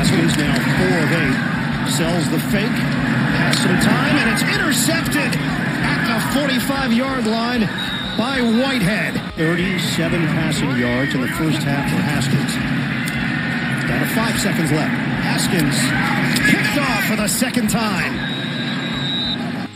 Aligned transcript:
Haskins 0.00 0.32
now 0.38 0.56
four 0.80 0.96
of 1.04 1.12
eight. 1.12 1.36
Sells 1.92 2.24
the 2.30 2.40
fake. 2.48 2.72
Has 3.36 3.58
some 3.58 3.76
time, 3.84 4.16
and 4.16 4.30
it's 4.32 4.40
intercepted 4.40 5.36
at 5.36 6.00
the 6.08 6.40
45 6.40 6.94
yard 6.94 7.26
line 7.26 7.68
by 8.16 8.40
Whitehead. 8.40 9.20
37 9.36 10.26
passing 10.28 10.74
yards 10.78 11.14
in 11.14 11.20
the 11.20 11.28
first 11.28 11.58
half 11.58 11.90
for 11.90 12.00
Haskins. 12.00 12.54
Down 13.88 14.00
to 14.00 14.06
five 14.14 14.40
seconds 14.40 14.72
left. 14.72 14.90
Haskins 15.20 15.76
kicked 16.48 16.78
off 16.78 17.04
for 17.04 17.16
the 17.16 17.28
second 17.28 17.68
time. 17.68 18.16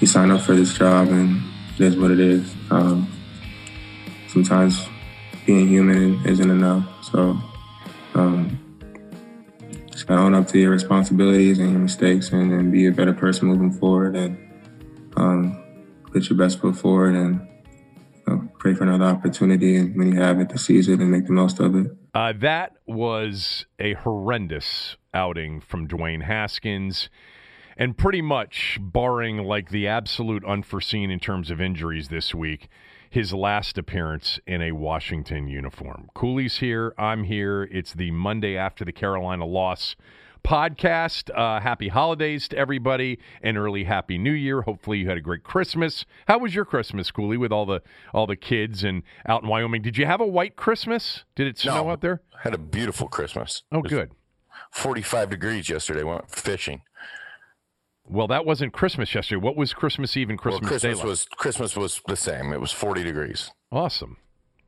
He 0.01 0.07
signed 0.07 0.33
up 0.33 0.41
for 0.41 0.57
this 0.57 0.73
job, 0.73 1.09
and 1.09 1.43
it 1.75 1.81
is 1.85 1.99
what 1.99 2.11
it 2.11 2.21
is. 2.21 2.51
Um, 2.71 3.07
sometimes 4.29 4.89
being 5.45 5.69
human 5.69 6.25
isn't 6.25 6.51
enough. 6.51 6.89
So 7.05 7.37
um, 8.15 8.59
just 9.95 10.09
gotta 10.09 10.21
own 10.21 10.35
up 10.35 10.49
to 10.49 10.59
your 10.59 10.73
responsibilities 10.73 11.61
and 11.61 11.71
your 11.71 11.81
mistakes, 11.81 12.31
and, 12.33 12.53
and 12.53 12.73
be 12.73 12.87
a 12.87 12.93
better 12.93 13.13
person 13.13 13.47
moving 13.47 13.73
forward, 13.73 14.17
and 14.17 14.37
um, 15.17 15.65
put 16.13 16.29
your 16.29 16.37
best 16.37 16.59
foot 16.59 16.77
forward, 16.77 17.15
and 17.15 17.49
you 18.27 18.35
know, 18.35 18.49
pray 18.59 18.75
for 18.75 18.83
another 18.85 19.05
opportunity. 19.05 19.77
And 19.77 19.97
when 19.97 20.13
you 20.13 20.21
have 20.21 20.41
it, 20.41 20.49
to 20.51 20.59
seize 20.59 20.89
it 20.89 20.99
and 20.99 21.11
make 21.11 21.27
the 21.27 21.33
most 21.33 21.61
of 21.61 21.77
it. 21.77 21.87
Uh, 22.13 22.33
that 22.39 22.73
was 22.87 23.67
a 23.79 23.95
horrendous 23.95 24.97
outing 25.13 25.61
from 25.61 25.87
Dwayne 25.87 26.25
Haskins. 26.25 27.09
And 27.77 27.97
pretty 27.97 28.23
much, 28.23 28.79
barring 28.81 29.39
like 29.39 29.71
the 29.71 29.89
absolute 29.89 30.45
unforeseen 30.45 31.11
in 31.11 31.19
terms 31.19 31.51
of 31.51 31.61
injuries 31.61 32.09
this 32.09 32.33
week, 32.35 32.69
his 33.15 33.33
last 33.33 33.79
appearance 33.79 34.41
in 34.45 34.61
a 34.61 34.73
Washington 34.73 35.47
uniform. 35.47 36.11
Cooley's 36.15 36.57
here. 36.59 36.93
I'm 36.99 37.23
here. 37.23 37.63
It's 37.71 37.93
the 37.93 38.11
Monday 38.11 38.57
after 38.57 38.85
the 38.85 38.91
Carolina 38.91 39.47
loss 39.47 39.95
podcast. 40.45 41.31
Uh, 41.33 41.61
happy 41.61 41.87
holidays 41.87 42.49
to 42.49 42.57
everybody, 42.59 43.21
and 43.41 43.57
early 43.57 43.85
Happy 43.85 44.19
New 44.19 44.33
Year. 44.33 44.63
Hopefully, 44.63 44.99
you 44.99 45.09
had 45.09 45.17
a 45.17 45.21
great 45.21 45.45
Christmas. 45.45 46.05
How 46.27 46.39
was 46.39 46.57
your 46.57 46.65
Christmas, 46.65 47.13
Cooley, 47.13 47.37
with 47.37 47.53
all 47.53 47.67
the 47.67 47.83
all 48.13 48.27
the 48.27 48.35
kids 48.35 48.83
and 48.83 49.05
out 49.27 49.45
in 49.45 49.49
Wyoming? 49.49 49.81
Did 49.83 49.97
you 49.97 50.07
have 50.07 50.21
a 50.21 50.27
white 50.27 50.57
Christmas? 50.57 51.23
Did 51.37 51.47
it 51.47 51.57
snow 51.57 51.85
No. 51.85 51.91
out 51.91 52.01
there? 52.01 52.21
Had 52.43 52.53
a 52.53 52.59
beautiful 52.59 53.07
Christmas. 53.07 53.63
Oh, 53.71 53.81
good. 53.83 54.11
45 54.73 55.31
degrees 55.31 55.69
yesterday. 55.69 56.03
Went 56.03 56.29
fishing. 56.33 56.83
Well, 58.07 58.27
that 58.29 58.45
wasn't 58.45 58.73
Christmas 58.73 59.15
yesterday. 59.15 59.41
What 59.41 59.57
was 59.57 59.73
Christmas 59.73 60.17
Eve 60.17 60.31
and 60.31 60.39
Christmas, 60.39 60.63
well, 60.63 60.71
Christmas 60.71 60.99
like? 60.99 61.07
was 61.07 61.25
Christmas 61.37 61.77
was 61.77 62.01
the 62.07 62.17
same. 62.17 62.53
It 62.53 62.61
was 62.61 62.73
40 62.73 63.03
degrees. 63.03 63.51
awesome. 63.73 64.19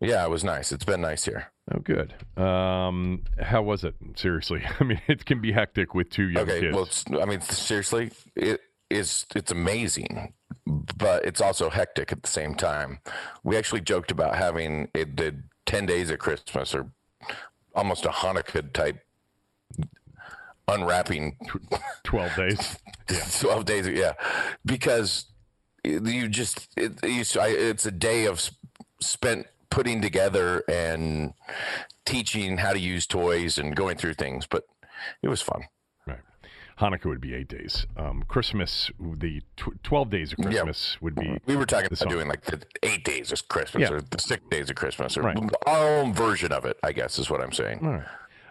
Yeah, 0.00 0.24
it 0.24 0.30
was 0.30 0.44
nice. 0.44 0.72
It's 0.72 0.84
been 0.84 1.00
nice 1.00 1.24
here. 1.24 1.52
Oh, 1.72 1.78
good. 1.78 2.14
Um, 2.36 3.24
how 3.40 3.62
was 3.62 3.82
it? 3.82 3.94
Seriously, 4.14 4.62
I 4.80 4.84
mean, 4.84 5.00
it 5.08 5.24
can 5.24 5.40
be 5.40 5.52
hectic 5.52 5.94
with 5.94 6.10
two 6.10 6.28
young 6.28 6.42
okay, 6.42 6.60
kids. 6.60 7.04
well, 7.08 7.22
I 7.22 7.24
mean, 7.24 7.40
seriously, 7.40 8.10
it 8.34 8.60
is. 8.90 9.26
It's 9.34 9.50
amazing, 9.50 10.34
but 10.66 11.24
it's 11.24 11.40
also 11.40 11.70
hectic 11.70 12.12
at 12.12 12.22
the 12.22 12.28
same 12.28 12.54
time. 12.54 13.00
We 13.42 13.56
actually 13.56 13.80
joked 13.80 14.10
about 14.10 14.36
having 14.36 14.88
it 14.94 15.16
the 15.16 15.42
10 15.64 15.86
days 15.86 16.10
of 16.10 16.18
Christmas 16.18 16.74
or 16.74 16.90
almost 17.74 18.04
a 18.04 18.10
Hanukkah 18.10 18.72
type 18.72 18.98
unwrapping 20.68 21.36
Twelve 22.04 22.34
days. 22.36 22.76
12 23.40 23.64
days 23.64 23.86
yeah 23.88 24.12
because 24.64 25.26
you 25.84 26.28
just 26.28 26.68
it, 26.76 26.92
you, 27.04 27.22
I- 27.40 27.48
it's 27.48 27.86
a 27.86 27.92
day 27.92 28.24
of 28.26 28.50
spent 29.00 29.46
putting 29.70 30.00
together 30.02 30.64
and 30.68 31.32
teaching 32.04 32.56
how 32.58 32.72
to 32.72 32.78
use 32.80 33.06
toys 33.06 33.58
and 33.58 33.76
going 33.76 33.96
through 33.96 34.14
things 34.14 34.46
but 34.46 34.64
it 35.22 35.28
was 35.28 35.40
fun 35.42 35.62
Right. 36.06 36.18
Hanukkah 36.80 37.06
would 37.06 37.20
be 37.20 37.34
eight 37.34 37.48
days. 37.48 37.86
Um, 37.96 38.22
Christmas, 38.28 38.90
the 38.98 39.40
tw- 39.56 39.82
twelve 39.82 40.10
days 40.10 40.32
of 40.32 40.38
Yeah. 40.40 40.46
Christmas 40.50 40.96
would 41.00 41.14
be. 41.14 41.38
we 41.46 41.56
were 41.56 41.64
talking 41.66 41.86
about 41.86 41.98
song. 41.98 42.08
doing 42.08 42.28
like 42.28 42.44
the 42.44 42.62
eight 42.82 43.04
days 43.04 43.30
of 43.32 43.46
christmas 43.48 43.82
Yeah. 43.88 43.96
or 43.96 44.00
the 44.00 44.18
six 44.20 44.42
days 44.50 44.68
of 44.70 44.76
christmas 44.76 45.16
or 45.16 45.22
Right. 45.22 45.38
our 45.66 45.98
own 45.98 46.12
version 46.12 46.50
of 46.52 46.64
it 46.64 46.76
i 46.82 46.90
guess 46.92 47.18
is 47.18 47.30
what 47.30 47.40
i'm 47.40 47.52
saying 47.52 47.80
All 47.84 47.92
right. 47.92 48.06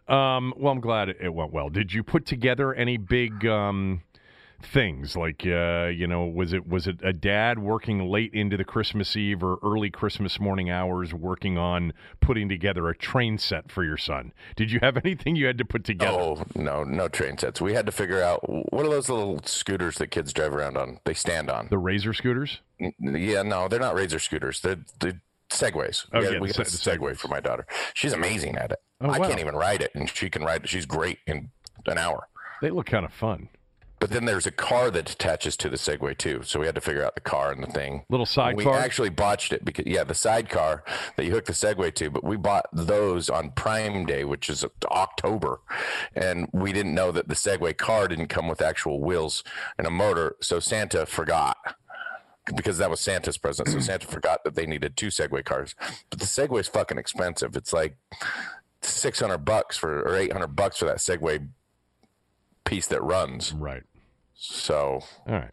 Um, 0.08 0.54
well, 0.58 0.72
I'm 0.72 0.82
glad 0.82 1.10
it, 1.10 1.34
went 1.34 1.52
well. 1.52 1.70
Did 1.70 1.94
you 1.94 2.04
put 2.04 2.26
together 2.26 2.74
any 2.74 2.98
big 2.98 3.46
um, 3.48 4.04
things 4.62 5.16
like 5.16 5.46
uh, 5.46 5.88
you 5.88 6.08
know 6.08 6.26
was 6.26 6.54
it 6.54 6.68
was 6.68 6.88
it 6.88 7.00
a 7.04 7.14
dad 7.14 7.60
working 7.60 8.10
late 8.10 8.34
into 8.34 8.58
the 8.58 8.64
Christmas 8.64 9.16
Eve 9.16 9.44
or 9.44 9.58
early 9.64 9.90
Christmas 9.90 10.40
morning 10.40 10.70
hours 10.70 11.14
working 11.14 11.58
on 11.58 11.94
putting 12.20 12.50
together 12.50 12.88
a 12.88 12.96
train 12.96 13.38
set 13.38 13.72
for 13.72 13.84
your 13.84 13.98
son? 13.98 14.32
Did 14.56 14.72
you 14.72 14.80
have 14.82 14.98
anything 15.04 15.36
you 15.36 15.48
had 15.48 15.58
to 15.58 15.66
put 15.66 15.84
together? 15.84 16.18
Oh 16.18 16.44
no, 16.56 16.84
no 16.84 17.08
train 17.08 17.38
sets. 17.38 17.62
We 17.62 17.74
had 17.74 17.86
to 17.86 17.92
figure 17.92 18.22
out 18.22 18.42
what 18.48 18.86
are 18.86 18.90
those 18.90 19.10
little 19.10 19.42
scooters 19.44 19.98
that 19.98 20.08
kids 20.08 20.34
drive 20.34 20.54
around 20.54 20.78
on? 20.78 21.00
They 21.06 21.14
stand 21.14 21.50
on. 21.50 21.68
The 21.70 21.78
razor 21.78 22.14
scooters? 22.14 22.62
Yeah, 23.00 23.42
no, 23.44 23.68
they're 23.68 23.80
not 23.80 23.96
razor 23.96 24.20
scooters. 24.20 24.62
They're, 24.62 24.80
they're 25.00 25.22
segways. 25.50 26.06
Oh, 26.14 26.20
we 26.20 26.26
yeah, 26.26 26.32
got, 26.34 26.42
we 26.42 26.48
the 26.50 26.54
got 26.54 26.68
a 26.68 26.72
the 26.72 26.78
segway 26.78 27.18
for 27.18 27.28
my 27.28 27.40
daughter. 27.40 27.66
She's 27.94 28.14
amazing 28.14 28.58
at 28.58 28.72
it. 28.72 28.80
Oh, 29.02 29.10
I 29.10 29.20
wow. 29.20 29.28
can't 29.28 29.40
even 29.40 29.56
ride 29.56 29.82
it, 29.82 29.92
and 29.94 30.10
she 30.10 30.30
can 30.30 30.44
ride 30.44 30.64
it. 30.64 30.70
She's 30.70 30.86
great 30.86 31.20
in 31.28 31.50
an 31.86 31.98
hour. 31.98 32.28
They 32.62 32.70
look 32.70 32.88
kind 32.88 33.06
of 33.06 33.14
fun. 33.14 33.50
But 34.00 34.12
then 34.12 34.26
there's 34.26 34.46
a 34.46 34.52
car 34.52 34.92
that 34.92 35.10
attaches 35.10 35.56
to 35.58 35.70
the 35.70 35.78
Segway 35.78 36.18
too, 36.18 36.42
so 36.44 36.60
we 36.60 36.66
had 36.66 36.76
to 36.76 36.82
figure 36.82 37.04
out 37.04 37.16
the 37.16 37.22
car 37.22 37.52
and 37.52 37.64
the 37.64 37.72
thing. 37.72 38.04
Little 38.10 38.26
sidecar. 38.26 38.74
We 38.74 38.78
actually 38.78 39.10
botched 39.10 39.54
it 39.54 39.64
because 39.64 39.86
yeah, 39.88 40.04
the 40.04 40.14
sidecar 40.14 40.84
that 41.16 41.26
you 41.26 41.32
hook 41.32 41.46
the 41.46 41.54
Segway 41.54 41.94
to, 41.96 42.12
but 42.12 42.24
we 42.24 42.36
bought 42.36 42.66
those 42.74 43.30
on 43.30 43.52
Prime 43.52 44.06
Day, 44.06 44.26
which 44.26 44.50
is 44.50 44.66
October, 44.92 45.62
and 46.14 46.48
we 46.52 46.74
didn't 46.74 46.94
know 46.94 47.12
that 47.14 47.30
the 47.30 47.36
Segway 47.36 47.76
car 47.76 48.08
didn't 48.08 48.28
come 48.28 48.48
with 48.48 48.62
actual 48.62 49.00
wheels 49.02 49.44
and 49.78 49.88
a 49.88 49.92
motor, 49.92 50.36
so 50.42 50.60
Santa 50.60 51.06
forgot. 51.06 51.58
Because 52.56 52.78
that 52.78 52.90
was 52.92 53.00
Santa's 53.00 53.38
present, 53.38 53.70
so 53.70 53.80
Santa 53.80 54.06
forgot 54.06 54.44
that 54.44 54.54
they 54.54 54.68
needed 54.68 54.96
two 54.96 55.08
Segway 55.08 55.44
cars. 55.44 55.74
But 56.10 56.20
the 56.20 56.26
Segway 56.26 56.60
is 56.60 56.68
fucking 56.68 56.98
expensive. 56.98 57.56
It's 57.56 57.74
like 57.74 57.98
six 58.82 59.20
hundred 59.20 59.40
bucks 59.40 59.78
for 59.78 60.02
or 60.02 60.16
eight 60.16 60.32
hundred 60.32 60.56
bucks 60.56 60.78
for 60.78 60.86
that 60.86 60.98
Segway 60.98 61.48
piece 62.64 62.88
that 62.88 63.02
runs. 63.02 63.54
Right. 63.54 63.84
So 64.36 65.02
All 65.28 65.34
right. 65.34 65.52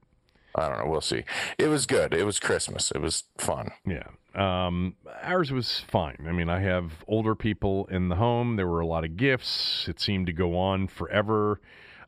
I 0.54 0.68
don't 0.68 0.78
know. 0.78 0.90
We'll 0.90 1.00
see. 1.00 1.24
It 1.56 1.68
was 1.68 1.86
good. 1.86 2.12
It 2.12 2.24
was 2.24 2.38
Christmas. 2.38 2.90
It 2.90 3.00
was 3.00 3.24
fun. 3.38 3.70
Yeah. 3.86 4.08
Um, 4.34 4.96
ours 5.22 5.50
was 5.50 5.80
fine. 5.88 6.26
I 6.28 6.32
mean, 6.32 6.50
I 6.50 6.60
have 6.60 7.04
older 7.06 7.34
people 7.34 7.86
in 7.90 8.08
the 8.08 8.16
home. 8.16 8.56
There 8.56 8.66
were 8.66 8.80
a 8.80 8.86
lot 8.86 9.04
of 9.04 9.16
gifts. 9.16 9.86
It 9.88 9.98
seemed 10.00 10.26
to 10.26 10.32
go 10.32 10.58
on 10.58 10.88
forever. 10.88 11.60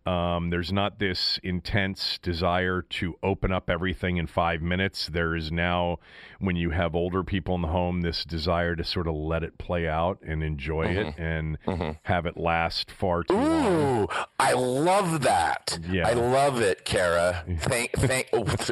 Um, 0.06 0.50
there's 0.50 0.72
not 0.72 0.98
this 0.98 1.40
intense 1.42 2.18
desire 2.18 2.82
to 2.82 3.14
open 3.22 3.52
up 3.52 3.70
everything 3.70 4.18
in 4.18 4.26
five 4.26 4.60
minutes. 4.60 5.06
There 5.06 5.34
is 5.34 5.50
now, 5.50 5.98
when 6.44 6.56
you 6.56 6.70
have 6.70 6.94
older 6.94 7.22
people 7.22 7.54
in 7.54 7.62
the 7.62 7.68
home, 7.68 8.02
this 8.02 8.24
desire 8.24 8.76
to 8.76 8.84
sort 8.84 9.08
of 9.08 9.14
let 9.14 9.42
it 9.42 9.58
play 9.58 9.88
out 9.88 10.18
and 10.26 10.42
enjoy 10.42 10.86
mm-hmm. 10.86 11.08
it 11.08 11.14
and 11.18 11.58
mm-hmm. 11.66 11.90
have 12.02 12.26
it 12.26 12.36
last 12.36 12.90
far 12.90 13.22
too 13.22 13.34
Ooh, 13.34 13.38
long. 13.38 14.08
I 14.38 14.52
love 14.52 15.22
that. 15.22 15.78
Yeah. 15.90 16.08
I 16.08 16.12
love 16.12 16.60
it, 16.60 16.84
Kara. 16.84 17.44
Thank, 17.58 17.92
thank. 17.92 18.28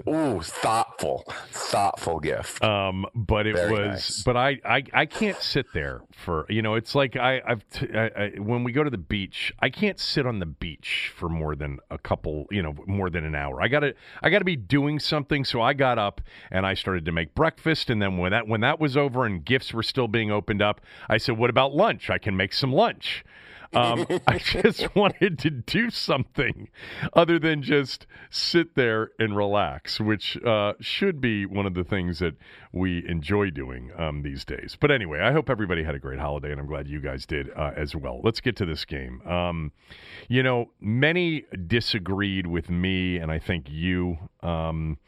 ooh, 0.08 0.40
thoughtful, 0.42 1.24
thoughtful 1.50 2.20
gift. 2.20 2.62
Um, 2.62 3.06
but 3.14 3.46
it 3.46 3.54
Very 3.54 3.72
was, 3.72 3.88
nice. 3.88 4.22
but 4.22 4.36
I, 4.36 4.58
I, 4.64 4.82
I 4.92 5.06
can't 5.06 5.40
sit 5.40 5.66
there 5.72 6.02
for 6.12 6.46
you 6.48 6.62
know. 6.62 6.74
It's 6.74 6.94
like 6.94 7.16
I, 7.16 7.40
I've 7.46 7.68
t- 7.70 7.88
I, 7.94 8.06
I, 8.06 8.30
when 8.38 8.64
we 8.64 8.72
go 8.72 8.84
to 8.84 8.90
the 8.90 8.98
beach, 8.98 9.52
I 9.60 9.70
can't 9.70 9.98
sit 9.98 10.26
on 10.26 10.40
the 10.40 10.46
beach 10.46 11.12
for 11.16 11.28
more 11.28 11.54
than 11.54 11.78
a 11.90 11.98
couple, 11.98 12.46
you 12.50 12.62
know, 12.62 12.74
more 12.86 13.08
than 13.08 13.24
an 13.24 13.34
hour. 13.34 13.62
I 13.62 13.68
got 13.68 13.80
to 13.80 13.94
I 14.22 14.30
got 14.30 14.40
to 14.40 14.44
be 14.44 14.56
doing 14.56 14.98
something. 14.98 15.44
So 15.44 15.60
I 15.60 15.72
got 15.72 15.98
up 15.98 16.20
and 16.50 16.66
I 16.66 16.74
started 16.74 17.04
to 17.06 17.12
make 17.12 17.34
breakfast 17.34 17.61
and 17.90 18.00
then 18.00 18.18
when 18.18 18.32
that 18.32 18.48
when 18.48 18.60
that 18.60 18.80
was 18.80 18.96
over 18.96 19.24
and 19.24 19.44
gifts 19.44 19.72
were 19.72 19.82
still 19.82 20.08
being 20.08 20.30
opened 20.30 20.62
up, 20.62 20.80
I 21.08 21.18
said, 21.18 21.38
"What 21.38 21.50
about 21.50 21.74
lunch? 21.74 22.10
I 22.10 22.18
can 22.18 22.36
make 22.36 22.52
some 22.52 22.72
lunch." 22.72 23.24
Um, 23.74 24.06
I 24.26 24.38
just 24.38 24.94
wanted 24.96 25.38
to 25.40 25.50
do 25.50 25.90
something 25.90 26.68
other 27.12 27.38
than 27.38 27.62
just 27.62 28.06
sit 28.30 28.74
there 28.74 29.10
and 29.18 29.36
relax, 29.36 30.00
which 30.00 30.36
uh, 30.44 30.74
should 30.80 31.20
be 31.20 31.46
one 31.46 31.66
of 31.66 31.74
the 31.74 31.84
things 31.84 32.18
that 32.18 32.34
we 32.72 33.06
enjoy 33.08 33.50
doing 33.50 33.90
um, 33.96 34.22
these 34.22 34.44
days. 34.44 34.76
But 34.78 34.90
anyway, 34.90 35.20
I 35.20 35.32
hope 35.32 35.50
everybody 35.50 35.82
had 35.82 35.94
a 35.94 35.98
great 35.98 36.18
holiday, 36.18 36.50
and 36.50 36.60
I'm 36.60 36.66
glad 36.66 36.88
you 36.88 37.00
guys 37.00 37.26
did 37.26 37.50
uh, 37.56 37.72
as 37.76 37.94
well. 37.94 38.20
Let's 38.22 38.40
get 38.40 38.56
to 38.56 38.66
this 38.66 38.84
game. 38.84 39.26
Um, 39.26 39.72
you 40.28 40.42
know, 40.42 40.70
many 40.80 41.44
disagreed 41.66 42.46
with 42.46 42.70
me, 42.70 43.18
and 43.18 43.30
I 43.30 43.38
think 43.38 43.68
you, 43.68 44.18
um, 44.42 44.98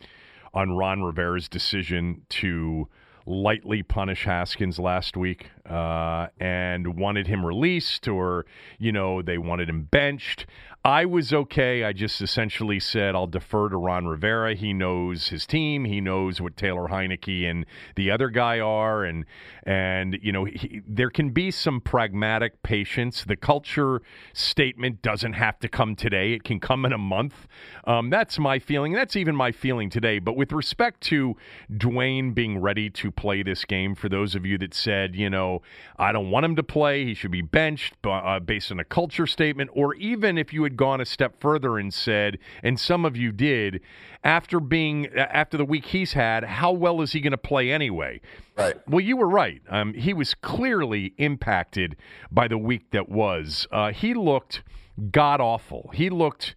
on 0.54 0.76
Ron 0.76 1.02
Rivera's 1.02 1.48
decision 1.48 2.22
to 2.30 2.88
lightly 3.26 3.82
punish 3.82 4.24
Haskins 4.24 4.78
last 4.78 5.16
week 5.16 5.50
uh, 5.68 6.28
and 6.38 6.96
wanted 6.96 7.26
him 7.26 7.44
released 7.44 8.06
or, 8.06 8.46
you 8.78 8.92
know, 8.92 9.22
they 9.22 9.38
wanted 9.38 9.68
him 9.68 9.84
benched. 9.84 10.46
I 10.86 11.06
was 11.06 11.32
okay. 11.32 11.82
I 11.82 11.94
just 11.94 12.20
essentially 12.20 12.78
said 12.78 13.14
I'll 13.14 13.26
defer 13.26 13.70
to 13.70 13.76
Ron 13.78 14.06
Rivera. 14.06 14.54
He 14.54 14.74
knows 14.74 15.28
his 15.28 15.46
team. 15.46 15.86
He 15.86 15.98
knows 15.98 16.42
what 16.42 16.58
Taylor 16.58 16.88
Heinicke 16.88 17.50
and 17.50 17.64
the 17.96 18.10
other 18.10 18.28
guy 18.28 18.60
are, 18.60 19.02
and 19.02 19.24
and 19.62 20.18
you 20.20 20.30
know 20.30 20.44
he, 20.44 20.82
there 20.86 21.08
can 21.08 21.30
be 21.30 21.50
some 21.50 21.80
pragmatic 21.80 22.62
patience. 22.62 23.24
The 23.24 23.34
culture 23.34 24.02
statement 24.34 25.00
doesn't 25.00 25.32
have 25.32 25.58
to 25.60 25.70
come 25.70 25.96
today. 25.96 26.34
It 26.34 26.44
can 26.44 26.60
come 26.60 26.84
in 26.84 26.92
a 26.92 26.98
month. 26.98 27.46
Um, 27.86 28.10
that's 28.10 28.38
my 28.38 28.58
feeling. 28.58 28.92
That's 28.92 29.16
even 29.16 29.34
my 29.34 29.52
feeling 29.52 29.88
today. 29.88 30.18
But 30.18 30.36
with 30.36 30.52
respect 30.52 31.00
to 31.04 31.34
Dwayne 31.72 32.34
being 32.34 32.58
ready 32.58 32.90
to 32.90 33.10
play 33.10 33.42
this 33.42 33.64
game, 33.64 33.94
for 33.94 34.10
those 34.10 34.34
of 34.34 34.44
you 34.44 34.58
that 34.58 34.74
said, 34.74 35.16
you 35.16 35.30
know, 35.30 35.62
I 35.96 36.12
don't 36.12 36.30
want 36.30 36.44
him 36.44 36.56
to 36.56 36.62
play, 36.62 37.06
he 37.06 37.14
should 37.14 37.30
be 37.30 37.40
benched 37.40 37.94
uh, 38.04 38.38
based 38.40 38.70
on 38.70 38.78
a 38.80 38.84
culture 38.84 39.26
statement, 39.26 39.70
or 39.72 39.94
even 39.94 40.36
if 40.36 40.52
you 40.52 40.62
had 40.64 40.73
gone 40.76 41.00
a 41.00 41.04
step 41.04 41.40
further 41.40 41.78
and 41.78 41.92
said, 41.92 42.38
and 42.62 42.78
some 42.78 43.04
of 43.04 43.16
you 43.16 43.32
did, 43.32 43.80
after 44.22 44.60
being 44.60 45.06
after 45.16 45.56
the 45.56 45.64
week 45.64 45.86
he's 45.86 46.12
had, 46.12 46.44
how 46.44 46.72
well 46.72 47.00
is 47.00 47.12
he 47.12 47.20
going 47.20 47.32
to 47.32 47.38
play 47.38 47.70
anyway? 47.70 48.20
Right. 48.56 48.76
Well, 48.88 49.00
you 49.00 49.16
were 49.16 49.28
right. 49.28 49.62
Um, 49.68 49.94
he 49.94 50.12
was 50.12 50.34
clearly 50.34 51.14
impacted 51.18 51.96
by 52.30 52.48
the 52.48 52.58
week 52.58 52.90
that 52.92 53.08
was. 53.08 53.66
Uh, 53.70 53.92
he 53.92 54.14
looked 54.14 54.62
god 55.10 55.40
awful. 55.40 55.90
He 55.92 56.10
looked 56.10 56.54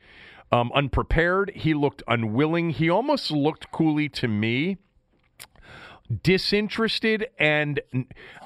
um, 0.51 0.71
unprepared. 0.73 1.51
He 1.55 1.73
looked 1.73 2.03
unwilling. 2.07 2.71
He 2.71 2.89
almost 2.89 3.31
looked 3.31 3.71
Cooley 3.71 4.09
to 4.09 4.27
me 4.27 4.77
disinterested 6.23 7.27
and 7.37 7.81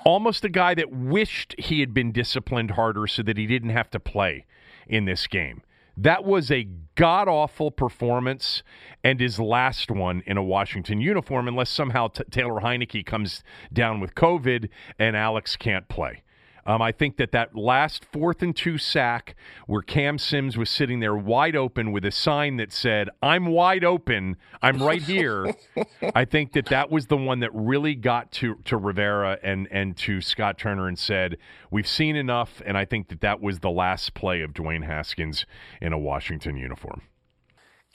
almost 0.04 0.44
a 0.44 0.50
guy 0.50 0.74
that 0.74 0.92
wished 0.92 1.56
he 1.58 1.80
had 1.80 1.94
been 1.94 2.12
disciplined 2.12 2.72
harder 2.72 3.06
so 3.06 3.22
that 3.22 3.38
he 3.38 3.46
didn't 3.46 3.70
have 3.70 3.90
to 3.92 4.00
play 4.00 4.46
in 4.92 5.06
this 5.06 5.26
game. 5.26 5.64
That 5.98 6.24
was 6.24 6.52
a 6.52 6.68
god 6.96 7.28
awful 7.28 7.72
performance 7.72 8.62
and 9.04 9.20
his 9.20 9.40
last 9.40 9.90
one 9.90 10.22
in 10.26 10.38
a 10.38 10.44
Washington 10.44 11.02
uniform, 11.02 11.48
unless 11.48 11.70
somehow 11.70 12.10
t- 12.10 12.24
Taylor 12.30 12.62
Heinicke 12.62 13.06
comes 13.06 13.44
down 13.74 14.00
with 14.00 14.14
COVID 14.14 14.70
and 15.00 15.16
Alex 15.16 15.56
can't 15.56 15.88
play. 15.88 16.24
Um, 16.66 16.82
I 16.82 16.92
think 16.92 17.18
that 17.18 17.32
that 17.32 17.56
last 17.56 18.06
fourth 18.06 18.42
and 18.42 18.56
two 18.56 18.78
sack 18.78 19.36
where 19.68 19.82
Cam 19.82 20.18
Sims 20.18 20.58
was 20.58 20.70
sitting 20.70 21.00
there 21.00 21.16
wide 21.16 21.56
open 21.56 21.92
with 21.92 22.06
a 22.06 22.12
sign 22.12 22.58
that 22.58 22.72
said, 22.72 23.10
I'm 23.22 23.48
wide 23.48 23.84
open, 23.84 24.38
I'm 24.62 24.82
right 24.82 25.02
here. 25.02 25.54
I 26.16 26.26
think 26.26 26.54
that 26.54 26.68
that 26.68 26.92
was 26.92 27.08
the 27.08 27.18
one 27.18 27.40
that 27.40 27.52
really 27.54 27.96
got 27.96 28.32
to, 28.34 28.56
to 28.66 28.78
Rivera 28.78 29.40
and, 29.44 29.68
and 29.72 29.98
to 29.98 30.22
Scott 30.22 30.58
Turner 30.58 30.88
and 30.88 30.98
said, 30.98 31.38
We've 31.70 31.88
seen 31.88 32.16
enough. 32.16 32.62
And 32.66 32.78
I 32.78 32.86
think 32.86 33.08
that 33.10 33.22
that 33.22 33.42
was 33.42 33.60
the 33.60 33.70
last 33.70 34.14
play 34.14 34.42
of 34.42 34.54
Dwayne 34.54 34.86
Haskins 34.86 35.46
in 35.82 35.94
a 35.94 35.98
Washington 35.98 36.58
uniform. 36.58 37.02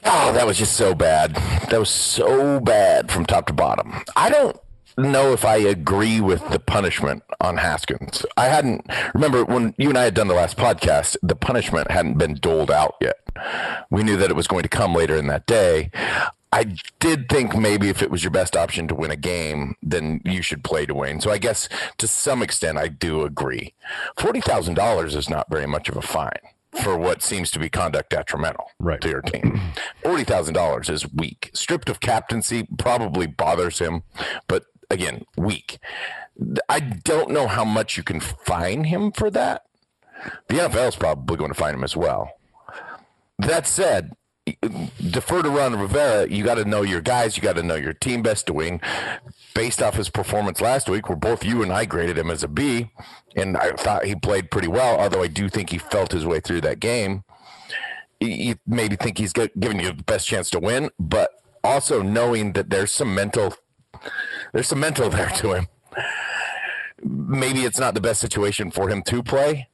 Oh, 0.05 0.33
that 0.33 0.47
was 0.47 0.59
just 0.59 0.77
so 0.77 0.95
bad. 0.95 1.35
That 1.71 1.79
was 1.79 1.91
so 1.91 2.61
bad 2.61 3.11
from 3.11 3.27
top 3.27 3.47
to 3.47 3.53
bottom. 3.53 4.03
I 4.15 4.31
don't 4.31 4.57
know 4.97 5.33
if 5.33 5.45
I 5.45 5.57
agree 5.57 6.21
with 6.21 6.49
the 6.49 6.59
punishment 6.59 7.23
on 7.41 7.59
Haskins. 7.59 8.25
I 8.37 8.47
hadn't 8.47 8.87
remember 9.15 9.45
when 9.45 9.75
you 9.79 9.89
and 9.89 9.99
I 9.99 10.05
had 10.05 10.15
done 10.15 10.29
the 10.29 10.35
last 10.35 10.57
podcast, 10.57 11.17
the 11.23 11.37
punishment 11.37 11.91
hadn't 11.91 12.19
been 12.19 12.35
doled 12.35 12.71
out 12.71 12.97
yet. 13.01 13.17
We 13.91 14.03
knew 14.03 14.17
that 14.17 14.31
it 14.31 14.37
was 14.37 14.47
going 14.47 14.63
to 14.63 14.69
come 14.69 14.95
later 14.95 15.17
in 15.17 15.27
that 15.27 15.47
day. 15.47 15.91
I 16.53 16.75
did 17.01 17.29
think 17.29 17.57
maybe 17.57 17.89
if 17.89 18.03
it 18.03 18.11
was 18.11 18.25
your 18.25 18.31
best 18.31 18.57
option 18.57 18.89
to 18.89 18.95
win 18.95 19.11
a 19.11 19.17
game, 19.17 19.75
then 19.83 20.23
you 20.25 20.41
should 20.41 20.65
play 20.65 20.87
Dwayne. 20.87 21.21
So 21.21 21.31
I 21.31 21.39
guess 21.39 21.69
to 21.99 22.09
some 22.09 22.43
extent 22.43 22.79
I 22.79 22.89
do 22.89 23.25
agree. 23.25 23.75
Forty 24.17 24.41
thousand 24.41 24.75
dollars 24.75 25.15
is 25.15 25.29
not 25.29 25.51
very 25.51 25.67
much 25.67 25.89
of 25.89 25.97
a 25.97 26.03
fine 26.03 26.41
for 26.83 26.97
what 26.97 27.23
seems 27.23 27.51
to 27.51 27.59
be 27.59 27.69
conduct 27.69 28.11
detrimental 28.11 28.71
right. 28.79 29.01
to 29.01 29.09
your 29.09 29.23
team. 29.23 29.61
Forty 30.03 30.25
thousand 30.25 30.55
dollars 30.55 30.89
is 30.89 31.13
weak. 31.13 31.51
Stripped 31.53 31.91
of 31.91 32.01
captaincy 32.01 32.67
probably 32.79 33.27
bothers 33.27 33.79
him, 33.79 34.03
but 34.47 34.65
again, 34.91 35.25
weak. 35.37 35.79
I 36.69 36.81
don't 36.81 37.31
know 37.31 37.47
how 37.47 37.65
much 37.65 37.97
you 37.97 38.03
can 38.03 38.21
fine 38.21 38.85
him 38.85 39.13
for 39.13 39.31
that. 39.31 39.63
The 40.49 40.57
NFL 40.57 40.89
is 40.89 40.97
probably 40.97 41.37
going 41.37 41.51
to 41.51 41.59
fine 41.59 41.75
him 41.75 41.85
as 41.85 41.97
well. 41.97 42.31
That 43.39 43.67
said, 43.67 44.13
defer 45.11 45.43
to 45.43 45.51
Ron 45.51 45.79
Rivera. 45.79 46.29
You 46.29 46.45
got 46.45 46.55
to 46.57 46.65
know 46.65 46.83
your 46.83 47.01
guys. 47.01 47.37
You 47.37 47.43
got 47.43 47.57
to 47.57 47.63
know 47.63 47.75
your 47.75 47.93
team 47.93 48.23
best 48.23 48.47
doing. 48.47 48.81
Based 49.55 49.83
off 49.83 49.95
his 49.95 50.11
performance 50.11 50.61
last 50.61 50.89
week, 50.89 51.09
where 51.09 51.17
both 51.17 51.45
you 51.45 51.63
and 51.63 51.73
I 51.73 51.87
graded 51.87 52.19
him 52.19 52.31
as 52.31 52.43
a 52.43 52.49
B, 52.49 52.91
and 53.35 53.57
I 53.57 53.73
thought 53.73 54.05
he 54.05 54.15
played 54.15 54.51
pretty 54.51 54.69
well. 54.69 54.99
Although 54.99 55.23
I 55.23 55.29
do 55.29 55.49
think 55.49 55.71
he 55.71 55.79
felt 55.79 56.13
his 56.13 56.27
way 56.27 56.41
through 56.41 56.61
that 56.63 56.81
game. 56.81 57.25
You 58.21 58.57
maybe 58.67 58.97
think 58.97 59.19
he's 59.19 59.33
giving 59.33 59.81
you 59.81 59.93
the 59.93 60.03
best 60.05 60.27
chance 60.27 60.49
to 60.51 60.59
win, 60.59 60.91
but 60.99 61.31
also 61.63 62.03
knowing 62.03 62.53
that 62.53 62.71
there's 62.71 62.93
some 62.93 63.15
mental 63.15 63.55
there's 64.57 64.69
some 64.69 64.81
mental 64.81 65.11
there 65.11 65.29
to 65.29 65.53
him. 65.53 65.69
Maybe 67.05 67.65
it's 67.65 67.79
not 67.79 67.93
the 67.93 68.01
best 68.01 68.23
situation 68.23 68.71
for 68.71 68.89
him 68.89 69.03
to 69.03 69.23
play. 69.23 69.69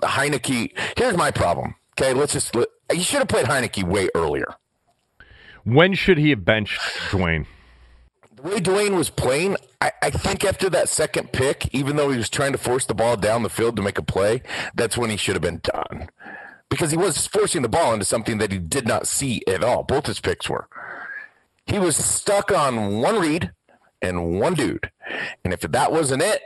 Heinicke, 0.00 0.72
here's 0.98 1.16
my 1.16 1.30
problem. 1.30 1.76
Okay, 1.92 2.12
let's 2.12 2.32
just. 2.32 2.52
You 2.54 3.02
should 3.02 3.20
have 3.20 3.28
played 3.28 3.46
Heinicke 3.46 3.84
way 3.84 4.08
earlier. 4.16 4.56
When 5.62 5.94
should 5.94 6.18
he 6.18 6.30
have 6.30 6.44
benched 6.44 6.80
Dwayne? 7.10 7.46
The 8.34 8.42
way 8.42 8.56
Dwayne 8.58 8.96
was 8.96 9.10
playing, 9.10 9.56
I, 9.80 9.92
I, 10.02 10.10
think 10.10 10.44
after 10.44 10.68
that 10.70 10.88
second 10.88 11.30
pick, 11.30 11.72
even 11.72 11.94
though 11.94 12.10
he 12.10 12.18
was 12.18 12.28
trying 12.28 12.50
to 12.50 12.58
force 12.58 12.84
the 12.86 12.94
ball 12.94 13.16
down 13.16 13.44
the 13.44 13.48
field 13.48 13.76
to 13.76 13.82
make 13.82 13.96
a 13.96 14.02
play, 14.02 14.42
that's 14.74 14.98
when 14.98 15.10
he 15.10 15.16
should 15.16 15.36
have 15.36 15.42
been 15.42 15.60
done. 15.62 16.08
Because 16.68 16.90
he 16.90 16.96
was 16.96 17.28
forcing 17.28 17.62
the 17.62 17.68
ball 17.68 17.92
into 17.92 18.04
something 18.04 18.38
that 18.38 18.50
he 18.50 18.58
did 18.58 18.88
not 18.88 19.06
see 19.06 19.40
at 19.46 19.62
all. 19.62 19.84
Both 19.84 20.06
his 20.06 20.18
picks 20.18 20.50
were. 20.50 20.66
He 21.72 21.78
was 21.78 21.96
stuck 21.96 22.52
on 22.52 23.00
one 23.00 23.18
read 23.18 23.52
and 24.02 24.38
one 24.38 24.52
dude. 24.52 24.90
And 25.42 25.54
if 25.54 25.60
that 25.60 25.90
wasn't 25.90 26.20
it, 26.20 26.42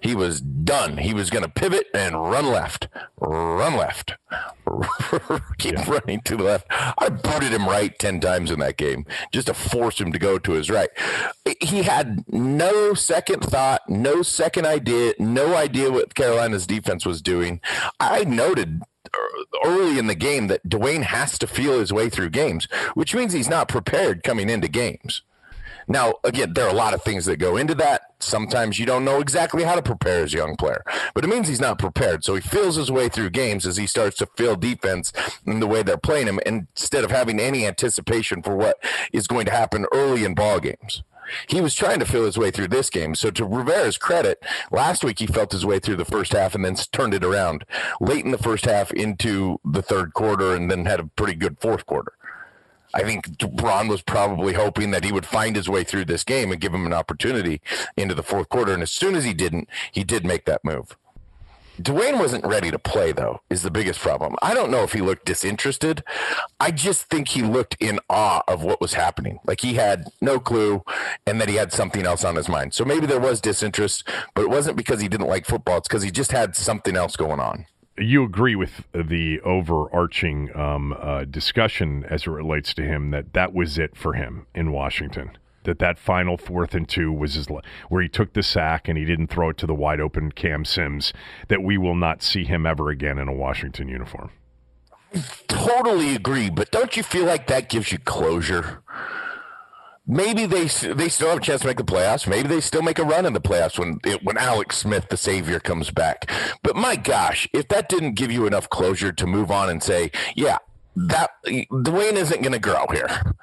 he 0.00 0.14
was 0.14 0.40
done. 0.40 0.98
He 0.98 1.12
was 1.12 1.28
going 1.28 1.42
to 1.42 1.50
pivot 1.50 1.88
and 1.92 2.14
run 2.14 2.46
left, 2.46 2.86
run 3.18 3.76
left, 3.76 4.14
keep 5.58 5.74
yeah. 5.74 5.90
running 5.90 6.20
to 6.20 6.36
the 6.36 6.44
left. 6.44 6.68
I 6.70 7.08
booted 7.08 7.50
him 7.50 7.66
right 7.66 7.98
10 7.98 8.20
times 8.20 8.52
in 8.52 8.60
that 8.60 8.76
game 8.76 9.06
just 9.32 9.48
to 9.48 9.54
force 9.54 10.00
him 10.00 10.12
to 10.12 10.20
go 10.20 10.38
to 10.38 10.52
his 10.52 10.70
right. 10.70 10.90
He 11.60 11.82
had 11.82 12.24
no 12.28 12.94
second 12.94 13.40
thought, 13.40 13.82
no 13.88 14.22
second 14.22 14.66
idea, 14.66 15.14
no 15.18 15.56
idea 15.56 15.90
what 15.90 16.14
Carolina's 16.14 16.68
defense 16.68 17.04
was 17.04 17.20
doing. 17.20 17.60
I 17.98 18.22
noted 18.22 18.82
Uh, 19.12 19.58
early 19.64 19.98
in 19.98 20.06
the 20.06 20.14
game 20.14 20.46
that 20.46 20.68
Dwayne 20.68 21.02
has 21.02 21.38
to 21.38 21.46
feel 21.46 21.80
his 21.80 21.92
way 21.92 22.08
through 22.08 22.30
games, 22.30 22.68
which 22.94 23.14
means 23.14 23.32
he's 23.32 23.48
not 23.48 23.68
prepared 23.68 24.22
coming 24.22 24.48
into 24.48 24.68
games. 24.68 25.22
Now, 25.88 26.14
again, 26.22 26.52
there 26.54 26.66
are 26.66 26.70
a 26.70 26.74
lot 26.74 26.94
of 26.94 27.02
things 27.02 27.24
that 27.24 27.38
go 27.38 27.56
into 27.56 27.74
that. 27.74 28.02
Sometimes 28.20 28.78
you 28.78 28.86
don't 28.86 29.04
know 29.04 29.18
exactly 29.20 29.64
how 29.64 29.74
to 29.74 29.82
prepare 29.82 30.22
as 30.22 30.32
a 30.32 30.36
young 30.36 30.54
player, 30.54 30.84
but 31.14 31.24
it 31.24 31.26
means 31.26 31.48
he's 31.48 31.60
not 31.60 31.80
prepared. 31.80 32.22
So 32.22 32.36
he 32.36 32.40
feels 32.40 32.76
his 32.76 32.92
way 32.92 33.08
through 33.08 33.30
games 33.30 33.66
as 33.66 33.76
he 33.76 33.88
starts 33.88 34.16
to 34.18 34.26
feel 34.36 34.54
defense 34.54 35.12
in 35.46 35.58
the 35.58 35.66
way 35.66 35.82
they're 35.82 35.96
playing 35.96 36.28
him 36.28 36.38
instead 36.46 37.02
of 37.02 37.10
having 37.10 37.40
any 37.40 37.66
anticipation 37.66 38.40
for 38.42 38.54
what 38.54 38.76
is 39.12 39.26
going 39.26 39.46
to 39.46 39.52
happen 39.52 39.84
early 39.92 40.24
in 40.24 40.34
ball 40.34 40.60
games. 40.60 41.02
He 41.48 41.60
was 41.60 41.74
trying 41.74 41.98
to 42.00 42.06
feel 42.06 42.24
his 42.24 42.38
way 42.38 42.50
through 42.50 42.68
this 42.68 42.90
game. 42.90 43.14
So 43.14 43.30
to 43.30 43.44
Rivera's 43.44 43.98
credit, 43.98 44.42
last 44.70 45.04
week 45.04 45.18
he 45.18 45.26
felt 45.26 45.52
his 45.52 45.66
way 45.66 45.78
through 45.78 45.96
the 45.96 46.04
first 46.04 46.32
half 46.32 46.54
and 46.54 46.64
then 46.64 46.76
turned 46.92 47.14
it 47.14 47.24
around 47.24 47.64
late 48.00 48.24
in 48.24 48.30
the 48.30 48.38
first 48.38 48.64
half 48.64 48.90
into 48.92 49.58
the 49.64 49.82
third 49.82 50.14
quarter 50.14 50.54
and 50.54 50.70
then 50.70 50.86
had 50.86 51.00
a 51.00 51.06
pretty 51.06 51.34
good 51.34 51.58
fourth 51.60 51.86
quarter. 51.86 52.12
I 52.92 53.02
think 53.02 53.26
Ron 53.62 53.88
was 53.88 54.02
probably 54.02 54.54
hoping 54.54 54.90
that 54.90 55.04
he 55.04 55.12
would 55.12 55.26
find 55.26 55.54
his 55.54 55.68
way 55.68 55.84
through 55.84 56.06
this 56.06 56.24
game 56.24 56.50
and 56.50 56.60
give 56.60 56.74
him 56.74 56.86
an 56.86 56.92
opportunity 56.92 57.60
into 57.96 58.14
the 58.14 58.22
fourth 58.22 58.48
quarter. 58.48 58.72
And 58.72 58.82
as 58.82 58.90
soon 58.90 59.14
as 59.14 59.24
he 59.24 59.32
didn't, 59.32 59.68
he 59.92 60.02
did 60.02 60.24
make 60.24 60.44
that 60.46 60.64
move. 60.64 60.96
Dwayne 61.80 62.18
wasn't 62.18 62.44
ready 62.44 62.70
to 62.70 62.78
play, 62.78 63.12
though, 63.12 63.40
is 63.48 63.62
the 63.62 63.70
biggest 63.70 64.00
problem. 64.00 64.36
I 64.42 64.52
don't 64.52 64.70
know 64.70 64.82
if 64.82 64.92
he 64.92 65.00
looked 65.00 65.24
disinterested. 65.24 66.04
I 66.58 66.72
just 66.72 67.04
think 67.04 67.28
he 67.28 67.42
looked 67.42 67.76
in 67.80 68.00
awe 68.10 68.42
of 68.46 68.62
what 68.62 68.82
was 68.82 68.94
happening. 68.94 69.38
Like 69.46 69.60
he 69.60 69.74
had 69.74 70.08
no 70.20 70.38
clue 70.40 70.82
and 71.26 71.40
that 71.40 71.48
he 71.48 71.54
had 71.54 71.72
something 71.72 72.04
else 72.04 72.22
on 72.22 72.36
his 72.36 72.48
mind. 72.48 72.74
So 72.74 72.84
maybe 72.84 73.06
there 73.06 73.20
was 73.20 73.40
disinterest, 73.40 74.06
but 74.34 74.42
it 74.42 74.50
wasn't 74.50 74.76
because 74.76 75.00
he 75.00 75.08
didn't 75.08 75.28
like 75.28 75.46
football. 75.46 75.78
It's 75.78 75.88
because 75.88 76.02
he 76.02 76.10
just 76.10 76.32
had 76.32 76.54
something 76.54 76.96
else 76.96 77.16
going 77.16 77.40
on 77.40 77.66
you 77.98 78.24
agree 78.24 78.56
with 78.56 78.84
the 78.94 79.38
overarching 79.42 80.48
um, 80.56 80.96
uh, 80.98 81.24
discussion 81.24 82.02
as 82.08 82.22
it 82.22 82.30
relates 82.30 82.72
to 82.72 82.82
him 82.82 83.10
that 83.10 83.34
that 83.34 83.52
was 83.52 83.78
it 83.78 83.94
for 83.94 84.14
him 84.14 84.46
in 84.54 84.72
Washington. 84.72 85.36
That 85.64 85.78
that 85.78 85.98
final 85.98 86.38
fourth 86.38 86.74
and 86.74 86.88
two 86.88 87.12
was 87.12 87.34
his, 87.34 87.46
where 87.88 88.02
he 88.02 88.08
took 88.08 88.32
the 88.32 88.42
sack 88.42 88.88
and 88.88 88.96
he 88.96 89.04
didn't 89.04 89.26
throw 89.26 89.50
it 89.50 89.58
to 89.58 89.66
the 89.66 89.74
wide 89.74 90.00
open 90.00 90.32
Cam 90.32 90.64
Sims. 90.64 91.12
That 91.48 91.62
we 91.62 91.76
will 91.76 91.94
not 91.94 92.22
see 92.22 92.44
him 92.44 92.64
ever 92.64 92.88
again 92.88 93.18
in 93.18 93.28
a 93.28 93.32
Washington 93.32 93.88
uniform. 93.88 94.30
Totally 95.48 96.14
agree, 96.14 96.50
but 96.50 96.70
don't 96.70 96.96
you 96.96 97.02
feel 97.02 97.26
like 97.26 97.48
that 97.48 97.68
gives 97.68 97.92
you 97.92 97.98
closure? 97.98 98.82
maybe 100.10 100.44
they 100.44 100.66
they 100.66 101.08
still 101.08 101.28
have 101.28 101.38
a 101.38 101.40
chance 101.40 101.62
to 101.62 101.68
make 101.68 101.76
the 101.76 101.84
playoffs. 101.84 102.26
Maybe 102.26 102.48
they 102.48 102.60
still 102.60 102.82
make 102.82 102.98
a 102.98 103.04
run 103.04 103.24
in 103.24 103.32
the 103.32 103.40
playoffs 103.40 103.78
when 103.78 104.00
when 104.22 104.36
Alex 104.36 104.78
Smith, 104.78 105.08
the 105.08 105.16
savior, 105.16 105.60
comes 105.60 105.90
back. 105.90 106.30
But 106.62 106.76
my 106.76 106.96
gosh, 106.96 107.48
if 107.52 107.68
that 107.68 107.88
didn't 107.88 108.14
give 108.14 108.30
you 108.30 108.46
enough 108.46 108.68
closure 108.68 109.12
to 109.12 109.26
move 109.26 109.50
on 109.50 109.70
and 109.70 109.82
say, 109.82 110.10
yeah, 110.34 110.58
that 110.96 111.30
Dwayne 111.46 112.14
isn't 112.14 112.42
going 112.42 112.52
to 112.52 112.58
grow 112.58 112.86
here. 112.92 113.34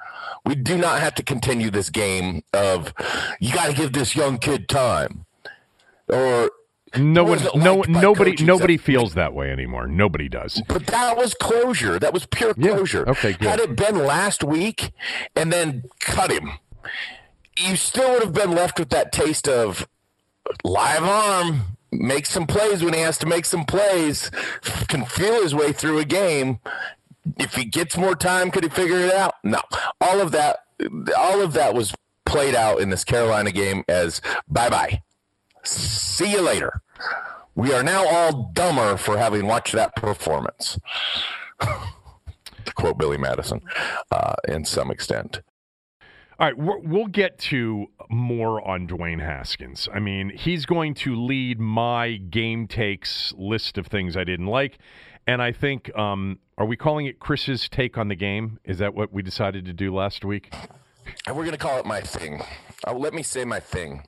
We 0.44 0.54
do 0.54 0.78
not 0.78 1.00
have 1.00 1.14
to 1.16 1.22
continue 1.22 1.70
this 1.70 1.90
game 1.90 2.42
of 2.52 2.92
you 3.40 3.52
got 3.52 3.66
to 3.66 3.74
give 3.74 3.92
this 3.92 4.14
young 4.14 4.38
kid 4.38 4.68
time, 4.68 5.26
or 6.08 6.50
no 6.96 7.24
one, 7.24 7.40
no, 7.54 7.82
nobody, 7.86 8.42
nobody 8.44 8.76
feels 8.76 9.14
that 9.14 9.34
way 9.34 9.50
anymore. 9.50 9.86
Nobody 9.86 10.28
does. 10.28 10.62
But 10.68 10.86
that 10.86 11.16
was 11.16 11.34
closure. 11.34 11.98
That 11.98 12.14
was 12.14 12.24
pure 12.26 12.54
closure. 12.54 13.04
Yeah. 13.06 13.12
Okay, 13.12 13.32
good. 13.34 13.48
Had 13.48 13.60
it 13.60 13.76
been 13.76 14.06
last 14.06 14.42
week 14.42 14.92
and 15.36 15.52
then 15.52 15.84
cut 16.00 16.30
him, 16.30 16.52
you 17.58 17.76
still 17.76 18.12
would 18.12 18.22
have 18.22 18.32
been 18.32 18.52
left 18.52 18.78
with 18.78 18.88
that 18.90 19.12
taste 19.12 19.48
of 19.48 19.86
live 20.64 21.02
arm. 21.02 21.76
Make 21.90 22.26
some 22.26 22.46
plays 22.46 22.82
when 22.84 22.94
he 22.94 23.00
has 23.00 23.18
to 23.18 23.26
make 23.26 23.44
some 23.44 23.64
plays. 23.64 24.30
Can 24.88 25.04
feel 25.04 25.42
his 25.42 25.54
way 25.54 25.72
through 25.72 25.98
a 25.98 26.04
game. 26.04 26.58
If 27.36 27.54
he 27.54 27.64
gets 27.64 27.96
more 27.96 28.14
time, 28.14 28.50
could 28.50 28.64
he 28.64 28.70
figure 28.70 28.98
it 28.98 29.12
out? 29.12 29.34
No. 29.44 29.60
All 30.00 30.20
of 30.20 30.30
that, 30.32 30.60
all 31.16 31.40
of 31.40 31.52
that 31.54 31.74
was 31.74 31.94
played 32.24 32.54
out 32.54 32.80
in 32.80 32.90
this 32.90 33.04
Carolina 33.04 33.50
game 33.50 33.84
as 33.88 34.20
bye 34.46 34.68
bye 34.68 35.02
See 35.64 36.32
you 36.32 36.40
later. 36.40 36.82
We 37.54 37.72
are 37.72 37.82
now 37.82 38.06
all 38.06 38.50
dumber 38.54 38.96
for 38.96 39.18
having 39.18 39.46
watched 39.46 39.74
that 39.74 39.96
performance. 39.96 40.78
to 41.60 42.72
quote 42.74 42.98
Billy 42.98 43.18
Madison, 43.18 43.60
uh, 44.10 44.34
in 44.46 44.64
some 44.64 44.90
extent. 44.90 45.42
All 46.40 46.46
right, 46.46 46.56
we'll 46.56 47.08
get 47.08 47.38
to 47.38 47.86
more 48.08 48.66
on 48.66 48.86
Dwayne 48.86 49.20
Haskins. 49.20 49.88
I 49.92 49.98
mean, 49.98 50.30
he's 50.30 50.66
going 50.66 50.94
to 50.94 51.16
lead 51.16 51.58
my 51.58 52.14
game 52.14 52.68
takes 52.68 53.34
list 53.36 53.76
of 53.76 53.88
things 53.88 54.16
I 54.16 54.22
didn't 54.22 54.46
like. 54.46 54.78
And 55.28 55.42
I 55.42 55.52
think, 55.52 55.94
um, 55.94 56.38
are 56.56 56.64
we 56.64 56.74
calling 56.74 57.04
it 57.04 57.20
Chris's 57.20 57.68
take 57.68 57.98
on 57.98 58.08
the 58.08 58.14
game? 58.14 58.58
Is 58.64 58.78
that 58.78 58.94
what 58.94 59.12
we 59.12 59.20
decided 59.20 59.66
to 59.66 59.74
do 59.74 59.94
last 59.94 60.24
week? 60.24 60.54
And 61.26 61.36
We're 61.36 61.44
going 61.44 61.52
to 61.52 61.58
call 61.58 61.78
it 61.78 61.84
my 61.84 62.00
thing. 62.00 62.42
Uh, 62.86 62.94
let 62.94 63.12
me 63.12 63.22
say 63.22 63.44
my 63.44 63.60
thing. 63.60 64.04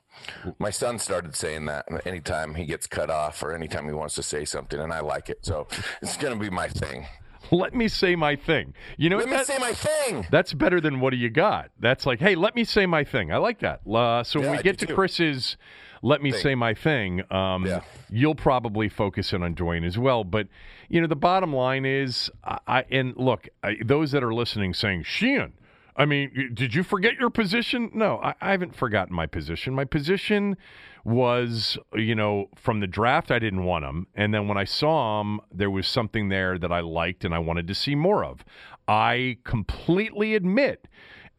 My 0.57 0.71
son 0.71 0.97
started 0.97 1.35
saying 1.35 1.65
that 1.65 1.85
anytime 2.07 2.55
he 2.55 2.65
gets 2.65 2.87
cut 2.87 3.11
off 3.11 3.43
or 3.43 3.53
anytime 3.53 3.85
he 3.85 3.93
wants 3.93 4.15
to 4.15 4.23
say 4.23 4.45
something, 4.45 4.79
and 4.79 4.91
I 4.91 5.01
like 5.01 5.29
it. 5.29 5.45
So 5.45 5.67
it's 6.01 6.17
going 6.17 6.33
to 6.33 6.39
be 6.39 6.49
my 6.49 6.67
thing. 6.67 7.05
Let 7.51 7.75
me 7.75 7.87
say 7.87 8.15
my 8.15 8.35
thing. 8.35 8.73
You 8.97 9.11
know, 9.11 9.17
let 9.17 9.29
that, 9.29 9.39
me 9.39 9.43
say 9.43 9.59
my 9.59 9.73
thing. 9.73 10.25
That's 10.31 10.53
better 10.53 10.81
than 10.81 11.01
what 11.01 11.11
do 11.11 11.17
you 11.17 11.29
got? 11.29 11.69
That's 11.79 12.07
like, 12.07 12.19
hey, 12.19 12.33
let 12.33 12.55
me 12.55 12.63
say 12.63 12.87
my 12.87 13.03
thing. 13.03 13.31
I 13.31 13.37
like 13.37 13.59
that. 13.59 13.81
Uh, 13.85 14.23
so 14.23 14.39
yeah, 14.39 14.47
when 14.47 14.57
we 14.57 14.63
get 14.63 14.79
to 14.79 14.87
too. 14.87 14.95
Chris's 14.95 15.57
let 16.01 16.21
me 16.21 16.31
thing. 16.31 16.41
say 16.41 16.55
my 16.55 16.73
thing. 16.73 17.21
Um, 17.31 17.65
yeah. 17.65 17.81
You'll 18.09 18.35
probably 18.35 18.89
focus 18.89 19.33
in 19.33 19.43
on 19.43 19.55
Dwayne 19.55 19.85
as 19.85 19.97
well. 19.97 20.23
But, 20.23 20.47
you 20.89 20.99
know, 20.99 21.07
the 21.07 21.15
bottom 21.15 21.53
line 21.53 21.85
is, 21.85 22.29
I, 22.43 22.85
and 22.89 23.15
look, 23.17 23.47
I, 23.63 23.77
those 23.83 24.11
that 24.11 24.23
are 24.23 24.33
listening 24.33 24.73
saying, 24.73 25.03
Sheehan, 25.03 25.53
I 25.95 26.05
mean, 26.05 26.51
did 26.53 26.73
you 26.73 26.83
forget 26.83 27.15
your 27.19 27.29
position? 27.29 27.91
No, 27.93 28.17
I, 28.17 28.33
I, 28.41 28.51
haven't 28.51 28.75
forgotten 28.75 29.13
my 29.15 29.27
position. 29.27 29.75
My 29.75 29.85
position 29.85 30.57
was, 31.03 31.77
you 31.93 32.15
know, 32.15 32.47
from 32.55 32.79
the 32.79 32.87
draft, 32.87 33.29
I 33.29 33.39
didn't 33.39 33.65
want 33.65 33.85
him. 33.85 34.07
And 34.15 34.33
then 34.33 34.47
when 34.47 34.57
I 34.57 34.63
saw 34.63 35.21
him, 35.21 35.41
there 35.51 35.69
was 35.69 35.87
something 35.87 36.29
there 36.29 36.57
that 36.57 36.71
I 36.71 36.79
liked 36.79 37.25
and 37.25 37.33
I 37.33 37.39
wanted 37.39 37.67
to 37.67 37.75
see 37.75 37.95
more 37.95 38.23
of. 38.23 38.43
I 38.87 39.37
completely 39.43 40.33
admit 40.33 40.87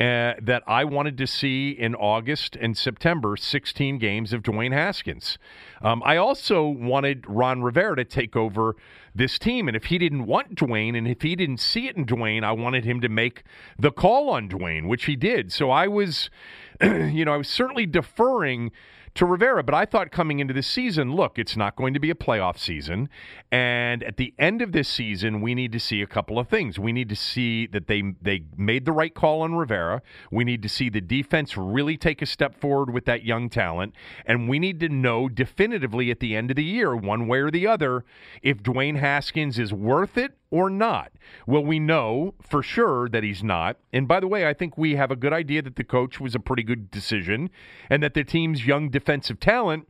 uh, 0.01 0.35
that 0.43 0.63
I 0.67 0.85
wanted 0.85 1.17
to 1.19 1.27
see 1.27 1.71
in 1.71 1.95
August 1.95 2.57
and 2.57 2.77
September 2.77 3.37
16 3.37 3.99
games 3.99 4.33
of 4.33 4.43
Dwayne 4.43 4.73
Haskins. 4.73 5.39
Um, 5.81 6.03
I 6.05 6.17
also 6.17 6.67
wanted 6.67 7.25
Ron 7.29 7.63
Rivera 7.63 7.97
to 7.97 8.05
take 8.05 8.35
over 8.35 8.75
this 9.15 9.39
team. 9.39 9.69
And 9.69 9.77
if 9.77 9.85
he 9.85 9.99
didn't 9.99 10.27
want 10.27 10.55
Dwayne 10.55 10.97
and 10.97 11.07
if 11.07 11.23
he 11.23 11.37
didn't 11.37 11.61
see 11.61 11.87
it 11.87 11.97
in 11.97 12.07
Dwayne, 12.07 12.43
I 12.43 12.53
wanted 12.53 12.85
him 12.85 13.01
to 13.03 13.09
make 13.09 13.45
the 13.79 13.93
call 13.93 14.31
on 14.31 14.49
Dwayne, 14.49 14.89
which 14.89 15.05
he 15.05 15.17
did. 15.17 15.53
So 15.53 15.71
I 15.71 15.87
was, 15.87 16.31
you 16.83 17.25
know, 17.25 17.35
I 17.35 17.37
was 17.37 17.49
certainly 17.49 17.87
deferring 17.87 18.73
to 19.15 19.27
Rivera. 19.27 19.63
But 19.63 19.75
I 19.75 19.85
thought 19.85 20.11
coming 20.11 20.41
into 20.41 20.55
this 20.55 20.67
season, 20.67 21.15
look, 21.15 21.39
it's 21.39 21.57
not 21.57 21.77
going 21.77 21.95
to 21.95 22.01
be 22.01 22.11
a 22.11 22.15
playoff 22.15 22.59
season. 22.59 23.09
And 23.51 24.03
at 24.03 24.17
the 24.17 24.35
end 24.39 24.63
of 24.63 24.73
this 24.73 24.89
season, 24.89 25.41
we 25.41 25.55
need 25.55 25.73
to 25.73 25.81
see 25.81 26.01
a 26.01 26.07
couple 26.07 26.39
of 26.39 26.49
things. 26.49 26.79
We 26.79 26.93
need 26.93 27.09
to 27.11 27.17
see 27.17 27.67
that 27.69 27.87
they 27.87 28.03
they 28.21 28.45
made 28.57 28.85
the 28.85 28.93
right 28.93 29.15
call 29.15 29.43
on 29.43 29.55
Rivera. 29.55 30.03
We 30.31 30.45
need 30.45 30.63
to 30.63 30.69
see 30.69 30.89
the 30.89 31.01
defense 31.01 31.57
really 31.57 31.97
take 31.97 32.23
a 32.23 32.27
step 32.27 32.59
forward 32.59 32.93
with 32.93 33.05
that 33.05 33.25
young 33.25 33.51
talent. 33.51 33.95
And 34.25 34.49
we 34.49 34.59
need 34.59 34.81
to 34.81 34.89
know 34.89 35.29
definitively 35.29 36.11
at 36.11 36.21
the 36.21 36.35
end 36.35 36.51
of 36.51 36.57
the 36.57 36.65
year, 36.65 36.97
one 36.97 37.29
way 37.29 37.39
or 37.39 37.51
the 37.51 37.67
other, 37.67 38.05
if 38.43 38.63
Dwayne 38.63 38.99
Haskins 38.99 39.59
is 39.59 39.73
worth 39.73 40.17
it 40.17 40.37
or 40.53 40.71
not? 40.71 41.11
Well, 41.47 41.65
we 41.65 41.81
know 41.81 42.35
for 42.41 42.63
sure 42.63 43.09
that 43.09 43.25
he's 43.25 43.43
not. 43.43 43.79
And 43.93 44.07
by 44.07 44.21
the 44.21 44.29
way, 44.29 44.47
I 44.47 44.53
think 44.53 44.77
we 44.79 44.95
have 44.95 45.11
a 45.11 45.17
good 45.17 45.33
idea 45.33 45.63
that 45.63 45.77
the 45.77 45.83
coach 45.83 46.21
was 46.21 46.35
a 46.35 46.39
pretty 46.39 46.63
good 46.63 46.91
decision 46.91 47.51
and 47.91 48.03
that 48.03 48.15
the 48.15 48.23
team's 48.23 48.67
young 48.67 48.91
defensive 48.91 49.41
talent 49.41 49.89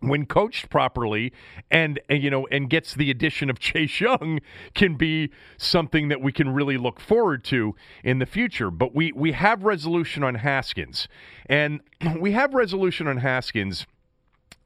when 0.00 0.26
coached 0.26 0.68
properly 0.68 1.32
and, 1.70 2.00
and, 2.08 2.22
you 2.22 2.28
know 2.28 2.46
and 2.48 2.68
gets 2.68 2.94
the 2.94 3.10
addition 3.10 3.48
of 3.48 3.58
Chase 3.60 4.00
Young 4.00 4.40
can 4.74 4.96
be 4.96 5.30
something 5.56 6.08
that 6.08 6.20
we 6.20 6.32
can 6.32 6.50
really 6.50 6.76
look 6.76 7.00
forward 7.00 7.44
to 7.44 7.74
in 8.02 8.18
the 8.18 8.26
future 8.26 8.70
but 8.70 8.94
we 8.94 9.12
we 9.12 9.32
have 9.32 9.62
resolution 9.64 10.22
on 10.22 10.34
Haskins 10.36 11.08
and 11.46 11.80
we 12.20 12.32
have 12.32 12.52
resolution 12.54 13.06
on 13.06 13.18
Haskins 13.18 13.86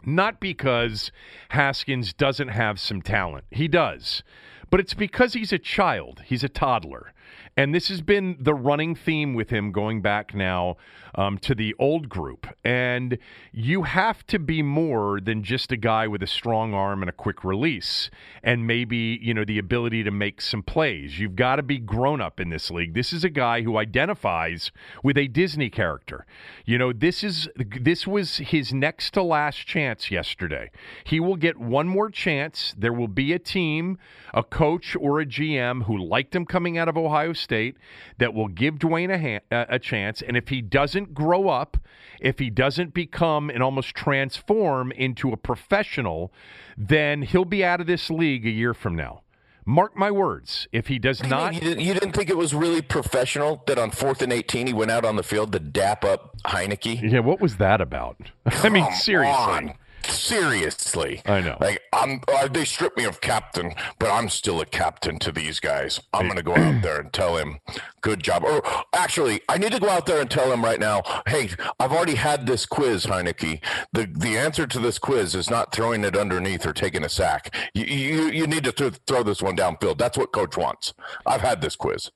not 0.04 0.40
because 0.40 1.10
Haskins 1.50 2.12
doesn't 2.12 2.48
have 2.48 2.80
some 2.80 3.02
talent 3.02 3.44
he 3.50 3.68
does 3.68 4.22
but 4.70 4.80
it's 4.80 4.94
because 4.94 5.34
he's 5.34 5.52
a 5.52 5.58
child, 5.58 6.22
he's 6.26 6.44
a 6.44 6.48
toddler. 6.48 7.12
And 7.58 7.74
this 7.74 7.88
has 7.88 8.02
been 8.02 8.36
the 8.38 8.54
running 8.54 8.94
theme 8.94 9.34
with 9.34 9.50
him 9.50 9.72
going 9.72 10.00
back 10.00 10.32
now 10.32 10.76
um, 11.16 11.38
to 11.38 11.56
the 11.56 11.74
old 11.76 12.08
group. 12.08 12.46
And 12.64 13.18
you 13.50 13.82
have 13.82 14.24
to 14.28 14.38
be 14.38 14.62
more 14.62 15.20
than 15.20 15.42
just 15.42 15.72
a 15.72 15.76
guy 15.76 16.06
with 16.06 16.22
a 16.22 16.26
strong 16.28 16.72
arm 16.72 17.02
and 17.02 17.10
a 17.10 17.12
quick 17.12 17.42
release 17.42 18.10
and 18.44 18.64
maybe, 18.64 19.18
you 19.20 19.34
know, 19.34 19.44
the 19.44 19.58
ability 19.58 20.04
to 20.04 20.12
make 20.12 20.40
some 20.40 20.62
plays. 20.62 21.18
You've 21.18 21.34
got 21.34 21.56
to 21.56 21.64
be 21.64 21.78
grown 21.78 22.20
up 22.20 22.38
in 22.38 22.50
this 22.50 22.70
league. 22.70 22.94
This 22.94 23.12
is 23.12 23.24
a 23.24 23.28
guy 23.28 23.62
who 23.62 23.76
identifies 23.76 24.70
with 25.02 25.18
a 25.18 25.26
Disney 25.26 25.68
character. 25.68 26.26
You 26.64 26.78
know, 26.78 26.92
this 26.92 27.24
is 27.24 27.48
this 27.56 28.06
was 28.06 28.36
his 28.36 28.72
next 28.72 29.14
to 29.14 29.22
last 29.24 29.66
chance 29.66 30.12
yesterday. 30.12 30.70
He 31.02 31.18
will 31.18 31.34
get 31.34 31.56
one 31.56 31.88
more 31.88 32.08
chance. 32.08 32.72
There 32.78 32.92
will 32.92 33.08
be 33.08 33.32
a 33.32 33.40
team, 33.40 33.98
a 34.32 34.44
coach 34.44 34.94
or 35.00 35.18
a 35.18 35.26
GM 35.26 35.86
who 35.86 35.98
liked 35.98 36.36
him 36.36 36.46
coming 36.46 36.78
out 36.78 36.88
of 36.88 36.96
Ohio 36.96 37.32
State 37.32 37.47
State 37.48 37.78
that 38.18 38.34
will 38.34 38.48
give 38.48 38.74
Dwayne 38.74 39.10
a, 39.10 39.18
ha- 39.18 39.56
uh, 39.56 39.64
a 39.70 39.78
chance. 39.78 40.20
And 40.20 40.36
if 40.36 40.48
he 40.48 40.60
doesn't 40.60 41.14
grow 41.14 41.48
up, 41.48 41.78
if 42.20 42.38
he 42.38 42.50
doesn't 42.50 42.92
become 42.92 43.48
and 43.48 43.62
almost 43.62 43.94
transform 43.94 44.92
into 44.92 45.32
a 45.32 45.36
professional, 45.38 46.30
then 46.76 47.22
he'll 47.22 47.46
be 47.46 47.64
out 47.64 47.80
of 47.80 47.86
this 47.86 48.10
league 48.10 48.44
a 48.44 48.50
year 48.50 48.74
from 48.74 48.94
now. 48.94 49.22
Mark 49.64 49.96
my 49.96 50.10
words. 50.10 50.68
If 50.72 50.88
he 50.88 50.98
does 50.98 51.22
not, 51.22 51.54
you 51.54 51.60
didn't, 51.60 51.80
you 51.80 51.94
didn't, 51.94 52.12
think 52.12 52.30
it 52.30 52.36
was 52.36 52.54
really 52.54 52.80
professional 52.80 53.62
that 53.66 53.78
on 53.78 53.90
fourth 53.90 54.22
and 54.22 54.32
eighteen 54.32 54.66
he 54.66 54.72
went 54.72 54.90
out 54.90 55.04
on 55.04 55.16
the 55.16 55.22
field 55.22 55.52
to 55.52 55.58
dap 55.58 56.06
up 56.06 56.40
Heinicke. 56.42 57.12
Yeah, 57.12 57.18
what 57.18 57.38
was 57.38 57.58
that 57.58 57.82
about? 57.82 58.16
I 58.46 58.70
mean, 58.70 58.90
seriously. 58.92 59.68
On. 59.68 59.74
Seriously, 60.06 61.22
I 61.26 61.40
know. 61.40 61.56
Like 61.60 61.80
I'm, 61.92 62.20
uh, 62.28 62.48
they 62.48 62.64
stripped 62.64 62.96
me 62.96 63.04
of 63.04 63.20
captain, 63.20 63.74
but 63.98 64.10
I'm 64.10 64.28
still 64.28 64.60
a 64.60 64.66
captain 64.66 65.18
to 65.20 65.32
these 65.32 65.60
guys. 65.60 66.00
I'm 66.12 66.26
going 66.26 66.36
to 66.36 66.42
go 66.42 66.54
out 66.54 66.82
there 66.82 67.00
and 67.00 67.12
tell 67.12 67.36
him, 67.36 67.58
"Good 68.00 68.22
job." 68.22 68.44
Or 68.44 68.62
actually, 68.94 69.40
I 69.48 69.58
need 69.58 69.72
to 69.72 69.80
go 69.80 69.88
out 69.88 70.06
there 70.06 70.20
and 70.20 70.30
tell 70.30 70.52
him 70.52 70.64
right 70.64 70.80
now, 70.80 71.02
"Hey, 71.26 71.50
I've 71.80 71.92
already 71.92 72.14
had 72.14 72.46
this 72.46 72.66
quiz, 72.66 73.06
Heinicke. 73.06 73.62
The 73.92 74.06
the 74.06 74.36
answer 74.38 74.66
to 74.66 74.78
this 74.78 74.98
quiz 74.98 75.34
is 75.34 75.50
not 75.50 75.72
throwing 75.72 76.04
it 76.04 76.16
underneath 76.16 76.66
or 76.66 76.72
taking 76.72 77.04
a 77.04 77.08
sack. 77.08 77.54
You 77.74 77.84
you, 77.84 78.30
you 78.30 78.46
need 78.46 78.64
to 78.64 78.72
th- 78.72 79.00
throw 79.06 79.22
this 79.22 79.42
one 79.42 79.56
downfield. 79.56 79.98
That's 79.98 80.18
what 80.18 80.32
coach 80.32 80.56
wants. 80.56 80.94
I've 81.26 81.42
had 81.42 81.60
this 81.60 81.76
quiz." 81.76 82.10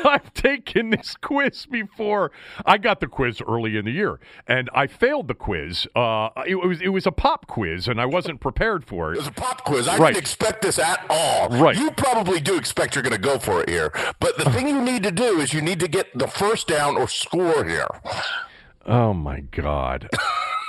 I've 0.04 0.32
taken 0.34 0.90
this 0.90 1.16
quiz 1.20 1.66
before. 1.66 2.32
I 2.64 2.78
got 2.78 3.00
the 3.00 3.06
quiz 3.06 3.40
early 3.46 3.76
in 3.76 3.84
the 3.84 3.90
year, 3.90 4.20
and 4.46 4.70
I 4.74 4.86
failed 4.86 5.28
the 5.28 5.34
quiz. 5.34 5.86
Uh, 5.94 6.30
it, 6.46 6.56
was 6.56 6.80
it 6.80 6.88
was 6.88 7.06
a 7.06 7.12
pop 7.12 7.46
quiz, 7.46 7.88
and 7.88 8.00
I 8.00 8.06
wasn't 8.06 8.40
prepared 8.40 8.84
for 8.84 9.12
it. 9.12 9.16
It 9.16 9.18
was 9.18 9.28
a 9.28 9.32
pop 9.32 9.64
quiz. 9.64 9.88
I 9.88 9.96
right. 9.98 10.14
didn't 10.14 10.22
expect 10.22 10.62
this 10.62 10.78
at 10.78 11.04
all. 11.10 11.48
Right. 11.48 11.76
You 11.76 11.90
probably 11.92 12.40
do 12.40 12.56
expect 12.56 12.94
you're 12.94 13.02
going 13.02 13.14
to 13.14 13.20
go 13.20 13.38
for 13.38 13.62
it 13.62 13.68
here, 13.68 13.92
but 14.18 14.38
the 14.38 14.50
thing 14.50 14.68
you 14.68 14.80
need 14.80 15.02
to 15.02 15.12
do 15.12 15.40
is 15.40 15.52
you 15.52 15.60
need 15.60 15.80
to 15.80 15.88
get 15.88 16.16
the 16.18 16.28
first 16.28 16.68
down 16.68 16.96
or 16.96 17.08
score 17.08 17.64
here. 17.64 17.88
Oh 18.86 19.12
my 19.12 19.40
God. 19.40 20.08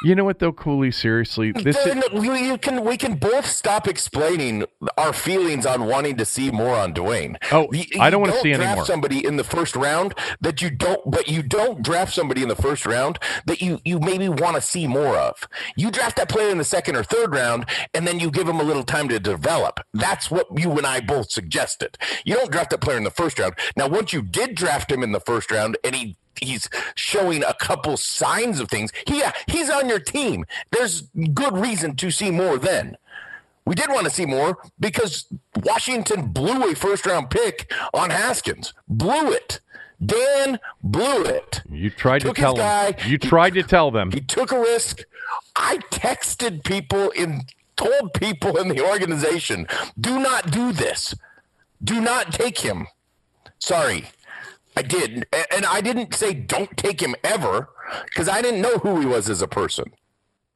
You 0.04 0.16
know 0.16 0.24
what 0.24 0.40
though, 0.40 0.52
Cooley? 0.52 0.92
Seriously, 0.92 1.52
this 1.52 1.78
is, 1.78 1.96
you 2.14 2.58
can 2.58 2.84
we 2.84 2.98
can 2.98 3.16
both 3.16 3.46
stop 3.46 3.88
explaining 3.88 4.66
our 4.98 5.14
feelings 5.14 5.66
on 5.66 5.86
wanting 5.86 6.18
to 6.18 6.26
see 6.26 6.50
more 6.50 6.76
on 6.76 6.94
Dwayne. 6.94 7.38
Oh, 7.52 7.68
you, 7.72 7.84
I 8.00 8.10
don't 8.10 8.20
want 8.20 8.34
to 8.34 8.40
see 8.40 8.54
draft 8.54 8.68
anymore. 8.68 8.86
Somebody 8.86 9.24
in 9.24 9.38
the 9.38 9.44
first 9.44 9.76
round 9.76 10.16
that 10.42 10.62
you 10.62 10.72
don't, 10.72 11.00
but 11.10 11.28
you 11.28 11.44
don't 11.44 11.84
draft 11.84 12.14
somebody 12.14 12.42
in 12.42 12.50
the 12.50 12.56
first 12.56 12.86
round 12.88 13.20
that 13.46 13.62
you 13.62 13.80
you 13.86 14.00
maybe 14.00 14.28
want 14.28 14.56
to 14.56 14.62
see 14.62 14.88
more 14.88 15.18
of. 15.18 15.48
You 15.76 15.92
draft 15.92 16.18
that 16.18 16.30
player 16.30 16.50
in 16.50 16.58
the 16.58 16.64
second 16.64 16.96
or 16.96 17.04
third 17.04 17.34
round, 17.36 17.66
and 17.94 18.08
then 18.08 18.20
you 18.20 18.32
give 18.32 18.48
him 18.48 18.60
a 18.60 18.64
little 18.64 18.84
time 18.84 19.08
to 19.10 19.20
develop. 19.20 19.82
That's 19.94 20.32
what 20.32 20.48
you 20.58 20.72
and 20.78 20.88
I 20.88 21.02
both 21.02 21.32
suggested. 21.32 21.98
You 22.26 22.36
don't 22.36 22.52
draft 22.52 22.72
that 22.72 22.82
player 22.82 22.98
in 22.98 23.04
the 23.04 23.12
first 23.12 23.38
round. 23.38 23.54
Now, 23.78 23.88
once 23.88 24.14
you 24.14 24.24
did 24.24 24.56
draft 24.56 24.92
him 24.92 25.04
in 25.04 25.12
the 25.12 25.20
first 25.20 25.52
round, 25.52 25.78
and 25.84 25.96
he 25.96 26.18
he's 26.40 26.70
showing 26.96 27.44
a 27.44 27.54
couple 27.54 27.98
signs 27.98 28.60
of 28.60 28.70
things. 28.70 28.92
He 29.08 29.24
he's 29.48 29.70
on 29.70 29.90
your 29.90 30.00
team. 30.00 30.46
There's 30.72 31.02
good 31.34 31.58
reason 31.58 31.96
to 31.98 32.12
see 32.12 32.32
more 32.32 32.58
then. 32.58 32.98
We 33.66 33.76
did 33.76 33.90
want 33.90 34.06
to 34.06 34.10
see 34.10 34.26
more 34.26 34.58
because 34.80 35.28
Washington 35.64 36.28
blew 36.28 36.72
a 36.72 36.76
first 36.76 37.06
round 37.06 37.30
pick 37.30 37.72
on 37.94 38.10
Haskins. 38.10 38.74
Blew 38.88 39.32
it. 39.32 39.62
Dan 40.04 40.60
blew 40.84 41.24
it. 41.24 41.62
You 41.70 41.92
tried 41.92 42.22
to 42.22 42.34
tell 42.34 42.56
them. 42.56 42.96
You 43.06 43.20
tried 43.20 43.54
to 43.54 43.64
tell 43.64 43.92
them. 43.92 44.12
He 44.12 44.20
took 44.20 44.52
a 44.52 44.60
risk. 44.60 45.04
I 45.56 45.78
texted 45.92 46.64
people 46.64 47.12
in 47.12 47.44
told 47.82 48.14
people 48.14 48.58
in 48.58 48.68
the 48.68 48.82
organization, 48.82 49.68
do 50.00 50.20
not 50.20 50.52
do 50.52 50.72
this. 50.72 51.16
Do 51.84 52.00
not 52.00 52.32
take 52.32 52.60
him. 52.60 52.88
Sorry. 53.60 54.06
I 54.76 54.82
did, 54.82 55.26
and 55.54 55.66
I 55.66 55.82
didn't 55.82 56.14
say 56.14 56.34
don't 56.34 56.76
take 56.78 57.02
him 57.02 57.16
ever 57.24 57.70
because 58.06 58.30
I 58.30 58.42
didn't 58.42 58.62
know 58.62 58.78
who 58.78 59.00
he 59.00 59.06
was 59.06 59.30
as 59.30 59.42
a 59.42 59.48
person. 59.48 59.92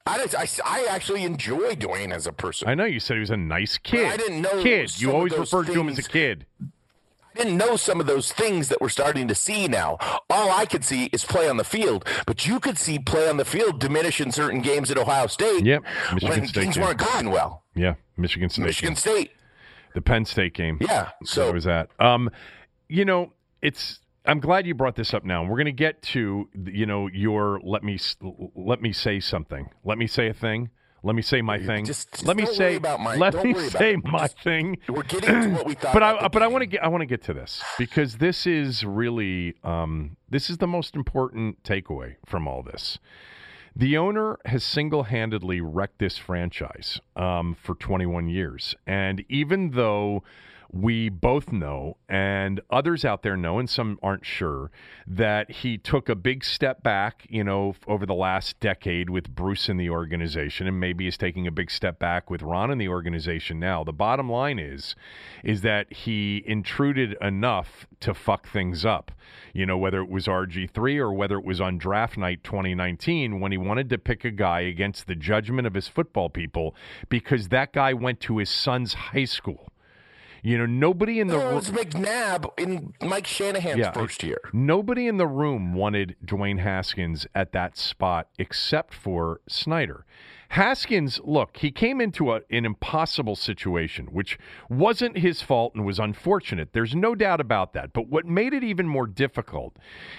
I, 0.07 0.27
I, 0.37 0.47
I 0.63 0.87
actually 0.89 1.23
enjoy 1.23 1.73
Dwayne 1.75 2.13
as 2.13 2.27
a 2.27 2.31
person. 2.31 2.69
I 2.69 2.75
know 2.75 2.85
you 2.85 2.99
said 2.99 3.15
he 3.15 3.21
was 3.21 3.31
a 3.31 3.37
nice 3.37 3.77
kid. 3.79 4.03
But 4.03 4.13
I 4.13 4.17
didn't 4.17 4.41
know 4.41 4.61
kid. 4.61 5.01
You 5.01 5.11
always 5.11 5.35
referred 5.35 5.65
things, 5.65 5.75
to 5.75 5.81
him 5.81 5.89
as 5.89 5.99
a 5.99 6.03
kid. 6.03 6.45
I 6.61 7.37
didn't 7.39 7.57
know 7.57 7.75
some 7.75 7.99
of 7.99 8.05
those 8.05 8.31
things 8.31 8.69
that 8.69 8.79
we're 8.79 8.89
starting 8.89 9.27
to 9.27 9.35
see 9.35 9.67
now. 9.67 9.97
All 10.29 10.51
I 10.51 10.65
could 10.65 10.85
see 10.85 11.05
is 11.05 11.25
play 11.25 11.49
on 11.49 11.57
the 11.57 11.63
field, 11.63 12.07
but 12.27 12.45
you 12.45 12.59
could 12.59 12.77
see 12.77 12.99
play 12.99 13.27
on 13.27 13.37
the 13.37 13.45
field 13.45 13.79
diminish 13.79 14.21
in 14.21 14.31
certain 14.31 14.61
games 14.61 14.91
at 14.91 14.97
Ohio 14.97 15.27
State. 15.27 15.65
Yep, 15.65 15.83
Michigan 16.13 16.29
when 16.29 16.47
State 16.47 16.61
things 16.61 16.75
game. 16.75 16.83
weren't 16.85 16.99
going 16.99 17.31
well. 17.31 17.63
Yeah, 17.73 17.95
Michigan 18.15 18.49
State. 18.49 18.65
Michigan 18.65 18.93
game. 18.93 18.97
State. 18.97 19.31
The 19.95 20.01
Penn 20.01 20.23
State 20.25 20.53
game. 20.53 20.77
Yeah. 20.81 21.09
So 21.23 21.51
was 21.51 21.63
that. 21.63 21.89
Um, 21.99 22.29
you 22.87 23.05
know, 23.05 23.33
it's 23.61 23.99
I'm 24.27 24.39
glad 24.39 24.65
you 24.65 24.73
brought 24.73 24.95
this 24.95 25.13
up 25.13 25.23
now. 25.23 25.43
We're 25.43 25.57
going 25.57 25.65
to 25.65 25.71
get 25.71 26.01
to 26.03 26.49
you 26.65 26.85
know 26.85 27.07
your 27.07 27.59
let 27.63 27.83
me 27.83 27.99
let 28.55 28.81
me 28.81 28.91
say 28.91 29.19
something. 29.19 29.69
Let 29.83 29.97
me 29.97 30.07
say 30.07 30.27
a 30.27 30.33
thing. 30.33 30.69
Let 31.03 31.15
me 31.15 31.21
say 31.21 31.43
my 31.43 31.59
thing. 31.59 31.85
Just, 31.85 32.11
just 32.11 32.25
let 32.25 32.35
me 32.35 32.47
say 32.47 32.79
my, 32.79 33.15
let 33.15 33.35
me 33.43 33.53
say 33.69 33.95
my 34.03 34.21
just, 34.21 34.39
thing. 34.39 34.79
We're 34.89 35.03
getting 35.03 35.41
to 35.41 35.49
what 35.49 35.67
we 35.67 35.73
thought. 35.75 35.93
but 35.93 36.01
I 36.01 36.27
but 36.27 36.41
I 36.41 36.47
want 36.47 36.63
to 36.63 36.65
get 36.65 36.83
I 36.83 36.87
want 36.87 37.01
to 37.01 37.05
get 37.05 37.21
to 37.25 37.33
this 37.33 37.61
because 37.77 38.17
this 38.17 38.47
is 38.47 38.83
really 38.83 39.53
um, 39.63 40.17
this 40.29 40.49
is 40.49 40.57
the 40.57 40.67
most 40.67 40.95
important 40.95 41.61
takeaway 41.63 42.15
from 42.25 42.47
all 42.47 42.63
this. 42.63 42.97
The 43.77 43.97
owner 43.97 44.39
has 44.45 44.63
single 44.63 45.03
handedly 45.03 45.59
wrecked 45.59 45.99
this 45.99 46.17
franchise 46.17 47.01
um, 47.17 47.57
for 47.61 47.75
21 47.75 48.29
years. 48.29 48.73
And 48.87 49.25
even 49.27 49.71
though 49.71 50.23
we 50.75 51.07
both 51.07 51.53
know, 51.53 51.95
and 52.09 52.59
others 52.69 53.05
out 53.05 53.23
there 53.23 53.37
know, 53.37 53.59
and 53.59 53.69
some 53.69 53.97
aren't 54.03 54.25
sure, 54.25 54.71
that 55.07 55.49
he 55.49 55.77
took 55.77 56.09
a 56.09 56.15
big 56.15 56.43
step 56.43 56.83
back, 56.83 57.25
you 57.29 57.45
know, 57.45 57.73
over 57.87 58.05
the 58.05 58.13
last 58.13 58.59
decade 58.59 59.09
with 59.09 59.33
Bruce 59.33 59.69
in 59.69 59.77
the 59.77 59.89
organization, 59.89 60.67
and 60.67 60.77
maybe 60.77 61.07
is 61.07 61.17
taking 61.17 61.47
a 61.47 61.51
big 61.51 61.71
step 61.71 61.97
back 61.97 62.29
with 62.29 62.41
Ron 62.41 62.71
in 62.71 62.77
the 62.77 62.89
organization 62.89 63.57
now. 63.57 63.85
The 63.85 63.93
bottom 63.93 64.29
line 64.29 64.59
is, 64.59 64.97
is 65.45 65.61
that 65.61 65.93
he 65.93 66.43
intruded 66.45 67.15
enough 67.21 67.87
to 68.01 68.13
fuck 68.13 68.49
things 68.49 68.83
up. 68.83 69.13
You 69.53 69.65
know, 69.65 69.77
whether 69.77 70.01
it 70.01 70.09
was 70.09 70.27
RG3 70.27 70.97
or 70.97 71.13
whether 71.13 71.37
it 71.37 71.45
was 71.45 71.61
on 71.61 71.77
draft 71.77 72.17
night 72.17 72.43
2019 72.43 73.39
when 73.39 73.53
he 73.53 73.57
wanted 73.57 73.89
to 73.91 73.97
pick 73.97 74.25
a 74.25 74.31
guy 74.31 74.59
against 74.59 75.07
the 75.07 75.15
judgment 75.15 75.67
of 75.67 75.73
his 75.73 75.87
football 75.87 76.29
people 76.29 76.75
because 77.07 77.47
that 77.47 77.71
guy 77.71 77.93
went 77.93 78.19
to 78.19 78.39
his 78.39 78.49
son's 78.49 78.93
high 78.93 79.23
school. 79.23 79.69
You 80.45 80.59
know, 80.59 80.67
nobody 80.67 81.19
in 81.19 81.27
the 81.27 81.39
room. 81.39 81.55
was 81.55 81.71
McNabb 81.71 82.51
in 82.59 82.93
Mike 83.01 83.25
Shanahan's 83.25 83.79
yeah, 83.79 83.91
first 83.91 84.21
year. 84.21 84.37
Nobody 84.53 85.07
in 85.07 85.17
the 85.17 85.25
room 85.25 85.73
wanted 85.73 86.15
Dwayne 86.23 86.59
Haskins 86.59 87.25
at 87.33 87.51
that 87.53 87.79
spot 87.79 88.27
except 88.37 88.93
for 88.93 89.41
Snyder. 89.49 90.05
Haskins, 90.49 91.19
look, 91.23 91.57
he 91.57 91.71
came 91.71 91.99
into 91.99 92.31
a, 92.31 92.41
an 92.49 92.65
impossible 92.65 93.35
situation, 93.35 94.07
which 94.07 94.37
wasn't 94.69 95.17
his 95.17 95.41
fault 95.41 95.73
and 95.75 95.85
was 95.85 95.99
unfortunate. 95.99 96.73
There's 96.73 96.95
no 96.95 97.15
doubt 97.15 97.41
about 97.41 97.73
that. 97.73 97.93
But 97.93 98.07
what 98.07 98.25
made 98.25 98.53
it 98.53 98.63
even 98.63 98.87
more 98.87 99.07
difficult 99.07 99.77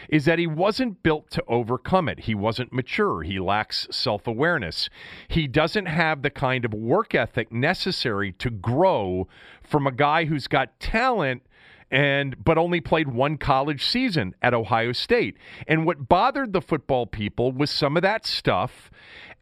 is 0.09 0.25
that 0.25 0.39
he 0.39 0.47
wasn't 0.47 1.03
built 1.03 1.31
to 1.31 1.45
overcome 1.49 2.09
it. 2.09 2.21
He 2.21 2.35
wasn't 2.35 2.73
mature. 2.73 3.23
He 3.23 3.39
lacks 3.39 3.87
self 3.91 4.27
awareness. 4.27 4.89
He 5.29 5.47
doesn't 5.47 5.87
have 5.87 6.23
the 6.23 6.31
kind 6.31 6.65
of 6.65 6.75
work 6.75 7.15
ethic 7.15 7.53
necessary 7.53 8.33
to 8.33 8.51
grow 8.51 9.29
from 9.63 9.87
a 9.87 9.93
guy 9.93 10.25
who's 10.25 10.47
got 10.47 10.79
talent 10.81 11.43
and 11.91 12.43
but 12.43 12.59
only 12.59 12.81
played 12.81 13.09
one 13.09 13.37
college 13.37 13.85
season 13.85 14.35
at 14.43 14.55
Ohio 14.55 14.93
State. 14.93 15.37
And 15.69 15.87
what 15.87 16.09
bothered 16.09 16.53
the 16.53 16.61
football 16.61 17.07
people 17.07 17.53
was 17.53 17.71
some 17.71 17.97
of 17.97 18.03
that 18.03 18.27
stuff 18.27 18.91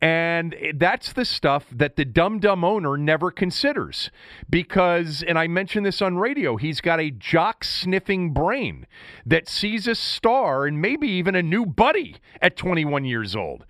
and 0.04 0.54
that's 0.74 1.14
the 1.14 1.24
stuff 1.24 1.64
that 1.72 1.96
the 1.96 2.04
dumb 2.04 2.38
dumb 2.38 2.62
owner 2.62 2.98
never 2.98 3.30
considers 3.30 4.10
because 4.50 5.24
and 5.26 5.38
I 5.38 5.46
mentioned 5.46 5.86
this 5.86 6.02
on 6.02 6.18
radio, 6.18 6.58
he's 6.58 6.82
got 6.82 7.00
a 7.00 7.10
jock 7.10 7.64
sniffing 7.64 8.34
brain 8.34 8.86
that 9.24 9.48
sees 9.48 9.88
a 9.88 9.94
star 9.94 10.66
and 10.66 10.78
maybe 10.78 11.08
even 11.08 11.34
a 11.34 11.42
new 11.42 11.64
buddy 11.64 12.16
at 12.42 12.54
21 12.54 13.06
years 13.06 13.34
old. 13.34 13.64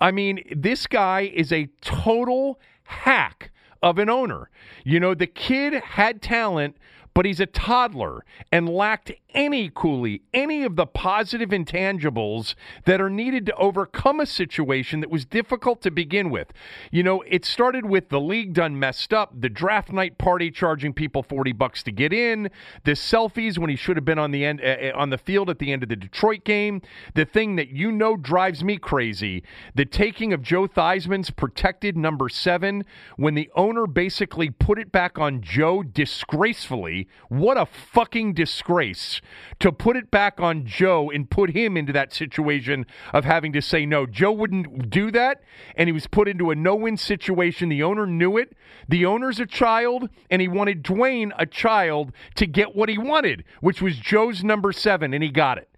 I 0.00 0.12
mean, 0.12 0.44
this 0.56 0.86
guy 0.86 1.22
is 1.22 1.50
a 1.50 1.68
total 1.80 2.60
hack 2.84 3.50
of 3.82 3.98
an 3.98 4.08
owner. 4.08 4.48
You 4.84 5.00
know, 5.00 5.14
the 5.14 5.26
kid 5.26 5.74
had 5.74 6.22
talent, 6.22 6.76
but 7.14 7.26
he's 7.26 7.40
a 7.40 7.46
toddler 7.46 8.24
and 8.52 8.68
lacked 8.68 9.10
any 9.34 9.70
Cooley, 9.74 10.22
any 10.32 10.64
of 10.64 10.76
the 10.76 10.86
positive 10.86 11.50
intangibles 11.50 12.54
that 12.84 13.00
are 13.00 13.10
needed 13.10 13.46
to 13.46 13.54
overcome 13.56 14.20
a 14.20 14.26
situation 14.26 15.00
that 15.00 15.10
was 15.10 15.24
difficult 15.24 15.80
to 15.82 15.90
begin 15.90 16.30
with. 16.30 16.52
You 16.90 17.02
know, 17.02 17.22
it 17.22 17.44
started 17.44 17.86
with 17.86 18.08
the 18.08 18.20
league 18.20 18.52
done 18.52 18.78
messed 18.78 19.12
up, 19.12 19.32
the 19.38 19.48
draft 19.48 19.92
night 19.92 20.18
party 20.18 20.50
charging 20.50 20.92
people 20.92 21.22
40 21.22 21.52
bucks 21.52 21.82
to 21.84 21.92
get 21.92 22.12
in, 22.12 22.50
the 22.84 22.92
selfies 22.92 23.58
when 23.58 23.70
he 23.70 23.76
should 23.76 23.96
have 23.96 24.04
been 24.04 24.18
on 24.18 24.30
the 24.30 24.44
end 24.44 24.60
uh, 24.60 24.92
on 24.94 25.10
the 25.10 25.18
field 25.18 25.50
at 25.50 25.58
the 25.58 25.72
end 25.72 25.82
of 25.82 25.88
the 25.88 25.96
Detroit 25.96 26.44
game, 26.44 26.82
the 27.14 27.24
thing 27.24 27.56
that 27.56 27.68
you 27.68 27.92
know 27.92 28.16
drives 28.16 28.64
me 28.64 28.76
crazy, 28.78 29.42
the 29.74 29.84
taking 29.84 30.32
of 30.32 30.42
Joe 30.42 30.66
Theismann's 30.66 31.30
protected 31.30 31.96
number 31.96 32.28
7 32.28 32.84
when 33.16 33.34
the 33.34 33.50
owner 33.54 33.86
basically 33.86 34.50
put 34.50 34.78
it 34.78 34.92
back 34.92 35.18
on 35.18 35.42
Joe 35.42 35.82
disgracefully 35.82 37.08
what 37.28 37.56
a 37.56 37.66
fucking 37.66 38.34
disgrace 38.34 39.19
to 39.58 39.72
put 39.72 39.96
it 39.96 40.10
back 40.10 40.40
on 40.40 40.66
Joe 40.66 41.10
and 41.10 41.28
put 41.28 41.50
him 41.50 41.76
into 41.76 41.92
that 41.92 42.12
situation 42.12 42.86
of 43.12 43.24
having 43.24 43.52
to 43.52 43.62
say 43.62 43.86
no. 43.86 44.06
Joe 44.06 44.32
wouldn't 44.32 44.90
do 44.90 45.10
that, 45.10 45.42
and 45.76 45.88
he 45.88 45.92
was 45.92 46.06
put 46.06 46.28
into 46.28 46.50
a 46.50 46.54
no 46.54 46.74
win 46.74 46.96
situation. 46.96 47.68
The 47.68 47.82
owner 47.82 48.06
knew 48.06 48.36
it. 48.36 48.56
The 48.88 49.06
owner's 49.06 49.40
a 49.40 49.46
child, 49.46 50.08
and 50.30 50.40
he 50.42 50.48
wanted 50.48 50.82
Dwayne, 50.82 51.32
a 51.38 51.46
child, 51.46 52.12
to 52.36 52.46
get 52.46 52.74
what 52.74 52.88
he 52.88 52.98
wanted, 52.98 53.44
which 53.60 53.82
was 53.82 53.96
Joe's 53.96 54.42
number 54.44 54.72
seven, 54.72 55.14
and 55.14 55.22
he 55.22 55.30
got 55.30 55.58
it. 55.58 55.68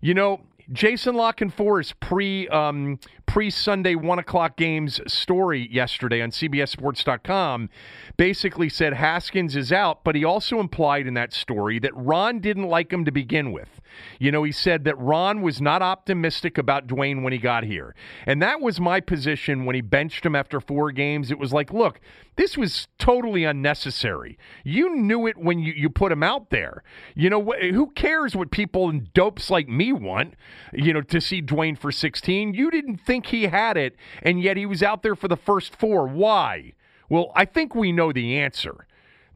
You 0.00 0.14
know, 0.14 0.40
Jason 0.72 1.14
La 1.14 1.32
Canfora's 1.32 1.92
pre 2.00 2.48
um, 2.48 2.98
pre 3.34 3.50
Sunday 3.50 3.96
one 3.96 4.20
o'clock 4.20 4.56
games 4.56 5.00
story 5.12 5.68
yesterday 5.68 6.22
on 6.22 6.30
CBSSports.com 6.30 7.68
basically 8.16 8.68
said 8.68 8.92
Haskins 8.92 9.56
is 9.56 9.72
out, 9.72 10.04
but 10.04 10.14
he 10.14 10.24
also 10.24 10.60
implied 10.60 11.08
in 11.08 11.14
that 11.14 11.32
story 11.32 11.80
that 11.80 11.90
Ron 11.96 12.38
didn't 12.38 12.68
like 12.68 12.92
him 12.92 13.04
to 13.04 13.10
begin 13.10 13.50
with. 13.50 13.80
You 14.18 14.30
know, 14.30 14.44
he 14.44 14.52
said 14.52 14.84
that 14.84 14.98
Ron 14.98 15.42
was 15.42 15.60
not 15.60 15.82
optimistic 15.82 16.58
about 16.58 16.86
Dwayne 16.86 17.22
when 17.22 17.32
he 17.32 17.38
got 17.38 17.64
here. 17.64 17.94
And 18.26 18.40
that 18.42 18.60
was 18.60 18.80
my 18.80 19.00
position 19.00 19.64
when 19.64 19.74
he 19.74 19.80
benched 19.80 20.24
him 20.24 20.36
after 20.36 20.60
four 20.60 20.92
games. 20.92 21.30
It 21.30 21.38
was 21.38 21.52
like, 21.52 21.72
look, 21.72 22.00
this 22.36 22.56
was 22.56 22.88
totally 22.98 23.44
unnecessary. 23.44 24.38
You 24.64 24.96
knew 24.96 25.26
it 25.26 25.36
when 25.36 25.60
you, 25.60 25.72
you 25.72 25.88
put 25.88 26.10
him 26.10 26.22
out 26.22 26.50
there. 26.50 26.82
You 27.14 27.30
know, 27.30 27.44
wh- 27.44 27.70
who 27.70 27.90
cares 27.92 28.34
what 28.34 28.50
people 28.50 28.88
and 28.88 29.12
dopes 29.12 29.50
like 29.50 29.68
me 29.68 29.92
want, 29.92 30.34
you 30.72 30.92
know, 30.92 31.02
to 31.02 31.20
see 31.20 31.40
Dwayne 31.40 31.78
for 31.78 31.92
16? 31.92 32.54
You 32.54 32.70
didn't 32.70 32.98
think 32.98 33.23
he 33.26 33.44
had 33.44 33.76
it, 33.76 33.96
and 34.22 34.40
yet 34.40 34.56
he 34.56 34.66
was 34.66 34.82
out 34.82 35.02
there 35.02 35.14
for 35.14 35.28
the 35.28 35.36
first 35.36 35.76
four. 35.76 36.06
Why? 36.06 36.72
Well, 37.08 37.32
I 37.34 37.44
think 37.44 37.74
we 37.74 37.92
know 37.92 38.12
the 38.12 38.38
answer. 38.38 38.86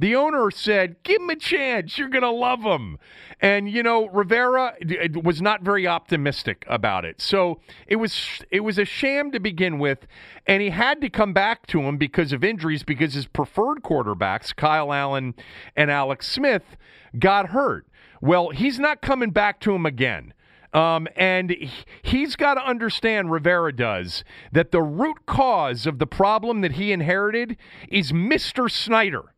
The 0.01 0.14
owner 0.14 0.51
said, 0.51 1.03
"Give 1.03 1.20
him 1.20 1.31
a 1.31 1.37
chance. 1.37 1.98
You're 1.98 2.09
going 2.09 2.22
to 2.22 2.31
love 2.31 2.62
him." 2.62 2.98
And 3.40 3.68
you 3.68 3.83
know, 3.83 4.07
Rivera 4.07 4.74
was 5.22 5.42
not 5.42 5.62
very 5.62 5.87
optimistic 5.87 6.64
about 6.68 7.05
it. 7.05 7.20
So, 7.20 7.61
it 7.87 7.96
was 7.96 8.42
it 8.51 8.61
was 8.61 8.79
a 8.79 8.85
sham 8.85 9.33
to 9.33 9.40
begin 9.40 9.79
with, 9.79 10.07
and 10.46 10.62
he 10.62 10.70
had 10.70 11.01
to 11.01 11.11
come 11.11 11.33
back 11.33 11.66
to 11.68 11.81
him 11.81 11.96
because 11.96 12.33
of 12.33 12.44
injuries 12.44 12.85
because 12.85 13.14
his 13.14 13.27
preferred 13.27 13.83
quarterbacks, 13.83 14.55
Kyle 14.55 14.92
Allen 14.92 15.35
and 15.74 15.90
Alex 15.90 16.29
Smith, 16.29 16.77
got 17.18 17.48
hurt. 17.48 17.87
Well, 18.20 18.51
he's 18.51 18.79
not 18.79 19.03
coming 19.03 19.31
back 19.31 19.61
to 19.61 19.74
him 19.74 19.87
again. 19.87 20.33
Um, 20.72 21.09
and 21.16 21.57
he's 22.02 22.37
got 22.37 22.54
to 22.54 22.66
understand, 22.66 23.31
Rivera 23.31 23.74
does, 23.74 24.22
that 24.52 24.70
the 24.70 24.83
root 24.83 25.24
cause 25.26 25.87
of 25.87 25.98
the 25.98 26.07
problem 26.07 26.61
that 26.61 26.72
he 26.72 26.92
inherited 26.92 27.57
is 27.88 28.12
Mr. 28.12 28.70
Snyder 28.70 29.33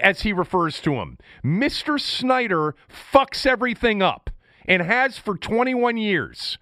as 0.00 0.22
he 0.22 0.32
refers 0.32 0.80
to 0.82 0.94
him. 0.94 1.18
Mr. 1.44 2.00
Snyder 2.00 2.74
fucks 2.88 3.46
everything 3.46 4.02
up 4.02 4.30
and 4.66 4.82
has 4.82 5.18
for 5.18 5.36
21 5.36 5.96
years. 5.96 6.58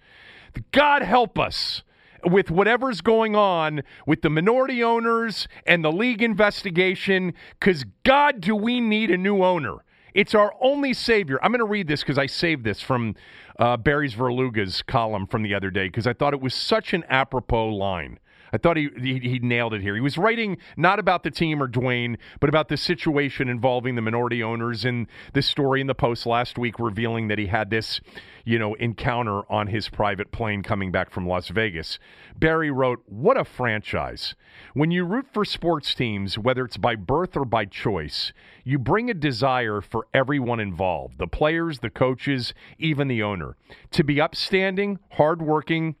God 0.71 1.03
help 1.03 1.37
us 1.37 1.83
with 2.23 2.51
whatever's 2.51 3.01
going 3.01 3.35
on 3.35 3.81
with 4.05 4.21
the 4.21 4.29
minority 4.29 4.83
owners 4.83 5.47
and 5.65 5.83
the 5.83 5.91
league 5.91 6.21
investigation, 6.21 7.33
because 7.59 7.85
God, 8.03 8.41
do 8.41 8.55
we 8.55 8.79
need 8.79 9.11
a 9.11 9.17
new 9.17 9.43
owner? 9.43 9.83
It's 10.13 10.35
our 10.35 10.53
only 10.61 10.93
savior. 10.93 11.39
I'm 11.43 11.51
going 11.51 11.59
to 11.59 11.65
read 11.65 11.87
this 11.87 12.01
because 12.01 12.17
I 12.17 12.25
saved 12.25 12.63
this 12.63 12.81
from 12.81 13.15
uh, 13.59 13.77
Barry 13.77 14.09
Svrluga's 14.09 14.81
column 14.81 15.27
from 15.27 15.43
the 15.43 15.53
other 15.53 15.69
day 15.69 15.87
because 15.87 16.07
I 16.07 16.13
thought 16.13 16.33
it 16.33 16.41
was 16.41 16.53
such 16.53 16.93
an 16.93 17.03
apropos 17.09 17.69
line. 17.69 18.19
I 18.53 18.57
thought 18.57 18.77
he, 18.77 18.89
he, 18.99 19.19
he 19.19 19.39
nailed 19.39 19.73
it 19.73 19.81
here. 19.81 19.95
He 19.95 20.01
was 20.01 20.17
writing 20.17 20.57
not 20.75 20.99
about 20.99 21.23
the 21.23 21.31
team 21.31 21.61
or 21.61 21.67
Dwayne, 21.67 22.17
but 22.39 22.49
about 22.49 22.67
the 22.67 22.77
situation 22.77 23.47
involving 23.47 23.95
the 23.95 24.01
minority 24.01 24.43
owners 24.43 24.83
and 24.83 25.07
this 25.33 25.45
story 25.45 25.81
in 25.81 25.87
the 25.87 25.95
Post 25.95 26.25
last 26.25 26.57
week 26.57 26.79
revealing 26.79 27.27
that 27.29 27.37
he 27.37 27.47
had 27.47 27.69
this, 27.69 28.01
you 28.43 28.59
know, 28.59 28.73
encounter 28.75 29.41
on 29.51 29.67
his 29.67 29.89
private 29.89 30.31
plane 30.31 30.63
coming 30.63 30.91
back 30.91 31.11
from 31.11 31.27
Las 31.27 31.47
Vegas. 31.49 31.99
Barry 32.37 32.71
wrote, 32.71 33.03
"What 33.05 33.37
a 33.37 33.45
franchise! 33.45 34.35
When 34.73 34.91
you 34.91 35.05
root 35.05 35.27
for 35.31 35.45
sports 35.45 35.95
teams, 35.95 36.37
whether 36.37 36.65
it's 36.65 36.77
by 36.77 36.95
birth 36.95 37.37
or 37.37 37.45
by 37.45 37.65
choice, 37.65 38.33
you 38.63 38.79
bring 38.79 39.09
a 39.09 39.13
desire 39.13 39.81
for 39.81 40.07
everyone 40.13 40.59
involved, 40.59 41.17
the 41.17 41.27
players, 41.27 41.79
the 41.79 41.89
coaches, 41.89 42.53
even 42.77 43.07
the 43.07 43.23
owner, 43.23 43.55
to 43.91 44.03
be 44.03 44.19
upstanding, 44.19 44.99
hardworking, 45.11 45.95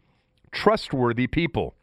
trustworthy 0.51 1.27
people." 1.27 1.75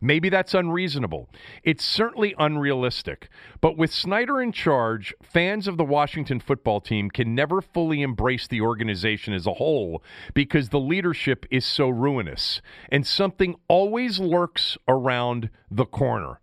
Maybe 0.00 0.28
that's 0.28 0.54
unreasonable. 0.54 1.28
It's 1.64 1.84
certainly 1.84 2.34
unrealistic. 2.38 3.28
But 3.60 3.76
with 3.76 3.92
Snyder 3.92 4.40
in 4.40 4.52
charge, 4.52 5.14
fans 5.22 5.66
of 5.66 5.76
the 5.76 5.84
Washington 5.84 6.40
football 6.40 6.80
team 6.80 7.10
can 7.10 7.34
never 7.34 7.60
fully 7.60 8.02
embrace 8.02 8.46
the 8.46 8.60
organization 8.60 9.34
as 9.34 9.46
a 9.46 9.54
whole 9.54 10.02
because 10.34 10.68
the 10.68 10.80
leadership 10.80 11.46
is 11.50 11.64
so 11.64 11.88
ruinous 11.88 12.60
and 12.90 13.06
something 13.06 13.56
always 13.68 14.18
lurks 14.18 14.78
around 14.86 15.50
the 15.70 15.86
corner. 15.86 16.40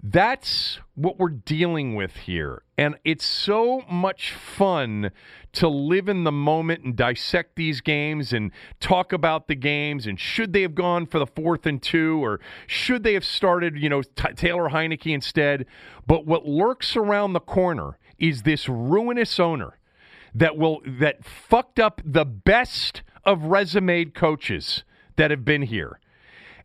That's 0.00 0.78
what 0.94 1.18
we're 1.18 1.28
dealing 1.28 1.96
with 1.96 2.14
here. 2.18 2.62
And 2.76 2.96
it's 3.04 3.24
so 3.24 3.82
much 3.90 4.32
fun 4.32 5.10
to 5.54 5.68
live 5.68 6.08
in 6.08 6.22
the 6.22 6.30
moment 6.30 6.84
and 6.84 6.94
dissect 6.94 7.56
these 7.56 7.80
games 7.80 8.32
and 8.32 8.52
talk 8.78 9.12
about 9.12 9.48
the 9.48 9.56
games 9.56 10.06
and 10.06 10.18
should 10.18 10.52
they 10.52 10.62
have 10.62 10.76
gone 10.76 11.06
for 11.06 11.18
the 11.18 11.26
fourth 11.26 11.66
and 11.66 11.82
two 11.82 12.22
or 12.22 12.38
should 12.68 13.02
they 13.02 13.14
have 13.14 13.24
started, 13.24 13.76
you 13.76 13.88
know, 13.88 14.02
T- 14.02 14.34
Taylor 14.36 14.70
Heinicke 14.70 15.12
instead. 15.12 15.66
But 16.06 16.26
what 16.26 16.46
lurks 16.46 16.94
around 16.94 17.32
the 17.32 17.40
corner 17.40 17.98
is 18.18 18.42
this 18.42 18.68
ruinous 18.68 19.40
owner 19.40 19.78
that 20.32 20.56
will 20.56 20.80
that 20.86 21.24
fucked 21.24 21.80
up 21.80 22.00
the 22.04 22.24
best 22.24 23.02
of 23.24 23.44
resume 23.44 24.04
coaches 24.04 24.84
that 25.16 25.32
have 25.32 25.44
been 25.44 25.62
here. 25.62 25.98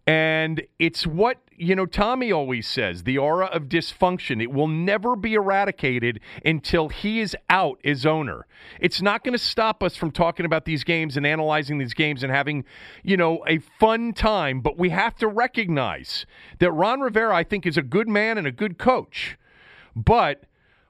And 0.06 0.64
it's 0.80 1.08
what, 1.08 1.38
you 1.56 1.76
know, 1.76 1.86
Tommy 1.86 2.32
always 2.32 2.68
says 2.68 3.04
the 3.04 3.18
aura 3.18 3.46
of 3.46 3.64
dysfunction. 3.64 4.42
It 4.42 4.52
will 4.52 4.68
never 4.68 5.16
be 5.16 5.34
eradicated 5.34 6.20
until 6.44 6.90
he 6.90 7.22
is 7.22 7.38
out 7.50 7.80
as 7.86 8.06
owner. 8.06 8.46
It's 8.82 9.02
not 9.02 9.24
going 9.24 9.32
to 9.34 9.40
stop 9.40 9.82
us 9.82 9.96
from 9.96 10.12
talking 10.12 10.46
about 10.46 10.66
these 10.66 10.84
games 10.84 11.16
and 11.16 11.26
analyzing 11.26 11.78
these 11.78 11.94
games 11.94 12.22
and 12.22 12.34
having, 12.34 12.66
you 13.02 13.16
know, 13.16 13.46
a 13.48 13.60
fun 13.80 14.12
time. 14.12 14.60
But 14.60 14.78
we 14.78 14.90
have 14.90 15.16
to 15.16 15.28
recognize 15.28 16.26
that 16.60 16.72
Ron 16.72 17.00
Rivera, 17.00 17.34
I 17.34 17.46
think, 17.46 17.66
is 17.66 17.78
a 17.78 17.82
good 17.82 18.10
man 18.10 18.38
and 18.38 18.46
a 18.46 18.52
good 18.52 18.78
coach. 18.78 19.38
But 19.96 20.44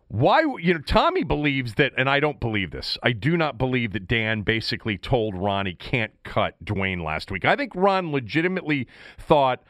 why 0.07 0.41
you 0.59 0.73
know 0.73 0.81
Tommy 0.81 1.23
believes 1.23 1.75
that 1.75 1.93
and 1.97 2.09
I 2.09 2.19
don't 2.19 2.39
believe 2.39 2.71
this. 2.71 2.97
I 3.03 3.11
do 3.13 3.37
not 3.37 3.57
believe 3.57 3.93
that 3.93 4.07
Dan 4.07 4.41
basically 4.41 4.97
told 4.97 5.35
Ron 5.35 5.65
he 5.65 5.73
can't 5.73 6.11
cut 6.23 6.63
Dwayne 6.63 7.03
last 7.03 7.31
week. 7.31 7.45
I 7.45 7.55
think 7.55 7.73
Ron 7.75 8.11
legitimately 8.11 8.87
thought 9.17 9.63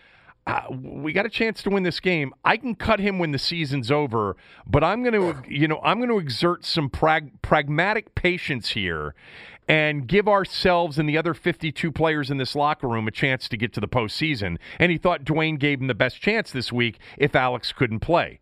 uh, 0.46 0.64
we 0.70 1.14
got 1.14 1.26
a 1.26 1.30
chance 1.30 1.64
to 1.64 1.70
win 1.70 1.84
this 1.84 2.00
game. 2.00 2.34
I 2.44 2.58
can 2.58 2.76
cut 2.76 3.00
him 3.00 3.18
when 3.18 3.32
the 3.32 3.40
season's 3.40 3.90
over, 3.90 4.36
but 4.68 4.84
I'm 4.84 5.02
going 5.02 5.14
to, 5.14 5.50
you 5.50 5.70
know, 5.70 5.80
I'm 5.84 6.00
going 6.00 6.10
to 6.10 6.18
exert 6.18 6.66
some 6.66 6.90
prag- 6.90 7.42
pragmatic 7.42 8.14
patience 8.14 8.72
here 8.72 9.16
and 9.70 10.06
give 10.06 10.28
ourselves 10.28 11.00
and 11.00 11.08
the 11.08 11.18
other 11.18 11.34
52 11.34 11.90
players 11.94 12.30
in 12.30 12.38
this 12.38 12.56
locker 12.56 12.90
room 12.90 13.08
a 13.08 13.12
chance 13.12 13.48
to 13.48 13.56
get 13.56 13.72
to 13.74 13.80
the 13.80 13.88
postseason. 13.88 14.58
And 14.80 14.92
he 14.92 14.98
thought 14.98 15.24
Dwayne 15.24 15.58
gave 15.58 15.80
him 15.80 15.88
the 15.88 15.96
best 15.96 16.20
chance 16.20 16.52
this 16.52 16.74
week 16.74 17.00
if 17.18 17.36
Alex 17.36 17.72
couldn't 17.72 18.02
play 18.02 18.40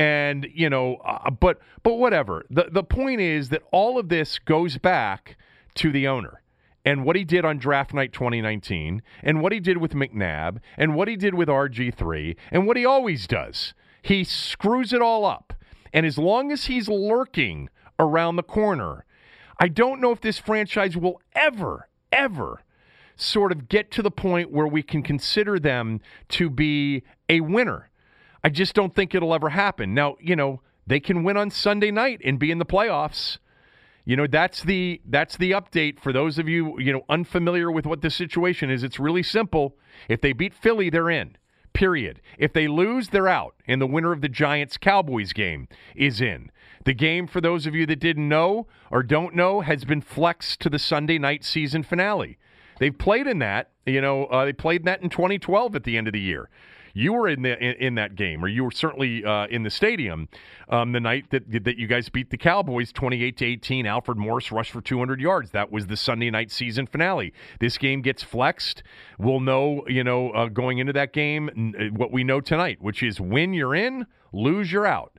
and 0.00 0.48
you 0.54 0.70
know 0.70 0.96
uh, 1.04 1.28
but 1.30 1.58
but 1.82 1.94
whatever. 1.94 2.46
The 2.48 2.68
the 2.72 2.82
point 2.82 3.20
is 3.20 3.50
that 3.50 3.62
all 3.70 3.98
of 3.98 4.08
this 4.08 4.38
goes 4.38 4.78
back 4.78 5.36
to 5.74 5.92
the 5.92 6.08
owner 6.08 6.40
and 6.86 7.04
what 7.04 7.16
he 7.16 7.24
did 7.24 7.44
on 7.44 7.58
draft 7.58 7.92
night 7.92 8.14
2019 8.14 9.02
and 9.22 9.42
what 9.42 9.52
he 9.52 9.60
did 9.60 9.76
with 9.76 9.92
McNabb 9.92 10.60
and 10.78 10.94
what 10.94 11.06
he 11.06 11.16
did 11.16 11.34
with 11.34 11.48
RG3 11.48 12.34
and 12.50 12.66
what 12.66 12.78
he 12.78 12.86
always 12.86 13.26
does. 13.26 13.74
He 14.00 14.24
screws 14.24 14.94
it 14.94 15.02
all 15.02 15.26
up. 15.26 15.52
And 15.92 16.06
as 16.06 16.16
long 16.16 16.50
as 16.50 16.64
he's 16.64 16.88
lurking 16.88 17.68
around 17.98 18.36
the 18.36 18.42
corner 18.42 19.04
I 19.58 19.68
don't 19.68 20.00
know 20.00 20.12
if 20.12 20.22
this 20.22 20.38
franchise 20.38 20.96
will 20.96 21.20
ever 21.34 21.90
ever 22.10 22.62
sort 23.16 23.52
of 23.52 23.68
get 23.68 23.90
to 23.90 24.02
the 24.02 24.10
point 24.10 24.50
where 24.50 24.66
we 24.66 24.82
can 24.82 25.02
consider 25.02 25.58
them 25.58 26.00
to 26.30 26.48
be 26.48 27.02
a 27.28 27.40
winner 27.40 27.89
I 28.42 28.48
just 28.48 28.74
don't 28.74 28.94
think 28.94 29.14
it'll 29.14 29.34
ever 29.34 29.50
happen. 29.50 29.94
Now, 29.94 30.16
you 30.20 30.36
know, 30.36 30.60
they 30.86 31.00
can 31.00 31.22
win 31.22 31.36
on 31.36 31.50
Sunday 31.50 31.90
night 31.90 32.20
and 32.24 32.38
be 32.38 32.50
in 32.50 32.58
the 32.58 32.66
playoffs. 32.66 33.38
You 34.04 34.16
know, 34.16 34.26
that's 34.26 34.62
the 34.62 35.00
that's 35.06 35.36
the 35.36 35.52
update 35.52 36.00
for 36.00 36.12
those 36.12 36.38
of 36.38 36.48
you, 36.48 36.78
you 36.80 36.92
know, 36.92 37.02
unfamiliar 37.08 37.70
with 37.70 37.86
what 37.86 38.00
the 38.00 38.10
situation 38.10 38.70
is. 38.70 38.82
It's 38.82 38.98
really 38.98 39.22
simple. 39.22 39.76
If 40.08 40.20
they 40.20 40.32
beat 40.32 40.54
Philly, 40.54 40.90
they're 40.90 41.10
in. 41.10 41.36
Period. 41.72 42.20
If 42.38 42.52
they 42.52 42.66
lose, 42.66 43.10
they're 43.10 43.28
out. 43.28 43.54
And 43.68 43.80
the 43.80 43.86
winner 43.86 44.12
of 44.12 44.22
the 44.22 44.28
Giants 44.28 44.76
Cowboys 44.76 45.32
game 45.32 45.68
is 45.94 46.20
in. 46.20 46.50
The 46.84 46.94
game, 46.94 47.26
for 47.26 47.40
those 47.40 47.66
of 47.66 47.74
you 47.74 47.86
that 47.86 48.00
didn't 48.00 48.28
know 48.28 48.66
or 48.90 49.02
don't 49.02 49.34
know, 49.34 49.60
has 49.60 49.84
been 49.84 50.00
flexed 50.00 50.60
to 50.62 50.70
the 50.70 50.78
Sunday 50.78 51.18
night 51.18 51.44
season 51.44 51.82
finale. 51.82 52.38
They've 52.80 52.96
played 52.96 53.26
in 53.26 53.38
that. 53.40 53.70
You 53.86 54.00
know, 54.00 54.24
uh, 54.26 54.46
they 54.46 54.52
played 54.52 54.80
in 54.80 54.86
that 54.86 55.02
in 55.02 55.10
2012 55.10 55.76
at 55.76 55.84
the 55.84 55.96
end 55.96 56.08
of 56.08 56.14
the 56.14 56.20
year. 56.20 56.48
You 56.94 57.12
were 57.12 57.28
in 57.28 57.42
the 57.42 57.58
in, 57.58 57.74
in 57.76 57.94
that 57.96 58.14
game, 58.14 58.44
or 58.44 58.48
you 58.48 58.64
were 58.64 58.70
certainly 58.70 59.24
uh, 59.24 59.46
in 59.46 59.62
the 59.62 59.70
stadium 59.70 60.28
um, 60.68 60.92
the 60.92 61.00
night 61.00 61.30
that 61.30 61.64
that 61.64 61.78
you 61.78 61.86
guys 61.86 62.08
beat 62.08 62.30
the 62.30 62.36
Cowboys 62.36 62.92
28 62.92 63.36
to 63.38 63.44
18. 63.44 63.86
Alfred 63.86 64.18
Morris 64.18 64.52
rushed 64.52 64.72
for 64.72 64.80
200 64.80 65.20
yards. 65.20 65.50
That 65.50 65.70
was 65.70 65.86
the 65.86 65.96
Sunday 65.96 66.30
night 66.30 66.50
season 66.50 66.86
finale. 66.86 67.32
This 67.60 67.78
game 67.78 68.02
gets 68.02 68.22
flexed. 68.22 68.82
We'll 69.18 69.40
know, 69.40 69.84
you 69.88 70.04
know, 70.04 70.30
uh, 70.30 70.48
going 70.48 70.78
into 70.78 70.92
that 70.94 71.12
game 71.12 71.74
uh, 71.78 71.84
what 71.96 72.12
we 72.12 72.24
know 72.24 72.40
tonight, 72.40 72.78
which 72.80 73.02
is 73.02 73.20
win 73.20 73.52
you're 73.52 73.74
in, 73.74 74.06
lose 74.32 74.72
you're 74.72 74.86
out. 74.86 75.12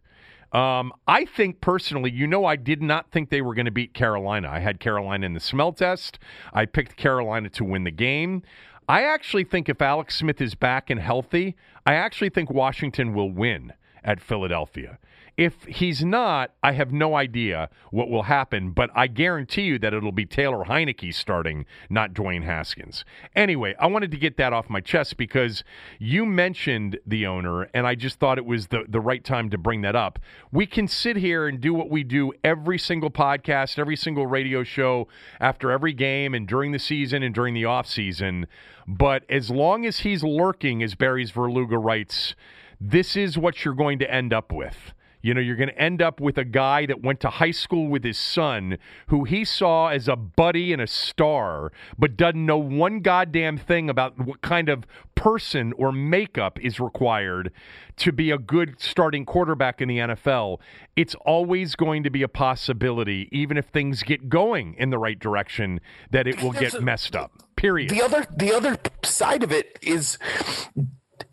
Um, 0.51 0.91
I 1.07 1.25
think 1.25 1.61
personally, 1.61 2.11
you 2.11 2.27
know, 2.27 2.43
I 2.43 2.57
did 2.57 2.81
not 2.81 3.09
think 3.09 3.29
they 3.29 3.41
were 3.41 3.53
going 3.53 3.65
to 3.65 3.71
beat 3.71 3.93
Carolina. 3.93 4.49
I 4.49 4.59
had 4.59 4.81
Carolina 4.81 5.25
in 5.25 5.33
the 5.33 5.39
smell 5.39 5.71
test. 5.71 6.19
I 6.53 6.65
picked 6.65 6.97
Carolina 6.97 7.49
to 7.51 7.63
win 7.63 7.85
the 7.85 7.91
game. 7.91 8.43
I 8.91 9.03
actually 9.03 9.45
think 9.45 9.69
if 9.69 9.81
Alex 9.81 10.17
Smith 10.17 10.41
is 10.41 10.53
back 10.53 10.89
and 10.89 10.99
healthy, 10.99 11.55
I 11.85 11.93
actually 11.93 12.27
think 12.27 12.51
Washington 12.51 13.13
will 13.13 13.31
win 13.31 13.71
at 14.03 14.19
Philadelphia. 14.19 14.99
If 15.41 15.63
he's 15.63 16.05
not, 16.05 16.51
I 16.61 16.73
have 16.73 16.93
no 16.93 17.15
idea 17.15 17.71
what 17.89 18.11
will 18.11 18.21
happen, 18.21 18.73
but 18.73 18.91
I 18.93 19.07
guarantee 19.07 19.63
you 19.63 19.79
that 19.79 19.91
it'll 19.91 20.11
be 20.11 20.27
Taylor 20.27 20.65
Heinicke 20.65 21.11
starting, 21.11 21.65
not 21.89 22.13
Dwayne 22.13 22.43
Haskins. 22.43 23.03
Anyway, 23.35 23.73
I 23.79 23.87
wanted 23.87 24.11
to 24.11 24.17
get 24.17 24.37
that 24.37 24.53
off 24.53 24.69
my 24.69 24.81
chest 24.81 25.17
because 25.17 25.63
you 25.97 26.27
mentioned 26.27 26.99
the 27.07 27.25
owner, 27.25 27.63
and 27.73 27.87
I 27.87 27.95
just 27.95 28.19
thought 28.19 28.37
it 28.37 28.45
was 28.45 28.67
the, 28.67 28.83
the 28.87 28.99
right 28.99 29.23
time 29.23 29.49
to 29.49 29.57
bring 29.57 29.81
that 29.81 29.95
up. 29.95 30.19
We 30.51 30.67
can 30.67 30.87
sit 30.87 31.17
here 31.17 31.47
and 31.47 31.59
do 31.59 31.73
what 31.73 31.89
we 31.89 32.03
do 32.03 32.33
every 32.43 32.77
single 32.77 33.09
podcast, 33.09 33.79
every 33.79 33.95
single 33.95 34.27
radio 34.27 34.63
show 34.63 35.07
after 35.39 35.71
every 35.71 35.93
game 35.93 36.35
and 36.35 36.47
during 36.47 36.71
the 36.71 36.77
season 36.77 37.23
and 37.23 37.33
during 37.33 37.55
the 37.55 37.65
off 37.65 37.87
season. 37.87 38.45
But 38.87 39.23
as 39.27 39.49
long 39.49 39.87
as 39.87 40.01
he's 40.01 40.23
lurking, 40.23 40.83
as 40.83 40.93
Barry 40.93 41.25
Svrluga 41.25 41.83
writes, 41.83 42.35
this 42.79 43.15
is 43.15 43.39
what 43.39 43.65
you're 43.65 43.73
going 43.73 43.97
to 43.97 44.13
end 44.13 44.33
up 44.33 44.51
with. 44.51 44.93
You 45.21 45.33
know, 45.33 45.41
you're 45.41 45.55
going 45.55 45.69
to 45.69 45.79
end 45.79 46.01
up 46.01 46.19
with 46.19 46.37
a 46.37 46.45
guy 46.45 46.85
that 46.87 47.01
went 47.01 47.19
to 47.21 47.29
high 47.29 47.51
school 47.51 47.87
with 47.87 48.03
his 48.03 48.17
son, 48.17 48.77
who 49.07 49.23
he 49.23 49.45
saw 49.45 49.87
as 49.87 50.07
a 50.07 50.15
buddy 50.15 50.73
and 50.73 50.81
a 50.81 50.87
star, 50.87 51.71
but 51.97 52.17
doesn't 52.17 52.45
know 52.45 52.57
one 52.57 53.01
goddamn 53.01 53.57
thing 53.57 53.89
about 53.89 54.19
what 54.19 54.41
kind 54.41 54.69
of 54.69 54.85
person 55.15 55.73
or 55.73 55.91
makeup 55.91 56.59
is 56.59 56.79
required 56.79 57.51
to 57.97 58.11
be 58.11 58.31
a 58.31 58.37
good 58.37 58.81
starting 58.81 59.25
quarterback 59.25 59.81
in 59.81 59.87
the 59.87 59.99
NFL. 59.99 60.59
It's 60.95 61.15
always 61.25 61.75
going 61.75 62.03
to 62.03 62.09
be 62.09 62.23
a 62.23 62.27
possibility, 62.27 63.29
even 63.31 63.57
if 63.57 63.65
things 63.65 64.01
get 64.01 64.29
going 64.29 64.73
in 64.79 64.89
the 64.89 64.97
right 64.97 65.19
direction, 65.19 65.79
that 66.09 66.27
it 66.27 66.41
will 66.41 66.51
get 66.51 66.81
messed 66.81 67.15
up. 67.15 67.31
Period. 67.55 67.91
The 67.91 68.01
other, 68.01 68.25
the 68.35 68.53
other 68.53 68.77
side 69.03 69.43
of 69.43 69.51
it 69.51 69.77
is 69.83 70.17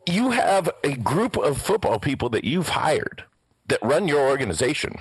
you 0.07 0.31
have 0.33 0.71
a 0.85 0.95
group 0.97 1.39
of 1.39 1.61
football 1.61 1.99
people 1.99 2.29
that 2.31 2.45
you've 2.45 2.69
hired 2.69 3.25
that 3.69 3.79
run 3.83 4.09
your 4.09 4.29
organization. 4.29 4.97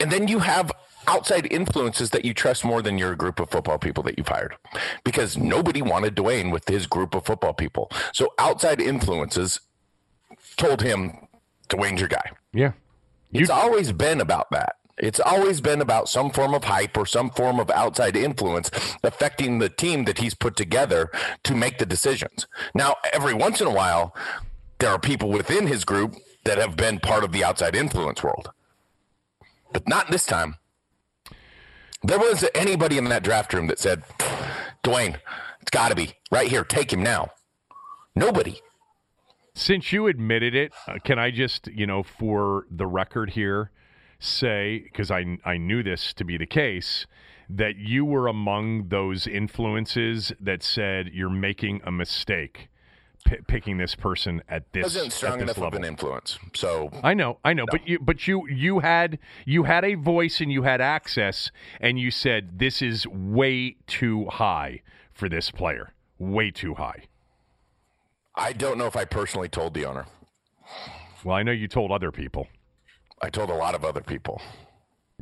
And 0.00 0.10
then 0.10 0.28
you 0.28 0.40
have 0.40 0.70
outside 1.06 1.50
influences 1.52 2.10
that 2.10 2.24
you 2.24 2.32
trust 2.34 2.64
more 2.64 2.82
than 2.82 2.98
your 2.98 3.14
group 3.14 3.38
of 3.40 3.50
football 3.50 3.78
people 3.78 4.02
that 4.04 4.16
you've 4.18 4.28
hired 4.28 4.56
because 5.04 5.36
nobody 5.36 5.82
wanted 5.82 6.14
Dwayne 6.16 6.50
with 6.50 6.66
his 6.68 6.86
group 6.86 7.14
of 7.14 7.26
football 7.26 7.52
people. 7.52 7.90
So 8.12 8.32
outside 8.38 8.80
influences 8.80 9.60
told 10.56 10.82
him 10.82 11.12
Dwayne's 11.68 12.00
your 12.00 12.08
guy. 12.08 12.30
Yeah. 12.52 12.72
You- 13.30 13.42
it's 13.42 13.50
always 13.50 13.92
been 13.92 14.20
about 14.20 14.50
that. 14.52 14.76
It's 14.96 15.18
always 15.18 15.60
been 15.60 15.80
about 15.80 16.08
some 16.08 16.30
form 16.30 16.54
of 16.54 16.64
hype 16.64 16.96
or 16.96 17.04
some 17.04 17.30
form 17.30 17.58
of 17.58 17.68
outside 17.70 18.16
influence 18.16 18.70
affecting 19.02 19.58
the 19.58 19.68
team 19.68 20.04
that 20.04 20.18
he's 20.18 20.34
put 20.34 20.54
together 20.56 21.10
to 21.42 21.54
make 21.54 21.78
the 21.78 21.86
decisions. 21.86 22.46
Now, 22.74 22.94
every 23.12 23.34
once 23.34 23.60
in 23.60 23.66
a 23.66 23.72
while, 23.72 24.14
there 24.78 24.90
are 24.90 24.98
people 25.00 25.30
within 25.30 25.66
his 25.66 25.84
group 25.84 26.14
that 26.44 26.58
have 26.58 26.76
been 26.76 27.00
part 27.00 27.24
of 27.24 27.32
the 27.32 27.44
outside 27.44 27.74
influence 27.74 28.22
world. 28.22 28.50
But 29.72 29.88
not 29.88 30.10
this 30.10 30.26
time. 30.26 30.56
There 32.02 32.18
wasn't 32.18 32.52
anybody 32.54 32.98
in 32.98 33.04
that 33.04 33.22
draft 33.24 33.52
room 33.54 33.66
that 33.68 33.78
said, 33.78 34.02
Dwayne, 34.82 35.16
it's 35.60 35.70
got 35.70 35.88
to 35.88 35.94
be 35.94 36.12
right 36.30 36.48
here. 36.48 36.62
Take 36.62 36.92
him 36.92 37.02
now. 37.02 37.30
Nobody. 38.14 38.60
Since 39.54 39.92
you 39.92 40.06
admitted 40.06 40.54
it, 40.54 40.72
uh, 40.86 40.98
can 41.02 41.18
I 41.18 41.30
just, 41.30 41.68
you 41.68 41.86
know, 41.86 42.02
for 42.02 42.66
the 42.70 42.86
record 42.86 43.30
here, 43.30 43.70
say, 44.18 44.80
because 44.84 45.10
I, 45.10 45.38
I 45.44 45.56
knew 45.56 45.82
this 45.82 46.12
to 46.14 46.24
be 46.24 46.36
the 46.36 46.46
case, 46.46 47.06
that 47.48 47.76
you 47.76 48.04
were 48.04 48.26
among 48.26 48.88
those 48.88 49.26
influences 49.26 50.32
that 50.40 50.62
said 50.62 51.10
you're 51.12 51.30
making 51.30 51.80
a 51.84 51.92
mistake 51.92 52.68
p- 53.24 53.38
picking 53.46 53.78
this 53.78 53.94
person 53.94 54.42
at 54.48 54.72
this 54.72 54.84
wasn't 54.84 55.12
strong 55.12 55.40
enough 55.40 55.58
level. 55.58 55.68
of 55.68 55.74
an 55.74 55.84
influence. 55.84 56.38
So 56.54 56.90
I 57.02 57.14
know, 57.14 57.38
I 57.44 57.52
know, 57.52 57.64
no. 57.64 57.70
but 57.70 57.88
you, 57.88 57.98
but 57.98 58.28
you, 58.28 58.48
you 58.48 58.80
had 58.80 59.18
you 59.44 59.64
had 59.64 59.84
a 59.84 59.94
voice 59.94 60.40
and 60.40 60.52
you 60.52 60.62
had 60.62 60.80
access, 60.80 61.50
and 61.80 61.98
you 61.98 62.10
said 62.10 62.58
this 62.58 62.82
is 62.82 63.06
way 63.06 63.76
too 63.86 64.26
high 64.26 64.82
for 65.12 65.28
this 65.28 65.50
player, 65.50 65.92
way 66.18 66.50
too 66.50 66.74
high. 66.74 67.04
I 68.34 68.52
don't 68.52 68.78
know 68.78 68.86
if 68.86 68.96
I 68.96 69.04
personally 69.04 69.48
told 69.48 69.74
the 69.74 69.84
owner. 69.84 70.06
Well, 71.24 71.36
I 71.36 71.42
know 71.42 71.52
you 71.52 71.68
told 71.68 71.90
other 71.90 72.10
people. 72.10 72.48
I 73.22 73.30
told 73.30 73.48
a 73.48 73.54
lot 73.54 73.74
of 73.74 73.84
other 73.84 74.02
people. 74.02 74.42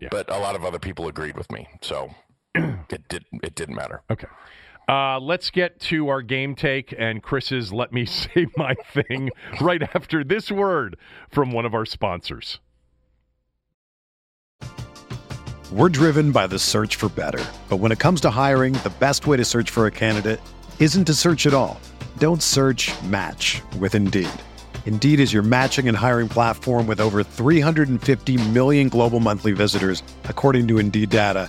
Yeah. 0.00 0.08
But 0.10 0.30
a 0.30 0.38
lot 0.38 0.56
of 0.56 0.64
other 0.64 0.78
people 0.78 1.06
agreed 1.08 1.36
with 1.36 1.50
me. 1.52 1.68
So 1.82 2.14
it 2.54 3.08
did 3.08 3.24
it 3.42 3.54
didn't 3.54 3.76
matter. 3.76 4.02
Okay. 4.10 4.26
Uh, 4.92 5.18
let's 5.18 5.48
get 5.48 5.80
to 5.80 6.08
our 6.08 6.20
game 6.20 6.54
take 6.54 6.94
and 6.98 7.22
Chris's 7.22 7.72
Let 7.72 7.94
Me 7.94 8.04
Say 8.06 8.46
My 8.58 8.74
Thing 8.92 9.30
right 9.58 9.82
after 9.94 10.22
this 10.22 10.52
word 10.52 10.98
from 11.30 11.50
one 11.50 11.64
of 11.64 11.72
our 11.72 11.86
sponsors. 11.86 12.58
We're 15.72 15.88
driven 15.88 16.30
by 16.30 16.46
the 16.46 16.58
search 16.58 16.96
for 16.96 17.08
better. 17.08 17.42
But 17.70 17.78
when 17.78 17.90
it 17.90 18.00
comes 18.00 18.20
to 18.20 18.30
hiring, 18.30 18.74
the 18.74 18.92
best 19.00 19.26
way 19.26 19.38
to 19.38 19.46
search 19.46 19.70
for 19.70 19.86
a 19.86 19.90
candidate 19.90 20.42
isn't 20.78 21.06
to 21.06 21.14
search 21.14 21.46
at 21.46 21.54
all. 21.54 21.80
Don't 22.18 22.42
search 22.42 22.92
match 23.04 23.62
with 23.78 23.94
Indeed. 23.94 24.28
Indeed 24.84 25.20
is 25.20 25.32
your 25.32 25.42
matching 25.42 25.88
and 25.88 25.96
hiring 25.96 26.28
platform 26.28 26.86
with 26.86 27.00
over 27.00 27.24
350 27.24 28.36
million 28.50 28.90
global 28.90 29.20
monthly 29.20 29.52
visitors, 29.52 30.02
according 30.24 30.68
to 30.68 30.78
Indeed 30.78 31.08
data 31.08 31.48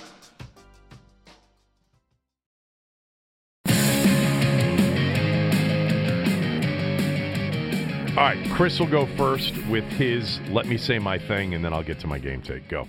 All 8.21 8.27
right, 8.27 8.51
Chris 8.51 8.79
will 8.79 8.85
go 8.85 9.07
first 9.17 9.57
with 9.65 9.83
his 9.93 10.39
let 10.49 10.67
me 10.67 10.77
say 10.77 10.99
my 10.99 11.17
thing, 11.17 11.55
and 11.55 11.65
then 11.65 11.73
I'll 11.73 11.81
get 11.81 11.97
to 12.01 12.07
my 12.07 12.19
game 12.19 12.43
take. 12.43 12.69
Go. 12.69 12.87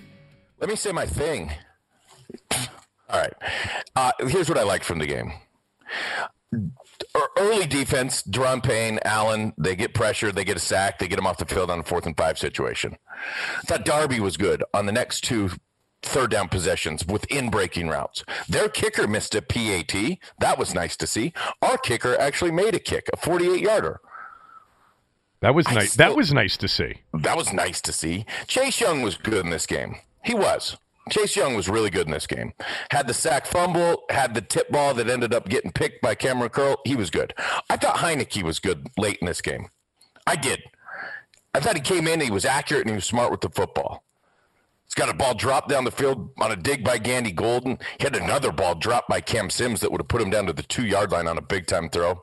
Let 0.60 0.68
me 0.68 0.76
say 0.76 0.92
my 0.92 1.06
thing. 1.06 1.50
All 3.08 3.18
right. 3.18 3.32
Uh, 3.96 4.12
here's 4.28 4.50
what 4.50 4.58
I 4.58 4.62
like 4.62 4.84
from 4.84 4.98
the 4.98 5.06
game. 5.06 5.32
Early 7.38 7.64
defense, 7.64 8.22
Daron 8.24 8.62
Payne, 8.62 8.98
Allen, 9.06 9.54
they 9.56 9.74
get 9.74 9.94
pressure, 9.94 10.32
they 10.32 10.44
get 10.44 10.58
a 10.58 10.60
sack, 10.60 10.98
they 10.98 11.08
get 11.08 11.16
them 11.16 11.26
off 11.26 11.38
the 11.38 11.46
field 11.46 11.70
on 11.70 11.78
a 11.78 11.82
fourth 11.82 12.04
and 12.04 12.14
five 12.14 12.38
situation. 12.38 12.98
I 13.56 13.62
thought 13.62 13.86
Darby 13.86 14.20
was 14.20 14.36
good 14.36 14.62
on 14.74 14.84
the 14.84 14.92
next 14.92 15.22
two 15.22 15.48
third 16.02 16.30
down 16.30 16.50
possessions 16.50 17.06
within 17.06 17.48
breaking 17.48 17.88
routes. 17.88 18.22
Their 18.50 18.68
kicker 18.68 19.08
missed 19.08 19.34
a 19.34 19.40
PAT. 19.40 20.18
That 20.40 20.58
was 20.58 20.74
nice 20.74 20.94
to 20.98 21.06
see. 21.06 21.32
Our 21.62 21.78
kicker 21.78 22.20
actually 22.20 22.50
made 22.50 22.74
a 22.74 22.78
kick, 22.78 23.08
a 23.14 23.16
48 23.16 23.62
yarder. 23.62 23.98
That 25.42 25.54
was 25.54 25.66
nice. 25.68 25.92
still- 25.92 26.06
that 26.08 26.16
was 26.16 26.32
nice 26.32 26.56
to 26.56 26.68
see. 26.68 26.94
That 27.12 27.36
was 27.36 27.52
nice 27.52 27.80
to 27.82 27.92
see. 27.92 28.24
Chase 28.46 28.80
Young 28.80 29.02
was 29.02 29.16
good 29.16 29.44
in 29.44 29.50
this 29.50 29.66
game. 29.66 29.96
He 30.24 30.34
was. 30.34 30.76
Chase 31.10 31.34
Young 31.34 31.56
was 31.56 31.68
really 31.68 31.90
good 31.90 32.06
in 32.06 32.12
this 32.12 32.28
game. 32.28 32.52
Had 32.92 33.08
the 33.08 33.14
sack 33.14 33.44
fumble, 33.46 34.04
had 34.08 34.34
the 34.34 34.40
tip 34.40 34.70
ball 34.70 34.94
that 34.94 35.08
ended 35.10 35.34
up 35.34 35.48
getting 35.48 35.72
picked 35.72 36.00
by 36.00 36.14
Kamren 36.14 36.52
Curl. 36.52 36.76
He 36.84 36.94
was 36.94 37.10
good. 37.10 37.34
I 37.68 37.76
thought 37.76 37.96
Heinicke 37.96 38.42
was 38.44 38.60
good 38.60 38.86
late 38.96 39.18
in 39.20 39.26
this 39.26 39.40
game. 39.40 39.66
I 40.28 40.36
did. 40.36 40.62
I 41.54 41.60
thought 41.60 41.74
he 41.74 41.82
came 41.82 42.06
in, 42.06 42.20
he 42.20 42.30
was 42.30 42.44
accurate, 42.44 42.82
and 42.82 42.90
he 42.90 42.94
was 42.94 43.04
smart 43.04 43.32
with 43.32 43.40
the 43.40 43.50
football. 43.50 44.04
He's 44.86 44.94
got 44.94 45.08
a 45.08 45.14
ball 45.14 45.34
dropped 45.34 45.68
down 45.70 45.84
the 45.84 45.90
field 45.90 46.30
on 46.40 46.52
a 46.52 46.56
dig 46.56 46.84
by 46.84 46.98
Gandy 46.98 47.32
Golden. 47.32 47.78
He 47.98 48.04
had 48.04 48.14
another 48.14 48.52
ball 48.52 48.74
dropped 48.76 49.08
by 49.08 49.20
Cam 49.20 49.50
Sims 49.50 49.80
that 49.80 49.90
would 49.90 50.00
have 50.00 50.08
put 50.08 50.22
him 50.22 50.30
down 50.30 50.46
to 50.46 50.52
the 50.52 50.62
two 50.62 50.86
yard 50.86 51.10
line 51.10 51.26
on 51.26 51.36
a 51.36 51.42
big 51.42 51.66
time 51.66 51.88
throw. 51.88 52.22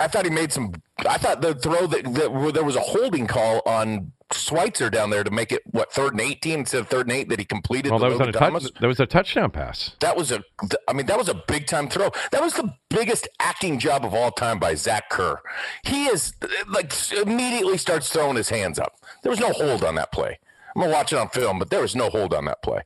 I, 0.00 0.08
thought 0.08 0.24
he 0.24 0.30
made 0.30 0.52
some. 0.52 0.74
I 0.98 1.18
thought 1.18 1.40
the 1.40 1.54
throw 1.54 1.86
that, 1.86 2.04
that 2.14 2.52
there 2.54 2.64
was 2.64 2.76
a 2.76 2.80
holding 2.80 3.26
call 3.26 3.60
on 3.66 4.12
Schweitzer 4.32 4.88
down 4.90 5.10
there 5.10 5.22
to 5.22 5.30
make 5.30 5.52
it 5.52 5.62
what 5.70 5.92
third 5.92 6.12
and 6.12 6.20
eighteen 6.20 6.60
instead 6.60 6.80
of 6.80 6.88
third 6.88 7.06
and 7.06 7.12
eight 7.12 7.28
that 7.28 7.38
he 7.38 7.44
completed. 7.44 7.90
Well, 7.90 7.98
that 7.98 8.10
was 8.10 8.18
touch, 8.34 8.80
that 8.80 8.86
was 8.86 9.00
a 9.00 9.06
touchdown 9.06 9.50
pass. 9.50 9.96
That 10.00 10.16
was 10.16 10.32
a. 10.32 10.42
I 10.88 10.92
mean, 10.92 11.06
that 11.06 11.18
was 11.18 11.28
a 11.28 11.34
big 11.34 11.66
time 11.66 11.88
throw. 11.88 12.10
That 12.32 12.42
was 12.42 12.54
the 12.54 12.74
biggest 12.88 13.28
acting 13.40 13.78
job 13.78 14.04
of 14.04 14.14
all 14.14 14.30
time 14.30 14.58
by 14.58 14.74
Zach 14.74 15.10
Kerr. 15.10 15.40
He 15.84 16.06
is 16.06 16.32
like 16.68 16.92
immediately 17.12 17.76
starts 17.76 18.08
throwing 18.08 18.36
his 18.36 18.48
hands 18.48 18.78
up. 18.78 18.94
There 19.22 19.30
was 19.30 19.40
no 19.40 19.52
hold 19.52 19.84
on 19.84 19.94
that 19.96 20.12
play. 20.12 20.38
I'm 20.74 20.82
gonna 20.82 20.92
watch 20.92 21.12
it 21.12 21.18
on 21.18 21.28
film, 21.28 21.58
but 21.58 21.70
there 21.70 21.82
was 21.82 21.94
no 21.94 22.10
hold 22.10 22.32
on 22.34 22.46
that 22.46 22.62
play. 22.62 22.82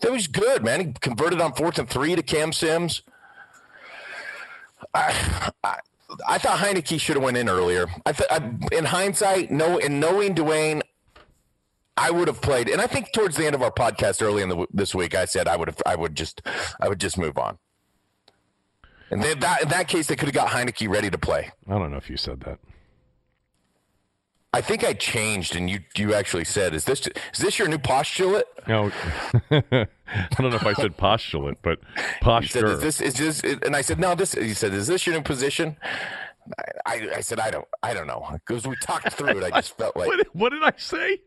That 0.00 0.12
was 0.12 0.26
good, 0.26 0.64
man. 0.64 0.80
He 0.80 0.92
converted 1.00 1.40
on 1.40 1.52
fourth 1.52 1.78
and 1.78 1.88
three 1.88 2.16
to 2.16 2.22
Cam 2.22 2.52
Sims. 2.52 3.02
I, 4.94 5.50
I, 5.62 5.78
I 6.26 6.38
thought 6.38 6.58
Heinicke 6.58 7.00
should 7.00 7.16
have 7.16 7.22
went 7.24 7.36
in 7.36 7.48
earlier. 7.48 7.86
I, 8.06 8.12
th- 8.12 8.28
I 8.30 8.52
in 8.76 8.84
hindsight, 8.84 9.50
no, 9.50 9.78
in 9.78 10.00
knowing 10.00 10.34
Dwayne, 10.34 10.82
I 11.96 12.10
would 12.10 12.28
have 12.28 12.40
played. 12.40 12.68
And 12.68 12.80
I 12.80 12.86
think 12.86 13.12
towards 13.12 13.36
the 13.36 13.46
end 13.46 13.54
of 13.54 13.62
our 13.62 13.70
podcast 13.70 14.22
early 14.22 14.42
in 14.42 14.48
the, 14.48 14.66
this 14.72 14.94
week, 14.94 15.14
I 15.14 15.24
said 15.24 15.48
I 15.48 15.56
would 15.56 15.68
have, 15.68 15.82
I 15.84 15.96
would 15.96 16.14
just, 16.14 16.42
I 16.80 16.88
would 16.88 17.00
just 17.00 17.18
move 17.18 17.36
on. 17.38 17.58
And 19.10 19.22
then 19.22 19.40
that 19.40 19.62
in 19.62 19.68
that 19.68 19.88
case, 19.88 20.06
they 20.06 20.16
could 20.16 20.28
have 20.28 20.34
got 20.34 20.48
Heinicke 20.48 20.88
ready 20.88 21.10
to 21.10 21.18
play. 21.18 21.50
I 21.68 21.78
don't 21.78 21.90
know 21.90 21.98
if 21.98 22.08
you 22.08 22.16
said 22.16 22.40
that. 22.40 22.58
I 24.54 24.60
think 24.60 24.84
I 24.84 24.92
changed, 24.92 25.56
and 25.56 25.70
you 25.70 25.80
you 25.96 26.12
actually 26.12 26.44
said, 26.44 26.74
"Is 26.74 26.84
this 26.84 27.06
is 27.06 27.38
this 27.40 27.58
your 27.58 27.68
new 27.68 27.78
postulate?" 27.78 28.44
No, 28.68 28.90
I 29.50 29.86
don't 30.36 30.50
know 30.50 30.56
if 30.56 30.66
I 30.66 30.74
said 30.74 30.96
postulate, 30.98 31.56
but 31.62 31.80
You 32.44 32.48
said, 32.48 32.64
"Is 32.64 32.80
this 32.80 33.00
is 33.00 33.14
this?" 33.14 33.40
And 33.62 33.74
I 33.74 33.80
said, 33.80 33.98
"No, 33.98 34.14
this." 34.14 34.34
You 34.34 34.52
said, 34.54 34.74
"Is 34.74 34.86
this 34.86 35.06
your 35.06 35.16
new 35.16 35.22
position?" 35.22 35.76
I, 36.58 36.64
I, 36.84 37.08
I 37.16 37.20
said, 37.20 37.40
"I 37.40 37.50
don't, 37.50 37.66
I 37.82 37.94
don't 37.94 38.06
know," 38.06 38.26
because 38.32 38.66
we 38.66 38.76
talked 38.76 39.10
through 39.14 39.38
it. 39.38 39.44
I 39.44 39.50
just 39.60 39.76
felt 39.78 39.96
like 39.96 40.08
what, 40.08 40.26
what 40.34 40.48
did 40.50 40.62
I 40.62 40.74
say? 40.76 41.22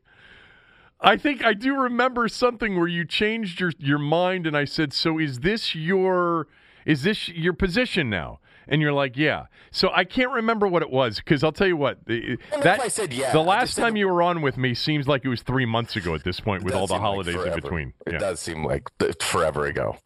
I 1.02 1.18
think 1.18 1.44
I 1.44 1.54
do 1.54 1.76
remember 1.76 2.28
something 2.28 2.78
where 2.78 2.88
you 2.88 3.06
changed 3.06 3.60
your 3.60 3.72
your 3.80 4.00
mind, 4.00 4.46
and 4.46 4.56
I 4.56 4.66
said, 4.66 4.94
"So 4.94 5.18
is 5.18 5.40
this 5.40 5.74
your 5.74 6.48
is 6.86 7.02
this 7.02 7.28
your 7.30 7.54
position 7.54 8.08
now?" 8.08 8.40
And 8.68 8.82
you're 8.82 8.94
like, 8.94 9.16
"Yeah." 9.18 9.46
So 9.72 9.90
I 9.94 10.04
can't 10.06 10.32
remember 10.32 10.68
what 10.68 10.82
it 10.82 10.90
was 10.90 11.18
because 11.18 11.44
I'll 11.44 11.52
tell 11.52 11.68
you 11.68 11.78
what. 11.78 12.06
the- 12.06 12.38
that 12.64 12.80
I 12.80 12.88
said 12.88 13.14
yeah. 13.14 13.32
the 13.34 13.42
last 13.42 13.76
time 13.76 13.96
you 13.96 14.08
were 14.08 14.22
on 14.22 14.42
with 14.42 14.58
me 14.58 14.74
seems 14.74 15.08
like 15.08 15.24
it 15.26 15.30
was 15.30 15.42
three 15.42 15.66
months 15.66 15.96
ago 15.96 16.16
at 16.16 16.24
this 16.24 16.40
point, 16.40 16.64
with 16.64 16.74
all 16.74 16.88
the 16.88 16.94
seem 16.96 17.02
like 17.02 17.02
holidays 17.02 17.36
in 17.36 17.54
between. 17.56 17.94
It 18.08 18.14
Yeah. 18.14 18.20
does 18.20 18.40
seem 18.40 18.64
like 18.66 18.90
forever 19.22 19.66
ago. 19.66 19.98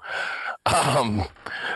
Um, 0.66 1.24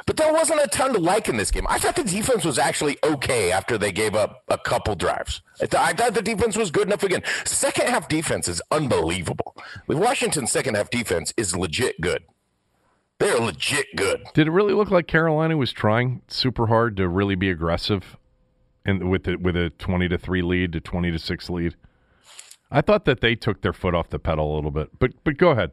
but 0.06 0.18
there 0.18 0.32
wasn't 0.34 0.62
a 0.62 0.68
ton 0.68 0.94
to 0.94 1.00
like 1.00 1.30
in 1.30 1.38
this 1.38 1.52
game. 1.52 1.66
I 1.70 1.80
thought 1.80 1.96
the 1.96 2.04
defense 2.04 2.44
was 2.46 2.60
actually 2.60 2.98
okay 3.04 3.52
after 3.52 3.78
they 3.78 3.92
gave 3.92 4.14
up 4.16 4.44
a 4.50 4.58
couple 4.58 4.94
drives. 4.96 5.42
I, 5.62 5.66
th- 5.66 5.82
I 5.82 5.94
thought 5.94 6.14
the 6.14 6.22
defense 6.22 6.56
was 6.58 6.70
good 6.70 6.88
enough 6.88 7.04
again. 7.04 7.24
Second 7.46 7.88
half 7.88 8.08
defense 8.08 8.48
is 8.48 8.62
unbelievable. 8.72 9.56
With 9.88 9.98
Washington's 9.98 10.52
second 10.52 10.76
half 10.76 10.90
defense 10.90 11.34
is 11.38 11.56
legit 11.56 12.00
good. 12.02 12.24
They 13.24 13.30
are 13.30 13.40
legit 13.40 13.86
good. 13.96 14.26
Did 14.34 14.48
it 14.48 14.52
really 14.52 14.74
look 14.74 14.92
like 14.92 15.08
Carolina 15.08 15.56
was 15.56 15.72
trying 15.72 16.24
super 16.28 16.68
hard 16.68 16.98
to 16.98 17.08
really 17.08 17.36
be 17.36 17.50
aggressive, 17.50 18.18
and 18.84 19.10
with 19.10 19.24
the, 19.24 19.38
with 19.38 19.56
a 19.56 19.70
twenty 19.70 20.10
to 20.10 20.18
three 20.18 20.42
lead 20.42 20.74
to 20.74 20.82
twenty 20.82 21.10
to 21.10 21.18
six 21.18 21.50
lead? 21.50 21.78
I 22.70 22.82
thought 22.82 23.06
that 23.06 23.22
they 23.22 23.36
took 23.36 23.62
their 23.62 23.72
foot 23.72 23.96
off 23.96 24.10
the 24.10 24.20
pedal 24.20 24.54
a 24.54 24.56
little 24.56 24.72
bit, 24.72 25.00
but 25.00 25.12
but 25.24 25.38
go 25.38 25.52
ahead. 25.52 25.72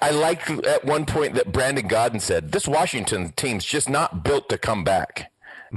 I 0.00 0.10
liked 0.10 0.48
at 0.48 0.86
one 0.86 1.04
point 1.04 1.34
that 1.34 1.52
Brandon 1.52 1.86
Gaudin 1.86 2.18
said, 2.18 2.52
"This 2.52 2.66
Washington 2.66 3.32
team's 3.36 3.66
just 3.66 3.90
not 3.90 4.24
built 4.24 4.48
to 4.48 4.56
come 4.56 4.82
back." 4.82 5.30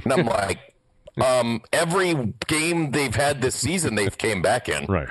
And 0.06 0.14
I'm 0.14 0.26
like, 0.26 0.74
um, 1.20 1.64
every 1.74 2.34
game 2.48 2.92
they've 2.92 3.14
had 3.14 3.42
this 3.42 3.56
season, 3.56 3.96
they've 3.96 4.18
came 4.18 4.42
back 4.42 4.70
in. 4.70 4.86
Right, 4.86 5.10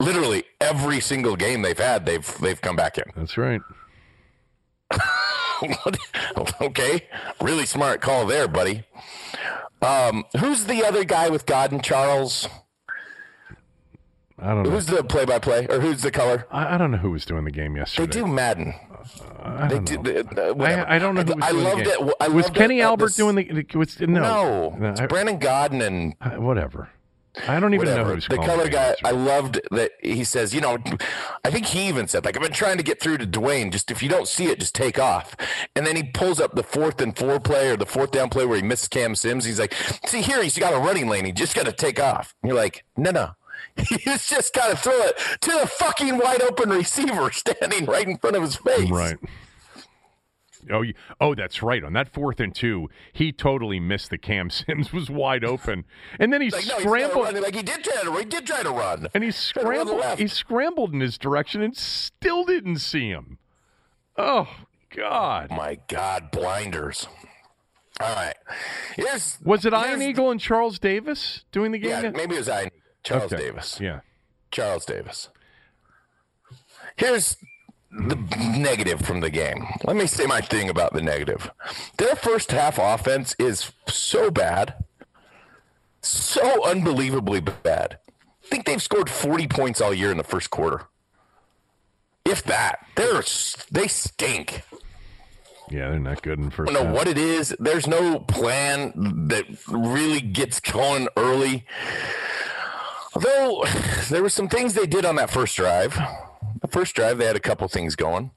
Literally 0.00 0.44
every 0.60 1.00
single 1.00 1.34
game 1.34 1.62
they've 1.62 1.78
had, 1.78 2.04
they've 2.04 2.38
they've 2.42 2.60
come 2.60 2.76
back 2.76 2.98
in. 2.98 3.04
that's 3.16 3.38
right. 3.38 3.62
okay, 6.60 7.06
really 7.40 7.66
smart 7.66 8.00
call 8.00 8.26
there, 8.26 8.48
buddy. 8.48 8.84
Um, 9.82 10.24
who's 10.38 10.64
the 10.64 10.84
other 10.84 11.04
guy 11.04 11.28
with 11.28 11.46
Gaudin? 11.46 11.82
Charles. 11.82 12.48
I 14.38 14.48
don't 14.48 14.64
know. 14.64 14.70
Who's 14.70 14.86
the 14.86 15.04
play-by-play, 15.04 15.68
or 15.68 15.80
who's 15.80 16.02
the 16.02 16.10
color? 16.10 16.46
I, 16.50 16.74
I 16.74 16.78
don't 16.78 16.90
know 16.90 16.96
who 16.98 17.10
was 17.12 17.24
doing 17.24 17.44
the 17.44 17.50
game 17.52 17.74
They 17.74 17.80
yesterday. 17.80 18.12
do 18.12 18.26
Madden. 18.26 18.74
I 19.42 19.68
They 19.68 19.74
don't 19.76 19.84
do. 19.84 19.96
know. 19.98 20.22
they- 20.54 20.64
uh. 20.80 20.84
I, 20.84 20.96
I 20.96 20.98
don't 20.98 21.14
know 21.14 21.22
who 21.22 21.34
was 21.36 21.44
I 21.44 21.50
doing 21.52 21.64
loved 21.64 21.80
the 21.80 21.84
game. 21.84 22.08
it. 22.08 22.14
I 22.20 22.28
was 22.28 22.44
loved 22.46 22.56
Kenny 22.56 22.78
it 22.78 22.82
at 22.82 22.86
Albert 22.86 23.06
this- 23.06 23.16
doing 23.16 23.34
the? 23.36 23.66
Was, 23.78 24.00
no, 24.00 24.74
No, 24.78 24.90
it's 24.90 25.00
I- 25.00 25.06
Brandon 25.06 25.38
Gaudin 25.38 25.82
and 25.86 26.14
I- 26.20 26.38
whatever. 26.38 26.88
I 27.48 27.58
don't 27.58 27.74
even 27.74 27.86
know 27.86 28.04
who's 28.04 28.28
the 28.28 28.36
color 28.36 28.68
guy. 28.68 28.88
yesterday. 28.88 29.08
I 29.08 29.12
loved 29.12 29.60
that 29.70 29.92
he 30.00 30.24
says, 30.24 30.54
you 30.54 30.60
know, 30.60 30.78
I 31.44 31.50
think 31.50 31.66
he 31.66 31.88
even 31.88 32.06
said 32.06 32.24
like 32.24 32.36
I've 32.36 32.42
been 32.42 32.52
trying 32.52 32.76
to 32.76 32.82
get 32.82 33.00
through 33.00 33.18
to 33.18 33.26
Dwayne. 33.26 33.72
Just 33.72 33.90
if 33.90 34.02
you 34.02 34.08
don't 34.08 34.28
see 34.28 34.46
it, 34.46 34.60
just 34.60 34.74
take 34.74 34.98
off. 34.98 35.36
And 35.74 35.86
then 35.86 35.96
he 35.96 36.04
pulls 36.04 36.40
up 36.40 36.54
the 36.54 36.62
fourth 36.62 37.00
and 37.00 37.16
four 37.16 37.40
play 37.40 37.70
or 37.70 37.76
the 37.76 37.86
fourth 37.86 38.12
down 38.12 38.28
play 38.28 38.46
where 38.46 38.56
he 38.56 38.62
misses 38.62 38.88
Cam 38.88 39.14
Sims. 39.14 39.44
He's 39.44 39.58
like, 39.58 39.74
see 40.06 40.22
here, 40.22 40.42
he's 40.42 40.58
got 40.58 40.72
a 40.72 40.78
running 40.78 41.08
lane. 41.08 41.24
He 41.24 41.32
just 41.32 41.54
got 41.54 41.66
to 41.66 41.72
take 41.72 42.00
off. 42.00 42.34
And 42.42 42.50
you're 42.50 42.58
like, 42.58 42.84
no, 42.96 43.10
no. 43.10 43.30
He's 43.76 44.28
just 44.28 44.54
got 44.54 44.70
to 44.70 44.76
throw 44.76 45.00
it 45.02 45.18
to 45.40 45.50
the 45.50 45.66
fucking 45.66 46.18
wide 46.18 46.42
open 46.42 46.70
receiver 46.70 47.30
standing 47.32 47.86
right 47.86 48.06
in 48.06 48.18
front 48.18 48.36
of 48.36 48.42
his 48.42 48.56
face. 48.56 48.90
Right. 48.90 49.16
Oh, 50.70 50.82
you- 50.82 50.94
oh, 51.20 51.34
that's 51.34 51.62
right. 51.62 51.82
On 51.84 51.92
that 51.94 52.12
fourth 52.12 52.40
and 52.40 52.54
two, 52.54 52.88
he 53.12 53.32
totally 53.32 53.80
missed 53.80 54.10
the 54.10 54.18
Cam 54.18 54.50
Sims 54.50 54.92
was 54.92 55.10
wide 55.10 55.44
open, 55.44 55.84
and 56.18 56.32
then 56.32 56.40
he 56.40 56.50
Like 56.50 56.66
no, 56.66 56.78
scrambled. 56.78 57.24
run. 57.24 57.42
Like 57.42 57.54
he 57.54 57.62
did 57.62 57.84
try 57.84 58.02
to. 58.02 58.12
He 58.16 58.24
did 58.24 58.46
try 58.46 58.62
to 58.62 58.70
run. 58.70 59.08
And 59.14 59.24
he 59.24 59.30
Tried 59.32 59.62
to 59.62 59.68
run 59.68 59.86
the 59.86 59.92
scrambled. 59.94 60.18
He 60.18 60.26
scrambled 60.28 60.92
in 60.94 61.00
his 61.00 61.18
direction 61.18 61.62
and 61.62 61.76
still 61.76 62.44
didn't 62.44 62.78
see 62.78 63.08
him. 63.08 63.38
Oh 64.16 64.48
God! 64.94 65.50
My 65.50 65.78
God, 65.88 66.30
blinders. 66.30 67.08
All 68.00 68.14
right. 68.14 68.34
Here's 68.96 69.38
Was 69.44 69.64
it 69.64 69.72
Ian 69.72 70.02
Eagle 70.02 70.30
and 70.30 70.40
Charles 70.40 70.78
Davis 70.80 71.44
doing 71.52 71.72
the 71.72 71.78
game? 71.78 71.90
Yeah, 71.90 72.02
yet? 72.02 72.16
maybe 72.16 72.34
it 72.34 72.38
was 72.38 72.48
I. 72.48 72.70
Charles 73.04 73.32
Okay. 73.32 73.42
Davis. 73.44 73.78
Yeah. 73.80 74.00
Charles 74.50 74.84
Davis. 74.84 75.28
Here's 76.96 77.36
the 77.94 78.16
negative 78.58 79.00
from 79.00 79.20
the 79.20 79.30
game. 79.30 79.66
Let 79.84 79.96
me 79.96 80.06
say 80.06 80.26
my 80.26 80.40
thing 80.40 80.68
about 80.68 80.92
the 80.92 81.02
negative. 81.02 81.50
Their 81.98 82.16
first 82.16 82.50
half 82.50 82.78
offense 82.78 83.36
is 83.38 83.72
so 83.86 84.30
bad, 84.30 84.74
so 86.02 86.64
unbelievably 86.64 87.40
bad. 87.40 87.98
I 88.44 88.46
think 88.48 88.66
they've 88.66 88.82
scored 88.82 89.08
40 89.08 89.48
points 89.48 89.80
all 89.80 89.94
year 89.94 90.10
in 90.10 90.18
the 90.18 90.24
first 90.24 90.50
quarter. 90.50 90.82
If 92.24 92.42
that, 92.44 92.86
they're 92.96 93.22
they 93.70 93.86
stink. 93.86 94.62
Yeah, 95.70 95.90
they're 95.90 95.98
not 95.98 96.22
good 96.22 96.38
in 96.38 96.50
first. 96.50 96.70
I 96.70 96.74
don't 96.74 96.82
know 96.82 96.88
half. 96.88 96.96
what 96.96 97.08
it 97.08 97.18
is. 97.18 97.54
There's 97.58 97.86
no 97.86 98.18
plan 98.20 98.92
that 99.28 99.44
really 99.68 100.20
gets 100.20 100.60
going 100.60 101.08
early. 101.16 101.64
Although 103.14 103.64
there 104.10 104.22
were 104.22 104.28
some 104.28 104.48
things 104.48 104.74
they 104.74 104.86
did 104.86 105.04
on 105.04 105.16
that 105.16 105.30
first 105.30 105.56
drive. 105.56 105.98
The 106.64 106.68
first 106.68 106.94
drive, 106.96 107.18
they 107.18 107.26
had 107.26 107.36
a 107.36 107.40
couple 107.40 107.68
things 107.68 107.94
going. 107.94 108.30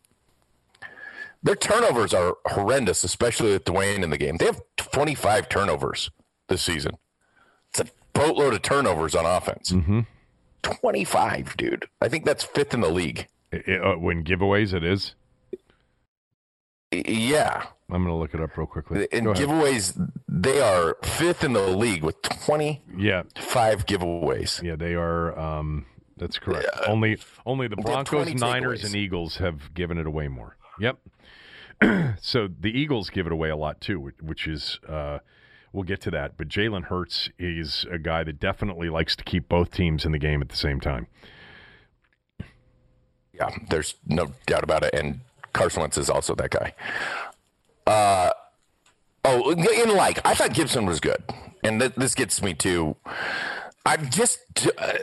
Their 1.42 1.56
turnovers 1.56 2.14
are 2.14 2.36
horrendous, 2.46 3.06
especially 3.06 3.54
with 3.54 3.64
Dwayne 3.64 4.04
in 4.04 4.10
the 4.10 4.18
game. 4.18 4.36
They 4.36 4.48
have 4.48 4.60
25 4.76 5.48
turnovers 5.48 6.12
this 6.50 6.62
season. 6.62 6.98
It's 7.70 7.80
a 7.80 7.86
boatload 8.12 8.54
of 8.54 8.62
turnovers 8.64 9.16
on 9.16 9.26
offense. 9.26 9.74
25, 10.62 11.56
dude. 11.56 11.86
I 12.02 12.10
think 12.10 12.26
that's 12.26 12.44
fifth 12.44 12.74
in 12.74 12.82
the 12.82 12.90
league. 12.90 13.28
I- 13.54 13.64
I- 13.66 13.78
uh, 13.94 13.96
when 13.96 14.26
giveaways, 14.26 14.74
it 14.74 14.84
is. 14.84 15.16
Yeah. 16.92 17.64
I'm 17.90 18.04
going 18.04 18.14
to 18.14 18.16
look 18.20 18.34
it 18.34 18.42
up 18.42 18.58
real 18.58 18.68
quickly. 18.68 19.08
In 19.14 19.24
giveaways, 19.28 19.98
they 20.28 20.60
are 20.60 20.98
fifth 21.02 21.46
in 21.46 21.54
the 21.54 21.68
league 21.68 22.04
with 22.04 22.22
20 22.24 22.84
yeah, 22.98 23.24
five 23.38 23.86
giveaways. 23.86 24.62
yeah, 24.62 24.76
they 24.76 24.96
are. 24.96 25.38
Um, 25.40 25.86
that's 26.18 26.40
correct. 26.40 26.68
Only, 26.88 27.18
only 27.46 27.68
the 27.68 27.76
Broncos, 27.78 28.34
Niners, 28.36 28.82
takeaways. 28.82 28.86
and 28.86 28.96
Eagles 28.96 29.38
have 29.38 29.74
given 29.74 29.98
it 29.98 30.06
away 30.08 30.28
more. 30.28 30.58
Yep. 30.80 31.00
so 32.22 32.48
the 32.60 32.70
Eagles 32.70 33.10
give 33.10 33.26
it 33.26 33.32
away 33.32 33.50
a 33.50 33.56
lot 33.56 33.80
too, 33.82 34.00
which- 34.00 34.22
which 34.22 34.48
is 34.48 34.80
uh, 34.88 35.20
We'll 35.74 35.84
get 35.84 36.02
to 36.02 36.12
that. 36.12 36.38
But 36.38 36.48
Jalen 36.48 36.86
Hurts 36.86 37.30
is 37.38 37.86
a 37.92 38.00
guy 38.00 38.24
that 38.24 38.40
definitely 38.40 38.90
likes 38.90 39.16
to 39.18 39.24
keep 39.24 39.48
both 39.50 39.70
teams 39.70 40.06
in 40.06 40.12
the 40.12 40.18
game 40.18 40.42
at 40.42 40.50
the 40.50 40.56
same 40.56 40.80
time. 40.80 41.08
Yeah, 43.34 43.50
there's 43.70 43.96
no 44.08 44.32
doubt 44.48 44.64
about 44.64 44.84
it. 44.84 44.94
And 44.94 45.20
Carson 45.54 45.82
Wentz 45.82 45.98
is 45.98 46.10
also 46.10 46.34
that 46.36 46.50
guy. 46.50 46.74
Uh, 47.86 48.32
oh, 49.26 49.52
in 49.52 49.96
like, 49.96 50.26
I 50.26 50.34
thought 50.34 50.54
Gibson 50.54 50.86
was 50.86 51.00
good. 51.00 51.24
And 51.64 51.80
th- 51.80 51.94
this 51.96 52.16
gets 52.16 52.42
me 52.42 52.54
to. 52.56 52.96
I'm 53.88 54.10
just. 54.10 54.40
Uh, 54.78 54.94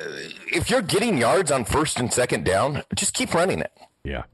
if 0.53 0.69
you're 0.69 0.83
getting 0.83 1.17
yards 1.17 1.51
on 1.51 1.65
first 1.65 1.99
and 1.99 2.13
second 2.13 2.45
down, 2.45 2.83
just 2.95 3.15
keep 3.15 3.33
running 3.33 3.61
it. 3.61 3.73
Yeah. 4.05 4.25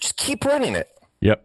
Just 0.00 0.16
keep 0.16 0.44
running 0.44 0.74
it. 0.74 0.88
Yep. 1.20 1.44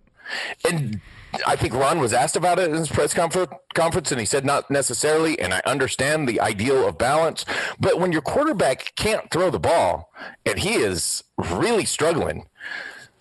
And 0.70 1.02
I 1.46 1.56
think 1.56 1.74
Ron 1.74 2.00
was 2.00 2.14
asked 2.14 2.36
about 2.36 2.60
it 2.60 2.70
in 2.70 2.76
his 2.76 2.90
press 2.90 3.14
conference, 3.14 4.12
and 4.12 4.20
he 4.20 4.26
said 4.26 4.46
not 4.46 4.72
necessarily. 4.72 5.38
And 5.40 5.54
I 5.54 5.62
understand 5.66 6.28
the 6.28 6.40
ideal 6.40 6.88
of 6.88 6.98
balance, 6.98 7.46
but 7.80 8.00
when 8.00 8.12
your 8.12 8.22
quarterback 8.22 8.94
can't 8.96 9.30
throw 9.30 9.50
the 9.50 9.60
ball 9.60 10.12
and 10.46 10.60
he 10.60 10.76
is 10.76 11.24
really 11.38 11.86
struggling, 11.86 12.48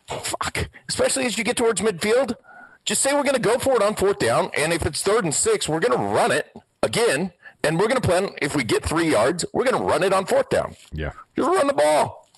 fuck, 0.06 0.68
especially 0.88 1.26
as 1.26 1.36
you 1.36 1.44
get 1.44 1.56
towards 1.56 1.80
midfield, 1.80 2.36
just 2.84 3.02
say 3.02 3.14
we're 3.14 3.22
going 3.22 3.34
to 3.34 3.40
go 3.40 3.58
for 3.58 3.74
it 3.76 3.82
on 3.82 3.94
fourth 3.94 4.18
down, 4.18 4.50
and 4.56 4.72
if 4.72 4.84
it's 4.84 5.02
third 5.02 5.24
and 5.24 5.34
six, 5.34 5.68
we're 5.68 5.80
going 5.80 5.98
to 5.98 6.04
run 6.04 6.30
it 6.30 6.54
again, 6.82 7.32
and 7.64 7.78
we're 7.78 7.88
going 7.88 8.00
to 8.00 8.06
plan. 8.06 8.30
If 8.40 8.56
we 8.56 8.64
get 8.64 8.84
three 8.84 9.10
yards, 9.10 9.44
we're 9.52 9.64
going 9.64 9.80
to 9.80 9.82
run 9.82 10.02
it 10.02 10.12
on 10.12 10.26
fourth 10.26 10.48
down. 10.48 10.76
Yeah, 10.92 11.12
just 11.36 11.48
run 11.48 11.66
the 11.66 11.74
ball. 11.74 12.28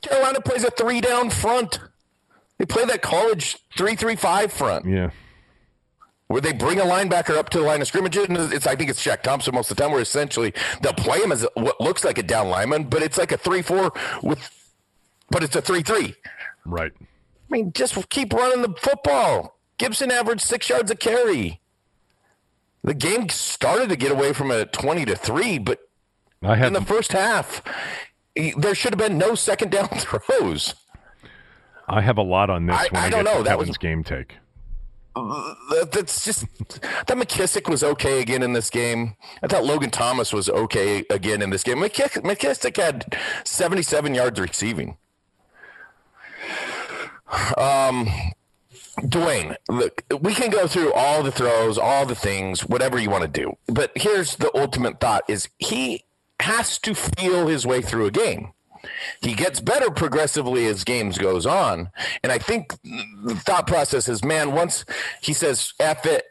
Carolina 0.00 0.40
plays 0.40 0.64
a 0.64 0.70
three 0.70 1.00
down 1.00 1.30
front. 1.30 1.78
They 2.58 2.66
play 2.66 2.84
that 2.84 3.02
college 3.02 3.58
three-three-five 3.76 4.52
front. 4.52 4.86
Yeah. 4.86 5.10
Where 6.28 6.40
they 6.40 6.52
bring 6.52 6.80
a 6.80 6.84
linebacker 6.84 7.36
up 7.36 7.50
to 7.50 7.58
the 7.58 7.64
line 7.64 7.80
of 7.80 7.86
scrimmage, 7.86 8.16
and 8.16 8.36
it's 8.36 8.66
I 8.66 8.76
think 8.76 8.90
it's 8.90 9.02
Shaq 9.04 9.22
Thompson 9.22 9.54
most 9.54 9.70
of 9.70 9.76
the 9.76 9.82
time. 9.82 9.92
Where 9.92 10.00
essentially 10.00 10.54
they'll 10.80 10.92
play 10.92 11.18
him 11.18 11.32
as 11.32 11.46
what 11.54 11.80
looks 11.80 12.04
like 12.04 12.18
a 12.18 12.22
down 12.22 12.48
lineman, 12.48 12.84
but 12.84 13.02
it's 13.02 13.18
like 13.18 13.32
a 13.32 13.36
three-four 13.36 13.92
with, 14.22 14.50
but 15.30 15.42
it's 15.42 15.56
a 15.56 15.60
three-three. 15.60 16.14
Right. 16.64 16.92
I 17.00 17.04
mean, 17.50 17.72
just 17.72 18.08
keep 18.08 18.32
running 18.32 18.62
the 18.62 18.74
football. 18.78 19.58
Gibson 19.78 20.10
averaged 20.10 20.42
six 20.42 20.68
yards 20.68 20.90
a 20.90 20.94
carry. 20.94 21.60
The 22.84 22.94
game 22.94 23.28
started 23.28 23.88
to 23.90 23.96
get 23.96 24.10
away 24.10 24.32
from 24.32 24.50
a 24.50 24.66
twenty 24.66 25.04
to 25.04 25.14
three, 25.14 25.58
but 25.58 25.80
I 26.42 26.56
had 26.56 26.68
in 26.68 26.72
the 26.72 26.80
first 26.80 27.12
half, 27.12 27.62
there 28.34 28.74
should 28.74 28.92
have 28.92 28.98
been 28.98 29.18
no 29.18 29.34
second 29.34 29.70
down 29.70 29.88
throws. 29.88 30.74
I 31.88 32.00
have 32.00 32.18
a 32.18 32.22
lot 32.22 32.50
on 32.50 32.66
this 32.66 32.76
I, 32.76 32.88
when 32.90 33.02
I, 33.02 33.06
I 33.06 33.10
don't 33.10 33.24
know. 33.24 33.42
that 33.42 33.58
was 33.58 33.76
game 33.78 34.02
take. 34.02 34.36
Uh, 35.14 35.54
that's 35.92 36.24
just 36.24 36.46
that 36.58 37.08
McKissic 37.08 37.68
was 37.68 37.84
okay 37.84 38.22
again 38.22 38.42
in 38.42 38.54
this 38.54 38.70
game. 38.70 39.14
I 39.42 39.46
thought 39.46 39.64
Logan 39.64 39.90
Thomas 39.90 40.32
was 40.32 40.48
okay 40.48 41.04
again 41.10 41.42
in 41.42 41.50
this 41.50 41.62
game. 41.62 41.78
McKissick, 41.78 42.22
McKissic 42.22 42.76
had 42.78 43.14
77 43.44 44.14
yards 44.14 44.40
receiving. 44.40 44.96
Um, 47.58 48.08
Dwayne, 49.00 49.56
look, 49.68 50.02
we 50.20 50.34
can 50.34 50.50
go 50.50 50.66
through 50.66 50.92
all 50.92 51.22
the 51.22 51.32
throws, 51.32 51.78
all 51.78 52.04
the 52.04 52.14
things, 52.14 52.66
whatever 52.66 52.98
you 52.98 53.10
want 53.10 53.22
to 53.22 53.28
do. 53.28 53.56
But 53.66 53.92
here's 53.94 54.36
the 54.36 54.50
ultimate 54.56 55.00
thought: 55.00 55.24
is 55.28 55.48
he 55.58 56.04
has 56.40 56.78
to 56.80 56.94
feel 56.94 57.46
his 57.46 57.66
way 57.66 57.80
through 57.80 58.06
a 58.06 58.10
game. 58.10 58.52
He 59.20 59.34
gets 59.34 59.60
better 59.60 59.90
progressively 59.90 60.66
as 60.66 60.84
games 60.84 61.16
goes 61.16 61.46
on. 61.46 61.90
And 62.22 62.32
I 62.32 62.38
think 62.38 62.74
the 62.82 63.36
thought 63.36 63.66
process 63.66 64.08
is, 64.08 64.24
man, 64.24 64.52
once 64.52 64.84
he 65.20 65.32
says 65.32 65.72
F 65.78 66.04
it 66.04 66.24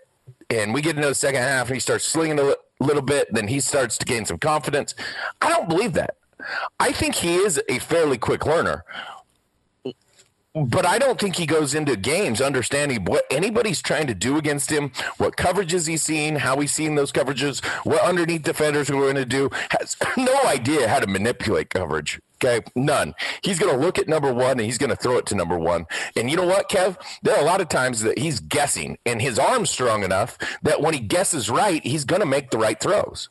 and 0.49 0.74
we 0.74 0.82
get 0.82 0.97
into 0.97 1.07
the 1.07 1.16
second 1.16 1.41
half 1.41 1.68
and 1.68 1.76
he 1.76 1.80
starts 1.80 2.03
slinging 2.03 2.39
a 2.39 2.55
little 2.82 3.01
bit, 3.01 3.34
then 3.34 3.47
he 3.47 3.62
starts 3.62 3.97
to 3.99 4.05
gain 4.05 4.26
some 4.26 4.38
confidence. 4.38 4.95
I 5.41 5.49
don't 5.49 5.70
believe 5.70 5.93
that. 5.93 6.18
I 6.80 6.91
think 6.91 7.16
he 7.16 7.36
is 7.36 7.62
a 7.70 7.80
fairly 7.80 8.18
quick 8.18 8.45
learner 8.45 8.84
but 10.53 10.85
I 10.85 10.99
don't 10.99 11.19
think 11.19 11.37
he 11.37 11.45
goes 11.45 11.73
into 11.73 11.95
games 11.95 12.41
understanding 12.41 13.05
what 13.05 13.23
anybody's 13.31 13.81
trying 13.81 14.07
to 14.07 14.13
do 14.13 14.37
against 14.37 14.69
him, 14.69 14.91
what 15.17 15.37
coverages 15.37 15.87
he's 15.87 16.03
seen, 16.03 16.35
how 16.35 16.59
he's 16.59 16.73
seen 16.73 16.95
those 16.95 17.11
coverages, 17.11 17.63
what 17.85 18.01
underneath 18.01 18.43
defenders 18.43 18.89
are 18.89 18.93
going 18.93 19.15
to 19.15 19.25
do. 19.25 19.49
Has 19.69 19.95
no 20.17 20.41
idea 20.43 20.89
how 20.89 20.99
to 20.99 21.07
manipulate 21.07 21.69
coverage. 21.69 22.19
Okay, 22.43 22.65
none. 22.75 23.13
He's 23.43 23.59
going 23.59 23.73
to 23.73 23.79
look 23.79 23.97
at 23.97 24.07
number 24.07 24.33
one 24.33 24.51
and 24.51 24.61
he's 24.61 24.79
going 24.79 24.89
to 24.89 24.95
throw 24.95 25.17
it 25.17 25.25
to 25.27 25.35
number 25.35 25.57
one. 25.57 25.85
And 26.15 26.29
you 26.29 26.35
know 26.35 26.47
what, 26.47 26.69
Kev? 26.69 26.97
There 27.21 27.35
are 27.35 27.41
a 27.41 27.45
lot 27.45 27.61
of 27.61 27.69
times 27.69 28.01
that 28.01 28.17
he's 28.17 28.39
guessing, 28.39 28.97
and 29.05 29.21
his 29.21 29.37
arm's 29.37 29.69
strong 29.69 30.03
enough 30.03 30.37
that 30.63 30.81
when 30.81 30.93
he 30.93 30.99
guesses 30.99 31.49
right, 31.49 31.85
he's 31.85 32.03
going 32.03 32.21
to 32.21 32.25
make 32.25 32.49
the 32.49 32.57
right 32.57 32.79
throws. 32.79 33.29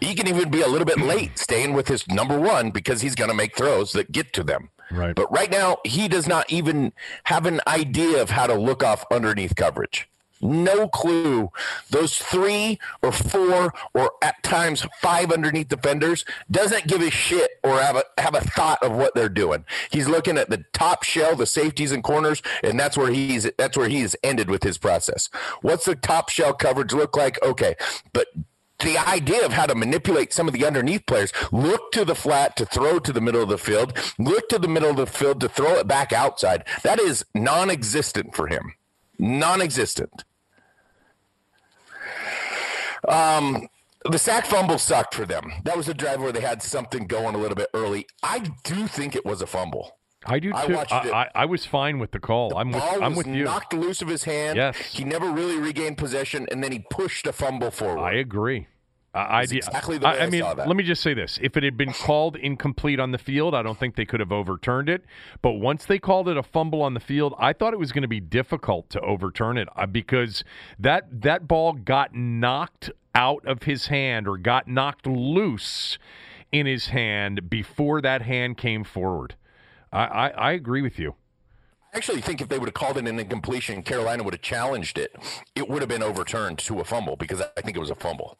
He 0.00 0.14
can 0.14 0.28
even 0.28 0.50
be 0.50 0.60
a 0.60 0.68
little 0.68 0.84
bit 0.84 1.00
late 1.00 1.38
staying 1.38 1.72
with 1.72 1.88
his 1.88 2.06
number 2.08 2.38
one 2.38 2.70
because 2.70 3.00
he's 3.00 3.14
going 3.14 3.30
to 3.30 3.34
make 3.34 3.56
throws 3.56 3.92
that 3.92 4.12
get 4.12 4.32
to 4.34 4.44
them. 4.44 4.70
Right. 4.90 5.14
But 5.14 5.30
right 5.30 5.50
now, 5.50 5.78
he 5.84 6.08
does 6.08 6.26
not 6.26 6.50
even 6.50 6.92
have 7.24 7.46
an 7.46 7.60
idea 7.66 8.22
of 8.22 8.30
how 8.30 8.46
to 8.46 8.54
look 8.54 8.82
off 8.82 9.04
underneath 9.10 9.54
coverage. 9.56 10.08
No 10.40 10.88
clue. 10.88 11.50
Those 11.90 12.16
three 12.16 12.78
or 13.02 13.10
four 13.12 13.72
or 13.94 14.12
at 14.22 14.42
times 14.42 14.86
five 15.00 15.32
underneath 15.32 15.68
defenders 15.68 16.24
doesn't 16.50 16.86
give 16.86 17.02
a 17.02 17.10
shit 17.10 17.50
or 17.64 17.80
have 17.80 17.96
a 17.96 18.04
have 18.18 18.34
a 18.34 18.40
thought 18.40 18.82
of 18.82 18.92
what 18.92 19.14
they're 19.14 19.28
doing. 19.28 19.64
He's 19.90 20.08
looking 20.08 20.38
at 20.38 20.48
the 20.48 20.64
top 20.72 21.02
shell, 21.02 21.34
the 21.34 21.46
safeties 21.46 21.92
and 21.92 22.04
corners, 22.04 22.40
and 22.62 22.78
that's 22.78 22.96
where 22.96 23.10
he's 23.10 23.50
that's 23.58 23.76
where 23.76 23.88
he's 23.88 24.14
ended 24.22 24.48
with 24.48 24.62
his 24.62 24.78
process. 24.78 25.28
What's 25.62 25.86
the 25.86 25.96
top 25.96 26.28
shell 26.28 26.54
coverage 26.54 26.92
look 26.92 27.16
like? 27.16 27.42
Okay, 27.42 27.74
but 28.12 28.28
the 28.80 28.98
idea 28.98 29.44
of 29.44 29.52
how 29.52 29.66
to 29.66 29.74
manipulate 29.74 30.32
some 30.32 30.46
of 30.46 30.54
the 30.54 30.64
underneath 30.64 31.06
players. 31.06 31.32
Look 31.50 31.92
to 31.92 32.04
the 32.04 32.14
flat 32.14 32.56
to 32.56 32.64
throw 32.64 32.98
to 33.00 33.12
the 33.12 33.20
middle 33.20 33.42
of 33.42 33.48
the 33.48 33.58
field. 33.58 33.96
Look 34.18 34.48
to 34.50 34.58
the 34.58 34.68
middle 34.68 34.90
of 34.90 34.96
the 34.96 35.06
field 35.06 35.40
to 35.40 35.48
throw 35.48 35.74
it 35.74 35.88
back 35.88 36.12
outside. 36.12 36.64
That 36.82 37.00
is 37.00 37.24
non 37.34 37.70
existent 37.70 38.34
for 38.34 38.46
him. 38.46 38.74
Non 39.18 39.60
existent. 39.60 40.24
Um, 43.06 43.68
the 44.04 44.18
sack 44.18 44.46
fumble 44.46 44.78
sucked 44.78 45.14
for 45.14 45.26
them. 45.26 45.52
That 45.64 45.76
was 45.76 45.88
a 45.88 45.94
drive 45.94 46.20
where 46.20 46.32
they 46.32 46.40
had 46.40 46.62
something 46.62 47.06
going 47.06 47.34
a 47.34 47.38
little 47.38 47.56
bit 47.56 47.68
early. 47.74 48.06
I 48.22 48.50
do 48.64 48.86
think 48.86 49.16
it 49.16 49.26
was 49.26 49.42
a 49.42 49.46
fumble. 49.46 49.97
I 50.28 50.38
do 50.38 50.52
too. 50.52 50.76
I, 50.76 50.84
I, 50.90 51.22
I, 51.22 51.30
I, 51.34 51.44
was 51.44 51.64
fine 51.64 51.98
with 51.98 52.10
the 52.12 52.20
call. 52.20 52.50
The 52.50 52.56
I'm 52.56 52.70
with, 52.70 52.82
I'm 52.82 53.14
with 53.14 53.26
you. 53.26 53.44
Knocked 53.44 53.72
loose 53.72 54.02
of 54.02 54.08
his 54.08 54.24
hand. 54.24 54.56
Yes. 54.56 54.76
He 54.76 55.04
never 55.04 55.30
really 55.30 55.58
regained 55.58 55.98
possession, 55.98 56.46
and 56.50 56.62
then 56.62 56.72
he 56.72 56.84
pushed 56.90 57.26
a 57.26 57.32
fumble 57.32 57.70
forward. 57.70 58.00
I 58.00 58.14
agree. 58.14 58.68
I, 59.14 59.42
exactly 59.42 59.98
the 59.98 60.06
way 60.06 60.18
I, 60.18 60.26
I 60.26 60.30
mean, 60.30 60.42
saw 60.42 60.54
that. 60.54 60.68
let 60.68 60.76
me 60.76 60.84
just 60.84 61.02
say 61.02 61.14
this: 61.14 61.38
if 61.42 61.56
it 61.56 61.62
had 61.62 61.76
been 61.76 61.92
called 61.92 62.36
incomplete 62.36 63.00
on 63.00 63.10
the 63.10 63.18
field, 63.18 63.54
I 63.54 63.62
don't 63.62 63.78
think 63.78 63.96
they 63.96 64.04
could 64.04 64.20
have 64.20 64.32
overturned 64.32 64.88
it. 64.88 65.04
But 65.42 65.52
once 65.52 65.86
they 65.86 65.98
called 65.98 66.28
it 66.28 66.36
a 66.36 66.42
fumble 66.42 66.82
on 66.82 66.94
the 66.94 67.00
field, 67.00 67.34
I 67.38 67.52
thought 67.52 67.72
it 67.72 67.78
was 67.78 67.90
going 67.90 68.02
to 68.02 68.08
be 68.08 68.20
difficult 68.20 68.90
to 68.90 69.00
overturn 69.00 69.56
it 69.56 69.68
uh, 69.76 69.86
because 69.86 70.44
that 70.78 71.22
that 71.22 71.48
ball 71.48 71.72
got 71.72 72.14
knocked 72.14 72.90
out 73.14 73.44
of 73.46 73.64
his 73.64 73.86
hand 73.86 74.28
or 74.28 74.36
got 74.36 74.68
knocked 74.68 75.06
loose 75.06 75.98
in 76.52 76.66
his 76.66 76.88
hand 76.88 77.48
before 77.50 78.00
that 78.00 78.22
hand 78.22 78.56
came 78.56 78.84
forward. 78.84 79.34
I, 79.92 80.04
I, 80.04 80.28
I 80.28 80.52
agree 80.52 80.82
with 80.82 80.98
you. 80.98 81.14
I 81.92 81.96
actually 81.96 82.20
think 82.20 82.40
if 82.40 82.48
they 82.48 82.58
would 82.58 82.68
have 82.68 82.74
called 82.74 82.98
it 82.98 83.08
an 83.08 83.18
incompletion, 83.18 83.82
Carolina 83.82 84.22
would 84.22 84.34
have 84.34 84.42
challenged 84.42 84.98
it. 84.98 85.14
It 85.54 85.68
would 85.68 85.80
have 85.80 85.88
been 85.88 86.02
overturned 86.02 86.58
to 86.60 86.80
a 86.80 86.84
fumble 86.84 87.16
because 87.16 87.40
I 87.40 87.60
think 87.62 87.76
it 87.76 87.80
was 87.80 87.90
a 87.90 87.94
fumble. 87.94 88.36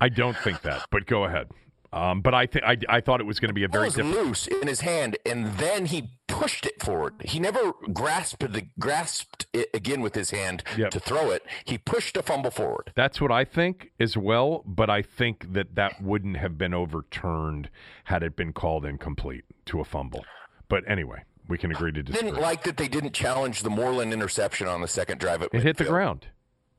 I 0.00 0.08
don't 0.10 0.36
think 0.36 0.62
that, 0.62 0.86
but 0.90 1.06
go 1.06 1.24
ahead. 1.24 1.48
Um, 1.92 2.20
but 2.20 2.34
I, 2.34 2.46
th- 2.46 2.64
I 2.64 2.76
I 2.88 3.00
thought 3.00 3.20
it 3.20 3.26
was 3.26 3.40
going 3.40 3.48
to 3.48 3.54
be 3.54 3.64
a 3.64 3.68
very 3.68 3.86
was 3.86 3.94
different. 3.94 4.14
loose 4.16 4.46
in 4.46 4.68
his 4.68 4.80
hand, 4.82 5.16
and 5.26 5.46
then 5.58 5.86
he 5.86 6.10
pushed 6.28 6.64
it 6.64 6.80
forward. 6.80 7.14
He 7.24 7.40
never 7.40 7.72
grasped 7.92 8.52
the 8.52 8.62
grasped 8.78 9.46
it 9.52 9.70
again 9.74 10.00
with 10.00 10.14
his 10.14 10.30
hand 10.30 10.62
Yep. 10.76 10.90
to 10.92 11.00
throw 11.00 11.30
it. 11.32 11.42
He 11.64 11.78
pushed 11.78 12.16
a 12.16 12.22
fumble 12.22 12.52
forward. 12.52 12.92
That's 12.94 13.20
what 13.20 13.32
I 13.32 13.44
think 13.44 13.90
as 13.98 14.16
well, 14.16 14.62
but 14.66 14.88
I 14.88 15.02
think 15.02 15.52
that 15.52 15.74
that 15.74 16.00
wouldn't 16.00 16.36
have 16.36 16.56
been 16.56 16.74
overturned 16.74 17.70
had 18.04 18.22
it 18.22 18.36
been 18.36 18.52
called 18.52 18.84
incomplete 18.84 19.44
to 19.66 19.80
a 19.80 19.84
fumble. 19.84 20.24
But 20.70 20.84
anyway, 20.88 21.24
we 21.48 21.58
can 21.58 21.70
agree 21.70 21.92
to 21.92 22.02
disagree. 22.02 22.30
Didn't 22.30 22.40
like 22.40 22.62
that 22.62 22.78
they 22.78 22.88
didn't 22.88 23.12
challenge 23.12 23.62
the 23.62 23.68
Moreland 23.70 24.14
interception 24.14 24.66
on 24.68 24.80
the 24.80 24.88
second 24.88 25.18
drive. 25.18 25.42
It 25.52 25.62
hit 25.62 25.76
the 25.76 25.84
ground. 25.84 26.28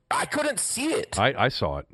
I 0.09 0.25
couldn't 0.25 0.59
see 0.59 0.87
it. 0.93 1.19
I, 1.19 1.33
I 1.45 1.47
saw 1.49 1.77
it. 1.77 1.87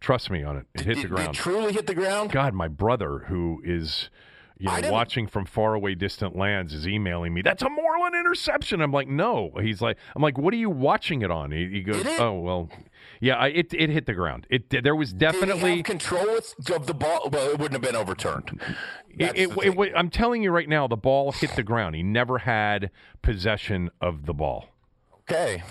Trust 0.00 0.30
me 0.30 0.42
on 0.42 0.56
it. 0.58 0.66
It 0.74 0.80
hit 0.82 0.86
Did- 0.86 0.96
the 0.96 1.02
did 1.02 1.10
ground. 1.10 1.28
It 1.30 1.34
truly 1.34 1.72
hit 1.72 1.86
the 1.86 1.94
ground. 1.94 2.30
God, 2.30 2.52
my 2.52 2.68
brother, 2.68 3.20
who 3.28 3.62
is 3.64 4.10
you 4.58 4.66
know 4.66 4.90
watching 4.92 5.26
from 5.26 5.46
far 5.46 5.74
away 5.74 5.94
distant 5.94 6.36
lands, 6.36 6.74
is 6.74 6.86
emailing 6.86 7.32
me. 7.32 7.40
That's 7.42 7.62
a 7.62 7.70
Moreland 7.70 8.14
interception. 8.14 8.80
I'm 8.82 8.92
like, 8.92 9.08
no. 9.08 9.52
He's 9.62 9.80
like, 9.80 9.96
I'm 10.14 10.20
like, 10.22 10.36
what 10.36 10.52
are 10.52 10.58
you 10.58 10.70
watching 10.70 11.22
it 11.22 11.30
on? 11.30 11.52
He, 11.52 11.68
he 11.68 11.82
goes, 11.82 12.04
oh 12.18 12.38
well, 12.40 12.68
yeah. 13.24 13.36
I, 13.36 13.48
it 13.48 13.72
it 13.74 13.90
hit 13.90 14.06
the 14.06 14.14
ground. 14.14 14.46
It 14.50 14.70
there 14.82 14.96
was 14.96 15.12
definitely. 15.12 15.82
control 15.82 16.38
of 16.38 16.86
the 16.86 16.94
ball. 16.94 17.28
Well, 17.30 17.50
it 17.50 17.58
wouldn't 17.58 17.72
have 17.72 17.82
been 17.82 17.96
overturned. 17.96 18.60
It, 19.10 19.50
it, 19.50 19.78
it, 19.78 19.92
I'm 19.96 20.10
telling 20.10 20.42
you 20.42 20.50
right 20.50 20.68
now, 20.68 20.88
the 20.88 20.96
ball 20.96 21.32
hit 21.32 21.54
the 21.56 21.62
ground. 21.62 21.94
He 21.94 22.02
never 22.02 22.38
had 22.38 22.90
possession 23.22 23.90
of 24.00 24.26
the 24.26 24.34
ball. 24.34 24.66
Okay, 25.22 25.62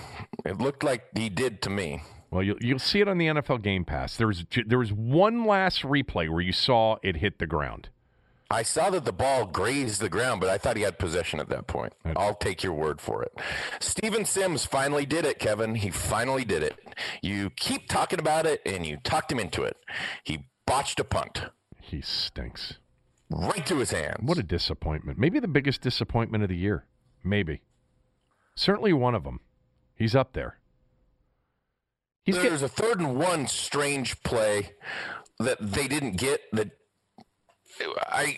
it 0.46 0.58
looked 0.60 0.84
like 0.84 1.06
he 1.16 1.30
did 1.30 1.62
to 1.64 1.70
me. 1.70 2.02
Well, 2.32 2.42
you'll, 2.42 2.58
you'll 2.62 2.80
see 2.80 3.00
it 3.00 3.08
on 3.08 3.20
the 3.20 3.28
NFL 3.28 3.62
Game 3.62 3.86
Pass. 3.86 4.18
There 4.18 4.26
was 4.26 4.46
there 4.66 4.80
was 4.80 4.92
one 4.92 5.46
last 5.46 5.84
replay 5.84 6.28
where 6.30 6.42
you 6.42 6.52
saw 6.52 6.98
it 7.04 7.18
hit 7.18 7.38
the 7.38 7.46
ground. 7.46 7.90
I 8.52 8.62
saw 8.64 8.90
that 8.92 9.06
the 9.06 9.14
ball 9.14 9.46
grazed 9.46 10.00
the 10.02 10.10
ground, 10.10 10.40
but 10.42 10.50
I 10.50 10.58
thought 10.58 10.78
he 10.78 10.84
had 10.84 11.00
possession 11.00 11.40
at 11.40 11.50
that 11.50 11.66
point. 11.68 11.94
I'll 12.16 12.36
take 12.36 12.62
your 12.64 12.74
word 12.74 13.02
for 13.02 13.24
it. 13.24 13.32
Steven 13.80 14.26
Sims 14.26 14.66
finally 14.66 15.06
did 15.06 15.26
it, 15.26 15.40
Kevin. 15.40 15.76
He 15.76 15.90
finally 15.90 16.46
did 16.46 16.62
it. 16.62 16.78
You 17.22 17.50
keep 17.52 17.90
talking 17.90 18.20
about 18.20 18.46
it, 18.46 18.62
and 18.66 18.86
you 18.86 18.98
talked 18.98 19.32
him 19.32 19.40
into 19.40 19.64
it. 19.64 19.78
He 20.24 20.46
botched 20.68 21.00
a 21.00 21.04
punt 21.04 21.46
He 21.82 22.02
stinks. 22.02 22.76
right 23.30 23.66
to 23.66 23.78
his 23.78 23.92
hands. 23.92 24.18
What 24.22 24.38
a 24.38 24.44
disappointment. 24.44 25.18
Maybe 25.18 25.40
the 25.40 25.48
biggest 25.48 25.82
disappointment 25.82 26.44
of 26.44 26.50
the 26.50 26.58
year. 26.58 26.86
Maybe. 27.24 27.62
Certainly 28.56 28.94
one 28.94 29.16
of 29.16 29.24
them. 29.24 29.40
He's 29.96 30.16
up 30.16 30.34
there. 30.34 30.60
He's 32.24 32.36
There's 32.36 32.62
getting, 32.62 32.66
a 32.66 32.70
third 32.70 33.00
and 33.00 33.18
one 33.18 33.48
strange 33.48 34.22
play 34.24 34.72
that 35.40 35.58
they 35.60 35.88
didn't 35.88 36.18
get 36.18 36.42
that 36.54 36.72
I 38.08 38.38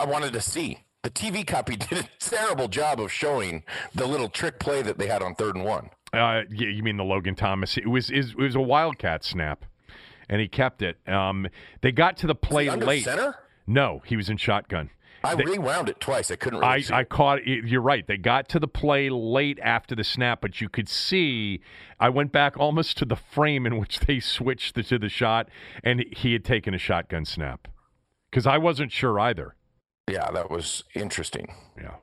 I 0.00 0.04
wanted 0.04 0.32
to 0.34 0.40
see. 0.40 0.78
The 1.02 1.10
TV 1.10 1.46
copy 1.46 1.76
did 1.90 1.98
a 2.04 2.08
terrible 2.20 2.68
job 2.68 3.00
of 3.00 3.10
showing 3.12 3.64
the 3.94 4.06
little 4.06 4.28
trick 4.28 4.58
play 4.60 4.82
that 4.82 4.98
they 4.98 5.08
had 5.08 5.22
on 5.22 5.34
third 5.34 5.56
and 5.56 5.64
one. 5.64 5.90
uh, 6.12 6.42
you 6.50 6.82
mean 6.82 6.96
the 6.96 7.04
Logan 7.04 7.34
Thomas? 7.34 7.76
It 7.76 7.88
was 7.88 8.10
it 8.10 8.36
was 8.36 8.54
a 8.54 8.60
wildcat 8.60 9.24
snap, 9.24 9.64
and 10.28 10.40
he 10.40 10.48
kept 10.48 10.82
it. 10.82 10.96
Um, 11.08 11.48
they 11.80 11.90
got 11.92 12.16
to 12.18 12.26
the 12.26 12.34
play 12.34 12.70
late. 12.70 13.04
center? 13.04 13.36
No, 13.66 14.02
he 14.06 14.16
was 14.16 14.28
in 14.28 14.36
shotgun. 14.36 14.90
I 15.24 15.36
They- 15.36 15.44
rewound 15.44 15.88
it 15.88 16.00
twice. 16.00 16.32
I 16.32 16.36
couldn't 16.36 16.58
really 16.60 16.84
I. 16.90 16.98
I 17.00 17.04
caught 17.04 17.38
it. 17.46 17.64
You're 17.64 17.80
right. 17.80 18.04
They 18.06 18.16
got 18.16 18.48
to 18.50 18.58
the 18.58 18.66
play 18.66 19.08
late 19.08 19.58
after 19.62 19.94
the 19.94 20.02
snap, 20.04 20.40
but 20.40 20.60
you 20.60 20.68
could 20.68 20.88
see. 20.88 21.60
I 22.00 22.08
went 22.08 22.32
back 22.32 22.56
almost 22.58 22.98
to 22.98 23.04
the 23.04 23.14
frame 23.16 23.64
in 23.64 23.78
which 23.78 24.00
they 24.00 24.18
switched 24.18 24.74
the, 24.74 24.82
to 24.84 24.98
the 24.98 25.08
shot, 25.08 25.48
and 25.84 26.04
he 26.16 26.32
had 26.32 26.44
taken 26.44 26.74
a 26.74 26.78
shotgun 26.78 27.24
snap. 27.24 27.68
Because 28.32 28.46
I 28.46 28.56
wasn't 28.56 28.90
sure 28.90 29.20
either. 29.20 29.54
yeah, 30.10 30.30
that 30.30 30.50
was 30.50 30.84
interesting. 30.94 31.54
Yeah. 31.76 31.96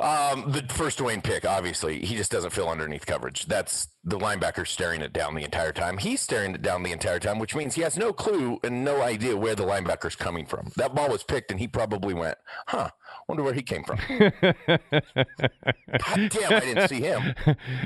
Um, 0.00 0.52
the 0.52 0.64
first 0.68 0.98
Dwayne 0.98 1.22
pick, 1.22 1.44
obviously, 1.44 2.04
he 2.04 2.16
just 2.16 2.30
doesn't 2.30 2.50
feel 2.50 2.68
underneath 2.68 3.06
coverage. 3.06 3.46
That's 3.46 3.88
the 4.04 4.18
linebacker 4.18 4.66
staring 4.66 5.02
it 5.02 5.12
down 5.12 5.34
the 5.34 5.42
entire 5.42 5.72
time. 5.72 5.98
He's 5.98 6.20
staring 6.20 6.54
it 6.54 6.62
down 6.62 6.82
the 6.82 6.92
entire 6.92 7.18
time, 7.18 7.38
which 7.38 7.54
means 7.54 7.74
he 7.74 7.82
has 7.82 7.98
no 7.98 8.12
clue 8.12 8.58
and 8.62 8.84
no 8.84 9.02
idea 9.02 9.36
where 9.36 9.54
the 9.54 9.64
linebacker's 9.64 10.16
coming 10.16 10.46
from. 10.46 10.70
That 10.76 10.94
ball 10.94 11.08
was 11.08 11.22
picked, 11.22 11.50
and 11.50 11.58
he 11.58 11.66
probably 11.66 12.14
went, 12.14 12.38
"Huh, 12.68 12.90
wonder 13.28 13.42
where 13.42 13.52
he 13.52 13.62
came 13.62 13.82
from." 13.82 13.98
God 14.30 16.30
damn, 16.30 16.52
I 16.52 16.60
didn't 16.60 16.88
see 16.88 17.00
him. 17.00 17.34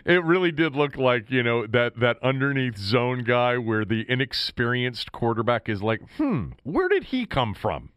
it 0.05 0.23
really 0.25 0.53
did 0.53 0.77
look 0.77 0.97
like 0.97 1.31
you 1.31 1.43
know 1.43 1.67
that 1.67 1.99
that 2.01 2.19
underneath 2.23 2.77
zone 2.77 3.25
guy 3.25 3.57
where 3.57 3.85
the 3.85 4.05
inexperienced 4.09 5.11
quarterback 5.11 5.69
is 5.69 5.83
like, 5.83 6.01
hmm, 6.17 6.51
where 6.63 6.89
did 6.89 7.05
he 7.05 7.27
come 7.27 7.55
from? 7.55 7.91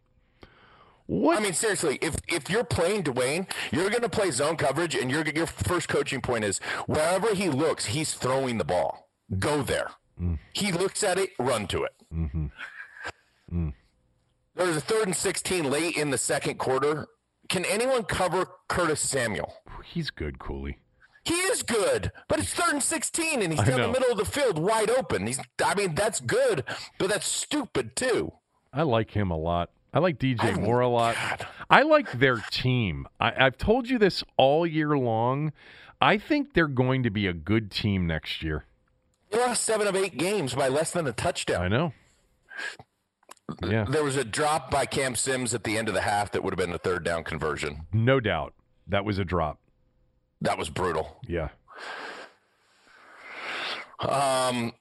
What? 1.08 1.38
I 1.38 1.40
mean, 1.40 1.54
seriously, 1.54 1.98
if 2.02 2.16
if 2.28 2.50
you're 2.50 2.64
playing 2.64 3.04
Dwayne, 3.04 3.50
you're 3.72 3.88
going 3.88 4.02
to 4.02 4.10
play 4.10 4.30
zone 4.30 4.56
coverage, 4.56 4.94
and 4.94 5.10
your 5.10 5.26
your 5.26 5.46
first 5.46 5.88
coaching 5.88 6.20
point 6.20 6.44
is 6.44 6.58
wherever 6.86 7.34
he 7.34 7.48
looks, 7.48 7.86
he's 7.86 8.12
throwing 8.12 8.58
the 8.58 8.64
ball. 8.64 9.08
Go 9.38 9.62
there. 9.62 9.90
Mm. 10.20 10.38
He 10.52 10.70
looks 10.70 11.02
at 11.02 11.18
it, 11.18 11.30
run 11.38 11.66
to 11.68 11.84
it. 11.84 11.92
Mm-hmm. 12.14 12.46
Mm. 13.50 13.72
There 14.54 14.66
was 14.66 14.76
a 14.76 14.82
third 14.82 15.06
and 15.06 15.16
sixteen 15.16 15.70
late 15.70 15.96
in 15.96 16.10
the 16.10 16.18
second 16.18 16.58
quarter. 16.58 17.06
Can 17.48 17.64
anyone 17.64 18.02
cover 18.02 18.46
Curtis 18.68 19.00
Samuel? 19.00 19.54
he's 19.86 20.10
good, 20.10 20.38
Cooley. 20.38 20.76
He 21.24 21.34
is 21.34 21.62
good, 21.62 22.12
but 22.28 22.38
it's 22.38 22.52
third 22.52 22.74
and 22.74 22.82
sixteen, 22.82 23.40
and 23.40 23.50
he's 23.50 23.62
down 23.62 23.80
the 23.80 23.88
middle 23.88 24.12
of 24.12 24.18
the 24.18 24.26
field, 24.26 24.58
wide 24.58 24.90
open. 24.90 25.26
He's, 25.26 25.40
I 25.64 25.74
mean, 25.74 25.94
that's 25.94 26.20
good, 26.20 26.64
but 26.98 27.08
that's 27.08 27.26
stupid 27.26 27.96
too. 27.96 28.32
I 28.74 28.82
like 28.82 29.12
him 29.12 29.30
a 29.30 29.38
lot. 29.38 29.70
I 29.92 29.98
like 30.00 30.18
DJ 30.18 30.44
I- 30.44 30.60
Moore 30.60 30.80
a 30.80 30.88
lot. 30.88 31.14
God. 31.14 31.46
I 31.70 31.82
like 31.82 32.12
their 32.12 32.36
team. 32.50 33.06
I, 33.20 33.46
I've 33.46 33.58
told 33.58 33.88
you 33.88 33.98
this 33.98 34.24
all 34.36 34.66
year 34.66 34.96
long. 34.96 35.52
I 36.00 36.16
think 36.18 36.54
they're 36.54 36.66
going 36.68 37.02
to 37.02 37.10
be 37.10 37.26
a 37.26 37.32
good 37.32 37.70
team 37.70 38.06
next 38.06 38.42
year. 38.42 38.64
They 39.30 39.38
lost 39.38 39.64
seven 39.64 39.86
of 39.86 39.94
eight 39.96 40.16
games 40.16 40.54
by 40.54 40.68
less 40.68 40.90
than 40.92 41.06
a 41.06 41.12
touchdown. 41.12 41.62
I 41.62 41.68
know. 41.68 41.92
Yeah, 43.66 43.84
There 43.88 44.04
was 44.04 44.16
a 44.16 44.24
drop 44.24 44.70
by 44.70 44.84
Cam 44.86 45.14
Sims 45.14 45.54
at 45.54 45.64
the 45.64 45.76
end 45.78 45.88
of 45.88 45.94
the 45.94 46.02
half 46.02 46.30
that 46.32 46.42
would 46.44 46.52
have 46.52 46.58
been 46.58 46.74
a 46.74 46.78
third 46.78 47.02
down 47.04 47.24
conversion. 47.24 47.86
no 47.92 48.20
doubt. 48.20 48.54
That 48.86 49.04
was 49.04 49.18
a 49.18 49.24
drop. 49.24 49.58
That 50.40 50.56
was 50.56 50.70
brutal. 50.70 51.18
Yeah. 51.26 51.48
Um, 54.00 54.72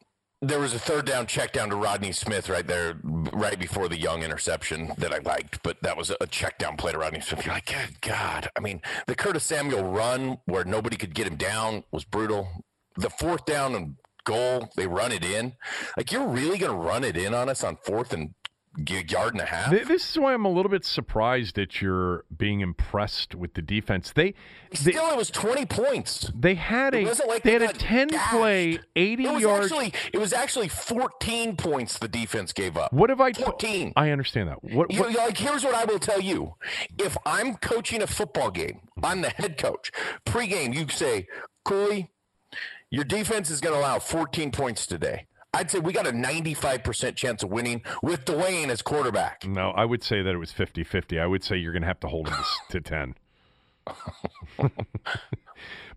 there 0.41 0.59
was 0.59 0.73
a 0.73 0.79
third 0.79 1.05
down 1.05 1.25
check 1.25 1.51
down 1.51 1.69
to 1.69 1.75
Rodney 1.75 2.11
Smith 2.11 2.47
right 2.49 2.65
there, 2.65 2.99
right 3.03 3.57
before 3.57 3.89
the 3.89 3.99
young 3.99 4.21
interception 4.21 4.91
that 4.97 5.11
I 5.11 5.17
liked, 5.19 5.63
but 5.63 5.81
that 5.81 5.97
was 5.97 6.11
a 6.21 6.27
check 6.27 6.59
down 6.59 6.77
play 6.77 6.91
to 6.91 6.99
Rodney 6.99 7.21
Smith. 7.21 7.45
You're 7.45 7.55
like, 7.55 7.65
good 7.65 8.01
God. 8.01 8.49
I 8.55 8.59
mean, 8.59 8.81
the 9.07 9.15
Curtis 9.15 9.43
Samuel 9.43 9.83
run 9.83 10.37
where 10.45 10.63
nobody 10.63 10.95
could 10.95 11.15
get 11.15 11.25
him 11.25 11.37
down 11.37 11.83
was 11.91 12.03
brutal. 12.03 12.47
The 12.97 13.09
fourth 13.09 13.45
down 13.45 13.73
and 13.73 13.95
goal, 14.25 14.69
they 14.75 14.85
run 14.85 15.11
it 15.11 15.25
in. 15.25 15.53
Like, 15.95 16.11
you're 16.11 16.27
really 16.27 16.59
going 16.59 16.71
to 16.71 16.77
run 16.77 17.03
it 17.03 17.17
in 17.17 17.33
on 17.33 17.49
us 17.49 17.63
on 17.63 17.77
fourth 17.83 18.13
and 18.13 18.35
yard 18.77 19.33
and 19.33 19.41
a 19.41 19.45
half? 19.45 19.71
This 19.71 20.11
is 20.11 20.17
why 20.19 20.33
I'm 20.33 20.45
a 20.45 20.49
little 20.51 20.69
bit 20.69 20.85
surprised 20.85 21.55
that 21.55 21.81
you're 21.81 22.25
being 22.35 22.61
impressed 22.61 23.33
with 23.35 23.53
the 23.55 23.61
defense. 23.61 24.11
They 24.13 24.33
they, 24.71 24.91
Still, 24.91 25.09
it 25.11 25.17
was 25.17 25.29
20 25.31 25.65
points. 25.65 26.31
they 26.35 26.55
had 26.55 26.93
It 26.93 27.03
a 27.03 27.07
wasn't 27.07 27.29
like 27.29 27.43
they 27.43 27.57
they 27.57 27.65
had 27.65 27.75
a 27.75 27.79
got 27.79 27.79
10 27.81 28.09
play, 28.31 28.71
gashed. 28.73 28.87
80 28.95 29.25
It 29.25 29.31
was 29.33 29.41
yard. 29.41 29.63
actually 29.63 29.93
it 30.13 30.17
was 30.17 30.33
actually 30.33 30.67
14 30.67 31.55
points 31.55 31.97
the 31.99 32.07
defense 32.07 32.53
gave 32.53 32.77
up. 32.77 32.91
what 32.91 33.09
have 33.09 33.21
I? 33.21 33.31
14. 33.33 33.93
I 33.95 34.11
understand 34.11 34.49
that. 34.49 34.63
What, 34.63 34.91
You- 34.91 34.99
what 35.01 35.13
like 35.15 35.37
here's 35.37 35.63
what 35.63 35.75
I 35.75 35.85
will 35.85 35.99
tell 35.99 36.19
you: 36.21 36.55
if 36.97 37.15
I'm 37.25 37.55
coaching 37.57 38.01
a 38.01 38.07
football 38.07 38.51
game, 38.51 38.81
I'm 39.03 39.21
the 39.21 39.29
head 39.29 39.57
coach. 39.57 39.91
Pre-game, 40.25 40.73
you 40.73 40.87
say, 40.89 41.27
"Cooley, 41.63 42.09
your 42.89 43.03
defense 43.03 43.49
is 43.49 43.61
going 43.61 43.73
to 43.75 43.79
allow 43.79 43.99
14 43.99 44.51
points 44.51 44.85
today." 44.87 45.26
I'd 45.53 45.71
say 45.71 45.79
we 45.79 45.93
got 45.93 46.05
a 46.05 46.11
95% 46.11 47.15
chance 47.15 47.41
of 47.41 47.49
winning 47.49 47.81
with 48.03 48.25
Dwayne 48.25 48.69
as 48.69 48.81
quarterback. 48.81 49.45
No, 49.47 49.71
I 49.71 49.85
would 49.85 50.03
say 50.03 50.21
that 50.21 50.33
it 50.33 50.37
was 50.37 50.51
50-50. 50.51 51.19
I 51.19 51.25
would 51.25 51.43
say 51.43 51.57
you're 51.57 51.71
going 51.71 51.81
to 51.81 51.87
have 51.87 51.99
to 52.01 52.07
hold 52.07 52.27
him 52.27 52.35
to, 52.69 52.79
to 52.79 52.81
10. 52.81 53.15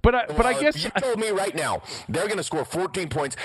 but 0.03 0.15
I, 0.15 0.27
but 0.27 0.47
I 0.47 0.59
guess 0.61 0.83
you 0.83 0.91
told 0.91 1.19
me 1.19 1.31
right 1.31 1.55
now 1.55 1.83
they're 2.09 2.27
going 2.27 2.39
to 2.39 2.45
score 2.45 2.65
14 2.65 3.09
points. 3.09 3.37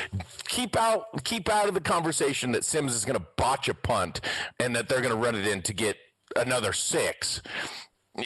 Keep 0.47 0.77
out, 0.77 1.23
keep 1.23 1.49
out 1.49 1.67
of 1.67 1.73
the 1.73 1.81
conversation 1.81 2.51
that 2.51 2.63
Sims 2.63 2.93
is 2.93 3.03
going 3.05 3.19
to 3.19 3.25
botch 3.37 3.67
a 3.67 3.73
punt 3.73 4.21
and 4.59 4.75
that 4.75 4.87
they're 4.87 5.01
going 5.01 5.13
to 5.13 5.19
run 5.19 5.35
it 5.35 5.47
in 5.47 5.63
to 5.63 5.73
get 5.73 5.97
another 6.35 6.71
six. 6.73 7.41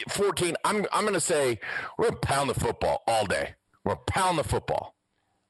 14. 0.08 0.56
I'm, 0.64 0.86
I'm 0.92 1.02
going 1.02 1.14
to 1.14 1.20
say 1.20 1.58
we're 1.98 2.10
going 2.10 2.20
to 2.20 2.26
pound 2.26 2.50
the 2.50 2.54
football 2.54 3.02
all 3.06 3.26
day. 3.26 3.54
We're 3.84 3.94
going 3.94 4.04
to 4.06 4.12
pound 4.12 4.38
the 4.38 4.44
football. 4.44 4.94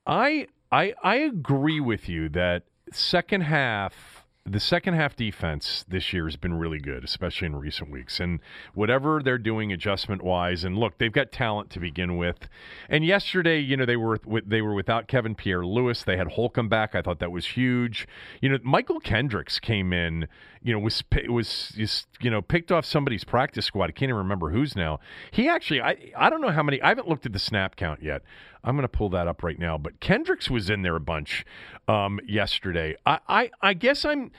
I 0.06 0.46
I 0.72 0.94
I 1.02 1.16
agree 1.16 1.80
with 1.80 2.08
you 2.08 2.28
that 2.30 2.64
second 2.92 3.42
half 3.42 4.20
the 4.46 4.60
second 4.60 4.94
half 4.94 5.14
defense 5.14 5.84
this 5.86 6.12
year 6.12 6.24
has 6.24 6.36
been 6.36 6.54
really 6.54 6.78
good, 6.78 7.04
especially 7.04 7.46
in 7.46 7.56
recent 7.56 7.90
weeks. 7.90 8.18
And 8.18 8.40
whatever 8.74 9.20
they're 9.22 9.38
doing 9.38 9.70
adjustment 9.70 10.22
wise, 10.22 10.64
and 10.64 10.78
look, 10.78 10.98
they've 10.98 11.12
got 11.12 11.30
talent 11.30 11.70
to 11.70 11.80
begin 11.80 12.16
with. 12.16 12.48
And 12.88 13.04
yesterday, 13.04 13.60
you 13.60 13.76
know, 13.76 13.84
they 13.84 13.96
were 13.96 14.18
they 14.46 14.62
were 14.62 14.74
without 14.74 15.08
Kevin 15.08 15.34
Pierre-Louis. 15.34 16.02
They 16.02 16.16
had 16.16 16.28
Holcomb 16.28 16.68
back. 16.68 16.94
I 16.94 17.02
thought 17.02 17.18
that 17.20 17.30
was 17.30 17.48
huge. 17.48 18.08
You 18.40 18.48
know, 18.48 18.58
Mychal 18.58 19.02
Kendricks 19.02 19.60
came 19.60 19.92
in. 19.92 20.26
You 20.62 20.72
know, 20.74 20.78
was 20.78 21.04
was 21.28 22.06
you 22.20 22.30
know 22.30 22.42
picked 22.42 22.72
off 22.72 22.84
somebody's 22.84 23.24
practice 23.24 23.66
squad. 23.66 23.84
I 23.84 23.92
can't 23.92 24.08
even 24.08 24.16
remember 24.16 24.50
who's 24.50 24.74
now. 24.74 25.00
He 25.30 25.48
actually, 25.48 25.82
I 25.82 26.12
I 26.16 26.30
don't 26.30 26.40
know 26.40 26.50
how 26.50 26.62
many. 26.62 26.80
I 26.82 26.88
haven't 26.88 27.08
looked 27.08 27.26
at 27.26 27.32
the 27.32 27.38
snap 27.38 27.76
count 27.76 28.02
yet. 28.02 28.22
I'm 28.64 28.76
going 28.76 28.82
to 28.82 28.88
pull 28.88 29.10
that 29.10 29.26
up 29.26 29.42
right 29.42 29.58
now. 29.58 29.78
But 29.78 30.00
Kendricks 30.00 30.50
was 30.50 30.70
in 30.70 30.82
there 30.82 30.96
a 30.96 31.00
bunch 31.00 31.44
um, 31.88 32.20
yesterday. 32.26 32.96
I, 33.06 33.18
I 33.28 33.50
I 33.62 33.74
guess 33.74 34.04
I'm. 34.04 34.30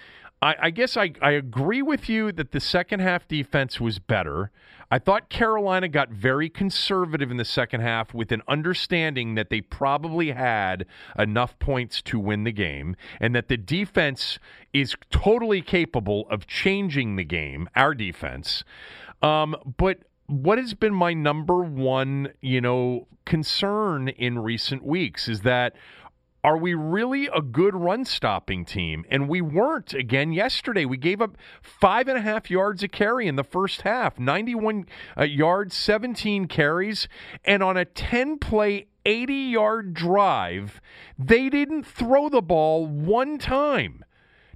I, 0.43 0.55
I 0.59 0.69
guess 0.71 0.97
I, 0.97 1.11
I 1.21 1.31
agree 1.31 1.83
with 1.83 2.09
you 2.09 2.31
that 2.31 2.51
the 2.51 2.59
second 2.59 3.01
half 3.01 3.27
defense 3.27 3.79
was 3.79 3.99
better. 3.99 4.49
I 4.89 4.99
thought 4.99 5.29
Carolina 5.29 5.87
got 5.87 6.09
very 6.09 6.49
conservative 6.49 7.31
in 7.31 7.37
the 7.37 7.45
second 7.45 7.81
half 7.81 8.13
with 8.13 8.31
an 8.31 8.41
understanding 8.47 9.35
that 9.35 9.49
they 9.49 9.61
probably 9.61 10.31
had 10.31 10.85
enough 11.17 11.57
points 11.59 12.01
to 12.03 12.19
win 12.19 12.43
the 12.43 12.51
game 12.51 12.97
and 13.19 13.33
that 13.35 13.47
the 13.47 13.55
defense 13.55 14.37
is 14.73 14.95
totally 15.11 15.61
capable 15.61 16.27
of 16.29 16.45
changing 16.45 17.15
the 17.15 17.23
game, 17.23 17.69
our 17.75 17.93
defense. 17.93 18.63
Um, 19.21 19.55
but 19.77 19.99
what 20.31 20.57
has 20.57 20.73
been 20.73 20.93
my 20.93 21.13
number 21.13 21.61
one, 21.61 22.29
you 22.39 22.61
know, 22.61 23.07
concern 23.25 24.07
in 24.07 24.39
recent 24.39 24.83
weeks 24.83 25.27
is 25.27 25.41
that 25.41 25.75
are 26.43 26.57
we 26.57 26.73
really 26.73 27.27
a 27.27 27.41
good 27.41 27.75
run 27.75 28.03
stopping 28.03 28.65
team? 28.65 29.05
And 29.11 29.29
we 29.29 29.41
weren't 29.41 29.93
again 29.93 30.31
yesterday. 30.31 30.85
We 30.85 30.97
gave 30.97 31.21
up 31.21 31.37
five 31.61 32.07
and 32.07 32.17
a 32.17 32.21
half 32.21 32.49
yards 32.49 32.81
a 32.81 32.87
carry 32.87 33.27
in 33.27 33.35
the 33.35 33.43
first 33.43 33.83
half, 33.83 34.17
91 34.17 34.85
uh, 35.15 35.23
yards, 35.23 35.75
17 35.75 36.47
carries. 36.47 37.07
And 37.45 37.61
on 37.61 37.77
a 37.77 37.85
10 37.85 38.39
play, 38.39 38.87
80 39.05 39.33
yard 39.33 39.93
drive, 39.93 40.81
they 41.19 41.49
didn't 41.49 41.83
throw 41.83 42.29
the 42.29 42.41
ball 42.41 42.87
one 42.87 43.37
time. 43.37 44.03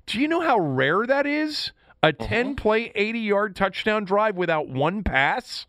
Do 0.08 0.20
you 0.20 0.28
know 0.28 0.42
how 0.42 0.58
rare 0.58 1.06
that 1.06 1.28
is? 1.28 1.72
A 2.04 2.08
uh-huh. 2.08 2.28
10 2.28 2.56
play, 2.56 2.92
80 2.96 3.20
yard 3.20 3.56
touchdown 3.56 4.06
drive 4.06 4.36
without 4.36 4.68
one 4.68 5.04
pass? 5.04 5.66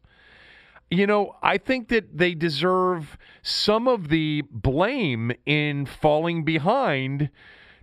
You 0.90 1.06
know, 1.06 1.36
I 1.42 1.58
think 1.58 1.88
that 1.88 2.16
they 2.16 2.34
deserve 2.34 3.18
some 3.42 3.88
of 3.88 4.08
the 4.08 4.42
blame 4.50 5.32
in 5.44 5.86
falling 5.86 6.44
behind 6.44 7.30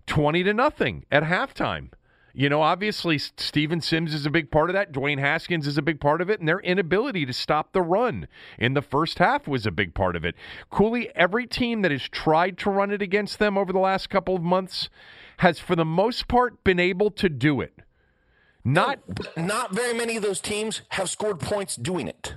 20 0.07 0.43
to 0.43 0.53
nothing 0.53 1.05
at 1.11 1.23
halftime. 1.23 1.89
You 2.35 2.49
know, 2.49 2.63
obviously, 2.63 3.19
Steven 3.19 3.79
Sims 3.79 4.11
is 4.11 4.25
a 4.25 4.31
big 4.31 4.49
part 4.49 4.71
of 4.71 4.73
that. 4.73 4.91
Dwayne 4.91 5.19
Haskins 5.19 5.67
is 5.67 5.77
a 5.77 5.83
big 5.83 5.99
part 5.99 6.19
of 6.19 6.31
it. 6.31 6.39
And 6.39 6.47
their 6.47 6.59
inability 6.61 7.27
to 7.27 7.33
stop 7.33 7.73
the 7.73 7.81
run 7.83 8.27
in 8.57 8.73
the 8.73 8.81
first 8.81 9.19
half 9.19 9.47
was 9.47 9.67
a 9.67 9.71
big 9.71 9.93
part 9.93 10.15
of 10.15 10.25
it. 10.25 10.33
Cooley, 10.71 11.11
every 11.13 11.45
team 11.45 11.83
that 11.83 11.91
has 11.91 12.09
tried 12.09 12.57
to 12.59 12.71
run 12.71 12.89
it 12.89 13.03
against 13.03 13.37
them 13.37 13.55
over 13.55 13.71
the 13.71 13.79
last 13.79 14.09
couple 14.09 14.35
of 14.35 14.41
months 14.41 14.89
has, 15.37 15.59
for 15.59 15.75
the 15.75 15.85
most 15.85 16.27
part, 16.27 16.63
been 16.63 16.79
able 16.79 17.11
to 17.11 17.29
do 17.29 17.61
it. 17.61 17.73
Not, 18.66 18.99
not 19.36 19.74
very 19.74 19.93
many 19.93 20.16
of 20.16 20.24
those 20.24 20.39
teams 20.39 20.82
have 20.89 21.09
scored 21.09 21.39
points 21.39 21.76
doing 21.76 22.07
it. 22.07 22.36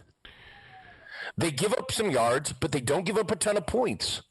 They 1.36 1.50
give 1.50 1.72
up 1.72 1.92
some 1.92 2.10
yards, 2.10 2.52
but 2.52 2.72
they 2.72 2.80
don't 2.80 3.04
give 3.04 3.18
up 3.18 3.30
a 3.30 3.36
ton 3.36 3.56
of 3.56 3.66
points. 3.66 4.22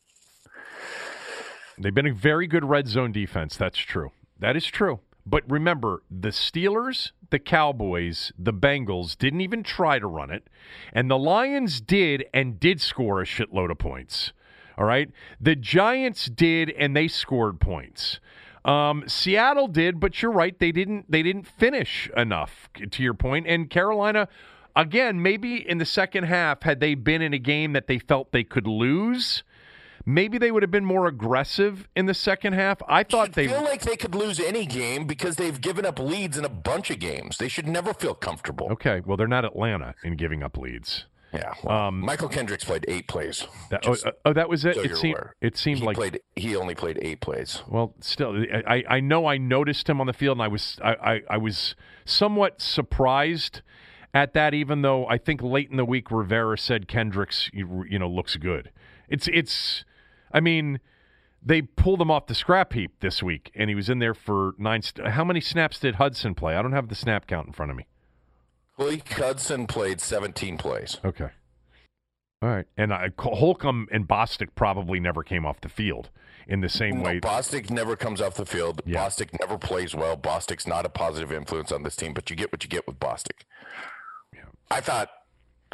They've 1.77 1.93
been 1.93 2.07
a 2.07 2.13
very 2.13 2.47
good 2.47 2.65
red 2.65 2.87
zone 2.87 3.11
defense. 3.11 3.57
That's 3.57 3.77
true. 3.77 4.11
That 4.39 4.55
is 4.55 4.65
true. 4.65 4.99
But 5.25 5.43
remember, 5.49 6.03
the 6.09 6.29
Steelers, 6.29 7.11
the 7.31 7.39
Cowboys, 7.39 8.31
the 8.37 8.53
Bengals 8.53 9.17
didn't 9.17 9.41
even 9.41 9.63
try 9.63 9.97
to 9.99 10.07
run 10.07 10.29
it. 10.29 10.47
And 10.93 11.09
the 11.09 11.17
Lions 11.17 11.81
did 11.81 12.25
and 12.33 12.59
did 12.59 12.79
score 12.79 13.21
a 13.21 13.25
shitload 13.25 13.71
of 13.71 13.77
points. 13.77 14.33
All 14.77 14.85
right. 14.85 15.09
The 15.39 15.55
Giants 15.55 16.25
did 16.25 16.69
and 16.71 16.95
they 16.95 17.07
scored 17.07 17.59
points. 17.59 18.19
Um, 18.65 19.03
Seattle 19.07 19.67
did, 19.67 19.99
but 19.99 20.21
you're 20.21 20.31
right. 20.31 20.57
They 20.57 20.71
didn't. 20.71 21.09
They 21.09 21.21
didn't 21.21 21.47
finish 21.47 22.09
enough. 22.17 22.69
To 22.89 23.03
your 23.03 23.13
point, 23.13 23.47
and 23.47 23.69
Carolina, 23.69 24.27
again, 24.75 25.21
maybe 25.21 25.57
in 25.57 25.77
the 25.77 25.85
second 25.85 26.23
half, 26.23 26.63
had 26.63 26.79
they 26.79 26.95
been 26.95 27.21
in 27.21 27.33
a 27.33 27.37
game 27.39 27.73
that 27.73 27.85
they 27.87 27.99
felt 27.99 28.31
they 28.31 28.43
could 28.43 28.65
lose, 28.65 29.43
maybe 30.03 30.39
they 30.39 30.51
would 30.51 30.63
have 30.63 30.71
been 30.71 30.85
more 30.85 31.05
aggressive 31.05 31.87
in 31.95 32.07
the 32.07 32.15
second 32.15 32.53
half. 32.53 32.81
I 32.87 33.03
thought 33.03 33.33
they 33.33 33.47
feel 33.47 33.63
like 33.63 33.81
they 33.81 33.97
could 33.97 34.15
lose 34.15 34.39
any 34.39 34.65
game 34.65 35.05
because 35.05 35.35
they've 35.35 35.61
given 35.61 35.85
up 35.85 35.99
leads 35.99 36.37
in 36.37 36.43
a 36.43 36.49
bunch 36.49 36.89
of 36.89 36.99
games. 36.99 37.37
They 37.37 37.47
should 37.47 37.67
never 37.67 37.93
feel 37.93 38.15
comfortable. 38.15 38.67
Okay, 38.71 39.01
well 39.05 39.15
they're 39.15 39.27
not 39.27 39.45
Atlanta 39.45 39.93
in 40.03 40.15
giving 40.15 40.41
up 40.41 40.57
leads. 40.57 41.05
Yeah. 41.35 41.87
Um, 41.87 42.03
Mychal 42.03 42.31
Kendricks 42.31 42.63
played 42.63 42.85
eight 42.87 43.07
plays. 43.07 43.45
That, 43.69 43.87
oh, 43.87 43.95
oh, 44.25 44.33
that 44.33 44.49
was 44.49 44.65
it. 44.65 44.75
So 44.75 44.81
it 44.81 44.97
seemed. 44.97 45.17
It 45.41 45.57
seemed 45.57 45.79
he 45.79 45.85
like 45.85 45.95
played. 45.95 46.19
He 46.35 46.55
only 46.55 46.75
played 46.75 46.99
eight 47.01 47.21
plays. 47.21 47.61
Well, 47.67 47.93
still, 47.99 48.43
I, 48.67 48.83
I 48.89 48.99
know 48.99 49.25
I 49.25 49.37
noticed 49.37 49.89
him 49.89 49.99
on 49.99 50.07
the 50.07 50.13
field, 50.13 50.37
and 50.37 50.43
I 50.43 50.47
was 50.47 50.79
I, 50.83 50.93
I, 50.93 51.21
I 51.31 51.37
was 51.37 51.75
somewhat 52.05 52.61
surprised 52.61 53.61
at 54.13 54.33
that. 54.33 54.53
Even 54.53 54.81
though 54.81 55.07
I 55.07 55.17
think 55.17 55.41
late 55.41 55.69
in 55.69 55.77
the 55.77 55.85
week 55.85 56.11
Rivera 56.11 56.57
said 56.57 56.87
Kendricks, 56.87 57.49
you, 57.53 57.85
you 57.89 57.99
know, 57.99 58.09
looks 58.09 58.35
good. 58.37 58.71
It's 59.09 59.27
it's. 59.31 59.83
I 60.31 60.39
mean, 60.39 60.79
they 61.41 61.61
pulled 61.61 62.01
him 62.01 62.11
off 62.11 62.27
the 62.27 62.35
scrap 62.35 62.73
heap 62.73 62.99
this 62.99 63.21
week, 63.21 63.51
and 63.55 63.69
he 63.69 63.75
was 63.75 63.89
in 63.89 63.99
there 63.99 64.13
for 64.13 64.53
nine. 64.57 64.81
St- 64.81 65.07
How 65.07 65.23
many 65.23 65.39
snaps 65.41 65.79
did 65.79 65.95
Hudson 65.95 66.35
play? 66.35 66.55
I 66.55 66.61
don't 66.61 66.73
have 66.73 66.89
the 66.89 66.95
snap 66.95 67.27
count 67.27 67.47
in 67.47 67.53
front 67.53 67.71
of 67.71 67.77
me. 67.77 67.87
Malik 68.77 69.07
Hudson 69.13 69.67
played 69.67 70.01
17 70.01 70.57
plays. 70.57 70.97
Okay. 71.03 71.29
All 72.41 72.49
right. 72.49 72.65
And 72.77 72.91
uh, 72.91 73.09
Holcomb 73.17 73.87
and 73.91 74.07
Bostic 74.07 74.49
probably 74.55 74.99
never 74.99 75.23
came 75.23 75.45
off 75.45 75.61
the 75.61 75.69
field 75.69 76.09
in 76.47 76.61
the 76.61 76.69
same 76.69 76.97
no, 76.97 77.03
way. 77.03 77.19
Bostic 77.19 77.69
never 77.69 77.95
comes 77.95 78.21
off 78.21 78.35
the 78.35 78.45
field. 78.45 78.81
Yeah. 78.85 79.05
Bostic 79.05 79.29
never 79.39 79.57
plays 79.57 79.95
well. 79.95 80.17
Bostic's 80.17 80.67
not 80.67 80.85
a 80.85 80.89
positive 80.89 81.31
influence 81.31 81.71
on 81.71 81.83
this 81.83 81.95
team, 81.95 82.13
but 82.13 82.29
you 82.29 82.35
get 82.35 82.51
what 82.51 82.63
you 82.63 82.69
get 82.69 82.85
with 82.85 82.99
Bostic. 82.99 83.43
Yeah. 84.33 84.41
I 84.69 84.81
thought 84.81 85.09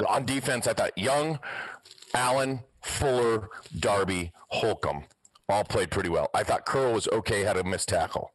on 0.07 0.25
defense, 0.25 0.67
I 0.67 0.73
thought 0.73 0.97
Young, 0.97 1.39
Allen, 2.13 2.61
Fuller, 2.81 3.49
Darby, 3.77 4.31
Holcomb 4.49 5.05
all 5.51 5.63
played 5.63 5.91
pretty 5.91 6.09
well. 6.09 6.29
I 6.33 6.43
thought 6.43 6.65
Curl 6.65 6.93
was 6.93 7.07
okay, 7.09 7.41
had 7.41 7.57
a 7.57 7.63
missed 7.63 7.89
tackle. 7.89 8.31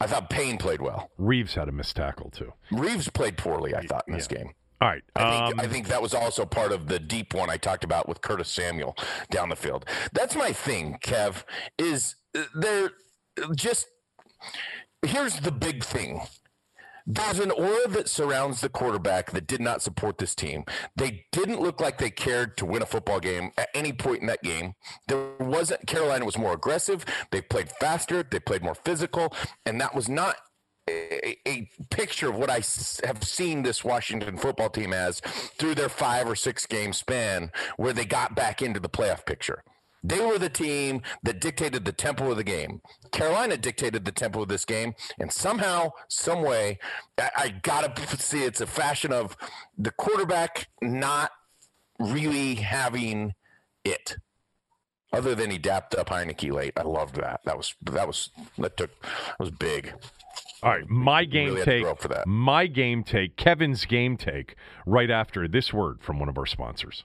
I 0.00 0.06
thought 0.06 0.30
Payne 0.30 0.58
played 0.58 0.80
well. 0.80 1.10
Reeves 1.18 1.54
had 1.54 1.68
a 1.68 1.72
missed 1.72 1.96
tackle 1.96 2.30
too. 2.30 2.52
Reeves 2.70 3.08
played 3.08 3.36
poorly, 3.36 3.74
I 3.74 3.82
thought, 3.82 4.04
in 4.06 4.14
this 4.14 4.28
yeah. 4.30 4.38
game. 4.38 4.50
All 4.80 4.88
right. 4.88 5.02
I 5.16 5.30
think, 5.30 5.54
um, 5.54 5.60
I 5.60 5.66
think 5.66 5.88
that 5.88 6.00
was 6.00 6.14
also 6.14 6.44
part 6.44 6.70
of 6.70 6.86
the 6.86 7.00
deep 7.00 7.34
one 7.34 7.50
I 7.50 7.56
talked 7.56 7.82
about 7.82 8.08
with 8.08 8.20
Curtis 8.20 8.48
Samuel 8.48 8.96
down 9.30 9.48
the 9.48 9.56
field. 9.56 9.84
That's 10.12 10.36
my 10.36 10.52
thing, 10.52 10.98
Kev, 11.02 11.42
is 11.78 12.14
there 12.54 12.92
just 13.56 13.88
here's 15.02 15.40
the 15.40 15.52
big 15.52 15.84
thing. 15.84 16.20
There's 17.10 17.38
an 17.38 17.50
aura 17.50 17.88
that 17.88 18.06
surrounds 18.06 18.60
the 18.60 18.68
quarterback 18.68 19.30
that 19.30 19.46
did 19.46 19.62
not 19.62 19.80
support 19.80 20.18
this 20.18 20.34
team. 20.34 20.64
They 20.94 21.24
didn't 21.32 21.58
look 21.58 21.80
like 21.80 21.96
they 21.96 22.10
cared 22.10 22.58
to 22.58 22.66
win 22.66 22.82
a 22.82 22.86
football 22.86 23.18
game 23.18 23.50
at 23.56 23.70
any 23.74 23.94
point 23.94 24.20
in 24.20 24.26
that 24.26 24.42
game. 24.42 24.74
There 25.06 25.30
wasn't 25.40 25.86
Carolina 25.86 26.26
was 26.26 26.36
more 26.36 26.52
aggressive. 26.52 27.06
They 27.30 27.40
played 27.40 27.70
faster. 27.80 28.22
They 28.22 28.40
played 28.40 28.62
more 28.62 28.74
physical, 28.74 29.34
and 29.64 29.80
that 29.80 29.94
was 29.94 30.10
not 30.10 30.36
a, 30.86 31.38
a, 31.48 31.70
picture 31.90 32.28
of 32.28 32.36
what 32.36 32.50
I 32.50 32.62
have 33.04 33.24
seen 33.24 33.62
this 33.62 33.82
Washington 33.82 34.36
football 34.36 34.68
team 34.68 34.92
as 34.92 35.20
through 35.58 35.76
their 35.76 35.88
five 35.88 36.28
or 36.28 36.34
six 36.34 36.66
game 36.66 36.92
span 36.92 37.50
where 37.78 37.94
they 37.94 38.04
got 38.04 38.34
back 38.34 38.60
into 38.60 38.80
the 38.80 38.88
playoff 38.88 39.24
picture. 39.24 39.62
They 40.02 40.20
were 40.20 40.38
the 40.38 40.48
team 40.48 41.02
that 41.24 41.40
dictated 41.40 41.84
the 41.84 41.92
tempo 41.92 42.30
of 42.30 42.36
the 42.36 42.44
game. 42.44 42.80
Carolina 43.10 43.56
dictated 43.56 44.04
the 44.04 44.12
tempo 44.12 44.42
of 44.42 44.48
this 44.48 44.64
game, 44.64 44.94
and 45.18 45.32
somehow, 45.32 45.90
some 46.08 46.42
way, 46.42 46.78
I, 47.18 47.30
I 47.36 47.48
gotta 47.48 47.92
see 48.18 48.44
it's 48.44 48.60
a 48.60 48.66
fashion 48.66 49.12
of 49.12 49.36
the 49.76 49.90
quarterback 49.90 50.68
not 50.80 51.30
really 51.98 52.56
having 52.56 53.34
it. 53.84 54.16
Other 55.12 55.34
than 55.34 55.50
he 55.50 55.56
dapped 55.56 55.94
up 55.94 56.10
Heinicke 56.10 56.52
late, 56.52 56.74
I 56.76 56.82
loved 56.82 57.16
that. 57.16 57.40
That 57.44 57.56
was 57.56 57.74
that 57.82 58.06
was 58.06 58.30
that 58.58 58.76
took 58.76 58.90
that 59.00 59.40
was 59.40 59.50
big. 59.50 59.94
All 60.62 60.70
right, 60.70 60.88
my 60.88 61.24
game 61.24 61.54
really 61.54 61.64
take. 61.64 62.26
My 62.26 62.66
game 62.66 63.04
take. 63.04 63.36
Kevin's 63.36 63.84
game 63.84 64.16
take. 64.16 64.54
Right 64.86 65.10
after 65.10 65.48
this 65.48 65.72
word 65.72 66.02
from 66.02 66.18
one 66.18 66.28
of 66.28 66.36
our 66.36 66.46
sponsors. 66.46 67.04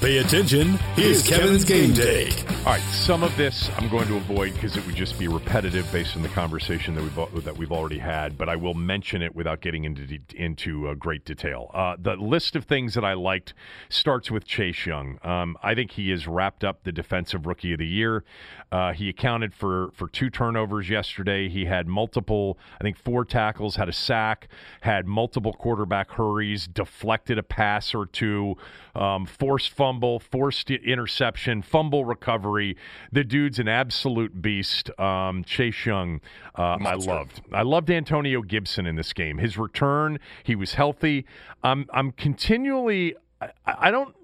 Pay 0.00 0.16
attention. 0.16 0.78
Here's 0.96 1.22
Kevin's 1.22 1.62
Game 1.62 1.92
Take. 1.92 2.50
All 2.60 2.72
right, 2.72 2.80
some 2.90 3.22
of 3.22 3.36
this 3.36 3.68
I'm 3.76 3.90
going 3.90 4.08
to 4.08 4.16
avoid 4.16 4.54
because 4.54 4.78
it 4.78 4.86
would 4.86 4.94
just 4.94 5.18
be 5.18 5.28
repetitive 5.28 5.90
based 5.92 6.16
on 6.16 6.22
the 6.22 6.28
conversation 6.30 6.94
that 6.94 7.02
we've 7.02 7.44
that 7.44 7.58
we've 7.58 7.70
already 7.70 7.98
had. 7.98 8.38
But 8.38 8.48
I 8.48 8.56
will 8.56 8.72
mention 8.72 9.20
it 9.20 9.36
without 9.36 9.60
getting 9.60 9.84
into 9.84 10.18
into 10.34 10.88
uh, 10.88 10.94
great 10.94 11.26
detail. 11.26 11.70
Uh, 11.74 11.96
the 11.98 12.16
list 12.16 12.56
of 12.56 12.64
things 12.64 12.94
that 12.94 13.04
I 13.04 13.12
liked 13.12 13.52
starts 13.90 14.30
with 14.30 14.46
Chase 14.46 14.86
Young. 14.86 15.18
Um, 15.22 15.58
I 15.62 15.74
think 15.74 15.90
he 15.90 16.08
has 16.10 16.26
wrapped 16.26 16.64
up 16.64 16.84
the 16.84 16.92
defensive 16.92 17.44
rookie 17.44 17.74
of 17.74 17.78
the 17.78 17.86
year. 17.86 18.24
Uh, 18.72 18.92
he 18.92 19.08
accounted 19.08 19.52
for 19.52 19.90
for 19.94 20.08
two 20.08 20.30
turnovers 20.30 20.88
yesterday. 20.88 21.48
He 21.48 21.64
had 21.64 21.88
multiple, 21.88 22.58
I 22.80 22.84
think, 22.84 22.96
four 22.96 23.24
tackles, 23.24 23.76
had 23.76 23.88
a 23.88 23.92
sack, 23.92 24.48
had 24.82 25.06
multiple 25.06 25.52
quarterback 25.52 26.12
hurries, 26.12 26.66
deflected 26.66 27.38
a 27.38 27.42
pass 27.42 27.94
or 27.94 28.06
two, 28.06 28.56
um, 28.94 29.26
forced 29.26 29.70
fumble, 29.70 30.20
forced 30.20 30.70
interception, 30.70 31.62
fumble 31.62 32.04
recovery. 32.04 32.76
The 33.10 33.24
dude's 33.24 33.58
an 33.58 33.68
absolute 33.68 34.40
beast. 34.40 34.90
Um, 35.00 35.42
Chase 35.44 35.84
Young, 35.86 36.20
uh, 36.56 36.78
I 36.80 36.94
loved. 36.94 37.40
I 37.52 37.62
loved 37.62 37.90
Antonio 37.90 38.42
Gibson 38.42 38.86
in 38.86 38.96
this 38.96 39.12
game. 39.12 39.38
His 39.38 39.58
return, 39.58 40.18
he 40.44 40.54
was 40.54 40.74
healthy. 40.74 41.26
I'm 41.62 41.86
I'm 41.92 42.12
continually. 42.12 43.16
I, 43.40 43.50
I 43.66 43.90
don't. 43.90 44.14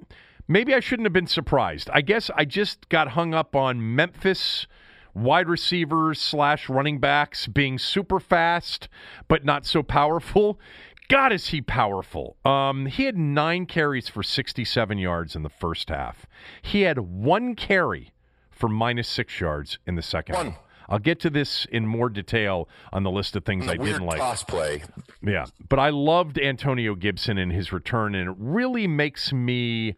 Maybe 0.49 0.74
I 0.74 0.80
shouldn't 0.80 1.07
have 1.07 1.12
been 1.12 1.26
surprised. 1.26 1.90
I 1.92 2.01
guess 2.01 2.30
I 2.36 2.44
just 2.44 2.88
got 2.88 3.09
hung 3.09 3.34
up 3.34 3.57
on 3.57 3.94
Memphis 3.94 4.66
wide 5.14 5.49
receivers 5.49 6.20
slash 6.20 6.68
running 6.68 7.01
backs 7.01 7.47
being 7.47 7.78
super 7.78 8.20
fast 8.20 8.88
but 9.28 9.44
not 9.44 9.64
so 9.64 9.82
powerful. 9.82 10.61
God, 11.09 11.32
is 11.32 11.49
he 11.49 11.61
powerful? 11.62 12.36
Um, 12.44 12.86
he 12.86 13.05
had 13.05 13.16
nine 13.16 13.66
carries 13.66 14.09
for 14.09 14.22
67 14.22 14.99
yards 14.99 15.36
in 15.36 15.42
the 15.42 15.49
first 15.49 15.88
half. 15.88 16.26
He 16.61 16.82
had 16.82 16.99
one 16.99 17.55
carry 17.55 18.12
for 18.51 18.68
minus 18.68 19.09
six 19.09 19.40
yards 19.40 19.78
in 19.86 19.94
the 19.94 20.03
second 20.03 20.34
one. 20.34 20.47
half. 20.51 20.61
I'll 20.88 20.99
get 20.99 21.18
to 21.20 21.30
this 21.30 21.66
in 21.66 21.86
more 21.86 22.09
detail 22.09 22.68
on 22.92 23.03
the 23.03 23.11
list 23.11 23.34
of 23.36 23.44
things 23.44 23.66
I 23.68 23.76
didn't 23.76 24.07
like. 24.07 24.18
Toss 24.18 24.44
play. 24.44 24.82
Yeah, 25.22 25.47
but 25.68 25.78
I 25.78 25.90
loved 25.90 26.38
Antonio 26.38 26.94
Gibson 26.94 27.38
and 27.38 27.51
his 27.51 27.72
return, 27.72 28.14
and 28.14 28.30
it 28.30 28.36
really 28.38 28.86
makes 28.86 29.32
me 29.32 29.97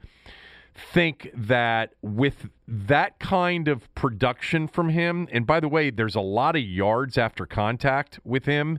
think 0.79 1.31
that 1.35 1.95
with 2.03 2.49
that 2.67 3.19
kind 3.19 3.69
of 3.69 3.93
production 3.95 4.69
from 4.69 4.91
him, 4.91 5.29
and 5.33 5.47
by 5.47 5.61
the 5.61 5.69
way, 5.69 5.91
there's 5.91 6.15
a 6.15 6.21
lot 6.21 6.57
of 6.57 6.63
yards 6.63 7.19
after 7.19 7.47
contact 7.47 8.21
with 8.25 8.45
him. 8.47 8.79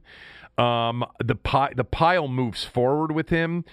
Um, 0.58 1.06
the 1.24 1.36
pi- 1.36 1.74
the 1.76 1.86
pile 1.86 2.28
moves 2.28 2.66
forward 2.66 3.14
with 3.14 3.30
him. 3.30 3.64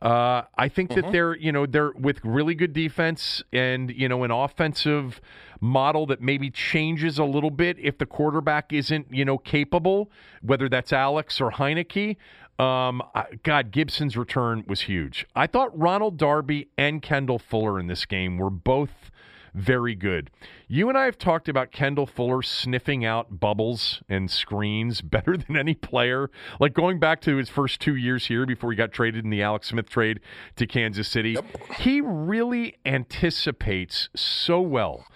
Uh, 0.00 0.42
I 0.56 0.68
think 0.68 0.90
mm-hmm. 0.90 1.00
that 1.00 1.12
they're 1.12 1.36
you 1.36 1.50
know 1.50 1.66
they're 1.66 1.92
with 1.92 2.20
really 2.22 2.54
good 2.54 2.72
defense 2.72 3.42
and 3.52 3.90
you 3.90 4.08
know 4.08 4.22
an 4.24 4.30
offensive 4.30 5.20
model 5.60 6.06
that 6.06 6.20
maybe 6.20 6.50
changes 6.50 7.18
a 7.18 7.24
little 7.24 7.50
bit 7.50 7.78
if 7.80 7.98
the 7.98 8.06
quarterback 8.06 8.72
isn't 8.72 9.06
you 9.10 9.24
know 9.24 9.38
capable, 9.38 10.10
whether 10.42 10.68
that's 10.68 10.92
Alex 10.92 11.40
or 11.40 11.50
Heinicke. 11.50 12.16
Um, 12.58 13.02
God, 13.42 13.70
Gibson's 13.70 14.16
return 14.16 14.64
was 14.66 14.82
huge. 14.82 15.26
I 15.34 15.46
thought 15.46 15.76
Ronald 15.78 16.16
Darby 16.16 16.68
and 16.78 17.02
Kendall 17.02 17.38
Fuller 17.38 17.78
in 17.78 17.86
this 17.86 18.06
game 18.06 18.38
were 18.38 18.50
both 18.50 19.10
very 19.56 19.94
good. 19.94 20.30
You 20.68 20.88
and 20.88 20.98
I 20.98 21.06
have 21.06 21.16
talked 21.16 21.48
about 21.48 21.72
Kendall 21.72 22.06
Fuller 22.06 22.42
sniffing 22.42 23.04
out 23.04 23.40
bubbles 23.40 24.02
and 24.08 24.30
screens 24.30 25.00
better 25.02 25.36
than 25.36 25.56
any 25.56 25.74
player. 25.74 26.30
Like 26.60 26.74
going 26.74 27.00
back 27.00 27.20
to 27.22 27.36
his 27.36 27.48
first 27.48 27.80
two 27.80 27.96
years 27.96 28.26
here 28.26 28.46
before 28.46 28.70
he 28.70 28.76
got 28.76 28.92
traded 28.92 29.24
in 29.24 29.30
the 29.30 29.42
Alex 29.42 29.68
Smith 29.68 29.88
trade 29.88 30.20
to 30.56 30.66
Kansas 30.66 31.08
City, 31.08 31.32
yep. 31.32 31.44
he 31.78 32.00
really 32.02 32.76
anticipates 32.84 34.10
so 34.14 34.60
well. 34.60 35.06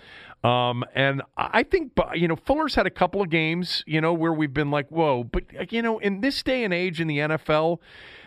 Um, 0.43 0.84
and 0.95 1.22
I 1.36 1.62
think, 1.62 1.93
you 2.14 2.26
know, 2.26 2.36
Fuller's 2.36 2.74
had 2.74 2.86
a 2.86 2.91
couple 2.91 3.20
of 3.20 3.28
games, 3.28 3.84
you 3.86 4.01
know, 4.01 4.14
where 4.14 4.32
we've 4.32 4.55
been 4.55 4.70
like, 4.70 4.88
whoa, 4.88 5.22
but, 5.22 5.70
you 5.70 5.82
know, 5.82 5.99
in 5.99 6.22
this 6.22 6.43
day 6.43 6.64
and 6.64 6.72
age 6.72 7.01
in 7.01 7.09
the 7.09 7.18
NFL, 7.18 7.78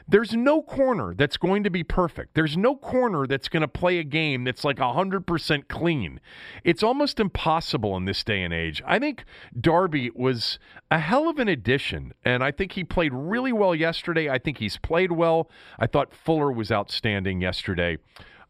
there's 0.08 0.34
no 0.34 0.62
corner 0.62 1.14
that's 1.16 1.38
going 1.38 1.64
to 1.64 1.70
be 1.70 1.84
perfect. 1.84 2.36
There's 2.36 2.58
no 2.58 2.76
corner 2.76 3.26
that's 3.26 3.48
going 3.48 3.62
to 3.62 3.68
play 3.68 4.00
a 4.00 4.04
game 4.04 4.44
that's 4.44 4.64
like 4.64 4.78
100% 4.78 5.68
clean. 5.68 6.20
It's 6.64 6.84
almost 6.84 7.20
impossible 7.20 7.96
in 7.98 8.06
this 8.06 8.24
day 8.24 8.44
and 8.44 8.54
age. 8.54 8.82
I 8.86 9.00
think 9.00 9.24
Darby 9.60 10.12
was 10.14 10.60
a 10.92 11.00
hell 11.00 11.30
of 11.30 11.40
an 11.40 11.48
addition, 11.48 12.14
and 12.24 12.44
I 12.44 12.52
think 12.52 12.74
he 12.74 12.84
played 12.84 13.14
really 13.14 13.54
well 13.54 13.74
yesterday. 13.74 14.30
I 14.30 14.40
think 14.40 14.58
he's 14.58 14.78
played 14.78 15.14
well. 15.14 15.50
I 15.80 15.88
thought 15.88 16.14
Fuller 16.14 16.52
was 16.52 16.72
outstanding 16.72 17.42
yesterday 17.42 17.98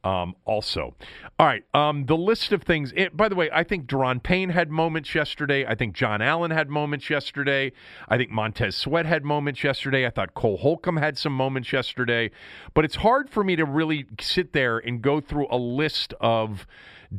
um, 0.03 0.35
also. 0.45 0.95
All 1.39 1.47
right, 1.47 1.63
um, 1.73 2.05
the 2.05 2.17
list 2.17 2.51
of 2.51 2.63
things. 2.63 2.93
It, 2.95 3.15
by 3.15 3.29
the 3.29 3.35
way, 3.35 3.49
I 3.51 3.63
think 3.63 3.87
Daron 3.87 4.21
Payne 4.21 4.49
had 4.49 4.69
moments 4.69 5.15
yesterday. 5.15 5.65
I 5.65 5.75
think 5.75 5.95
John 5.95 6.21
Allen 6.21 6.51
had 6.51 6.69
moments 6.69 7.09
yesterday. 7.09 7.71
I 8.07 8.17
think 8.17 8.29
Montez 8.29 8.75
Sweat 8.75 9.05
had 9.05 9.23
moments 9.23 9.63
yesterday. 9.63 10.05
I 10.05 10.09
thought 10.09 10.33
Cole 10.33 10.57
Holcomb 10.57 10.97
had 10.97 11.17
some 11.17 11.33
moments 11.33 11.73
yesterday. 11.73 12.31
But 12.73 12.85
it's 12.85 12.97
hard 12.97 13.29
for 13.29 13.43
me 13.43 13.55
to 13.55 13.65
really 13.65 14.05
sit 14.19 14.53
there 14.53 14.77
and 14.77 15.01
go 15.01 15.19
through 15.19 15.47
a 15.49 15.57
list 15.57 16.13
of 16.19 16.67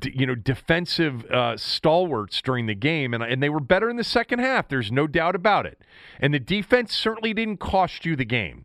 you 0.03 0.27
know 0.27 0.35
defensive 0.35 1.25
uh, 1.27 1.57
stalwarts 1.57 2.43
during 2.43 2.67
the 2.67 2.75
game, 2.75 3.15
and 3.15 3.23
and 3.23 3.43
they 3.43 3.49
were 3.49 3.61
better 3.61 3.89
in 3.89 3.97
the 3.97 4.05
second 4.05 4.41
half. 4.41 4.69
There's 4.69 4.93
no 4.93 5.07
doubt 5.07 5.35
about 5.35 5.67
it. 5.67 5.83
And 6.21 6.35
the 6.35 6.41
defense 6.41 6.95
certainly 6.95 7.35
didn't 7.35 7.59
cost 7.59 8.05
you 8.05 8.17
the 8.17 8.25
game. 8.25 8.65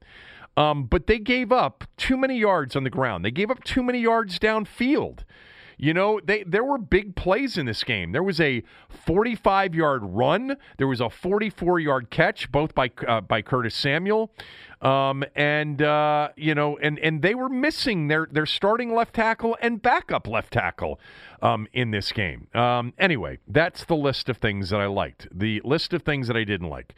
Um, 0.57 0.85
but 0.85 1.07
they 1.07 1.19
gave 1.19 1.51
up 1.51 1.85
too 1.97 2.17
many 2.17 2.37
yards 2.37 2.75
on 2.75 2.83
the 2.83 2.89
ground. 2.89 3.23
They 3.23 3.31
gave 3.31 3.49
up 3.49 3.63
too 3.63 3.83
many 3.83 3.99
yards 3.99 4.39
downfield. 4.39 5.23
You 5.81 5.93
know, 5.93 6.19
they 6.21 6.43
there 6.43 6.65
were 6.65 6.77
big 6.77 7.15
plays 7.15 7.57
in 7.57 7.65
this 7.65 7.85
game. 7.85 8.11
There 8.11 8.21
was 8.21 8.41
a 8.41 8.63
45-yard 9.07 10.01
run. 10.03 10.57
There 10.77 10.87
was 10.87 10.99
a 10.99 11.05
44-yard 11.05 12.09
catch, 12.09 12.51
both 12.51 12.75
by 12.75 12.91
uh, 13.07 13.21
by 13.21 13.41
Curtis 13.41 13.75
Samuel, 13.75 14.29
um, 14.81 15.23
and 15.35 15.81
uh, 15.81 16.29
you 16.35 16.53
know, 16.53 16.77
and 16.79 16.99
and 16.99 17.21
they 17.21 17.33
were 17.33 17.47
missing 17.47 18.09
their 18.09 18.27
their 18.29 18.45
starting 18.45 18.93
left 18.93 19.15
tackle 19.15 19.57
and 19.61 19.81
backup 19.81 20.27
left 20.27 20.51
tackle 20.51 20.99
um, 21.41 21.65
in 21.71 21.91
this 21.91 22.11
game. 22.11 22.49
Um, 22.53 22.93
anyway, 22.99 23.39
that's 23.47 23.85
the 23.85 23.95
list 23.95 24.27
of 24.27 24.35
things 24.35 24.71
that 24.71 24.81
I 24.81 24.87
liked. 24.87 25.29
The 25.31 25.61
list 25.63 25.93
of 25.93 26.01
things 26.01 26.27
that 26.27 26.35
I 26.35 26.43
didn't 26.43 26.67
like. 26.67 26.93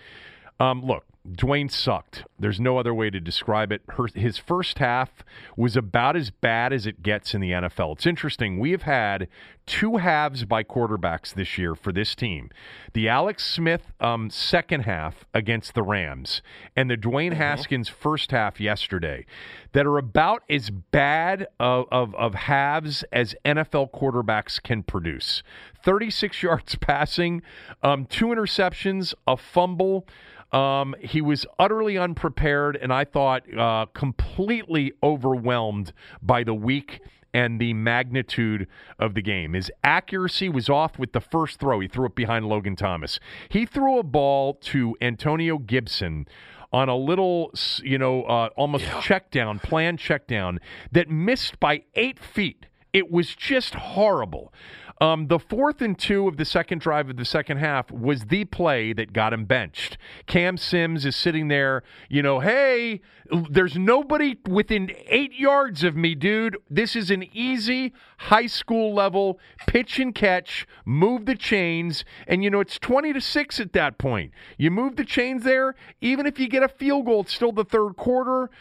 Um, 0.60 0.84
look, 0.84 1.06
Dwayne 1.30 1.69
sucked. 1.72 2.24
There's 2.39 2.59
no 2.59 2.80
other 2.80 2.93
way 2.93 3.11
to 3.11 3.19
describe 3.19 3.72
it. 3.72 3.84
Her, 3.89 4.07
his 4.15 4.38
first 4.38 4.80
half 4.80 5.24
was 5.55 5.78
about 5.78 6.15
as 6.15 6.32
bad 6.32 6.74
as 6.74 6.88
it 6.88 7.03
gets 7.03 7.36
in 7.36 7.41
the 7.41 7.51
NFL. 7.51 7.93
It's 7.93 8.07
interesting. 8.07 8.59
We 8.59 8.72
have 8.72 8.82
had 8.82 9.28
two 9.67 9.97
halves 9.97 10.45
by 10.45 10.63
quarterbacks 10.63 11.34
this 11.34 11.57
year 11.57 11.76
for 11.76 11.91
this 11.91 12.15
team 12.15 12.49
the 12.93 13.07
Alex 13.07 13.45
Smith 13.45 13.93
um, 13.99 14.30
second 14.30 14.82
half 14.82 15.26
against 15.34 15.76
the 15.76 15.84
Rams 15.84 16.41
and 16.76 16.89
the 16.89 16.97
Dwayne 16.97 17.30
mm-hmm. 17.30 17.36
Haskins 17.36 17.88
first 17.88 18.32
half 18.32 18.59
yesterday 18.59 19.26
that 19.74 19.86
are 19.86 19.97
about 19.97 20.43
as 20.49 20.69
bad 20.69 21.47
of, 21.59 21.86
of, 21.91 22.15
of 22.15 22.34
halves 22.34 23.03
as 23.13 23.36
NFL 23.45 23.91
quarterbacks 23.91 24.61
can 24.61 24.84
produce 24.84 25.43
36 25.84 26.41
yards 26.43 26.76
passing, 26.76 27.41
um, 27.84 28.05
two 28.05 28.28
interceptions, 28.28 29.13
a 29.28 29.38
fumble. 29.38 30.07
Um, 30.51 30.95
he 31.12 31.20
was 31.20 31.45
utterly 31.59 31.97
unprepared, 31.97 32.78
and 32.82 32.93
I 32.93 33.03
thought 33.03 33.43
uh, 33.53 33.88
completely 33.93 34.93
overwhelmed 35.03 35.91
by 36.22 36.45
the 36.45 36.53
week 36.53 37.01
and 37.34 37.59
the 37.59 37.74
magnitude 37.74 38.66
of 38.97 39.14
the 39.14 39.22
game. 39.22 39.51
His 39.51 39.70
accuracy 39.84 40.47
was 40.47 40.70
off 40.70 40.97
with 40.97 41.12
the 41.12 41.20
first 41.20 41.59
throw. 41.59 41.82
He 41.82 41.89
threw 41.89 42.05
it 42.05 42.16
behind 42.16 42.47
Logan 42.47 42.78
Thomas. 42.78 43.20
He 43.49 43.66
threw 43.66 43.99
a 43.99 44.03
ball 44.03 44.53
to 44.53 44.95
Antonio 45.01 45.57
Gibson 45.57 46.28
on 46.72 46.88
a 46.88 46.95
little, 46.95 47.51
you 47.84 47.97
know, 47.97 48.24
uh, 48.24 48.49
almost 48.55 48.86
yeah. 48.86 49.01
check 49.01 49.32
down, 49.32 49.59
planned 49.59 49.99
check 49.99 50.28
down 50.28 50.59
that 50.93 51.09
missed 51.09 51.59
by 51.59 51.84
eight 51.95 52.20
feet. 52.20 52.68
It 52.93 53.12
was 53.12 53.36
just 53.36 53.76
horrible. 53.76 54.53
Um, 55.02 55.30
the 55.30 55.39
fourth 55.39 55.82
and 55.82 55.97
two 55.97 56.28
of 56.28 56.38
the 56.38 56.45
second 56.45 56.80
drive 56.80 57.10
of 57.10 57.18
the 57.18 57.26
second 57.26 57.58
half 57.58 57.89
was 57.89 58.26
the 58.26 58.45
play 58.45 58.93
that 58.93 59.14
got 59.14 59.34
him 59.34 59.45
benched. 59.45 59.97
Cam 60.28 60.58
Sims 60.58 61.08
is 61.08 61.16
sitting 61.16 61.47
there, 61.47 61.82
you 62.08 62.22
know, 62.22 62.39
hey, 62.39 63.02
there's 63.49 63.76
nobody 63.76 64.38
within 64.47 64.91
eight 65.08 65.34
yards 65.34 65.84
of 65.84 65.95
me, 65.95 66.14
dude. 66.14 66.56
This 66.70 66.95
is 66.95 67.10
an 67.10 67.24
easy 67.34 67.93
high 68.20 68.45
school 68.45 68.93
level 68.93 69.39
pitch 69.66 69.97
and 69.97 70.14
catch, 70.14 70.68
move 70.86 71.26
the 71.26 71.36
chains, 71.36 72.06
and 72.28 72.43
you 72.43 72.52
know, 72.52 72.60
it's 72.60 72.78
20 72.78 73.14
to 73.14 73.22
6 73.22 73.60
at 73.60 73.74
that 73.74 73.97
point. 73.97 74.32
You 74.60 74.70
move 74.70 74.97
the 74.97 75.06
chains 75.06 75.43
there, 75.43 75.74
even 76.02 76.28
if 76.28 76.38
you 76.38 76.47
get 76.47 76.62
a 76.62 76.70
field 76.70 77.08
goal, 77.08 77.22
it's 77.22 77.34
still 77.34 77.52
the 77.52 77.66
third 77.66 77.95
quarter. 77.97 78.52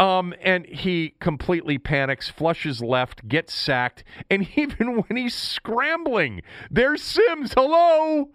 Um, 0.00 0.32
and 0.40 0.64
he 0.64 1.14
completely 1.20 1.76
panics, 1.76 2.30
flushes 2.30 2.80
left, 2.80 3.28
gets 3.28 3.52
sacked, 3.52 4.02
and 4.30 4.48
even 4.56 5.02
when 5.02 5.16
he's 5.16 5.34
scrambling, 5.34 6.40
there's 6.70 7.02
Sims. 7.02 7.52
Hello, 7.52 8.30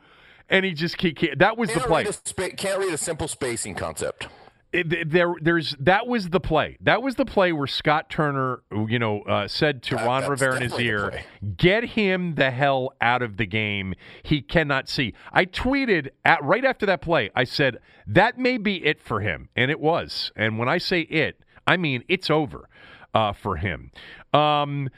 and 0.47 0.63
he 0.63 0.73
just 0.73 1.01
he 1.01 1.11
can't. 1.11 1.39
That 1.39 1.57
was 1.57 1.69
can't 1.71 1.81
the 1.81 1.87
play. 1.87 2.05
Read 2.37 2.57
can't 2.57 2.79
read 2.79 2.93
a 2.93 2.97
simple 2.97 3.27
spacing 3.27 3.73
concept. 3.73 4.27
there, 4.73 5.33
there's 5.41 5.75
that 5.79 6.05
was 6.05 6.29
the 6.29 6.39
play. 6.39 6.77
That 6.81 7.01
was 7.01 7.15
the 7.15 7.25
play 7.25 7.51
where 7.51 7.65
Scott 7.65 8.11
Turner, 8.11 8.61
you 8.71 8.99
know, 8.99 9.21
uh, 9.21 9.47
said 9.47 9.81
to 9.83 9.95
Ron 9.95 10.29
Rivera 10.29 10.57
in 10.57 10.69
his 10.69 10.79
ear, 10.79 11.23
"Get 11.57 11.83
him 11.83 12.35
the 12.35 12.51
hell 12.51 12.93
out 13.01 13.23
of 13.23 13.37
the 13.37 13.47
game. 13.47 13.95
He 14.21 14.43
cannot 14.43 14.87
see." 14.87 15.15
I 15.31 15.45
tweeted 15.45 16.09
at 16.23 16.43
right 16.43 16.63
after 16.63 16.85
that 16.85 17.01
play. 17.01 17.31
I 17.35 17.43
said 17.43 17.79
that 18.05 18.37
may 18.37 18.59
be 18.59 18.85
it 18.85 19.01
for 19.01 19.21
him, 19.21 19.49
and 19.55 19.71
it 19.71 19.79
was. 19.79 20.31
And 20.35 20.59
when 20.59 20.69
I 20.69 20.77
say 20.77 21.01
it, 21.01 21.41
I 21.67 21.77
mean 21.77 22.03
it's 22.07 22.29
over 22.29 22.69
uh, 23.13 23.33
for 23.33 23.55
him. 23.57 23.91
Um, 24.33 24.89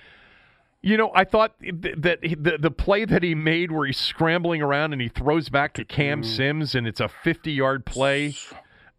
you 0.81 0.95
know, 0.95 1.11
I 1.13 1.23
thought 1.23 1.53
th- 1.59 1.95
that 1.97 2.21
the 2.21 2.57
the 2.59 2.71
play 2.71 3.03
that 3.05 3.23
he 3.23 3.35
made 3.35 3.71
where 3.71 3.85
he's 3.85 3.97
scrambling 3.97 4.61
around 4.61 4.93
and 4.93 5.01
he 5.01 5.09
throws 5.09 5.49
back 5.49 5.73
to 5.73 5.85
Cam 5.85 6.23
Sims 6.23 6.75
and 6.75 6.87
it's 6.87 6.99
a 6.99 7.09
50-yard 7.23 7.85
play, 7.85 8.35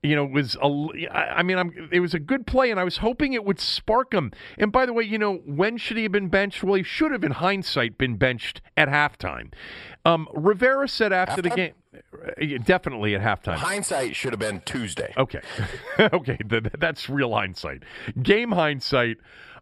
you 0.02 0.14
know, 0.14 0.24
was 0.24 0.56
a, 0.62 1.08
I 1.12 1.42
mean, 1.42 1.58
I'm 1.58 1.88
it 1.90 2.00
was 2.00 2.14
a 2.14 2.18
good 2.20 2.46
play 2.46 2.70
and 2.70 2.78
I 2.78 2.84
was 2.84 2.98
hoping 2.98 3.32
it 3.32 3.44
would 3.44 3.58
spark 3.58 4.14
him. 4.14 4.32
And 4.56 4.70
by 4.70 4.86
the 4.86 4.92
way, 4.92 5.04
you 5.04 5.18
know, 5.18 5.36
when 5.44 5.76
should 5.76 5.96
he 5.96 6.04
have 6.04 6.12
been 6.12 6.28
benched? 6.28 6.62
Well, 6.62 6.74
he 6.74 6.82
should 6.82 7.10
have 7.10 7.24
in 7.24 7.32
hindsight 7.32 7.98
been 7.98 8.16
benched 8.16 8.60
at 8.76 8.88
halftime. 8.88 9.52
Um, 10.04 10.28
Rivera 10.32 10.88
said 10.88 11.12
after 11.12 11.42
the 11.42 11.50
game 11.50 11.72
uh, 11.94 12.58
definitely 12.64 13.14
at 13.14 13.22
halftime. 13.22 13.56
Hindsight 13.56 14.14
should 14.14 14.32
have 14.32 14.40
been 14.40 14.62
Tuesday. 14.64 15.12
Okay, 15.16 15.40
okay, 15.98 16.36
th- 16.36 16.62
th- 16.62 16.74
that's 16.78 17.08
real 17.08 17.32
hindsight. 17.32 17.82
Game 18.22 18.52
hindsight, 18.52 19.18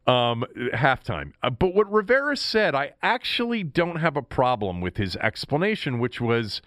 um, 0.06 0.44
halftime. 0.74 1.32
Uh, 1.42 1.50
but 1.50 1.74
what 1.74 1.90
Rivera 1.90 2.36
said, 2.36 2.74
I 2.74 2.92
actually 3.02 3.62
don't 3.62 3.96
have 3.96 4.16
a 4.16 4.22
problem 4.22 4.80
with 4.80 4.96
his 4.96 5.16
explanation, 5.16 5.98
which 5.98 6.20
was, 6.20 6.62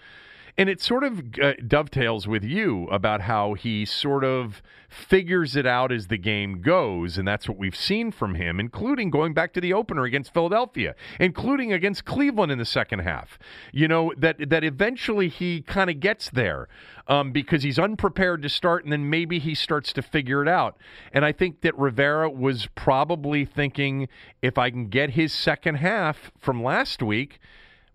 and 0.60 0.68
it 0.68 0.82
sort 0.82 1.05
of 1.05 1.24
uh, 1.41 1.53
dovetails 1.66 2.28
with 2.28 2.43
you 2.43 2.84
about 2.88 3.22
how 3.22 3.53
he 3.53 3.86
sort 3.86 4.26
of 4.26 4.62
figures 4.89 5.55
it 5.55 5.66
out 5.66 5.89
as 5.89 6.07
the 6.07 6.18
game 6.18 6.62
goes, 6.62 7.18
and 7.18 7.26
that's 7.26 7.47
what 7.47 7.57
we've 7.57 7.78
seen 7.78 8.12
from 8.12 8.36
him, 8.36 8.60
including 8.60 9.10
going 9.10 9.34
back 9.34 9.53
to 9.53 9.62
the 9.62 9.72
opener 9.72 10.03
against 10.03 10.34
Philadelphia, 10.34 10.95
including 11.18 11.72
against 11.72 12.03
Cleveland 12.03 12.51
in 12.51 12.57
the 12.57 12.66
second 12.66 12.99
half. 12.99 13.39
You 13.72 13.88
know 13.88 14.12
that 14.18 14.49
that 14.49 14.66
eventually 14.66 15.30
he 15.30 15.62
kind 15.62 15.89
of 15.89 16.01
gets 16.01 16.30
there 16.30 16.68
um, 17.07 17.32
because 17.32 17.64
he's 17.64 17.80
unprepared 17.80 18.41
to 18.41 18.49
start, 18.49 18.84
and 18.84 18.91
then 18.91 19.10
maybe 19.10 19.39
he 19.39 19.55
starts 19.55 19.93
to 19.93 20.01
figure 20.01 20.41
it 20.41 20.49
out. 20.49 20.76
And 21.14 21.24
I 21.24 21.32
think 21.32 21.62
that 21.62 21.78
Rivera 21.80 22.30
was 22.30 22.68
probably 22.76 23.45
thinking, 23.45 24.10
if 24.41 24.57
I 24.57 24.72
can 24.72 24.89
get 24.89 25.12
his 25.12 25.32
second 25.32 25.76
half 25.76 26.32
from 26.38 26.62
last 26.62 27.01
week, 27.01 27.39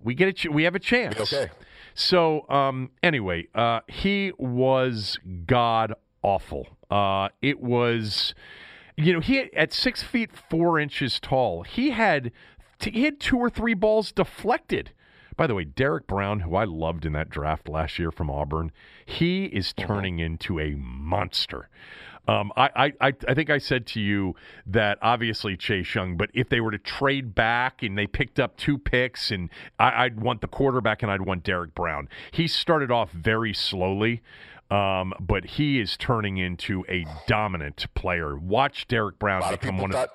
we 0.01 0.15
get 0.15 0.29
a 0.29 0.33
ch- 0.33 0.47
we 0.47 0.63
have 0.63 0.75
a 0.75 0.81
chance. 0.81 1.21
okay. 1.21 1.51
So 1.95 2.49
um, 2.51 2.91
anyway, 3.03 3.47
uh, 3.55 3.81
he 3.89 4.33
was 4.37 5.19
god 5.47 5.95
awful. 6.23 6.77
Uh, 6.91 7.29
it 7.41 7.61
was, 7.61 8.35
you 8.97 9.13
know, 9.13 9.21
he 9.21 9.53
at 9.55 9.73
six 9.73 10.03
feet 10.03 10.31
four 10.51 10.79
inches 10.79 11.21
tall. 11.21 11.63
He 11.63 11.91
had 11.91 12.33
he 12.81 13.05
had 13.05 13.21
two 13.21 13.39
or 13.39 13.49
three 13.49 13.75
balls 13.75 14.13
deflected. 14.13 14.91
By 15.37 15.47
the 15.47 15.55
way, 15.55 15.65
Derrick 15.65 16.07
Brown, 16.07 16.41
who 16.41 16.55
I 16.55 16.65
loved 16.65 17.05
in 17.05 17.13
that 17.15 17.29
draft 17.29 17.69
last 17.69 17.99
year 17.99 18.13
from 18.13 18.31
Auburn, 18.31 18.71
he 19.05 19.47
is 19.47 19.73
turning 19.73 20.21
into 20.21 20.61
a 20.61 20.75
monster. 20.77 21.69
Um, 22.27 22.53
I, 22.57 22.71
I, 22.75 23.09
I 23.09 23.13
I 23.29 23.35
think 23.35 23.51
I 23.51 23.59
said 23.59 23.87
to 23.89 24.01
you 24.01 24.35
that 24.67 24.99
obviously 25.03 25.57
Chase 25.57 25.95
Young, 25.95 26.17
but 26.17 26.31
if 26.33 26.49
they 26.49 26.61
were 26.61 26.71
to 26.71 26.79
trade 26.79 27.35
back 27.35 27.83
and 27.83 27.99
they 27.99 28.07
picked 28.07 28.41
up 28.41 28.57
two 28.57 28.79
picks, 28.79 29.31
and 29.31 29.51
I, 29.79 30.05
I'd 30.05 30.21
want 30.21 30.41
the 30.41 30.49
quarterback 30.49 31.03
and 31.03 31.13
I'd 31.13 31.23
want 31.23 31.45
Derrick 31.45 31.75
Brown. 31.75 32.09
He 32.31 32.49
started 32.49 32.91
off 32.91 33.11
very 33.13 33.53
slowly, 33.53 34.23
um, 34.71 35.13
but 35.21 35.45
he 35.45 35.81
is 35.81 35.97
turning 35.99 36.39
into 36.39 36.85
a 36.89 37.05
dominant 37.27 37.87
player. 37.95 38.37
Watch 38.37 38.89
Derrick 38.89 39.19
Brown 39.19 39.43
of 39.43 39.61
become 39.61 39.79
one 39.79 39.93
thought. 39.93 40.09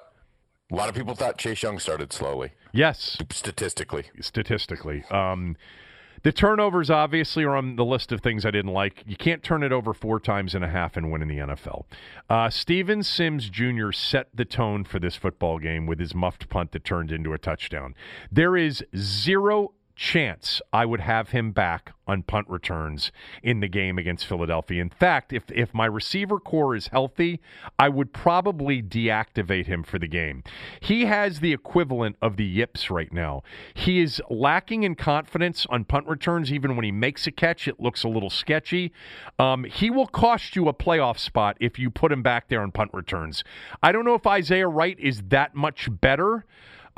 A 0.71 0.75
lot 0.75 0.89
of 0.89 0.95
people 0.95 1.15
thought 1.15 1.37
Chase 1.37 1.63
Young 1.63 1.79
started 1.79 2.13
slowly, 2.13 2.51
yes, 2.71 3.17
statistically. 3.31 4.05
statistically. 4.21 5.03
Um, 5.11 5.57
the 6.23 6.31
turnovers 6.31 6.89
obviously 6.89 7.43
are 7.43 7.55
on 7.55 7.75
the 7.75 7.85
list 7.85 8.11
of 8.11 8.21
things 8.21 8.45
I 8.45 8.51
didn't 8.51 8.73
like. 8.73 9.03
You 9.05 9.15
can't 9.15 9.43
turn 9.43 9.63
it 9.63 9.71
over 9.71 9.93
four 9.93 10.19
times 10.19 10.55
and 10.55 10.63
a 10.63 10.69
half 10.69 10.97
and 10.97 11.11
win 11.11 11.21
in 11.21 11.27
the 11.27 11.37
NFL. 11.37 11.85
Uh, 12.29 12.49
Steven 12.49 13.03
Sims 13.03 13.49
Jr. 13.49 13.91
set 13.91 14.27
the 14.33 14.45
tone 14.45 14.83
for 14.83 14.99
this 14.99 15.15
football 15.15 15.59
game 15.59 15.85
with 15.85 15.99
his 15.99 16.13
muffed 16.13 16.49
punt 16.49 16.71
that 16.71 16.83
turned 16.83 17.11
into 17.11 17.33
a 17.33 17.37
touchdown. 17.37 17.95
There 18.31 18.57
is 18.57 18.83
zero 18.95 19.73
chance 19.99 20.61
I 20.71 20.85
would 20.85 21.01
have 21.01 21.31
him 21.31 21.51
back 21.51 21.91
on 22.07 22.23
punt 22.23 22.47
returns 22.49 23.11
in 23.43 23.59
the 23.59 23.67
game 23.67 23.97
against 23.97 24.25
Philadelphia. 24.25 24.81
In 24.81 24.89
fact, 24.89 25.33
if 25.33 25.43
if 25.51 25.73
my 25.73 25.85
receiver 25.85 26.39
core 26.39 26.73
is 26.73 26.87
healthy, 26.87 27.41
I 27.77 27.89
would 27.89 28.13
probably 28.13 28.81
deactivate 28.81 29.65
him 29.65 29.83
for 29.83 29.99
the 29.99 30.07
game. 30.07 30.43
He 30.79 31.05
has 31.05 31.41
the 31.41 31.51
equivalent 31.51 32.15
of 32.21 32.37
the 32.37 32.45
yips 32.45 32.89
right 32.89 33.11
now. 33.11 33.43
He 33.73 33.99
is 33.99 34.21
lacking 34.29 34.83
in 34.83 34.95
confidence 34.95 35.65
on 35.69 35.83
punt 35.83 36.07
returns. 36.07 36.51
Even 36.51 36.77
when 36.77 36.85
he 36.85 36.93
makes 36.93 37.27
a 37.27 37.31
catch, 37.31 37.67
it 37.67 37.81
looks 37.81 38.03
a 38.05 38.07
little 38.07 38.29
sketchy. 38.29 38.93
Um, 39.37 39.65
he 39.65 39.89
will 39.89 40.07
cost 40.07 40.55
you 40.55 40.69
a 40.69 40.73
playoff 40.73 41.19
spot 41.19 41.57
if 41.59 41.77
you 41.77 41.91
put 41.91 42.13
him 42.13 42.23
back 42.23 42.47
there 42.47 42.61
on 42.61 42.71
punt 42.71 42.91
returns. 42.93 43.43
I 43.83 43.91
don't 43.91 44.05
know 44.05 44.15
if 44.15 44.25
Isaiah 44.25 44.69
Wright 44.69 44.97
is 44.97 45.23
that 45.27 45.55
much 45.55 45.89
better. 45.99 46.45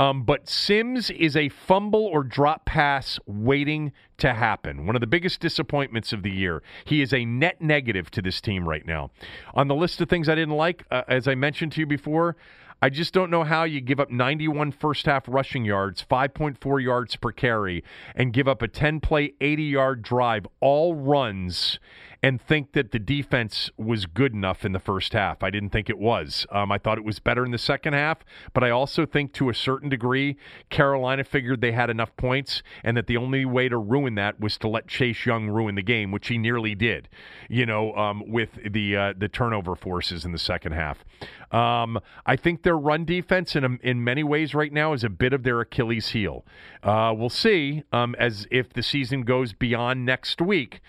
Um, 0.02 0.24
but 0.24 0.50
Sims 0.50 1.12
is 1.12 1.38
a 1.38 1.50
fumble 1.50 2.08
or 2.08 2.24
drop 2.24 2.66
pass 2.66 3.20
waiting 3.28 3.92
to 4.18 4.34
happen. 4.34 4.88
One 4.88 4.96
of 4.96 5.00
the 5.00 5.06
biggest 5.06 5.40
disappointments 5.40 6.12
of 6.12 6.24
the 6.24 6.32
year. 6.32 6.64
He 6.86 7.04
is 7.04 7.14
a 7.14 7.24
net 7.24 7.62
negative 7.62 8.10
to 8.12 8.22
this 8.24 8.42
team 8.42 8.68
right 8.68 8.84
now. 8.84 9.12
On 9.54 9.68
the 9.68 9.76
list 9.76 10.02
of 10.02 10.10
things 10.10 10.28
I 10.28 10.34
didn't 10.34 10.56
like, 10.56 10.86
uh, 10.90 11.04
as 11.08 11.28
I 11.28 11.36
mentioned 11.36 11.74
to 11.74 11.82
you 11.82 11.86
before, 11.86 12.36
I 12.82 12.90
just 12.90 13.14
don't 13.14 13.30
know 13.30 13.44
how 13.44 13.64
you 13.64 13.80
give 13.80 14.00
up 14.00 14.10
91 14.10 14.72
first 14.72 15.06
half 15.06 15.26
rushing 15.28 15.66
yards, 15.66 16.04
5.4 16.10 16.84
yards 16.84 17.16
per 17.16 17.32
carry, 17.32 17.84
and 18.16 18.34
give 18.34 18.48
up 18.48 18.64
a 18.64 18.68
10 18.68 19.02
play, 19.02 19.34
80 19.40 19.64
yard 19.66 20.02
drive, 20.02 20.48
all 20.62 20.96
runs, 20.96 21.78
and 22.24 22.40
think 22.40 22.74
that 22.74 22.92
the 22.92 23.00
defense 23.00 23.72
was 23.78 24.06
good 24.06 24.34
enough 24.34 24.64
in 24.64 24.74
the 24.74 24.80
first 24.80 25.14
half. 25.14 25.42
I 25.42 25.50
didn't 25.50 25.70
think 25.70 25.90
it 25.90 25.98
was. 25.98 26.46
Um, 26.52 26.72
I 26.72 26.78
thought 26.78 27.00
it 27.00 27.04
was 27.04 27.20
better 27.20 27.44
in 27.44 27.52
the 27.52 27.58
second 27.58 27.94
half, 27.94 28.20
but 28.54 28.64
I 28.64 28.70
also 28.70 29.08
think 29.08 29.34
to 29.34 29.50
a 29.50 29.56
certain 29.56 29.90
degree, 29.90 30.38
Carolina 30.70 31.24
figured 31.24 31.62
they 31.62 31.72
had 31.72 31.90
enough 31.90 32.16
points 32.18 32.62
and 32.84 32.96
that 32.96 33.08
the 33.08 33.18
only 33.18 33.44
way 33.46 33.70
to 33.70 33.78
ruin 33.78 34.16
that 34.16 34.40
was 34.40 34.58
to 34.60 34.68
let 34.68 34.88
Chase 34.88 35.26
Young 35.26 35.50
ruin 35.50 35.76
the 35.76 35.82
game, 35.82 36.12
which 36.12 36.28
he 36.28 36.38
nearly 36.38 36.76
did, 36.76 37.10
you 37.50 37.66
know, 37.66 37.96
um, 37.96 38.24
with 38.28 38.50
the, 38.70 38.96
uh, 38.96 39.14
the 39.18 39.28
turnover 39.28 39.76
forces 39.76 40.24
in 40.24 40.32
the 40.32 40.38
second 40.38 40.74
half. 40.74 41.04
Um, 41.52 42.00
I 42.26 42.36
think 42.36 42.64
their 42.64 42.78
run 42.78 43.04
defense, 43.04 43.56
in, 43.56 43.80
in 43.84 44.04
many 44.04 44.24
ways 44.24 44.54
right 44.54 44.72
now, 44.72 44.94
is 44.94 45.04
a 45.04 45.10
bit 45.10 45.34
of 45.34 45.44
their 45.44 45.60
Achilles 45.60 46.10
heel. 46.10 46.46
Uh, 46.84 47.14
we'll 47.16 47.30
see 47.30 47.84
um, 47.92 48.16
as 48.20 48.48
if 48.52 48.72
the 48.72 48.84
season 48.84 49.24
goes 49.24 49.54
beyond 49.54 50.06
next 50.06 50.40
week. 50.40 50.82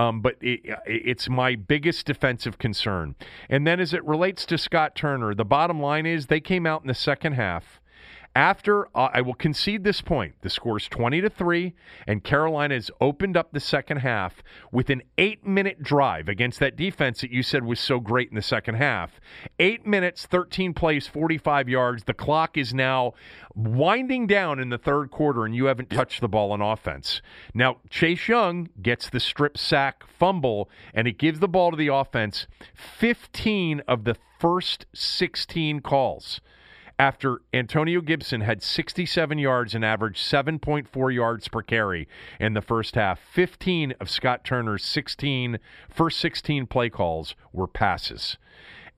Um, 0.00 0.22
but 0.22 0.36
it, 0.40 0.60
it's 0.86 1.28
my 1.28 1.56
biggest 1.56 2.06
defensive 2.06 2.56
concern. 2.56 3.16
And 3.50 3.66
then 3.66 3.80
as 3.80 3.92
it 3.92 4.02
relates 4.04 4.46
to 4.46 4.56
Scott 4.56 4.94
Turner, 4.94 5.34
the 5.34 5.44
bottom 5.44 5.80
line 5.80 6.06
is 6.06 6.26
they 6.26 6.40
came 6.40 6.64
out 6.64 6.80
in 6.80 6.88
the 6.88 6.94
second 6.94 7.34
half. 7.34 7.79
After 8.36 8.86
uh, 8.96 9.08
I 9.12 9.22
will 9.22 9.34
concede 9.34 9.82
this 9.82 10.00
point, 10.00 10.34
the 10.42 10.50
score 10.50 10.76
is 10.76 10.86
20 10.86 11.20
to 11.22 11.28
3, 11.28 11.74
and 12.06 12.22
Carolina 12.22 12.74
has 12.74 12.88
opened 13.00 13.36
up 13.36 13.50
the 13.52 13.58
second 13.58 13.98
half 13.98 14.40
with 14.70 14.88
an 14.88 15.02
eight 15.18 15.44
minute 15.44 15.82
drive 15.82 16.28
against 16.28 16.60
that 16.60 16.76
defense 16.76 17.22
that 17.22 17.32
you 17.32 17.42
said 17.42 17.64
was 17.64 17.80
so 17.80 17.98
great 17.98 18.28
in 18.28 18.36
the 18.36 18.42
second 18.42 18.76
half. 18.76 19.20
Eight 19.58 19.84
minutes, 19.84 20.26
13 20.26 20.74
plays, 20.74 21.08
45 21.08 21.68
yards. 21.68 22.04
The 22.04 22.14
clock 22.14 22.56
is 22.56 22.72
now 22.72 23.14
winding 23.56 24.28
down 24.28 24.60
in 24.60 24.68
the 24.68 24.78
third 24.78 25.10
quarter, 25.10 25.44
and 25.44 25.54
you 25.54 25.64
haven't 25.64 25.90
touched 25.90 26.20
the 26.20 26.28
ball 26.28 26.52
on 26.52 26.60
offense. 26.60 27.20
Now, 27.52 27.78
Chase 27.90 28.28
Young 28.28 28.68
gets 28.80 29.10
the 29.10 29.18
strip 29.18 29.58
sack 29.58 30.04
fumble, 30.06 30.70
and 30.94 31.08
it 31.08 31.18
gives 31.18 31.40
the 31.40 31.48
ball 31.48 31.72
to 31.72 31.76
the 31.76 31.88
offense 31.88 32.46
15 32.76 33.80
of 33.88 34.04
the 34.04 34.14
first 34.38 34.86
16 34.94 35.80
calls 35.80 36.40
after 37.00 37.40
Antonio 37.54 38.02
Gibson 38.02 38.42
had 38.42 38.62
67 38.62 39.38
yards 39.38 39.74
and 39.74 39.82
averaged 39.82 40.22
7.4 40.22 41.14
yards 41.14 41.48
per 41.48 41.62
carry 41.62 42.06
in 42.38 42.52
the 42.52 42.60
first 42.60 42.94
half. 42.94 43.18
15 43.32 43.94
of 43.98 44.10
Scott 44.10 44.44
Turner's 44.44 44.84
16 44.84 45.58
first 45.88 46.18
16 46.18 46.66
play 46.66 46.90
calls 46.90 47.34
were 47.54 47.66
passes. 47.66 48.36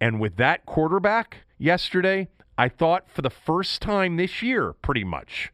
And 0.00 0.18
with 0.18 0.34
that 0.38 0.66
quarterback 0.66 1.44
yesterday, 1.58 2.26
I 2.58 2.68
thought 2.68 3.08
for 3.08 3.22
the 3.22 3.30
first 3.30 3.80
time 3.80 4.16
this 4.16 4.42
year, 4.42 4.72
pretty 4.72 5.04
much, 5.04 5.52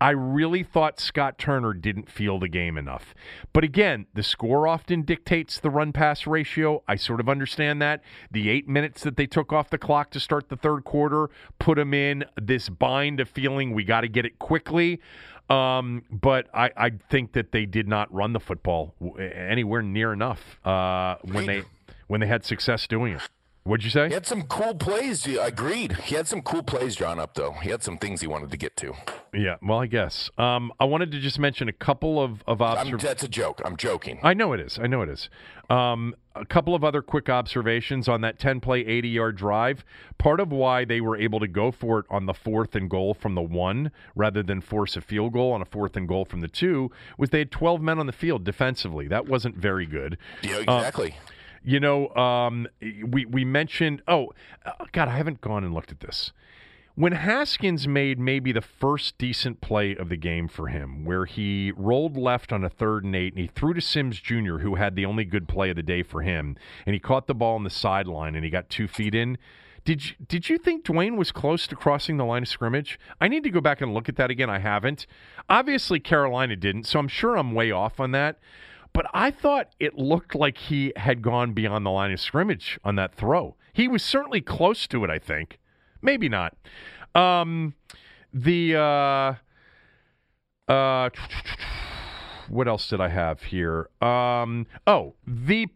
I 0.00 0.10
really 0.10 0.62
thought 0.62 1.00
Scott 1.00 1.38
Turner 1.38 1.72
didn't 1.74 2.10
feel 2.10 2.38
the 2.38 2.48
game 2.48 2.78
enough. 2.78 3.14
But 3.52 3.64
again, 3.64 4.06
the 4.14 4.22
score 4.22 4.68
often 4.68 5.02
dictates 5.02 5.58
the 5.58 5.70
run 5.70 5.92
pass 5.92 6.26
ratio. 6.26 6.82
I 6.86 6.96
sort 6.96 7.20
of 7.20 7.28
understand 7.28 7.82
that. 7.82 8.02
The 8.30 8.48
eight 8.48 8.68
minutes 8.68 9.02
that 9.02 9.16
they 9.16 9.26
took 9.26 9.52
off 9.52 9.70
the 9.70 9.78
clock 9.78 10.10
to 10.12 10.20
start 10.20 10.48
the 10.48 10.56
third 10.56 10.84
quarter 10.84 11.30
put 11.58 11.76
them 11.76 11.94
in 11.94 12.24
this 12.40 12.68
bind 12.68 13.18
of 13.20 13.28
feeling 13.28 13.74
we 13.74 13.84
got 13.84 14.02
to 14.02 14.08
get 14.08 14.24
it 14.24 14.38
quickly. 14.38 15.00
Um, 15.50 16.04
but 16.10 16.48
I, 16.54 16.70
I 16.76 16.90
think 17.10 17.32
that 17.32 17.52
they 17.52 17.64
did 17.66 17.88
not 17.88 18.12
run 18.12 18.34
the 18.34 18.40
football 18.40 18.94
anywhere 19.18 19.82
near 19.82 20.12
enough 20.12 20.58
uh, 20.64 21.16
when 21.22 21.46
they 21.46 21.62
when 22.06 22.20
they 22.20 22.26
had 22.26 22.44
success 22.44 22.86
doing 22.86 23.14
it. 23.14 23.22
What'd 23.64 23.84
you 23.84 23.90
say? 23.90 24.08
He 24.08 24.14
had 24.14 24.26
some 24.26 24.42
cool 24.44 24.74
plays. 24.74 25.26
I 25.28 25.46
agreed. 25.48 25.92
He 26.04 26.14
had 26.14 26.26
some 26.26 26.40
cool 26.40 26.62
plays 26.62 26.96
drawn 26.96 27.18
up, 27.18 27.34
though. 27.34 27.52
He 27.52 27.68
had 27.68 27.82
some 27.82 27.98
things 27.98 28.22
he 28.22 28.26
wanted 28.26 28.50
to 28.50 28.56
get 28.56 28.76
to. 28.78 28.94
Yeah, 29.34 29.56
well, 29.60 29.78
I 29.78 29.86
guess. 29.86 30.30
Um, 30.38 30.72
I 30.80 30.86
wanted 30.86 31.12
to 31.12 31.20
just 31.20 31.38
mention 31.38 31.68
a 31.68 31.72
couple 31.72 32.22
of, 32.22 32.42
of 32.46 32.62
observations. 32.62 33.02
That's 33.02 33.22
a 33.24 33.28
joke. 33.28 33.60
I'm 33.64 33.76
joking. 33.76 34.20
I 34.22 34.32
know 34.32 34.54
it 34.54 34.60
is. 34.60 34.78
I 34.78 34.86
know 34.86 35.02
it 35.02 35.10
is. 35.10 35.28
Um, 35.68 36.14
a 36.34 36.46
couple 36.46 36.74
of 36.74 36.82
other 36.82 37.02
quick 37.02 37.28
observations 37.28 38.08
on 38.08 38.22
that 38.22 38.38
10 38.38 38.60
play, 38.60 38.80
80 38.80 39.08
yard 39.08 39.36
drive. 39.36 39.84
Part 40.16 40.40
of 40.40 40.50
why 40.50 40.86
they 40.86 41.02
were 41.02 41.16
able 41.16 41.40
to 41.40 41.48
go 41.48 41.70
for 41.70 41.98
it 41.98 42.06
on 42.08 42.24
the 42.24 42.32
fourth 42.32 42.74
and 42.74 42.88
goal 42.88 43.12
from 43.12 43.34
the 43.34 43.42
one 43.42 43.90
rather 44.14 44.42
than 44.42 44.62
force 44.62 44.96
a 44.96 45.02
field 45.02 45.34
goal 45.34 45.52
on 45.52 45.60
a 45.60 45.66
fourth 45.66 45.94
and 45.94 46.08
goal 46.08 46.24
from 46.24 46.40
the 46.40 46.48
two 46.48 46.90
was 47.18 47.30
they 47.30 47.40
had 47.40 47.50
12 47.50 47.82
men 47.82 47.98
on 47.98 48.06
the 48.06 48.12
field 48.12 48.44
defensively. 48.44 49.08
That 49.08 49.26
wasn't 49.26 49.56
very 49.56 49.84
good. 49.84 50.16
Yeah, 50.42 50.58
exactly. 50.58 51.16
Uh, 51.18 51.32
you 51.62 51.80
know, 51.80 52.08
um, 52.10 52.68
we 52.80 53.24
we 53.24 53.44
mentioned. 53.44 54.02
Oh, 54.08 54.32
God, 54.92 55.08
I 55.08 55.16
haven't 55.16 55.40
gone 55.40 55.64
and 55.64 55.74
looked 55.74 55.92
at 55.92 56.00
this. 56.00 56.32
When 56.98 57.12
Haskins 57.12 57.86
made 57.86 58.18
maybe 58.18 58.50
the 58.50 58.60
first 58.60 59.18
decent 59.18 59.60
play 59.60 59.94
of 59.94 60.08
the 60.08 60.16
game 60.16 60.48
for 60.48 60.66
him, 60.66 61.04
where 61.04 61.26
he 61.26 61.72
rolled 61.76 62.16
left 62.16 62.52
on 62.52 62.64
a 62.64 62.68
third 62.68 63.04
and 63.04 63.14
eight, 63.14 63.34
and 63.34 63.40
he 63.40 63.46
threw 63.46 63.72
to 63.72 63.80
Sims 63.80 64.18
Jr., 64.18 64.58
who 64.58 64.74
had 64.74 64.96
the 64.96 65.06
only 65.06 65.24
good 65.24 65.46
play 65.46 65.70
of 65.70 65.76
the 65.76 65.82
day 65.84 66.02
for 66.02 66.22
him, 66.22 66.56
and 66.84 66.94
he 66.94 66.98
caught 66.98 67.28
the 67.28 67.36
ball 67.36 67.54
on 67.54 67.62
the 67.62 67.70
sideline 67.70 68.34
and 68.34 68.44
he 68.44 68.50
got 68.50 68.68
two 68.68 68.88
feet 68.88 69.14
in. 69.14 69.38
Did 69.84 70.10
you, 70.10 70.16
did 70.26 70.48
you 70.48 70.58
think 70.58 70.84
Dwayne 70.84 71.16
was 71.16 71.30
close 71.30 71.68
to 71.68 71.76
crossing 71.76 72.16
the 72.16 72.24
line 72.24 72.42
of 72.42 72.48
scrimmage? 72.48 72.98
I 73.20 73.28
need 73.28 73.44
to 73.44 73.50
go 73.50 73.60
back 73.60 73.80
and 73.80 73.94
look 73.94 74.08
at 74.08 74.16
that 74.16 74.30
again. 74.30 74.50
I 74.50 74.58
haven't. 74.58 75.06
Obviously, 75.48 76.00
Carolina 76.00 76.56
didn't, 76.56 76.84
so 76.84 76.98
I'm 76.98 77.06
sure 77.06 77.36
I'm 77.36 77.54
way 77.54 77.70
off 77.70 78.00
on 78.00 78.10
that. 78.10 78.40
But 78.92 79.06
I 79.14 79.30
thought 79.30 79.68
it 79.78 79.96
looked 79.96 80.34
like 80.34 80.58
he 80.58 80.92
had 80.96 81.22
gone 81.22 81.52
beyond 81.52 81.86
the 81.86 81.90
line 81.90 82.12
of 82.12 82.20
scrimmage 82.20 82.78
on 82.82 82.96
that 82.96 83.14
throw. 83.14 83.56
He 83.72 83.86
was 83.86 84.02
certainly 84.02 84.40
close 84.40 84.86
to 84.88 85.04
it, 85.04 85.10
I 85.10 85.18
think. 85.18 85.58
Maybe 86.02 86.28
not. 86.28 86.56
Um, 87.14 87.74
the 88.32 88.76
uh, 88.76 89.34
uh, 90.72 91.10
what 92.48 92.68
else 92.68 92.88
did 92.88 93.00
I 93.00 93.08
have 93.08 93.42
here? 93.42 93.88
Um, 94.00 94.66
oh, 94.86 95.14
the 95.26 95.68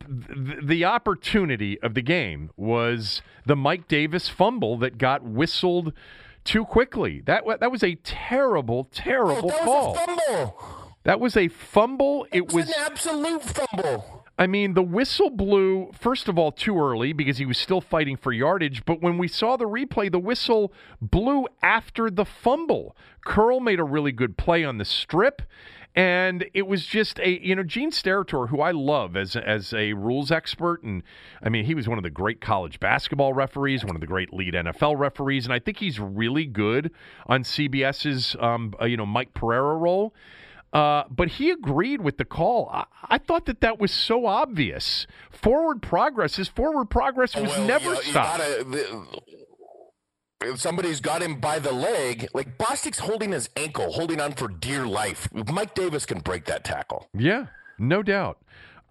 the 0.63 0.85
opportunity 0.85 1.81
of 1.81 1.95
the 1.95 2.03
game 2.03 2.51
was 2.57 3.23
the 3.47 3.57
Mike 3.57 3.89
Davis 3.89 4.29
fumble 4.29 4.77
that 4.79 4.99
got 4.99 5.23
whistled 5.23 5.93
too 6.45 6.65
quickly. 6.65 7.23
That 7.25 7.45
that 7.61 7.71
was 7.71 7.83
a 7.83 7.95
terrible, 7.97 8.89
terrible 8.93 9.53
oh, 9.55 9.65
call. 9.65 9.95
fumble. 9.95 10.82
That 11.05 11.21
was 11.21 11.37
a 11.37 11.49
fumble. 11.49 12.27
It, 12.33 12.39
it 12.39 12.53
was 12.53 12.69
an 12.69 12.75
absolute 12.79 13.43
fumble. 13.43 14.25
I 14.39 14.47
mean, 14.47 14.75
the 14.75 14.83
whistle 14.83 15.31
blew, 15.31 15.91
first 15.99 16.29
of 16.29 16.39
all, 16.39 16.53
too 16.53 16.79
early 16.79 17.13
because 17.13 17.39
he 17.39 17.47
was 17.47 17.59
still 17.59 17.81
fighting 17.81 18.17
for 18.17 18.33
yardage. 18.33 18.85
But 18.85 19.03
when 19.03 19.19
we 19.19 19.29
saw 19.29 19.57
the 19.57 19.67
replay, 19.67 20.11
the 20.11 20.19
whistle 20.19 20.73
blew 21.01 21.47
after 21.63 22.11
the 22.11 22.25
fumble. 22.25 22.97
Curl 23.25 23.61
made 23.61 23.79
a 23.79 23.85
really 23.85 24.13
good 24.13 24.37
play 24.37 24.65
on 24.65 24.79
the 24.79 24.85
strip. 24.85 25.43
And 25.95 26.47
it 26.55 26.67
was 26.67 26.87
just 26.87 27.19
a, 27.19 27.45
you 27.47 27.55
know, 27.55 27.63
Gene 27.63 27.91
Steratore, 27.91 28.49
who 28.49 28.63
I 28.63 28.71
love 28.71 29.15
as, 29.15 29.37
as 29.37 29.75
a 29.75 29.93
rules 29.93 30.33
expert. 30.33 30.83
And 30.83 31.03
I 31.43 31.51
mean, 31.51 31.67
he 31.67 31.75
was 31.75 31.87
one 31.87 31.99
of 31.99 32.05
the 32.05 32.11
great 32.11 32.41
college 32.41 32.81
basketball 32.81 33.35
referees, 33.35 33.85
one 33.85 33.95
of 33.95 34.01
the 34.01 34.07
great 34.07 34.33
lead 34.33 34.55
NFL 34.55 34.99
referees. 34.99 35.45
And 35.45 35.53
I 35.53 35.59
think 35.59 35.79
he's 35.79 36.01
really 36.01 36.47
good 36.47 36.91
on 37.27 37.43
CBS's, 37.43 38.37
um, 38.41 38.75
uh, 38.81 38.87
you 38.87 38.97
know, 38.97 39.05
Mike 39.05 39.35
Pereira 39.35 39.77
role. 39.77 40.15
Uh, 40.73 41.05
but 41.11 41.29
he 41.29 41.51
agreed 41.51 42.01
with 42.01 42.16
the 42.16 42.25
call. 42.25 42.70
I, 42.73 42.85
I, 43.09 43.18
thought 43.18 43.45
that 43.45 43.61
that 43.61 43.79
was 43.79 43.93
so 43.93 44.25
obvious. 44.25 45.07
Forward 45.31 45.83
progress, 45.83 46.37
his 46.37 46.49
forward 46.49 46.87
progress 46.87 47.37
was 47.37 47.51
well, 47.51 47.66
never 47.66 47.95
you 47.95 48.03
stopped. 48.03 48.39
Gotta, 48.39 48.64
the, 48.64 50.57
somebody's 50.57 51.01
got 51.01 51.23
him 51.23 51.41
by 51.41 51.59
the 51.59 51.73
leg. 51.73 52.29
Like 52.33 52.57
Bostic's 52.57 53.01
holding 53.01 53.33
his 53.33 53.51
ankle, 53.55 53.93
holding 53.93 54.18
on 54.18 54.33
for 54.33 54.49
dear 54.49 54.87
life. 54.87 55.29
Mike 55.33 55.75
Davis 55.75 56.07
can 56.07 56.20
break 56.20 56.47
that 56.47 56.64
tackle. 56.64 57.07
Yeah, 57.12 57.47
no 57.79 58.03
doubt. 58.03 58.39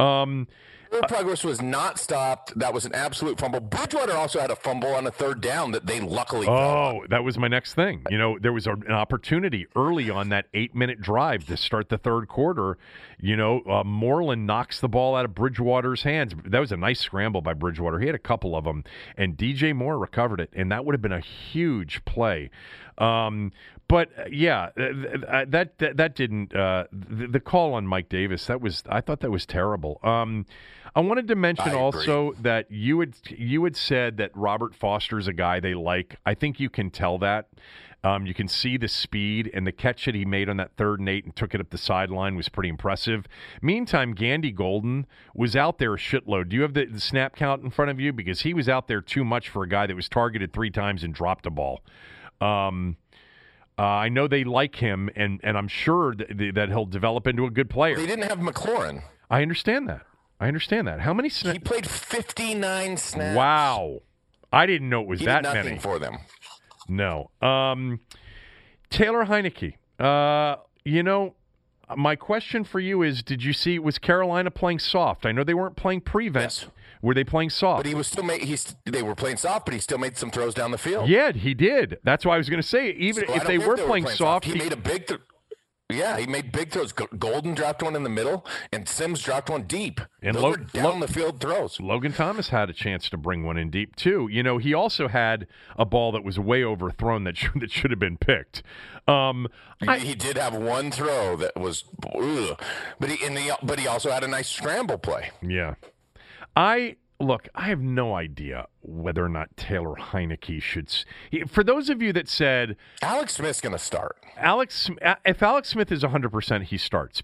Um, 0.02 0.48
Forward 0.92 1.08
progress 1.08 1.44
was 1.46 1.62
not 1.62 1.98
stopped. 1.98 2.52
That 2.60 2.74
was 2.74 2.84
an 2.84 2.94
absolute 2.94 3.40
fumble. 3.40 3.62
Bridgewater 3.62 4.12
also 4.12 4.42
had 4.42 4.52
a 4.52 4.58
fumble 4.58 4.90
on 4.94 5.08
a 5.08 5.12
third 5.12 5.40
down 5.40 5.72
that 5.72 5.86
they 5.86 6.02
luckily. 6.02 6.48
Oh, 6.50 7.06
that 7.10 7.24
was 7.24 7.38
my 7.38 7.48
next 7.48 7.76
thing. 7.76 8.04
You 8.10 8.18
know, 8.18 8.38
there 8.38 8.52
was 8.52 8.68
an 8.68 8.92
opportunity 8.92 9.68
early 9.74 10.10
on 10.10 10.28
that 10.30 10.48
eight-minute 10.54 11.00
drive 11.00 11.46
to 11.46 11.56
start 11.56 11.88
the 11.88 11.98
third 11.98 12.28
quarter. 12.28 12.78
You 13.22 13.38
know, 13.38 13.62
uh, 13.62 13.86
Moreland 13.86 14.46
knocks 14.46 14.82
the 14.82 14.90
ball 14.90 15.16
out 15.16 15.24
of 15.24 15.34
Bridgewater's 15.34 16.04
hands. 16.04 16.34
That 16.44 16.60
was 16.60 16.74
a 16.74 16.78
nice 16.78 17.00
scramble 17.00 17.42
by 17.42 17.54
Bridgewater. 17.54 18.02
He 18.02 18.08
had 18.08 18.16
a 18.16 18.20
couple 18.20 18.54
of 18.54 18.66
them, 18.66 18.84
and 19.16 19.38
DJ 19.38 19.74
Moore 19.74 19.98
recovered 19.98 20.42
it, 20.42 20.50
and 20.52 20.74
that 20.74 20.84
would 20.84 20.94
have 20.94 21.02
been 21.02 21.14
a 21.14 21.22
huge 21.22 22.04
play. 22.04 22.50
Um, 22.98 23.54
but 23.92 24.10
uh, 24.18 24.24
yeah, 24.32 24.70
uh, 24.78 25.46
that 25.50 25.78
that, 25.80 25.98
that 25.98 26.16
didn't 26.16 26.56
uh, 26.56 26.86
the, 26.94 27.28
the, 27.28 27.40
call 27.42 27.74
on 27.74 27.86
Mike 27.86 28.08
Davis. 28.08 28.46
That 28.48 28.62
was 28.62 28.84
I 28.90 29.02
thought 29.02 29.20
that 29.20 29.32
was 29.32 29.46
terrible. 29.46 30.00
Um, 30.02 30.46
I 30.96 31.02
wanted 31.02 31.28
to 31.28 31.36
mention 31.36 31.74
also 31.74 32.34
that 32.40 32.72
you 32.72 33.02
had 33.02 33.16
you 33.30 33.66
had 33.66 33.76
said 33.76 34.16
that 34.18 34.32
Robert 34.34 34.74
Foster 34.74 35.20
is 35.20 35.28
a 35.28 35.34
guy 35.34 35.60
they 35.60 35.74
like. 35.74 36.16
I 36.26 36.36
think 36.36 36.58
you 36.58 36.70
can 36.70 36.90
tell 36.90 37.18
that. 37.18 37.50
Um, 38.04 38.26
you 38.26 38.34
can 38.34 38.48
see 38.48 38.78
the 38.78 38.88
speed 38.88 39.52
and 39.54 39.68
the 39.68 39.72
catch 39.72 40.06
that 40.06 40.16
he 40.16 40.26
made 40.26 40.50
on 40.50 40.58
that 40.58 40.72
third 40.76 41.00
and 41.00 41.08
eight 41.08 41.26
and 41.26 41.36
took 41.36 41.54
it 41.54 41.62
up 41.62 41.70
the 41.70 41.78
sideline 41.78 42.36
was 42.36 42.50
pretty 42.50 42.70
impressive. 42.70 43.28
Meantime, 43.62 44.14
Gandy 44.14 44.52
Golden 44.52 45.06
was 45.36 45.56
out 45.56 45.78
there 45.78 45.94
a 45.94 45.98
shitload. 45.98 46.50
Do 46.50 46.56
you 46.56 46.64
have 46.64 46.74
the, 46.74 46.86
the 46.86 47.00
snap 47.00 47.36
count 47.36 47.62
in 47.62 47.70
front 47.70 47.92
of 47.92 48.00
you? 48.00 48.12
Because 48.12 48.42
he 48.42 48.56
was 48.56 48.68
out 48.68 48.88
there 48.88 49.02
too 49.02 49.24
much 49.24 49.50
for 49.50 49.64
a 49.64 49.70
guy 49.70 49.86
that 49.86 49.96
was 49.96 50.10
targeted 50.10 50.52
three 50.52 50.72
times 50.72 51.04
and 51.04 51.14
dropped 51.14 51.46
a 51.46 51.52
ball. 51.52 51.82
Um, 52.40 52.98
uh, 53.78 53.82
I 53.82 54.10
know 54.10 54.28
they 54.28 54.44
like 54.44 54.76
him, 54.76 55.10
and, 55.16 55.40
and 55.44 55.58
I'm 55.58 55.68
sure 55.68 56.16
that, 56.16 56.52
that 56.56 56.70
he'll 56.70 56.86
develop 56.86 57.28
into 57.28 57.46
a 57.46 57.50
good 57.50 57.70
player. 57.70 57.96
They 57.96 58.06
didn't 58.06 58.30
have 58.30 58.40
McLaurin. 58.40 59.04
I 59.30 59.42
understand 59.42 59.88
that. 59.90 60.02
I 60.40 60.48
understand 60.48 60.88
that. 60.88 61.02
How 61.02 61.14
many 61.14 61.30
snaps? 61.30 61.54
He 61.54 61.60
played 61.60 61.88
59 61.88 62.98
snaps. 62.98 63.38
Wow. 63.38 64.00
I 64.52 64.66
didn't 64.66 64.90
know 64.90 65.02
it 65.02 65.08
was 65.08 65.20
he 65.20 65.26
that 65.28 65.44
nothing 65.44 65.66
many. 65.66 65.80
for 65.80 66.00
them. 66.00 66.18
No. 66.88 67.32
Um, 67.42 68.02
Taylor 68.90 69.26
Heinicke. 69.26 69.76
Uh, 70.00 70.58
you 70.84 71.04
know, 71.04 71.36
my 71.96 72.16
question 72.16 72.64
for 72.64 72.80
you 72.80 73.02
is: 73.02 73.24
Did 73.24 73.44
you 73.44 73.54
see 73.54 73.80
was 73.80 73.98
Carolina 73.98 74.52
playing 74.52 74.80
soft? 74.80 75.26
I 75.26 75.32
know 75.32 75.44
they 75.44 75.54
weren't 75.54 75.76
playing 75.76 76.02
prevent. 76.02 76.44
Yes. 76.44 76.68
Were 77.02 77.14
they 77.14 77.24
playing 77.24 77.50
soft? 77.50 77.80
But 77.80 77.86
he 77.88 77.96
was 77.96 78.08
still 78.08 78.24
made. 78.24 78.44
He's 78.44 78.76
they 78.86 79.02
were 79.02 79.16
playing 79.16 79.38
soft, 79.38 79.66
but 79.66 79.74
he 79.74 79.80
still 79.80 79.98
made 79.98 80.18
some 80.18 80.30
throws 80.32 80.54
down 80.54 80.72
the 80.72 80.78
field. 80.78 81.10
Yeah, 81.10 81.32
he 81.32 81.54
did. 81.54 81.98
That's 82.04 82.26
why 82.26 82.36
I 82.36 82.38
was 82.38 82.50
going 82.50 82.62
to 82.62 82.68
say 82.68 82.92
even 82.92 83.28
so 83.28 83.34
if 83.36 83.46
they 83.48 83.58
were, 83.58 83.76
they 83.76 83.82
were 83.82 83.88
playing, 83.88 84.06
soft, 84.06 84.18
soft, 84.18 84.46
he, 84.46 84.54
he 84.54 84.60
made 84.60 84.74
a 84.74 84.78
big. 84.78 85.08
Th- 85.08 85.20
yeah, 85.92 86.18
he 86.18 86.26
made 86.26 86.52
big 86.52 86.72
throws. 86.72 86.92
Golden 86.92 87.54
dropped 87.54 87.84
one 87.84 87.96
in 87.96 88.04
the 88.04 88.10
middle, 88.10 88.46
and 88.72 88.88
Sims 88.88 89.22
dropped 89.22 89.50
one 89.50 89.64
deep. 89.64 90.02
And 90.22 90.36
Those 90.36 90.44
Lo- 90.44 90.56
down 90.56 91.00
Lo- 91.00 91.06
the 91.06 91.12
field 91.12 91.40
throws. 91.40 91.80
Logan 91.80 92.14
Thomas 92.14 92.50
had 92.50 92.70
a 92.70 92.74
chance 92.74 93.10
to 93.10 93.18
bring 93.18 93.44
one 93.44 93.58
in 93.58 93.70
deep 93.70 93.96
too. 93.96 94.28
You 94.32 94.44
know, 94.44 94.58
he 94.58 94.74
also 94.74 95.08
had 95.08 95.48
a 95.78 95.86
ball 95.86 96.12
that 96.14 96.24
was 96.24 96.40
way 96.40 96.64
overthrown 96.64 97.24
that 97.26 97.38
should, 97.38 97.52
that 97.62 97.72
should 97.72 97.92
have 97.92 98.00
been 98.00 98.18
picked. 98.18 98.64
Um, 99.08 99.48
I, 99.88 99.98
he 99.98 100.16
did 100.16 100.38
have 100.38 100.54
one 100.54 100.92
throw 100.92 101.36
that 101.38 101.60
was, 101.60 101.84
ugh, 102.16 102.62
but 103.00 103.10
he 103.10 103.28
the 103.28 103.58
but 103.64 103.80
he 103.80 103.88
also 103.88 104.12
had 104.12 104.24
a 104.24 104.28
nice 104.28 104.50
scramble 104.50 104.98
play. 104.98 105.32
Yeah, 105.42 105.74
I 106.56 106.98
look, 107.20 107.48
I 107.56 107.68
have 107.68 107.80
no 107.82 108.16
idea 108.16 108.68
whether 108.82 109.24
or 109.24 109.30
not 109.30 109.56
Taylor 109.56 109.96
Heinicke 109.96 110.62
should. 110.62 110.92
For 111.48 111.64
those 111.64 111.90
of 111.90 112.02
you 112.02 112.12
that 112.14 112.28
said 112.28 112.76
Alex 113.02 113.36
Smith's 113.36 113.62
going 113.62 113.74
to 113.74 113.80
start, 113.80 114.18
Alex, 114.38 114.90
if 115.26 115.42
Alex 115.44 115.70
Smith 115.70 115.92
is 115.92 116.04
100, 116.04 116.30
percent 116.30 116.66
he 116.66 116.78
starts. 116.78 117.22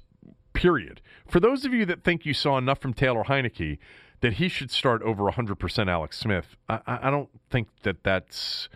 Period. 0.54 1.02
For 1.28 1.40
those 1.40 1.66
of 1.66 1.74
you 1.74 1.86
that 1.86 2.04
think 2.04 2.26
you 2.26 2.34
saw 2.34 2.58
enough 2.58 2.80
from 2.80 2.94
Taylor 2.94 3.24
Heinicke 3.24 3.78
that 4.22 4.34
he 4.34 4.50
should 4.50 4.72
start 4.72 5.04
over 5.04 5.30
100% 5.32 5.88
Alex 5.88 6.18
Smith, 6.18 6.56
I, 6.68 6.80
I 6.88 7.10
don't 7.12 7.30
think 7.50 7.68
that 7.84 8.04
that's. 8.04 8.70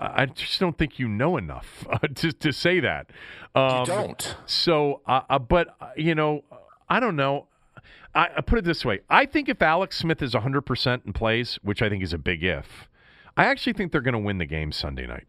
I 0.00 0.26
just 0.26 0.60
don't 0.60 0.78
think 0.78 1.00
you 1.00 1.08
know 1.08 1.36
enough 1.36 1.84
uh, 1.90 1.98
to 2.14 2.32
to 2.32 2.52
say 2.52 2.80
that. 2.80 3.10
Um, 3.54 3.80
you 3.80 3.86
don't. 3.86 4.36
So, 4.46 5.02
uh, 5.06 5.22
uh, 5.28 5.38
but 5.40 5.76
uh, 5.80 5.88
you 5.96 6.14
know, 6.14 6.44
I 6.88 7.00
don't 7.00 7.16
know. 7.16 7.48
I, 8.14 8.28
I 8.36 8.40
put 8.40 8.58
it 8.58 8.64
this 8.64 8.84
way: 8.84 9.00
I 9.08 9.26
think 9.26 9.48
if 9.48 9.62
Alex 9.62 9.98
Smith 9.98 10.22
is 10.22 10.34
100 10.34 10.62
percent 10.62 11.04
and 11.04 11.14
plays, 11.14 11.58
which 11.62 11.82
I 11.82 11.88
think 11.88 12.02
is 12.02 12.12
a 12.12 12.18
big 12.18 12.42
if, 12.44 12.88
I 13.36 13.44
actually 13.44 13.72
think 13.74 13.92
they're 13.92 14.00
going 14.00 14.12
to 14.12 14.18
win 14.18 14.38
the 14.38 14.46
game 14.46 14.72
Sunday 14.72 15.06
night. 15.06 15.26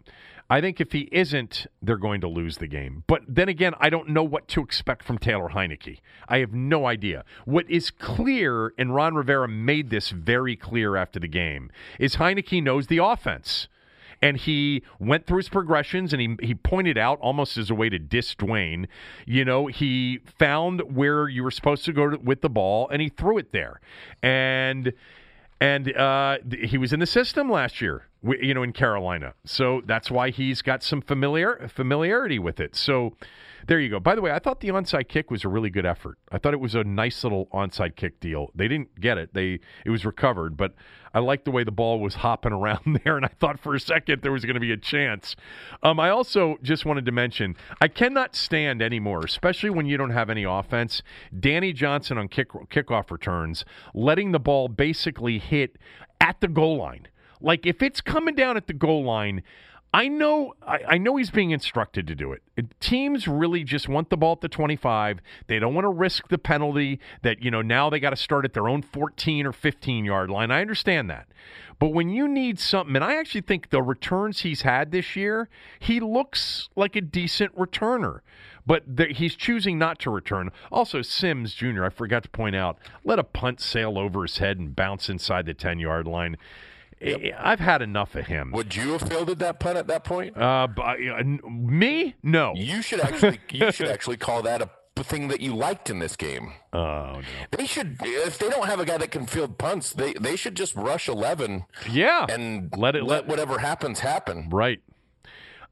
I 0.50 0.60
think 0.60 0.82
if 0.82 0.92
he 0.92 1.08
isn't, 1.14 1.66
they're 1.82 1.96
going 1.96 2.20
to 2.22 2.28
lose 2.28 2.58
the 2.58 2.68
game. 2.68 3.06
But 3.08 3.22
then 3.26 3.48
again, 3.48 3.74
I 3.80 3.90
don't 3.90 4.10
know 4.10 4.24
what 4.24 4.50
to 4.50 4.62
expect 4.62 5.02
from 5.02 5.18
Taylor 5.18 5.48
Heinicke. 5.48 6.00
I 6.28 6.40
have 6.40 6.52
no 6.52 6.88
idea. 6.88 7.24
What 7.46 7.70
is 7.70 7.90
clear, 7.90 8.74
and 8.78 8.94
Ron 8.94 9.16
Rivera 9.16 9.48
made 9.48 9.90
this 9.90 10.10
very 10.10 10.58
clear 10.58 10.98
after 10.98 11.22
the 11.22 11.30
game, 11.30 11.72
is 12.00 12.18
Heinicke 12.18 12.62
knows 12.62 12.88
the 12.88 12.98
offense 12.98 13.70
and 14.22 14.38
he 14.38 14.84
went 15.00 15.26
through 15.26 15.38
his 15.38 15.50
progressions 15.50 16.14
and 16.14 16.22
he 16.22 16.36
he 16.46 16.56
pointed 16.56 16.98
out 16.98 17.20
almost 17.20 17.58
as 17.58 17.70
a 17.70 17.76
way 17.76 17.90
to 17.90 18.00
diss 18.00 18.36
Dwayne. 18.36 18.88
You 19.26 19.46
know, 19.46 19.68
he 19.68 20.20
found 20.38 20.96
where 20.96 21.28
you 21.28 21.44
were 21.44 21.52
supposed 21.52 21.86
to 21.86 21.94
go 21.94 22.10
to, 22.10 22.18
with 22.18 22.42
the 22.42 22.50
ball 22.50 22.88
and 22.90 23.02
he 23.02 23.10
threw 23.10 23.38
it 23.38 23.52
there, 23.52 23.80
and 24.22 24.94
and 25.60 25.96
uh, 25.96 26.40
he 26.64 26.78
was 26.78 26.92
in 26.92 27.00
the 27.00 27.06
system 27.06 27.50
last 27.50 27.82
year, 27.82 28.08
you 28.24 28.54
know, 28.54 28.64
in 28.64 28.74
Carolina. 28.74 29.36
So 29.46 29.82
that's 29.86 30.10
why 30.10 30.32
he's 30.32 30.62
got 30.62 30.82
some 30.84 31.02
familiar 31.02 31.68
familiarity 31.68 32.40
with 32.40 32.60
it. 32.60 32.76
So 32.76 33.14
there 33.68 33.80
you 33.80 33.89
go. 33.89 33.99
By 33.99 34.16
the 34.16 34.22
way, 34.22 34.32
I 34.32 34.39
thought 34.39 34.59
the 34.59 34.70
onside 34.70 35.07
kick 35.07 35.32
was 35.32 35.43
a 35.43 35.49
really 35.49 35.70
good 35.70 35.86
effort. 35.86 36.18
I 36.32 36.38
thought 36.38 36.53
it 36.53 36.59
was 36.59 36.76
a 36.76 36.84
nice 36.84 37.24
little 37.24 37.47
onside 37.53 37.95
kick 37.95 38.20
deal. 38.20 38.51
They 38.55 38.68
didn't 38.68 38.99
get 38.99 39.18
it. 39.18 39.34
They 39.34 39.59
it 39.86 39.89
was 39.89 40.05
recovered, 40.05 40.57
but 40.57 40.74
I 41.14 41.20
liked 41.20 41.45
the 41.45 41.51
way 41.51 41.64
the 41.64 41.72
ball 41.72 41.99
was 41.99 42.16
hopping 42.16 42.53
around 42.53 42.99
there, 43.03 43.18
and 43.18 43.26
I 43.26 43.30
thought 43.39 43.59
for 43.59 43.76
a 43.76 43.80
second 43.80 44.22
there 44.22 44.32
was 44.32 44.45
going 44.45 44.55
to 44.55 44.59
be 44.59 44.72
a 44.72 44.78
chance. 44.78 45.36
Um, 45.84 45.99
I 45.99 46.09
also 46.09 46.57
just 46.62 46.86
wanted 46.86 47.05
to 47.05 47.12
mention 47.12 47.55
I 47.80 47.88
cannot 47.88 48.36
stand 48.36 48.82
anymore, 48.82 49.22
especially 49.26 49.70
when 49.70 49.86
you 49.86 49.97
don't 49.97 50.12
have 50.12 50.30
any 50.30 50.43
offense. 50.43 51.01
Danny 51.38 51.74
Johnson 51.74 52.18
on 52.18 52.28
kick 52.28 52.51
kickoff 52.51 53.12
returns, 53.12 53.66
letting 53.93 54.32
the 54.32 54.39
ball 54.39 54.68
basically 54.68 55.39
hit 55.39 55.78
at 56.20 56.41
the 56.41 56.47
goal 56.47 56.78
line. 56.78 57.07
Like 57.41 57.66
if 57.66 57.82
it's 57.82 58.01
coming 58.01 58.36
down 58.36 58.55
at 58.55 58.68
the 58.68 58.74
goal 58.74 59.03
line, 59.03 59.41
I 59.94 60.08
know 60.08 60.54
I, 60.66 60.80
I, 60.88 60.98
know 60.98 61.18
he's 61.18 61.32
being 61.32 61.52
instructed 61.52 62.08
to 62.08 62.16
do 62.16 62.32
it. 62.32 62.42
Teams 62.80 63.28
really 63.28 63.66
just 63.66 63.89
want 63.89 64.10
the 64.10 64.16
ball 64.16 64.34
at 64.34 64.42
the 64.42 64.48
25. 64.48 65.20
They 65.48 65.60
don't 65.60 65.74
want 65.74 65.84
to 65.84 65.89
risk 65.89 66.30
the 66.30 66.38
penalty 66.38 67.00
that, 67.24 67.44
you 67.44 67.52
know, 67.52 67.62
now 67.62 67.89
they 67.89 68.00
got 68.00 68.12
to 68.12 68.16
start 68.16 68.46
at 68.46 68.54
their 68.54 68.70
own 68.70 68.82
14 68.82 69.46
or 69.46 69.52
15 69.52 70.06
yard 70.06 70.30
line. 70.30 70.50
I 70.50 70.62
understand 70.62 71.10
that. 71.10 71.28
But 71.78 71.89
when 71.89 72.10
you 72.10 72.28
need 72.28 72.60
something, 72.60 72.96
and 72.96 73.04
I 73.04 73.16
actually 73.16 73.42
think 73.42 73.70
the 73.70 73.82
returns 73.82 74.42
he's 74.42 74.62
had 74.62 74.92
this 74.92 75.16
year, 75.16 75.50
he 75.80 76.00
looks 76.00 76.70
like 76.76 76.96
a 76.96 77.02
decent 77.02 77.54
returner. 77.58 78.20
But 78.66 78.84
the, 78.86 79.08
he's 79.08 79.36
choosing 79.36 79.78
not 79.78 80.00
to 80.00 80.12
return. 80.12 80.52
Also, 80.72 81.02
Sims 81.02 81.54
Jr., 81.54 81.86
I 81.86 81.89
forgot 81.89 82.24
to 82.24 82.30
point 82.30 82.56
out, 82.56 82.78
let 83.04 83.20
a 83.20 83.24
punt 83.24 83.60
sail 83.60 83.98
over 83.98 84.22
his 84.22 84.38
head 84.38 84.60
and 84.60 84.76
bounce 84.76 85.10
inside 85.10 85.48
the 85.48 85.56
10 85.56 85.80
yard 85.80 86.08
line. 86.08 86.38
Yep. 87.02 87.36
I've 87.39 87.60
had 87.60 87.82
enough 87.82 88.16
of 88.16 88.28
him. 88.28 88.52
Would 88.52 88.76
you 88.76 88.91
have 88.93 89.02
fielded 89.02 89.39
that 89.39 89.60
punt 89.60 89.78
at 89.78 89.88
that 89.88 90.04
point? 90.04 90.38
Uh, 90.38 90.68
but 90.68 90.99
me? 90.99 92.16
No. 92.24 92.54
You 92.56 92.82
should 92.82 92.99
actually 92.99 93.39
you 93.52 93.72
should 93.72 93.88
actually 93.88 94.18
call 94.18 94.41
that 94.43 94.62
a 94.62 94.70
thing 95.04 95.30
that 95.30 95.41
you 95.41 95.56
liked 95.56 95.89
in 95.89 95.99
this 95.99 96.16
game. 96.16 96.54
Oh 96.74 97.14
no. 97.16 97.22
They 97.52 97.66
should 97.66 97.97
if 98.02 98.38
they 98.38 98.49
don't 98.49 98.68
have 98.68 98.80
a 98.80 98.86
guy 98.86 98.97
that 98.97 99.12
can 99.12 99.26
field 99.26 99.58
punts, 99.58 99.93
they 99.93 100.14
they 100.14 100.36
should 100.36 100.56
just 100.56 100.76
rush 100.76 101.08
11. 101.08 101.66
Yeah. 101.89 102.26
And 102.30 102.72
let 102.78 102.95
it 102.95 103.04
let, 103.04 103.22
let 103.22 103.28
whatever 103.28 103.60
happens 103.60 103.99
happen. 104.02 104.49
Right. 104.49 104.82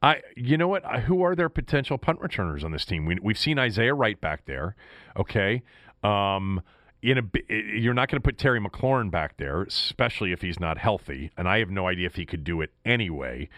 I, 0.02 0.22
you 0.34 0.56
know 0.56 0.68
what? 0.68 0.84
Who 1.02 1.22
are 1.22 1.36
their 1.36 1.50
potential 1.50 1.98
punt 1.98 2.20
returners 2.20 2.64
on 2.64 2.72
this 2.72 2.86
team? 2.86 3.04
We, 3.04 3.18
we've 3.22 3.38
seen 3.38 3.58
Isaiah 3.58 3.94
Wright 3.94 4.18
back 4.18 4.46
there. 4.46 4.74
Okay. 5.16 5.62
Um, 6.02 6.62
in 7.02 7.18
a 7.18 7.52
you're 7.52 7.94
not 7.94 8.08
going 8.08 8.20
to 8.20 8.24
put 8.24 8.38
Terry 8.38 8.60
McLaurin 8.60 9.10
back 9.10 9.36
there, 9.36 9.62
especially 9.62 10.32
if 10.32 10.42
he's 10.42 10.60
not 10.60 10.78
healthy. 10.78 11.30
And 11.36 11.48
I 11.48 11.58
have 11.58 11.70
no 11.70 11.88
idea 11.88 12.06
if 12.06 12.16
he 12.16 12.26
could 12.26 12.44
do 12.44 12.60
it 12.60 12.70
anyway. 12.84 13.48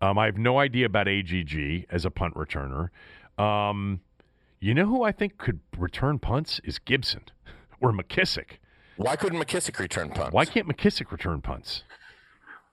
Um, 0.00 0.18
I 0.18 0.26
have 0.26 0.38
no 0.38 0.58
idea 0.58 0.86
about 0.86 1.08
AGG 1.08 1.86
as 1.90 2.04
a 2.04 2.10
punt 2.10 2.34
returner. 2.34 2.88
Um, 3.38 4.00
you 4.60 4.74
know 4.74 4.86
who 4.86 5.02
I 5.02 5.12
think 5.12 5.38
could 5.38 5.60
return 5.76 6.18
punts 6.18 6.60
is 6.64 6.78
Gibson 6.78 7.22
or 7.80 7.92
McKissic. 7.92 8.58
Why 8.96 9.16
couldn't 9.16 9.38
McKissic 9.38 9.78
return 9.78 10.10
punts? 10.10 10.32
Why 10.32 10.46
can't 10.46 10.66
McKissic 10.66 11.12
return 11.12 11.42
punts? 11.42 11.82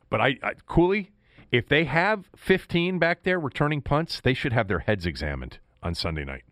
But 0.09 0.21
I, 0.21 0.37
I 0.41 0.53
Cooley, 0.67 1.11
if 1.51 1.67
they 1.67 1.83
have 1.83 2.29
15 2.37 2.97
back 2.97 3.23
there 3.23 3.39
returning 3.39 3.81
punts, 3.81 4.21
they 4.21 4.33
should 4.33 4.53
have 4.53 4.67
their 4.69 4.79
heads 4.79 5.05
examined 5.05 5.59
on 5.81 5.95
Sunday 5.95 6.23
night 6.23 6.43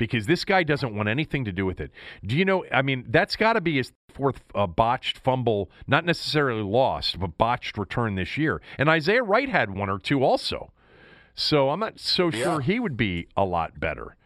because 0.00 0.24
this 0.26 0.46
guy 0.46 0.62
doesn't 0.62 0.96
want 0.96 1.10
anything 1.10 1.44
to 1.44 1.52
do 1.52 1.66
with 1.66 1.78
it. 1.78 1.90
Do 2.24 2.34
you 2.34 2.46
know? 2.46 2.64
I 2.72 2.80
mean, 2.80 3.04
that's 3.08 3.36
got 3.36 3.52
to 3.52 3.60
be 3.60 3.76
his 3.76 3.92
fourth 4.14 4.40
uh, 4.54 4.66
botched 4.66 5.18
fumble, 5.18 5.70
not 5.86 6.06
necessarily 6.06 6.62
lost, 6.62 7.20
but 7.20 7.36
botched 7.36 7.76
return 7.76 8.14
this 8.14 8.38
year. 8.38 8.62
And 8.78 8.88
Isaiah 8.88 9.22
Wright 9.22 9.48
had 9.48 9.76
one 9.76 9.90
or 9.90 9.98
two 9.98 10.24
also. 10.24 10.72
So 11.34 11.68
I'm 11.68 11.80
not 11.80 12.00
so 12.00 12.30
yeah. 12.30 12.42
sure 12.42 12.60
he 12.60 12.80
would 12.80 12.96
be 12.96 13.28
a 13.36 13.44
lot 13.44 13.78
better. 13.78 14.16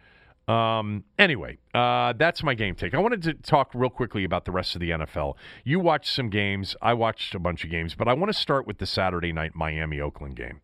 Um, 0.46 1.04
anyway, 1.18 1.58
uh, 1.74 2.12
that's 2.12 2.44
my 2.44 2.54
game 2.54 2.76
take. 2.76 2.94
I 2.94 2.98
wanted 2.98 3.22
to 3.22 3.34
talk 3.34 3.72
real 3.74 3.90
quickly 3.90 4.22
about 4.22 4.44
the 4.44 4.52
rest 4.52 4.76
of 4.76 4.80
the 4.80 4.90
NFL. 4.90 5.34
You 5.64 5.80
watched 5.80 6.12
some 6.12 6.30
games, 6.30 6.76
I 6.80 6.94
watched 6.94 7.34
a 7.34 7.40
bunch 7.40 7.64
of 7.64 7.70
games, 7.70 7.96
but 7.96 8.06
I 8.06 8.12
want 8.12 8.32
to 8.32 8.38
start 8.38 8.64
with 8.64 8.78
the 8.78 8.86
Saturday 8.86 9.32
night 9.32 9.52
Miami 9.54 10.00
Oakland 10.00 10.36
game 10.36 10.60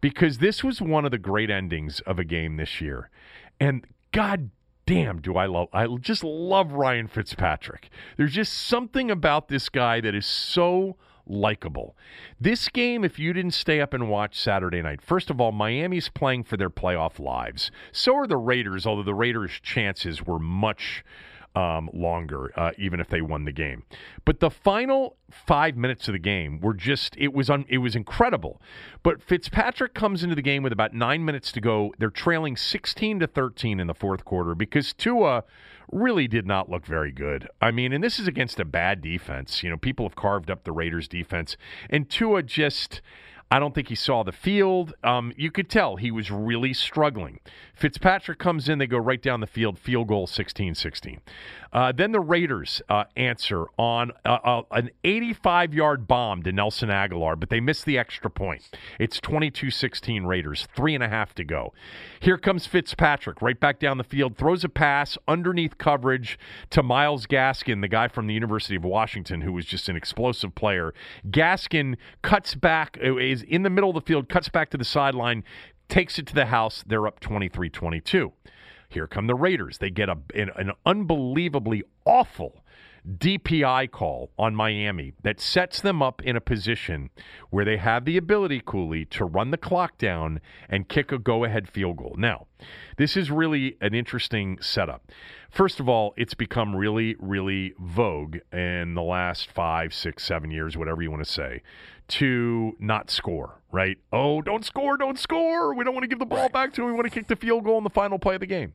because 0.00 0.38
this 0.38 0.62
was 0.64 0.80
one 0.80 1.04
of 1.04 1.10
the 1.10 1.18
great 1.18 1.50
endings 1.50 2.00
of 2.00 2.18
a 2.18 2.24
game 2.24 2.56
this 2.56 2.80
year. 2.80 3.10
And 3.58 3.86
God 4.12 4.50
damn, 4.86 5.20
do 5.20 5.36
I 5.36 5.46
love 5.46 5.68
I 5.72 5.86
just 6.00 6.22
love 6.22 6.72
Ryan 6.72 7.08
Fitzpatrick. 7.08 7.88
There's 8.16 8.34
just 8.34 8.52
something 8.52 9.10
about 9.10 9.48
this 9.48 9.68
guy 9.68 10.00
that 10.00 10.14
is 10.14 10.26
so 10.26 10.96
likable. 11.26 11.96
This 12.40 12.68
game, 12.68 13.04
if 13.04 13.18
you 13.18 13.32
didn't 13.32 13.52
stay 13.52 13.80
up 13.80 13.94
and 13.94 14.10
watch 14.10 14.38
Saturday 14.38 14.82
night, 14.82 15.00
first 15.00 15.30
of 15.30 15.40
all, 15.40 15.52
Miami's 15.52 16.08
playing 16.08 16.44
for 16.44 16.56
their 16.56 16.70
playoff 16.70 17.18
lives. 17.18 17.70
So 17.90 18.16
are 18.16 18.26
the 18.26 18.36
Raiders, 18.36 18.86
although 18.86 19.02
the 19.02 19.14
Raiders' 19.14 19.60
chances 19.62 20.26
were 20.26 20.38
much 20.38 21.04
um, 21.54 21.90
longer, 21.92 22.52
uh, 22.56 22.72
even 22.78 23.00
if 23.00 23.08
they 23.08 23.20
won 23.20 23.44
the 23.44 23.52
game. 23.52 23.82
But 24.24 24.40
the 24.40 24.50
final 24.50 25.16
five 25.30 25.76
minutes 25.76 26.08
of 26.08 26.12
the 26.12 26.18
game 26.18 26.60
were 26.60 26.74
just 26.74 27.16
it 27.18 27.32
was 27.32 27.50
un, 27.50 27.64
it 27.68 27.78
was 27.78 27.94
incredible. 27.94 28.60
But 29.02 29.22
Fitzpatrick 29.22 29.94
comes 29.94 30.22
into 30.22 30.34
the 30.34 30.42
game 30.42 30.62
with 30.62 30.72
about 30.72 30.94
nine 30.94 31.24
minutes 31.24 31.52
to 31.52 31.60
go. 31.60 31.94
They're 31.98 32.10
trailing 32.10 32.56
sixteen 32.56 33.20
to 33.20 33.26
thirteen 33.26 33.80
in 33.80 33.86
the 33.86 33.94
fourth 33.94 34.24
quarter 34.24 34.54
because 34.54 34.92
Tua 34.92 35.44
really 35.90 36.26
did 36.26 36.46
not 36.46 36.70
look 36.70 36.86
very 36.86 37.12
good. 37.12 37.48
I 37.60 37.70
mean, 37.70 37.92
and 37.92 38.02
this 38.02 38.18
is 38.18 38.26
against 38.26 38.58
a 38.58 38.64
bad 38.64 39.02
defense. 39.02 39.62
You 39.62 39.70
know, 39.70 39.76
people 39.76 40.06
have 40.06 40.16
carved 40.16 40.50
up 40.50 40.64
the 40.64 40.72
Raiders 40.72 41.06
defense, 41.06 41.56
and 41.90 42.08
Tua 42.08 42.42
just 42.42 43.02
I 43.52 43.58
don't 43.58 43.74
think 43.74 43.88
he 43.88 43.94
saw 43.94 44.22
the 44.22 44.32
field. 44.32 44.94
Um, 45.04 45.34
you 45.36 45.50
could 45.50 45.68
tell 45.68 45.96
he 45.96 46.10
was 46.10 46.30
really 46.30 46.72
struggling. 46.72 47.38
Fitzpatrick 47.74 48.38
comes 48.38 48.66
in, 48.66 48.78
they 48.78 48.86
go 48.86 48.96
right 48.96 49.20
down 49.20 49.40
the 49.40 49.46
field, 49.46 49.78
field 49.78 50.08
goal 50.08 50.26
16 50.26 50.74
16. 50.74 51.20
Uh, 51.70 51.92
then 51.92 52.12
the 52.12 52.20
Raiders 52.20 52.80
uh, 52.88 53.04
answer 53.16 53.66
on 53.78 54.12
uh, 54.24 54.38
uh 54.44 54.62
an 54.72 54.90
85 55.04 55.74
yard 55.74 56.06
bomb 56.06 56.42
to 56.44 56.52
Nelson 56.52 56.88
Agholor, 56.88 57.38
but 57.38 57.50
they 57.50 57.60
miss 57.60 57.82
the 57.82 57.98
extra 57.98 58.30
point. 58.30 58.70
It's 58.98 59.20
22 59.20 59.70
16 59.70 60.24
Raiders, 60.24 60.66
three 60.74 60.94
and 60.94 61.04
a 61.04 61.08
half 61.08 61.34
to 61.34 61.44
go. 61.44 61.74
Here 62.20 62.38
comes 62.38 62.66
Fitzpatrick 62.66 63.42
right 63.42 63.58
back 63.58 63.78
down 63.78 63.98
the 63.98 64.04
field, 64.04 64.38
throws 64.38 64.64
a 64.64 64.68
pass 64.70 65.18
underneath 65.28 65.76
coverage 65.76 66.38
to 66.70 66.82
Myles 66.82 67.26
Gaskin, 67.26 67.82
the 67.82 67.88
guy 67.88 68.08
from 68.08 68.28
the 68.28 68.34
University 68.34 68.76
of 68.76 68.84
Washington 68.84 69.42
who 69.42 69.52
was 69.52 69.66
just 69.66 69.88
an 69.88 69.96
explosive 69.96 70.54
player. 70.54 70.94
Gaskin 71.28 71.96
cuts 72.22 72.54
back, 72.54 72.98
uh, 73.02 73.16
is 73.42 73.48
in 73.48 73.62
the 73.62 73.70
middle 73.70 73.90
of 73.90 73.94
the 73.94 74.00
field, 74.00 74.28
cuts 74.28 74.48
back 74.48 74.70
to 74.70 74.76
the 74.76 74.84
sideline, 74.84 75.44
takes 75.88 76.18
it 76.18 76.26
to 76.28 76.34
the 76.34 76.46
house. 76.46 76.84
They're 76.86 77.06
up 77.06 77.20
23 77.20 77.70
22. 77.70 78.32
Here 78.88 79.06
come 79.06 79.26
the 79.26 79.34
Raiders. 79.34 79.78
They 79.78 79.90
get 79.90 80.08
a, 80.08 80.18
an, 80.34 80.50
an 80.56 80.72
unbelievably 80.84 81.84
awful 82.04 82.61
DPI 83.08 83.90
call 83.90 84.30
on 84.38 84.54
Miami 84.54 85.12
that 85.22 85.40
sets 85.40 85.80
them 85.80 86.00
up 86.00 86.22
in 86.22 86.36
a 86.36 86.40
position 86.40 87.10
where 87.50 87.64
they 87.64 87.76
have 87.76 88.04
the 88.04 88.16
ability, 88.16 88.62
Cooley, 88.64 89.04
to 89.06 89.24
run 89.24 89.50
the 89.50 89.56
clock 89.56 89.98
down 89.98 90.40
and 90.68 90.88
kick 90.88 91.10
a 91.10 91.18
go 91.18 91.44
ahead 91.44 91.68
field 91.68 91.96
goal. 91.96 92.14
Now, 92.16 92.46
this 92.96 93.16
is 93.16 93.30
really 93.30 93.76
an 93.80 93.94
interesting 93.94 94.58
setup. 94.60 95.10
First 95.50 95.80
of 95.80 95.88
all, 95.88 96.14
it's 96.16 96.34
become 96.34 96.76
really, 96.76 97.16
really 97.18 97.74
vogue 97.78 98.38
in 98.52 98.94
the 98.94 99.02
last 99.02 99.50
five, 99.50 99.92
six, 99.92 100.24
seven 100.24 100.50
years, 100.50 100.76
whatever 100.76 101.02
you 101.02 101.10
want 101.10 101.24
to 101.24 101.30
say, 101.30 101.62
to 102.08 102.76
not 102.78 103.10
score, 103.10 103.60
right? 103.72 103.98
Oh, 104.12 104.42
don't 104.42 104.64
score, 104.64 104.96
don't 104.96 105.18
score. 105.18 105.74
We 105.74 105.84
don't 105.84 105.94
want 105.94 106.04
to 106.04 106.08
give 106.08 106.20
the 106.20 106.26
ball 106.26 106.48
back 106.48 106.72
to 106.74 106.82
him. 106.82 106.86
We 106.88 106.92
want 106.92 107.04
to 107.04 107.10
kick 107.10 107.26
the 107.26 107.36
field 107.36 107.64
goal 107.64 107.78
in 107.78 107.84
the 107.84 107.90
final 107.90 108.18
play 108.18 108.34
of 108.34 108.40
the 108.40 108.46
game. 108.46 108.74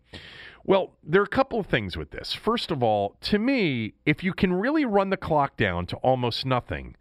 Well, 0.68 0.92
there 1.02 1.22
are 1.22 1.26
a 1.26 1.30
couple 1.30 1.60
of 1.60 1.66
things 1.66 1.98
with 1.98 2.12
this. 2.12 2.34
First 2.34 2.70
of 2.70 2.84
all, 2.84 3.16
to 3.22 3.40
me, 3.40 3.94
if 4.06 4.24
you 4.24 4.34
can 4.34 4.54
really 4.54 4.86
run 4.86 5.10
the 5.10 5.18
clock 5.18 5.58
down 5.58 5.88
to 5.88 5.96
almost 5.98 6.46
nothing 6.46 6.96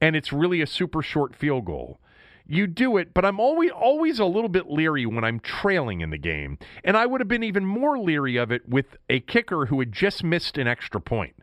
and 0.00 0.16
it's 0.16 0.32
really 0.32 0.62
a 0.62 0.66
super 0.66 1.02
short 1.02 1.36
field 1.36 1.66
goal, 1.66 2.00
you 2.46 2.66
do 2.66 2.96
it, 2.96 3.12
but 3.12 3.24
I'm 3.24 3.38
always 3.38 3.70
always 3.72 4.18
a 4.18 4.24
little 4.24 4.48
bit 4.48 4.70
leery 4.70 5.06
when 5.06 5.24
I'm 5.24 5.40
trailing 5.40 6.00
in 6.00 6.10
the 6.10 6.18
game. 6.18 6.56
And 6.84 6.96
I 6.96 7.04
would 7.04 7.20
have 7.20 7.28
been 7.28 7.42
even 7.42 7.66
more 7.66 7.98
leery 7.98 8.36
of 8.36 8.50
it 8.50 8.68
with 8.68 8.96
a 9.10 9.20
kicker 9.20 9.66
who 9.66 9.80
had 9.80 9.92
just 9.92 10.24
missed 10.24 10.56
an 10.56 10.66
extra 10.66 11.00
point 11.00 11.34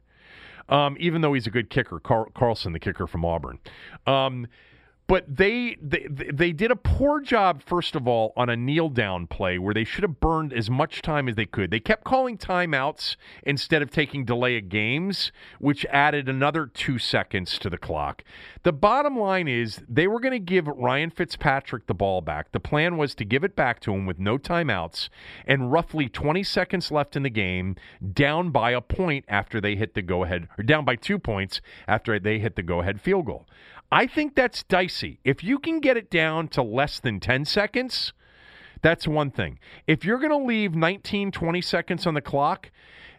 um, 0.69 0.97
even 0.99 1.21
though 1.21 1.33
he's 1.33 1.47
a 1.47 1.51
good 1.51 1.69
kicker, 1.69 1.99
Carl, 1.99 2.27
Carlson, 2.33 2.73
the 2.73 2.79
kicker 2.79 3.07
from 3.07 3.23
Auburn. 3.23 3.59
Um, 4.05 4.47
but 5.07 5.23
they, 5.27 5.77
they 5.81 6.05
they 6.09 6.51
did 6.51 6.69
a 6.69 6.75
poor 6.75 7.21
job 7.21 7.63
first 7.65 7.95
of 7.95 8.07
all 8.07 8.33
on 8.35 8.49
a 8.49 8.57
kneel 8.57 8.89
down 8.89 9.25
play 9.25 9.57
where 9.57 9.73
they 9.73 9.85
should 9.85 10.03
have 10.03 10.19
burned 10.19 10.51
as 10.51 10.69
much 10.69 11.01
time 11.01 11.29
as 11.29 11.35
they 11.35 11.45
could. 11.45 11.71
They 11.71 11.79
kept 11.79 12.03
calling 12.03 12.37
timeouts 12.37 13.15
instead 13.43 13.81
of 13.81 13.89
taking 13.89 14.25
delay 14.25 14.57
of 14.57 14.69
games, 14.69 15.31
which 15.59 15.85
added 15.85 16.27
another 16.27 16.65
2 16.65 16.99
seconds 16.99 17.57
to 17.59 17.69
the 17.69 17.77
clock. 17.77 18.23
The 18.63 18.73
bottom 18.73 19.17
line 19.17 19.47
is 19.47 19.81
they 19.87 20.07
were 20.07 20.19
going 20.19 20.33
to 20.33 20.39
give 20.39 20.67
Ryan 20.67 21.09
Fitzpatrick 21.09 21.87
the 21.87 21.93
ball 21.93 22.21
back. 22.21 22.51
The 22.51 22.59
plan 22.59 22.97
was 22.97 23.15
to 23.15 23.25
give 23.25 23.43
it 23.43 23.55
back 23.55 23.79
to 23.81 23.93
him 23.93 24.05
with 24.05 24.19
no 24.19 24.37
timeouts 24.37 25.09
and 25.45 25.71
roughly 25.71 26.09
20 26.09 26.43
seconds 26.43 26.91
left 26.91 27.15
in 27.15 27.23
the 27.23 27.29
game, 27.29 27.75
down 28.13 28.51
by 28.51 28.71
a 28.71 28.81
point 28.81 29.23
after 29.29 29.61
they 29.61 29.75
hit 29.75 29.93
the 29.93 30.01
go 30.01 30.23
ahead 30.23 30.49
or 30.57 30.63
down 30.63 30.83
by 30.83 30.97
2 30.97 31.17
points 31.17 31.61
after 31.87 32.19
they 32.19 32.39
hit 32.39 32.55
the 32.55 32.63
go 32.63 32.81
ahead 32.81 32.99
field 32.99 33.25
goal. 33.25 33.45
I 33.91 34.05
think 34.07 34.35
that's 34.35 34.63
dicey. 34.63 35.19
If 35.23 35.43
you 35.43 35.59
can 35.59 35.79
get 35.79 35.97
it 35.97 36.09
down 36.09 36.49
to 36.49 36.61
less 36.61 36.99
than 36.99 37.19
10 37.19 37.45
seconds, 37.45 38.13
that's 38.81 39.07
one 39.07 39.31
thing. 39.31 39.59
If 39.85 40.03
you're 40.03 40.19
going 40.19 40.29
to 40.29 40.45
leave 40.45 40.75
19, 40.75 41.31
20 41.31 41.61
seconds 41.61 42.05
on 42.05 42.13
the 42.13 42.21
clock, 42.21 42.69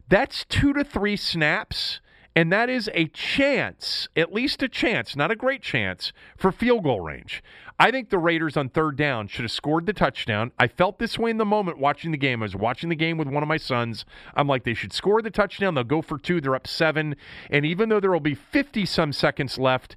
that's 0.09 0.45
two 0.45 0.73
to 0.75 0.85
three 0.85 1.17
snaps. 1.17 2.01
And 2.37 2.53
that 2.53 2.71
is 2.71 2.89
a 2.95 3.07
chance, 3.07 4.09
at 4.15 4.33
least 4.33 4.63
a 4.63 4.69
chance, 4.69 5.17
not 5.17 5.33
a 5.33 5.35
great 5.35 5.61
chance, 5.61 6.13
for 6.37 6.53
field 6.53 6.85
goal 6.85 7.01
range. 7.01 7.43
I 7.81 7.91
think 7.91 8.11
the 8.11 8.19
Raiders 8.19 8.57
on 8.57 8.69
third 8.69 8.97
down 8.97 9.27
should 9.29 9.43
have 9.43 9.51
scored 9.51 9.87
the 9.87 9.93
touchdown. 9.93 10.53
I 10.59 10.69
felt 10.69 10.99
this 10.99 11.19
way 11.19 11.31
in 11.31 11.39
the 11.39 11.45
moment 11.45 11.79
watching 11.79 12.13
the 12.13 12.17
game. 12.17 12.43
I 12.43 12.45
was 12.45 12.55
watching 12.55 12.91
the 12.91 12.97
game 12.97 13.19
with 13.19 13.27
one 13.27 13.43
of 13.43 13.49
my 13.49 13.57
sons. 13.57 14.05
I'm 14.35 14.47
like, 14.47 14.63
they 14.63 14.75
should 14.75 14.93
score 14.93 15.21
the 15.21 15.31
touchdown. 15.31 15.75
They'll 15.75 15.85
go 15.85 16.03
for 16.03 16.19
two. 16.19 16.41
They're 16.41 16.55
up 16.55 16.67
seven. 16.67 17.17
And 17.51 17.65
even 17.65 17.89
though 17.89 17.99
there 17.99 18.13
will 18.13 18.21
be 18.21 18.35
50 18.35 18.87
some 18.87 19.13
seconds 19.13 19.59
left, 19.59 19.97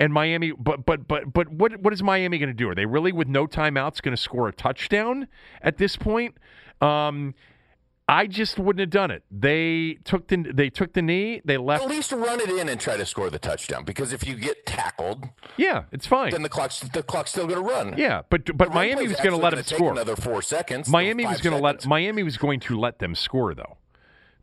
and 0.00 0.12
Miami, 0.12 0.52
but 0.52 0.84
but 0.84 1.06
but 1.06 1.32
but 1.32 1.48
what 1.50 1.80
what 1.80 1.92
is 1.92 2.02
Miami 2.02 2.38
going 2.38 2.48
to 2.48 2.54
do? 2.54 2.68
Are 2.68 2.74
they 2.74 2.86
really 2.86 3.12
with 3.12 3.28
no 3.28 3.46
timeouts 3.46 4.02
going 4.02 4.14
to 4.14 4.20
score 4.20 4.48
a 4.48 4.52
touchdown 4.52 5.28
at 5.62 5.78
this 5.78 5.96
point? 5.96 6.36
Um, 6.80 7.34
I 8.06 8.26
just 8.26 8.58
wouldn't 8.58 8.80
have 8.80 8.90
done 8.90 9.10
it. 9.10 9.22
They 9.30 9.98
took 10.04 10.28
the 10.28 10.36
they 10.52 10.68
took 10.68 10.92
the 10.92 11.00
knee. 11.00 11.40
They 11.44 11.56
left. 11.56 11.84
At 11.84 11.88
least 11.88 12.12
run 12.12 12.40
it 12.40 12.50
in 12.50 12.68
and 12.68 12.78
try 12.78 12.96
to 12.98 13.06
score 13.06 13.30
the 13.30 13.38
touchdown 13.38 13.84
because 13.84 14.12
if 14.12 14.26
you 14.26 14.34
get 14.34 14.66
tackled, 14.66 15.24
yeah, 15.56 15.84
it's 15.90 16.06
fine. 16.06 16.30
Then 16.30 16.42
the 16.42 16.50
clock's 16.50 16.80
the 16.80 17.02
clock's 17.02 17.30
still 17.30 17.46
going 17.46 17.64
to 17.64 17.66
run. 17.66 17.94
Yeah, 17.96 18.22
but 18.28 18.56
but 18.56 18.74
Miami 18.74 19.08
was 19.08 19.16
going 19.16 19.30
to 19.30 19.36
let 19.36 19.54
them 19.54 19.64
score 19.64 19.92
another 19.92 20.16
four 20.16 20.42
seconds. 20.42 20.88
Miami 20.88 21.24
was 21.26 21.40
going 21.40 21.56
to 21.56 21.62
let 21.62 21.86
Miami 21.86 22.22
was 22.22 22.36
going 22.36 22.60
to 22.60 22.78
let 22.78 22.98
them 22.98 23.14
score 23.14 23.54
though. 23.54 23.78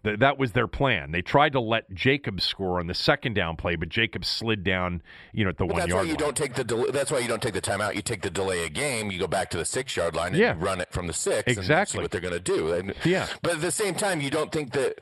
Th- 0.04 0.18
that 0.20 0.38
was 0.40 0.54
their 0.54 0.68
plan. 0.68 1.12
They 1.12 1.22
tried 1.22 1.54
to 1.54 1.60
let 1.60 1.94
Jacobs 1.94 2.44
score 2.44 2.80
on 2.80 2.88
the 2.88 2.94
second 2.94 3.34
down 3.36 3.56
play, 3.56 3.76
but 3.76 3.90
Jacobs 3.90 4.28
slid 4.28 4.64
down, 4.64 5.02
you 5.34 5.44
know, 5.44 5.50
at 5.52 5.58
the 5.58 5.66
but 5.66 5.74
one 5.74 5.80
that's 5.80 5.90
yard 5.90 6.00
why 6.02 6.04
you 6.04 6.14
line. 6.16 6.18
don't 6.20 6.38
take 6.38 6.54
the 6.56 6.64
del- 6.64 6.92
that's 6.92 7.12
why 7.12 7.20
you 7.20 7.28
don't 7.28 7.42
take 7.42 7.54
the 7.54 7.62
timeout. 7.62 7.96
You 7.96 8.02
take 8.02 8.22
the 8.22 8.30
delay 8.32 8.66
a 8.66 8.70
game. 8.70 9.12
You 9.12 9.20
go 9.20 9.28
back 9.28 9.50
to 9.52 9.58
the 9.58 9.66
six 9.66 9.96
yard 9.96 10.16
line 10.16 10.30
and 10.34 10.38
Yeah. 10.38 10.56
you 10.56 10.60
run 10.60 10.82
it 10.82 10.92
from 10.92 11.08
the 11.08 11.14
six. 11.14 11.44
Exactly. 11.46 11.80
And 11.80 11.88
see 11.90 11.98
what 12.00 12.12
they're 12.12 12.22
going 12.22 12.34
to 12.34 12.40
do. 12.40 12.74
And, 12.74 12.94
Yeah. 13.04 13.28
But 13.42 13.54
at 13.54 13.62
the 13.62 13.72
same 13.72 13.94
time, 13.96 14.22
you 14.22 14.30
don't 14.32 14.52
think 14.52 14.72
that 14.74 14.96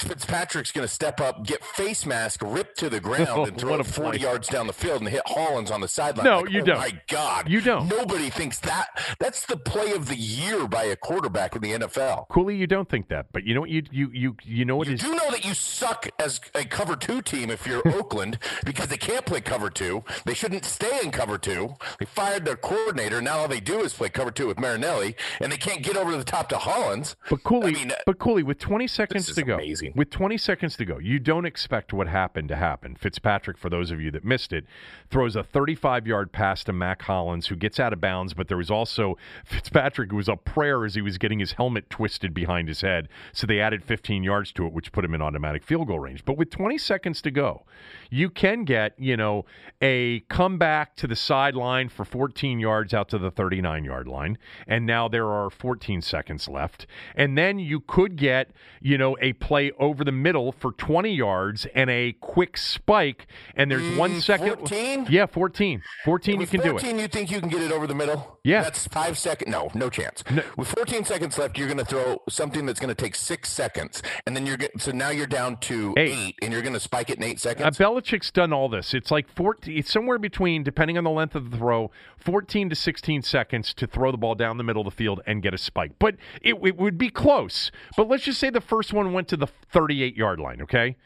Fitzpatrick's 0.00 0.72
going 0.72 0.86
to 0.86 0.92
step 0.92 1.20
up, 1.20 1.44
get 1.46 1.64
face 1.64 2.04
mask 2.04 2.42
ripped 2.44 2.78
to 2.78 2.90
the 2.90 3.00
ground, 3.00 3.28
and 3.48 3.58
throw 3.58 3.74
it 3.74 3.86
40 3.86 4.18
play. 4.18 4.26
yards 4.26 4.48
down 4.48 4.66
the 4.66 4.72
field 4.72 5.00
and 5.00 5.08
hit 5.08 5.22
Hollins 5.26 5.70
on 5.70 5.80
the 5.80 5.88
sideline. 5.88 6.24
No, 6.24 6.40
Like, 6.40 6.50
you 6.50 6.60
oh 6.62 6.64
don't. 6.64 6.78
My 6.78 6.92
God, 7.08 7.48
You 7.48 7.60
don't. 7.60 7.88
Nobody 7.88 8.30
thinks 8.30 8.58
that. 8.60 8.88
That's 9.18 9.46
the 9.46 9.56
play 9.56 9.92
of 9.92 10.08
the 10.08 10.16
year 10.16 10.66
by 10.68 10.84
a 10.84 10.96
quarterback 10.96 11.56
in 11.56 11.62
the 11.62 11.72
NFL. 11.72 12.28
Cooley, 12.28 12.56
you 12.56 12.66
don't 12.66 12.88
think 12.88 13.08
that, 13.08 13.26
but 13.32 13.44
you 13.44 13.54
know 13.54 13.60
what 13.60 13.70
you 13.70 13.82
you 13.90 14.10
you 14.12 14.36
you 14.44 14.64
know 14.64 14.76
what 14.76 14.88
You 14.88 14.94
is 14.94 15.00
do 15.00 15.14
know 15.14 15.30
that 15.30 15.44
you 15.44 15.54
suck 15.54 16.08
as 16.18 16.40
a 16.54 16.64
cover 16.64 16.96
two 16.96 17.22
team 17.22 17.50
if 17.50 17.66
you're 17.66 17.86
Oakland 17.96 18.38
because 18.64 18.88
they 18.88 18.96
can't 18.96 19.24
play 19.24 19.40
cover 19.40 19.70
two. 19.70 20.04
They 20.24 20.34
shouldn't 20.34 20.64
stay 20.64 21.00
in 21.02 21.10
cover 21.10 21.38
two. 21.38 21.74
They 21.98 22.06
fired 22.06 22.44
their 22.44 22.56
coordinator. 22.56 23.22
Now 23.22 23.38
all 23.38 23.48
they 23.48 23.60
do 23.60 23.80
is 23.80 23.94
play 23.94 24.08
cover 24.08 24.30
two 24.30 24.46
with 24.48 24.58
Marinelli, 24.58 25.16
and 25.40 25.50
they 25.50 25.56
can't 25.56 25.82
get 25.82 25.96
over 25.96 26.10
to 26.12 26.16
the 26.18 26.24
top 26.24 26.48
to 26.50 26.58
Hollins. 26.58 27.16
But 27.30 27.42
Cooley, 27.44 27.68
I 27.68 27.70
mean, 27.72 27.90
uh, 27.92 27.96
but 28.06 28.18
Cooley, 28.18 28.42
with 28.42 28.58
20 28.58 28.86
seconds 28.86 29.34
to 29.34 29.42
go, 29.42 29.54
amazing. 29.54 29.77
With 29.94 30.10
20 30.10 30.36
seconds 30.38 30.76
to 30.76 30.84
go, 30.84 30.98
you 30.98 31.18
don't 31.18 31.46
expect 31.46 31.92
what 31.92 32.08
happened 32.08 32.48
to 32.48 32.56
happen. 32.56 32.96
Fitzpatrick, 32.96 33.58
for 33.58 33.68
those 33.70 33.90
of 33.90 34.00
you 34.00 34.10
that 34.10 34.24
missed 34.24 34.52
it, 34.52 34.64
throws 35.10 35.36
a 35.36 35.42
35-yard 35.42 36.32
pass 36.32 36.64
to 36.64 36.72
Mack 36.72 37.02
Hollins, 37.02 37.46
who 37.46 37.56
gets 37.56 37.78
out 37.78 37.92
of 37.92 38.00
bounds. 38.00 38.34
But 38.34 38.48
there 38.48 38.56
was 38.56 38.70
also 38.70 39.16
Fitzpatrick, 39.44 40.10
who 40.10 40.16
was 40.16 40.28
a 40.28 40.36
prayer 40.36 40.84
as 40.84 40.94
he 40.94 41.02
was 41.02 41.18
getting 41.18 41.38
his 41.38 41.52
helmet 41.52 41.90
twisted 41.90 42.34
behind 42.34 42.68
his 42.68 42.80
head. 42.80 43.08
So 43.32 43.46
they 43.46 43.60
added 43.60 43.84
15 43.84 44.22
yards 44.22 44.52
to 44.52 44.66
it, 44.66 44.72
which 44.72 44.92
put 44.92 45.04
him 45.04 45.14
in 45.14 45.22
automatic 45.22 45.62
field 45.62 45.88
goal 45.88 46.00
range. 46.00 46.24
But 46.24 46.36
with 46.36 46.50
20 46.50 46.78
seconds 46.78 47.22
to 47.22 47.30
go, 47.30 47.64
you 48.10 48.30
can 48.30 48.64
get, 48.64 48.94
you 48.98 49.16
know, 49.16 49.44
a 49.80 50.20
comeback 50.28 50.96
to 50.96 51.06
the 51.06 51.16
sideline 51.16 51.88
for 51.88 52.04
14 52.04 52.58
yards 52.58 52.94
out 52.94 53.08
to 53.10 53.18
the 53.18 53.30
39 53.30 53.84
yard 53.84 54.08
line. 54.08 54.38
And 54.66 54.86
now 54.86 55.08
there 55.08 55.28
are 55.28 55.50
14 55.50 56.02
seconds 56.02 56.48
left. 56.48 56.86
And 57.14 57.36
then 57.36 57.58
you 57.58 57.80
could 57.80 58.16
get, 58.16 58.50
you 58.80 58.98
know, 58.98 59.16
a 59.20 59.32
play 59.34 59.67
over 59.78 60.04
the 60.04 60.12
middle 60.12 60.52
for 60.52 60.72
20 60.72 61.12
yards 61.14 61.66
and 61.74 61.90
a 61.90 62.12
quick 62.20 62.56
spike. 62.56 63.26
And 63.54 63.70
there's 63.70 63.96
one 63.96 64.20
second. 64.20 64.56
14? 64.58 65.06
Yeah, 65.10 65.26
14. 65.26 65.82
14, 66.04 66.40
you 66.40 66.46
can 66.46 66.60
do 66.60 66.68
it. 66.76 66.80
14, 66.80 66.98
you 66.98 67.08
think 67.08 67.30
you 67.30 67.40
can 67.40 67.48
get 67.48 67.62
it 67.62 67.72
over 67.72 67.86
the 67.86 67.94
middle? 67.94 68.38
Yeah. 68.44 68.62
That's 68.62 68.86
five 68.88 69.18
seconds. 69.18 69.50
No, 69.50 69.70
no 69.74 69.90
chance. 69.90 70.22
With 70.56 70.68
14 70.68 71.04
seconds 71.04 71.38
left, 71.38 71.58
you're 71.58 71.66
going 71.68 71.78
to 71.78 71.84
throw 71.84 72.22
something 72.28 72.66
that's 72.66 72.80
going 72.80 72.94
to 72.94 72.94
take 72.94 73.14
six 73.14 73.50
seconds, 73.50 74.02
and 74.26 74.36
then 74.36 74.46
you're 74.46 74.56
get, 74.56 74.80
so 74.80 74.90
now 74.92 75.10
you're 75.10 75.26
down 75.26 75.56
to 75.58 75.94
Eight. 75.96 76.12
eight, 76.12 76.34
and 76.42 76.52
you're 76.52 76.62
going 76.62 76.72
to 76.74 76.80
spike 76.80 77.10
it 77.10 77.18
in 77.18 77.24
eight 77.24 77.36
Uh, 77.36 77.40
seconds. 77.40 77.78
Belichick's 77.78 78.30
done 78.30 78.52
all 78.52 78.68
this. 78.68 78.94
It's 78.94 79.10
like 79.10 79.28
14, 79.28 79.76
it's 79.76 79.92
somewhere 79.92 80.18
between, 80.18 80.62
depending 80.62 80.96
on 80.96 81.04
the 81.04 81.10
length 81.10 81.34
of 81.34 81.50
the 81.50 81.56
throw, 81.56 81.90
14 82.16 82.70
to 82.70 82.76
16 82.76 83.22
seconds 83.22 83.74
to 83.74 83.86
throw 83.86 84.10
the 84.12 84.18
ball 84.18 84.34
down 84.34 84.56
the 84.56 84.64
middle 84.64 84.80
of 84.82 84.86
the 84.86 84.96
field 84.96 85.20
and 85.26 85.42
get 85.42 85.52
a 85.54 85.58
spike. 85.58 85.92
But 85.98 86.16
it, 86.42 86.54
it 86.64 86.76
would 86.76 86.96
be 86.98 87.10
close. 87.10 87.70
But 87.96 88.08
let's 88.08 88.24
just 88.24 88.38
say 88.40 88.50
the 88.50 88.60
first 88.60 88.92
one 88.92 89.12
went 89.12 89.28
to 89.28 89.36
the 89.36 89.46
38 89.70 90.16
yard 90.16 90.40
line, 90.40 90.62
okay? 90.62 90.96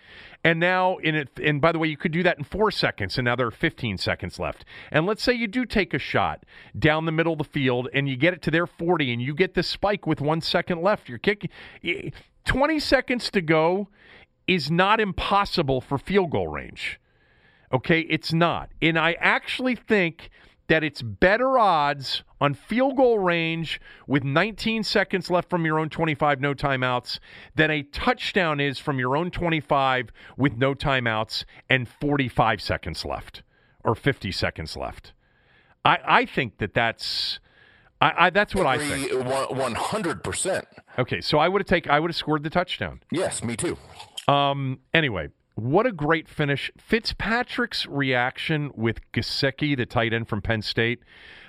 And 0.45 0.59
now, 0.59 0.97
in 0.97 1.15
it, 1.15 1.29
and 1.43 1.61
by 1.61 1.71
the 1.71 1.79
way, 1.79 1.89
you 1.89 1.97
could 1.97 2.11
do 2.11 2.23
that 2.25 2.37
in 2.37 2.45
four 2.45 2.71
seconds, 2.73 3.17
and 3.17 3.25
now 3.25 3.37
there 3.37 3.47
are 3.47 3.53
15 3.53 3.97
seconds 3.99 4.41
left. 4.41 4.65
And 4.91 5.07
let's 5.07 5.23
say 5.23 5.33
you 5.33 5.47
do 5.47 5.65
take 5.65 5.95
a 5.95 5.99
shot 5.99 6.45
down 6.77 7.05
the 7.05 7.13
middle 7.13 7.33
of 7.33 7.39
the 7.39 7.45
field, 7.45 7.89
and 7.95 8.09
you 8.09 8.17
get 8.17 8.35
it 8.35 8.43
to 8.43 8.51
their 8.51 8.67
40, 8.67 9.13
and 9.13 9.23
you 9.23 9.35
get 9.35 9.55
the 9.55 9.63
spike 9.63 10.07
with 10.07 10.21
one 10.21 10.41
second 10.41 10.83
left. 10.83 11.09
You're 11.09 11.19
kicking 11.19 11.51
20 12.45 12.81
seconds 12.81 13.31
to 13.31 13.41
go 13.41 13.89
is 14.49 14.71
not 14.71 15.01
impossible 15.01 15.81
for 15.81 15.97
field 15.97 16.31
goal 16.31 16.49
range. 16.49 17.01
Okay, 17.73 18.01
it's 18.01 18.33
not. 18.33 18.71
And 18.83 18.99
I 18.99 19.13
actually 19.21 19.77
think 19.77 20.29
that 20.69 20.85
it's 20.85 21.03
better 21.03 21.59
odds 21.59 22.23
on 22.41 22.55
field 22.55 22.97
goal 22.97 23.19
range 23.19 23.81
with 24.07 24.25
19 24.25 24.83
seconds 24.83 25.31
left 25.31 25.51
from 25.51 25.65
your 25.65 25.79
own 25.79 25.89
25, 25.89 26.41
no 26.41 26.55
timeouts, 26.55 27.19
than 27.55 27.71
a 27.71 27.83
touchdown 27.83 28.61
is 28.61 28.79
from 28.79 28.99
your 28.99 29.17
own 29.17 29.31
25 29.31 30.11
with 30.37 30.57
no 30.57 30.75
timeouts 30.75 31.45
and 31.69 31.89
45 31.89 32.61
seconds 32.61 33.05
left 33.05 33.43
or 33.85 33.95
50 33.95 34.33
seconds 34.33 34.77
left. 34.77 35.13
I, 35.85 35.99
I 36.05 36.25
think 36.27 36.59
that 36.59 36.75
that's. 36.75 37.41
I, 38.01 38.27
I, 38.27 38.31
that's 38.31 38.55
what 38.55 38.67
I 38.67 38.79
think. 38.79 39.13
One 39.25 39.75
hundred 39.75 40.25
percent. 40.25 40.67
Okay, 40.99 41.21
so 41.21 41.39
I 41.39 41.49
would 41.49 41.61
have 41.61 41.67
taken. 41.67 41.91
I 41.91 42.01
would 42.01 42.11
have 42.11 42.17
scored 42.17 42.43
the 42.43 42.51
touchdown. 42.51 43.01
Yes, 43.11 43.43
me 43.43 43.57
too. 43.57 43.77
Um. 44.29 44.81
Anyway, 44.95 45.29
what 45.55 45.87
a 45.87 45.93
great 45.93 46.29
finish! 46.29 46.71
Fitzpatrick's 46.79 47.87
reaction 47.87 48.71
with 48.75 49.01
Gesicki, 49.13 49.77
the 49.77 49.87
tight 49.87 50.13
end 50.13 50.29
from 50.29 50.43
Penn 50.43 50.63
State, 50.63 51.01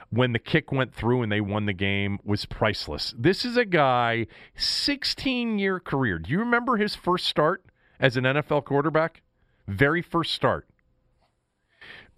when 0.09 0.33
the 0.33 0.39
kick 0.39 0.71
went 0.71 0.93
through 0.93 1.21
and 1.21 1.31
they 1.31 1.41
won 1.41 1.65
the 1.65 1.73
game 1.73 2.19
was 2.23 2.45
priceless. 2.45 3.13
This 3.17 3.45
is 3.45 3.57
a 3.57 3.65
guy, 3.65 4.27
16 4.55 5.57
year 5.57 5.79
career. 5.79 6.19
Do 6.19 6.31
you 6.31 6.39
remember 6.39 6.77
his 6.77 6.95
first 6.95 7.25
start 7.27 7.65
as 7.99 8.17
an 8.17 8.25
NFL 8.25 8.65
quarterback? 8.65 9.21
Very 9.67 10.01
first 10.01 10.33
start. 10.33 10.67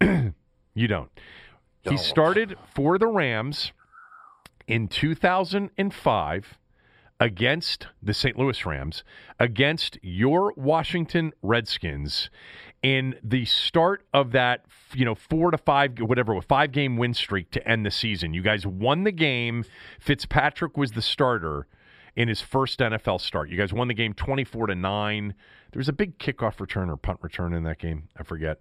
you 0.00 0.88
don't. 0.88 1.10
He 1.88 1.96
started 1.96 2.56
for 2.74 2.98
the 2.98 3.06
Rams 3.06 3.72
in 4.66 4.88
2005 4.88 6.58
against 7.18 7.86
the 8.02 8.12
St. 8.12 8.38
Louis 8.38 8.66
Rams, 8.66 9.02
against 9.38 9.98
your 10.02 10.52
Washington 10.56 11.32
Redskins 11.42 12.30
in 12.82 13.16
the 13.22 13.44
start 13.46 14.06
of 14.12 14.32
that, 14.32 14.66
you 14.94 15.04
know, 15.04 15.14
four 15.14 15.50
to 15.50 15.58
five, 15.58 15.98
whatever, 15.98 16.40
five 16.42 16.72
game 16.72 16.96
win 16.96 17.14
streak 17.14 17.50
to 17.52 17.68
end 17.68 17.86
the 17.86 17.90
season. 17.90 18.34
You 18.34 18.42
guys 18.42 18.66
won 18.66 19.04
the 19.04 19.12
game. 19.12 19.64
Fitzpatrick 19.98 20.76
was 20.76 20.92
the 20.92 21.02
starter 21.02 21.66
in 22.14 22.28
his 22.28 22.40
first 22.40 22.80
NFL 22.80 23.20
start. 23.20 23.50
You 23.50 23.56
guys 23.56 23.72
won 23.72 23.88
the 23.88 23.94
game 23.94 24.12
24 24.12 24.68
to 24.68 24.74
9. 24.74 25.34
There 25.72 25.80
was 25.80 25.88
a 25.88 25.92
big 25.92 26.18
kickoff 26.18 26.60
return 26.60 26.90
or 26.90 26.96
punt 26.96 27.18
return 27.22 27.52
in 27.54 27.64
that 27.64 27.78
game. 27.78 28.08
I 28.16 28.22
forget. 28.22 28.60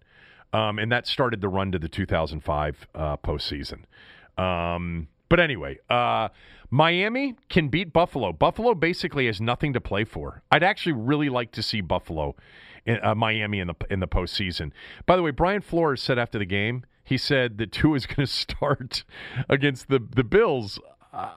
Um, 0.54 0.80
and 0.80 0.92
that 0.92 1.08
started 1.08 1.42
the 1.42 1.50
run 1.50 1.72
to 1.72 1.80
the 1.80 1.90
2005 1.90 2.88
uh, 2.96 3.18
postseason. 3.18 3.84
Um, 4.42 5.08
but 5.30 5.40
anyway, 5.40 5.80
uh, 5.90 6.30
Miami 6.70 7.36
can 7.50 7.70
beat 7.70 7.94
Buffalo. 7.94 8.34
Buffalo 8.34 8.74
basically 8.74 9.28
has 9.28 9.40
nothing 9.40 9.74
to 9.74 9.82
play 9.82 10.04
for. 10.04 10.44
I'd 10.52 10.64
actually 10.64 10.94
really 10.94 11.30
like 11.30 11.52
to 11.54 11.64
see 11.64 11.82
Buffalo, 11.82 12.36
uh, 12.88 13.16
Miami 13.16 13.60
in 13.60 13.68
the 13.68 13.76
in 13.90 14.00
the 14.00 14.08
postseason. 14.08 14.72
By 15.06 15.16
the 15.16 15.24
way, 15.24 15.32
Brian 15.32 15.62
Flores 15.62 16.02
said 16.02 16.20
after 16.20 16.40
the 16.40 16.46
game, 16.46 16.86
he 17.04 17.18
said 17.18 17.58
that 17.60 17.72
two 17.72 17.96
is 17.96 18.06
going 18.08 18.26
to 18.26 18.32
start 18.32 19.04
against 19.50 19.90
the 19.90 20.00
the 20.00 20.24
Bills. 20.24 20.80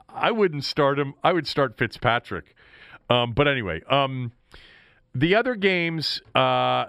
I 0.09 0.32
wouldn't 0.32 0.65
start 0.65 0.98
him. 0.98 1.15
I 1.23 1.32
would 1.32 1.47
start 1.47 1.78
Fitzpatrick. 1.78 2.56
Um, 3.09 3.32
but 3.32 3.47
anyway, 3.47 3.82
um, 3.89 4.32
the 5.15 5.35
other 5.35 5.55
games. 5.55 6.20
Uh, 6.35 6.86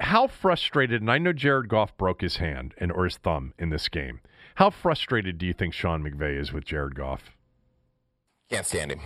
how 0.00 0.28
frustrated? 0.28 1.00
And 1.00 1.10
I 1.10 1.18
know 1.18 1.32
Jared 1.32 1.68
Goff 1.68 1.96
broke 1.96 2.20
his 2.20 2.36
hand 2.36 2.74
and 2.78 2.92
or 2.92 3.04
his 3.04 3.16
thumb 3.16 3.52
in 3.58 3.70
this 3.70 3.88
game. 3.88 4.20
How 4.58 4.70
frustrated 4.70 5.38
do 5.38 5.46
you 5.46 5.52
think 5.52 5.72
Sean 5.72 6.02
McVay 6.02 6.36
is 6.36 6.52
with 6.52 6.64
Jared 6.64 6.96
Goff? 6.96 7.30
Can't 8.50 8.66
stand 8.66 8.90
him. 8.90 8.98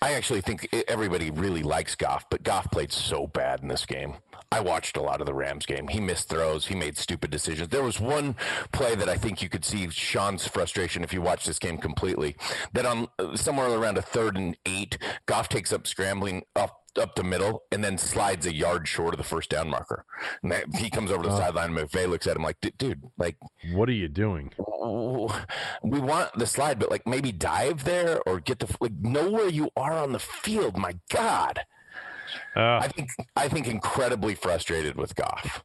I 0.00 0.14
actually 0.14 0.40
think 0.40 0.74
everybody 0.88 1.30
really 1.30 1.62
likes 1.62 1.94
Goff, 1.94 2.24
but 2.30 2.44
Goff 2.44 2.70
played 2.70 2.92
so 2.92 3.26
bad 3.26 3.60
in 3.60 3.68
this 3.68 3.84
game. 3.84 4.14
I 4.50 4.60
watched 4.60 4.96
a 4.96 5.02
lot 5.02 5.20
of 5.20 5.26
the 5.26 5.34
Rams 5.34 5.66
game. 5.66 5.88
He 5.88 6.00
missed 6.00 6.30
throws. 6.30 6.68
He 6.68 6.74
made 6.74 6.96
stupid 6.96 7.30
decisions. 7.30 7.68
There 7.68 7.82
was 7.82 8.00
one 8.00 8.36
play 8.72 8.94
that 8.94 9.10
I 9.10 9.18
think 9.18 9.42
you 9.42 9.50
could 9.50 9.66
see 9.66 9.90
Sean's 9.90 10.48
frustration 10.48 11.04
if 11.04 11.12
you 11.12 11.20
watch 11.20 11.44
this 11.44 11.58
game 11.58 11.76
completely. 11.76 12.36
That 12.72 12.86
on 12.86 13.08
uh, 13.18 13.36
somewhere 13.36 13.68
around 13.68 13.98
a 13.98 14.02
third 14.02 14.38
and 14.38 14.56
eight, 14.64 14.96
Goff 15.26 15.50
takes 15.50 15.74
up 15.74 15.86
scrambling 15.86 16.44
up 16.56 16.81
up 16.98 17.14
the 17.14 17.24
middle 17.24 17.62
and 17.72 17.82
then 17.82 17.98
slides 17.98 18.46
a 18.46 18.54
yard 18.54 18.86
short 18.86 19.14
of 19.14 19.18
the 19.18 19.24
first 19.24 19.50
down 19.50 19.68
marker. 19.68 20.04
And 20.42 20.52
that, 20.52 20.74
he 20.76 20.90
comes 20.90 21.10
over 21.10 21.22
to 21.22 21.28
the 21.28 21.34
uh, 21.34 21.38
sideline. 21.38 21.76
And 21.76 21.90
McVay 21.90 22.08
looks 22.08 22.26
at 22.26 22.36
him 22.36 22.42
like, 22.42 22.56
dude, 22.78 23.02
like, 23.18 23.36
what 23.72 23.88
are 23.88 23.92
you 23.92 24.08
doing? 24.08 24.52
We 25.82 26.00
want 26.00 26.34
the 26.34 26.46
slide, 26.46 26.78
but 26.78 26.90
like 26.90 27.06
maybe 27.06 27.32
dive 27.32 27.84
there 27.84 28.20
or 28.26 28.40
get 28.40 28.58
the 28.58 28.76
like 28.80 28.92
know 29.00 29.30
where 29.30 29.48
you 29.48 29.70
are 29.76 29.92
on 29.92 30.12
the 30.12 30.18
field. 30.18 30.76
My 30.76 30.98
God. 31.10 31.60
Uh, 32.56 32.78
I 32.78 32.88
think 32.88 33.10
I 33.36 33.48
think 33.48 33.66
incredibly 33.66 34.34
frustrated 34.34 34.96
with 34.96 35.14
Goff. 35.14 35.64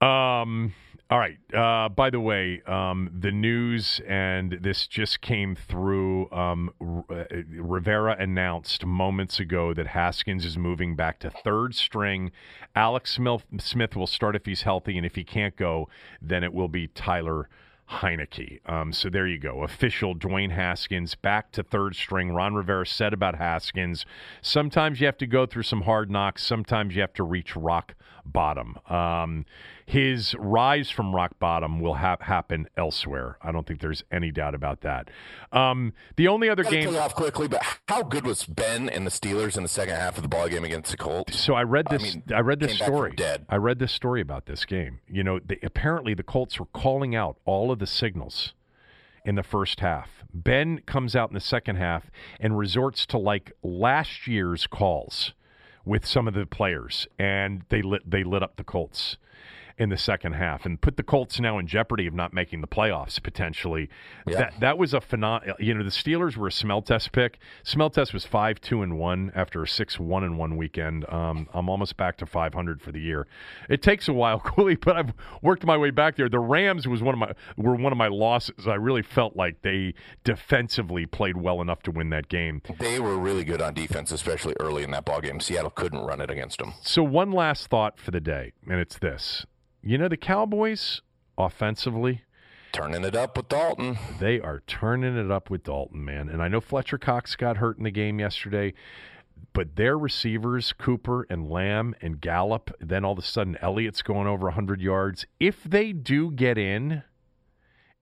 Um 0.00 0.74
all 1.10 1.18
right. 1.18 1.36
Uh, 1.52 1.90
by 1.90 2.08
the 2.08 2.18
way, 2.18 2.62
um, 2.66 3.10
the 3.16 3.30
news, 3.30 4.00
and 4.08 4.58
this 4.62 4.86
just 4.86 5.20
came 5.20 5.54
through. 5.54 6.30
Um, 6.32 6.70
R- 6.80 7.04
uh, 7.10 7.24
Rivera 7.48 8.16
announced 8.18 8.86
moments 8.86 9.38
ago 9.38 9.74
that 9.74 9.88
Haskins 9.88 10.46
is 10.46 10.56
moving 10.56 10.96
back 10.96 11.18
to 11.20 11.30
third 11.30 11.74
string. 11.74 12.32
Alex 12.74 13.18
Smith, 13.58 13.96
will 13.96 14.06
start 14.06 14.34
if 14.34 14.46
he's 14.46 14.62
healthy, 14.62 14.96
and 14.96 15.04
if 15.04 15.14
he 15.14 15.24
can't 15.24 15.56
go, 15.56 15.88
then 16.22 16.42
it 16.42 16.54
will 16.54 16.68
be 16.68 16.86
Tyler 16.88 17.50
Heinicke. 17.90 18.60
Um, 18.66 18.92
so 18.92 19.10
there 19.10 19.26
you 19.26 19.38
go. 19.38 19.62
Official 19.62 20.14
Dwayne 20.14 20.52
Haskins 20.52 21.14
back 21.14 21.52
to 21.52 21.62
third 21.62 21.94
string. 21.96 22.30
Ron 22.30 22.54
Rivera 22.54 22.86
said 22.86 23.12
about 23.12 23.36
Haskins 23.36 24.06
sometimes 24.40 25.00
you 25.00 25.06
have 25.06 25.18
to 25.18 25.26
go 25.26 25.44
through 25.44 25.64
some 25.64 25.82
hard 25.82 26.10
knocks, 26.10 26.42
sometimes 26.42 26.94
you 26.94 27.02
have 27.02 27.12
to 27.14 27.22
reach 27.22 27.54
rock 27.54 27.94
bottom. 28.24 28.78
Um, 28.88 29.46
his 29.86 30.34
rise 30.38 30.90
from 30.90 31.14
rock 31.14 31.38
bottom 31.38 31.80
will 31.80 31.94
ha- 31.94 32.16
happen 32.20 32.68
elsewhere. 32.76 33.36
I 33.42 33.52
don't 33.52 33.66
think 33.66 33.80
there's 33.80 34.02
any 34.10 34.30
doubt 34.30 34.54
about 34.54 34.80
that. 34.80 35.10
Um, 35.52 35.92
the 36.16 36.28
only 36.28 36.48
other 36.48 36.64
game 36.64 36.96
off 36.96 37.14
quickly, 37.14 37.48
but 37.48 37.62
how 37.88 38.02
good 38.02 38.26
was 38.26 38.44
Ben 38.44 38.88
and 38.88 39.06
the 39.06 39.10
Steelers 39.10 39.56
in 39.56 39.62
the 39.62 39.68
second 39.68 39.96
half 39.96 40.16
of 40.16 40.22
the 40.22 40.28
ball 40.28 40.48
game 40.48 40.64
against 40.64 40.90
the 40.90 40.96
Colts? 40.96 41.38
So 41.38 41.54
I 41.54 41.62
read 41.62 41.86
this. 41.90 42.02
I, 42.02 42.04
mean, 42.04 42.22
I 42.34 42.40
read 42.40 42.60
this 42.60 42.76
story. 42.76 43.12
Dead. 43.14 43.44
I 43.48 43.56
read 43.56 43.78
this 43.78 43.92
story 43.92 44.20
about 44.20 44.46
this 44.46 44.64
game. 44.64 45.00
You 45.08 45.22
know, 45.22 45.38
they, 45.38 45.58
apparently 45.62 46.14
the 46.14 46.22
Colts 46.22 46.58
were 46.58 46.66
calling 46.66 47.14
out 47.14 47.36
all 47.44 47.70
of 47.70 47.78
the 47.78 47.86
signals 47.86 48.54
in 49.24 49.34
the 49.34 49.42
first 49.42 49.80
half. 49.80 50.24
Ben 50.32 50.80
comes 50.80 51.14
out 51.14 51.30
in 51.30 51.34
the 51.34 51.40
second 51.40 51.76
half 51.76 52.10
and 52.40 52.58
resorts 52.58 53.06
to 53.06 53.18
like 53.18 53.52
last 53.62 54.26
year's 54.26 54.66
calls 54.66 55.32
with 55.84 56.06
some 56.06 56.28
of 56.28 56.34
the 56.34 56.46
players, 56.46 57.06
and 57.18 57.62
they 57.68 57.82
lit 57.82 58.08
they 58.10 58.24
lit 58.24 58.42
up 58.42 58.56
the 58.56 58.64
Colts 58.64 59.16
in 59.76 59.88
the 59.88 59.98
second 59.98 60.34
half 60.34 60.64
and 60.64 60.80
put 60.80 60.96
the 60.96 61.02
Colts 61.02 61.40
now 61.40 61.58
in 61.58 61.66
jeopardy 61.66 62.06
of 62.06 62.14
not 62.14 62.32
making 62.32 62.60
the 62.60 62.66
playoffs 62.66 63.20
potentially. 63.22 63.88
Yeah. 64.26 64.38
That 64.38 64.60
that 64.60 64.78
was 64.78 64.94
a 64.94 65.00
phenomenal. 65.00 65.56
You 65.58 65.74
know, 65.74 65.82
the 65.82 65.90
Steelers 65.90 66.36
were 66.36 66.48
a 66.48 66.52
smell 66.52 66.82
test 66.82 67.12
pick. 67.12 67.38
Smell 67.64 67.90
test 67.90 68.12
was 68.12 68.24
five 68.24 68.60
two 68.60 68.82
and 68.82 68.98
one 68.98 69.32
after 69.34 69.62
a 69.62 69.68
six 69.68 69.98
one 69.98 70.22
and 70.22 70.38
one 70.38 70.56
weekend. 70.56 71.10
Um, 71.12 71.48
I'm 71.52 71.68
almost 71.68 71.96
back 71.96 72.16
to 72.18 72.26
500 72.26 72.80
for 72.80 72.92
the 72.92 73.00
year. 73.00 73.26
It 73.68 73.82
takes 73.82 74.08
a 74.08 74.12
while, 74.12 74.40
Cooley, 74.44 74.76
but 74.76 74.96
I've 74.96 75.12
worked 75.42 75.64
my 75.64 75.76
way 75.76 75.90
back 75.90 76.16
there. 76.16 76.28
The 76.28 76.38
Rams 76.38 76.86
was 76.86 77.02
one 77.02 77.14
of 77.14 77.18
my 77.18 77.32
were 77.56 77.74
one 77.74 77.92
of 77.92 77.98
my 77.98 78.08
losses. 78.08 78.68
I 78.68 78.74
really 78.74 79.02
felt 79.02 79.36
like 79.36 79.62
they 79.62 79.94
defensively 80.22 81.06
played 81.06 81.36
well 81.36 81.60
enough 81.60 81.82
to 81.82 81.90
win 81.90 82.10
that 82.10 82.28
game. 82.28 82.62
They 82.78 83.00
were 83.00 83.18
really 83.18 83.44
good 83.44 83.60
on 83.60 83.74
defense, 83.74 84.12
especially 84.12 84.54
early 84.60 84.84
in 84.84 84.92
that 84.92 85.04
ball 85.04 85.20
game. 85.20 85.40
Seattle 85.40 85.70
couldn't 85.70 86.04
run 86.04 86.20
it 86.20 86.30
against 86.30 86.58
them. 86.58 86.74
So 86.82 87.02
one 87.02 87.32
last 87.32 87.68
thought 87.68 87.98
for 87.98 88.10
the 88.12 88.20
day, 88.20 88.52
and 88.68 88.78
it's 88.78 88.98
this 88.98 89.44
you 89.84 89.98
know, 89.98 90.08
the 90.08 90.16
Cowboys 90.16 91.02
offensively 91.36 92.22
turning 92.72 93.04
it 93.04 93.14
up 93.14 93.36
with 93.36 93.48
Dalton. 93.48 93.98
They 94.18 94.40
are 94.40 94.62
turning 94.66 95.16
it 95.16 95.30
up 95.30 95.50
with 95.50 95.62
Dalton, 95.62 96.04
man. 96.04 96.28
And 96.28 96.42
I 96.42 96.48
know 96.48 96.60
Fletcher 96.60 96.98
Cox 96.98 97.36
got 97.36 97.58
hurt 97.58 97.78
in 97.78 97.84
the 97.84 97.90
game 97.90 98.18
yesterday, 98.18 98.74
but 99.52 99.76
their 99.76 99.96
receivers, 99.96 100.72
Cooper 100.72 101.26
and 101.30 101.48
Lamb 101.48 101.94
and 102.00 102.20
Gallup, 102.20 102.70
then 102.80 103.04
all 103.04 103.12
of 103.12 103.18
a 103.18 103.22
sudden 103.22 103.56
Elliott's 103.60 104.02
going 104.02 104.26
over 104.26 104.46
100 104.46 104.80
yards. 104.80 105.26
If 105.38 105.62
they 105.62 105.92
do 105.92 106.32
get 106.32 106.58
in 106.58 107.04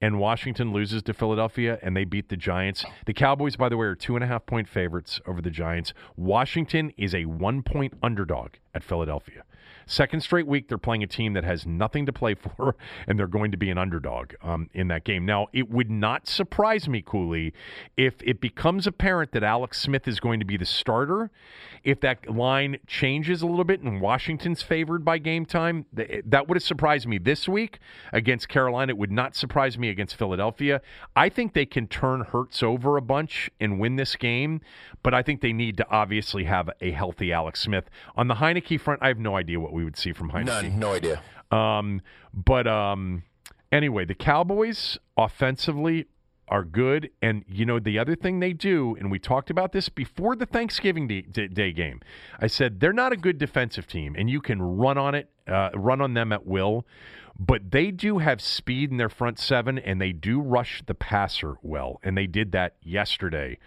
and 0.00 0.18
Washington 0.18 0.72
loses 0.72 1.02
to 1.02 1.12
Philadelphia 1.12 1.78
and 1.82 1.96
they 1.96 2.04
beat 2.04 2.28
the 2.28 2.36
Giants, 2.36 2.84
the 3.06 3.12
Cowboys, 3.12 3.56
by 3.56 3.68
the 3.68 3.76
way, 3.76 3.86
are 3.86 3.94
two 3.94 4.14
and 4.14 4.24
a 4.24 4.26
half 4.26 4.46
point 4.46 4.68
favorites 4.68 5.20
over 5.26 5.42
the 5.42 5.50
Giants. 5.50 5.92
Washington 6.16 6.92
is 6.96 7.14
a 7.14 7.26
one 7.26 7.62
point 7.62 7.92
underdog 8.02 8.52
at 8.72 8.82
Philadelphia. 8.82 9.44
Second 9.86 10.20
straight 10.20 10.46
week, 10.46 10.68
they're 10.68 10.78
playing 10.78 11.02
a 11.02 11.06
team 11.06 11.32
that 11.34 11.44
has 11.44 11.66
nothing 11.66 12.06
to 12.06 12.12
play 12.12 12.34
for, 12.56 12.76
and 13.06 13.18
they're 13.18 13.26
going 13.26 13.50
to 13.50 13.56
be 13.56 13.70
an 13.70 13.78
underdog 13.78 14.34
um, 14.42 14.68
in 14.72 14.88
that 14.88 15.04
game. 15.04 15.24
Now, 15.24 15.48
it 15.52 15.70
would 15.70 15.90
not 15.90 16.26
surprise 16.26 16.88
me, 16.88 17.02
Cooley, 17.02 17.52
if 17.96 18.14
it 18.22 18.40
becomes 18.40 18.86
apparent 18.86 19.32
that 19.32 19.42
Alex 19.42 19.80
Smith 19.80 20.06
is 20.08 20.20
going 20.20 20.40
to 20.40 20.46
be 20.46 20.56
the 20.56 20.66
starter. 20.66 21.30
If 21.84 22.00
that 22.00 22.30
line 22.30 22.76
changes 22.86 23.42
a 23.42 23.46
little 23.46 23.64
bit 23.64 23.80
and 23.80 24.00
Washington's 24.00 24.62
favored 24.62 25.04
by 25.04 25.18
game 25.18 25.44
time, 25.44 25.86
that 25.92 26.46
would 26.46 26.56
have 26.56 26.62
surprised 26.62 27.08
me 27.08 27.18
this 27.18 27.48
week 27.48 27.80
against 28.12 28.48
Carolina. 28.48 28.90
It 28.90 28.98
would 28.98 29.10
not 29.10 29.34
surprise 29.34 29.76
me 29.76 29.88
against 29.88 30.14
Philadelphia. 30.14 30.80
I 31.16 31.28
think 31.28 31.54
they 31.54 31.66
can 31.66 31.88
turn 31.88 32.20
Hurts 32.20 32.62
over 32.62 32.96
a 32.96 33.02
bunch 33.02 33.50
and 33.58 33.80
win 33.80 33.96
this 33.96 34.14
game, 34.14 34.60
but 35.02 35.12
I 35.12 35.22
think 35.22 35.40
they 35.40 35.52
need 35.52 35.76
to 35.78 35.88
obviously 35.90 36.44
have 36.44 36.70
a 36.80 36.92
healthy 36.92 37.32
Alex 37.32 37.60
Smith. 37.60 37.90
On 38.14 38.28
the 38.28 38.34
Heinicke 38.34 38.80
front, 38.80 39.02
I 39.02 39.08
have 39.08 39.18
no 39.18 39.36
idea 39.36 39.58
what 39.58 39.71
we 39.72 39.84
would 39.84 39.96
see 39.96 40.12
from 40.12 40.30
Heinicke. 40.30 40.46
None, 40.46 40.78
no 40.78 40.92
idea. 40.92 41.22
Um, 41.50 42.00
but 42.32 42.66
um, 42.66 43.24
anyway, 43.70 44.04
the 44.04 44.14
Cowboys 44.14 44.98
offensively 45.16 46.06
are 46.48 46.64
good. 46.64 47.10
And, 47.22 47.44
you 47.48 47.64
know, 47.64 47.78
the 47.78 47.98
other 47.98 48.14
thing 48.14 48.40
they 48.40 48.52
do, 48.52 48.96
and 48.98 49.10
we 49.10 49.18
talked 49.18 49.50
about 49.50 49.72
this 49.72 49.88
before 49.88 50.36
the 50.36 50.46
Thanksgiving 50.46 51.08
Day, 51.08 51.22
day 51.22 51.72
game, 51.72 52.00
I 52.38 52.46
said 52.46 52.80
they're 52.80 52.92
not 52.92 53.12
a 53.12 53.16
good 53.16 53.38
defensive 53.38 53.86
team, 53.86 54.14
and 54.18 54.28
you 54.28 54.40
can 54.40 54.60
run 54.60 54.98
on 54.98 55.14
it, 55.14 55.30
uh, 55.48 55.70
run 55.74 56.00
on 56.00 56.14
them 56.14 56.32
at 56.32 56.46
will. 56.46 56.86
But 57.38 57.70
they 57.70 57.90
do 57.90 58.18
have 58.18 58.42
speed 58.42 58.90
in 58.90 58.98
their 58.98 59.08
front 59.08 59.38
seven, 59.38 59.78
and 59.78 60.00
they 60.00 60.12
do 60.12 60.40
rush 60.40 60.82
the 60.84 60.94
passer 60.94 61.56
well. 61.62 61.98
And 62.02 62.16
they 62.16 62.26
did 62.26 62.52
that 62.52 62.76
yesterday 62.82 63.58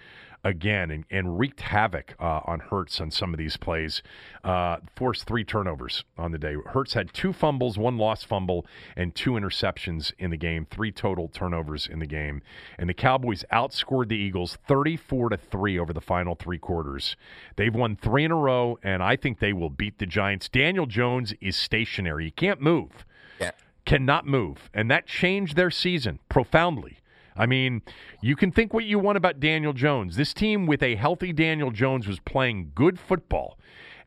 again 0.46 0.92
and, 0.92 1.04
and 1.10 1.40
wreaked 1.40 1.60
havoc 1.60 2.16
uh, 2.20 2.42
on 2.46 2.60
Hurts 2.60 3.02
on 3.02 3.10
some 3.10 3.34
of 3.34 3.40
these 3.40 3.58
plays. 3.58 4.04
Uh, 4.44 4.78
forced 4.96 5.26
three 5.26 5.44
turnovers 5.44 6.06
on 6.18 6.32
the 6.32 6.38
day. 6.38 6.56
Hurts 6.68 6.94
had 6.94 7.12
two 7.14 7.34
fumbles, 7.34 7.78
one 7.78 7.98
lost 7.98 8.28
fumble, 8.28 8.66
and 8.96 9.14
two 9.16 9.32
interceptions 9.32 10.14
in 10.20 10.30
the 10.30 10.38
game. 10.38 10.68
Three 10.70 10.92
total 10.92 11.28
turnovers 11.28 11.88
in 11.88 11.98
the 11.98 12.06
game. 12.06 12.44
And 12.78 12.88
the 12.88 12.94
Cowboys 12.94 13.44
outscored 13.52 14.08
the 14.08 14.16
Eagles 14.16 14.58
34 14.68 15.30
to 15.30 15.38
three 15.38 15.80
over 15.80 15.92
the 15.92 16.00
final 16.00 16.36
three 16.36 16.60
quarters. 16.60 17.16
They've 17.56 17.74
won 17.74 17.96
three 17.96 18.24
in 18.24 18.32
a 18.32 18.36
row, 18.36 18.78
and 18.84 19.02
I 19.02 19.16
think 19.16 19.40
they 19.40 19.54
will 19.54 19.72
beat 19.72 19.98
the 19.98 20.06
Giants. 20.06 20.48
Daniel 20.48 20.86
Jones 20.86 21.34
is 21.42 21.58
stationary. 21.58 22.26
He 22.26 22.32
can't 22.32 22.62
move. 22.62 23.04
Yeah. 23.42 23.52
Cannot 23.86 24.28
move. 24.28 24.70
And 24.76 24.92
that 24.92 25.08
changed 25.08 25.56
their 25.56 25.72
season 25.72 26.20
profoundly. 26.30 27.00
I 27.36 27.46
mean, 27.46 27.82
you 28.22 28.36
can 28.36 28.52
think 28.52 28.74
what 28.74 28.86
you 28.86 28.98
want 29.00 29.18
about 29.18 29.40
Daniel 29.40 29.74
Jones. 29.74 30.16
This 30.16 30.34
team 30.34 30.66
with 30.66 30.82
a 30.82 30.96
healthy 30.96 31.34
Daniel 31.34 31.72
Jones 31.72 32.08
was 32.08 32.20
playing 32.20 32.72
good 32.76 33.00
football. 33.00 33.58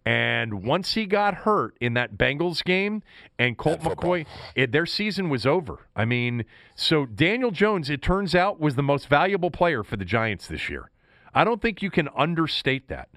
And 0.06 0.64
once 0.64 0.94
he 0.94 1.04
got 1.04 1.34
hurt 1.34 1.76
in 1.82 1.92
that 1.94 2.16
Bengals 2.16 2.64
game 2.64 3.02
and 3.38 3.58
Colt 3.58 3.80
McCoy, 3.80 4.24
it, 4.54 4.72
their 4.72 4.86
season 4.86 5.28
was 5.28 5.44
over. 5.44 5.86
I 5.94 6.06
mean, 6.06 6.46
so 6.74 7.04
Daniel 7.04 7.50
Jones, 7.50 7.90
it 7.90 8.00
turns 8.00 8.34
out, 8.34 8.58
was 8.58 8.74
the 8.74 8.82
most 8.82 9.08
valuable 9.08 9.50
player 9.50 9.84
for 9.84 9.96
the 9.98 10.06
Giants 10.06 10.46
this 10.46 10.70
year. 10.70 10.90
I 11.34 11.44
don't 11.44 11.60
think 11.60 11.82
you 11.82 11.90
can 11.90 12.08
understate 12.16 12.88
that. 12.88 13.10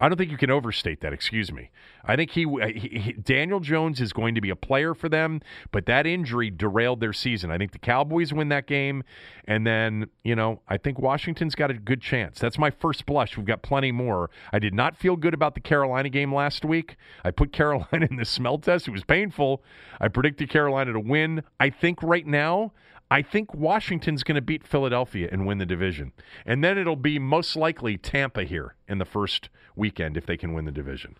I 0.00 0.08
don't 0.08 0.18
think 0.18 0.30
you 0.30 0.36
can 0.36 0.50
overstate 0.50 1.00
that. 1.00 1.12
Excuse 1.12 1.52
me. 1.52 1.70
I 2.04 2.16
think 2.16 2.30
he, 2.32 2.44
uh, 2.44 2.66
he, 2.68 2.88
he, 2.98 3.12
Daniel 3.12 3.60
Jones 3.60 4.00
is 4.00 4.12
going 4.12 4.34
to 4.34 4.40
be 4.40 4.50
a 4.50 4.56
player 4.56 4.94
for 4.94 5.08
them, 5.08 5.40
but 5.70 5.86
that 5.86 6.06
injury 6.06 6.50
derailed 6.50 7.00
their 7.00 7.12
season. 7.12 7.50
I 7.50 7.58
think 7.58 7.72
the 7.72 7.78
Cowboys 7.78 8.32
win 8.32 8.48
that 8.50 8.66
game, 8.66 9.04
and 9.46 9.66
then 9.66 10.08
you 10.22 10.34
know 10.34 10.60
I 10.68 10.76
think 10.76 10.98
Washington's 10.98 11.54
got 11.54 11.70
a 11.70 11.74
good 11.74 12.00
chance. 12.00 12.38
That's 12.38 12.58
my 12.58 12.70
first 12.70 13.06
blush. 13.06 13.36
We've 13.36 13.46
got 13.46 13.62
plenty 13.62 13.92
more. 13.92 14.30
I 14.52 14.58
did 14.58 14.74
not 14.74 14.96
feel 14.96 15.16
good 15.16 15.34
about 15.34 15.54
the 15.54 15.60
Carolina 15.60 16.08
game 16.08 16.34
last 16.34 16.64
week. 16.64 16.96
I 17.24 17.30
put 17.30 17.52
Carolina 17.54 18.06
in 18.10 18.16
the 18.16 18.24
smell 18.24 18.58
test. 18.58 18.88
It 18.88 18.92
was 18.92 19.04
painful. 19.04 19.62
I 20.00 20.08
predicted 20.08 20.50
Carolina 20.50 20.92
to 20.92 21.00
win. 21.00 21.42
I 21.60 21.70
think 21.70 22.02
right 22.02 22.26
now 22.26 22.72
I 23.10 23.22
think 23.22 23.54
Washington's 23.54 24.22
going 24.22 24.36
to 24.36 24.42
beat 24.42 24.66
Philadelphia 24.66 25.28
and 25.30 25.46
win 25.46 25.58
the 25.58 25.66
division. 25.66 26.12
And 26.46 26.64
then 26.64 26.78
it'll 26.78 26.96
be 26.96 27.18
most 27.18 27.54
likely 27.56 27.96
Tampa 27.96 28.44
here 28.44 28.74
in 28.88 28.98
the 28.98 29.04
first 29.04 29.50
weekend 29.76 30.16
if 30.16 30.26
they 30.26 30.36
can 30.36 30.52
win 30.52 30.64
the 30.64 30.72
division. 30.72 31.16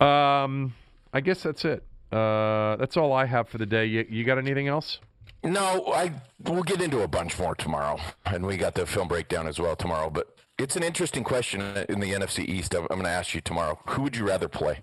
Um, 0.00 0.74
I 1.12 1.20
guess 1.20 1.42
that's 1.42 1.64
it. 1.64 1.84
Uh, 2.10 2.76
that's 2.76 2.96
all 2.96 3.12
I 3.12 3.26
have 3.26 3.48
for 3.48 3.58
the 3.58 3.66
day. 3.66 3.86
You, 3.86 4.06
you 4.08 4.24
got 4.24 4.38
anything 4.38 4.68
else? 4.68 4.98
No, 5.42 5.92
I 5.94 6.12
we'll 6.42 6.62
get 6.62 6.80
into 6.80 7.02
a 7.02 7.08
bunch 7.08 7.38
more 7.38 7.54
tomorrow, 7.54 8.00
and 8.24 8.46
we 8.46 8.56
got 8.56 8.74
the 8.74 8.86
film 8.86 9.08
breakdown 9.08 9.46
as 9.46 9.58
well 9.58 9.76
tomorrow. 9.76 10.08
But 10.08 10.34
it's 10.58 10.74
an 10.74 10.82
interesting 10.82 11.22
question 11.22 11.60
in 11.88 12.00
the 12.00 12.12
NFC 12.12 12.48
East. 12.48 12.74
I'm, 12.74 12.82
I'm 12.82 12.96
going 12.96 13.04
to 13.04 13.10
ask 13.10 13.34
you 13.34 13.42
tomorrow. 13.42 13.78
Who 13.88 14.02
would 14.02 14.16
you 14.16 14.26
rather 14.26 14.48
play? 14.48 14.80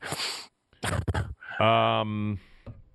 um, 1.59 2.39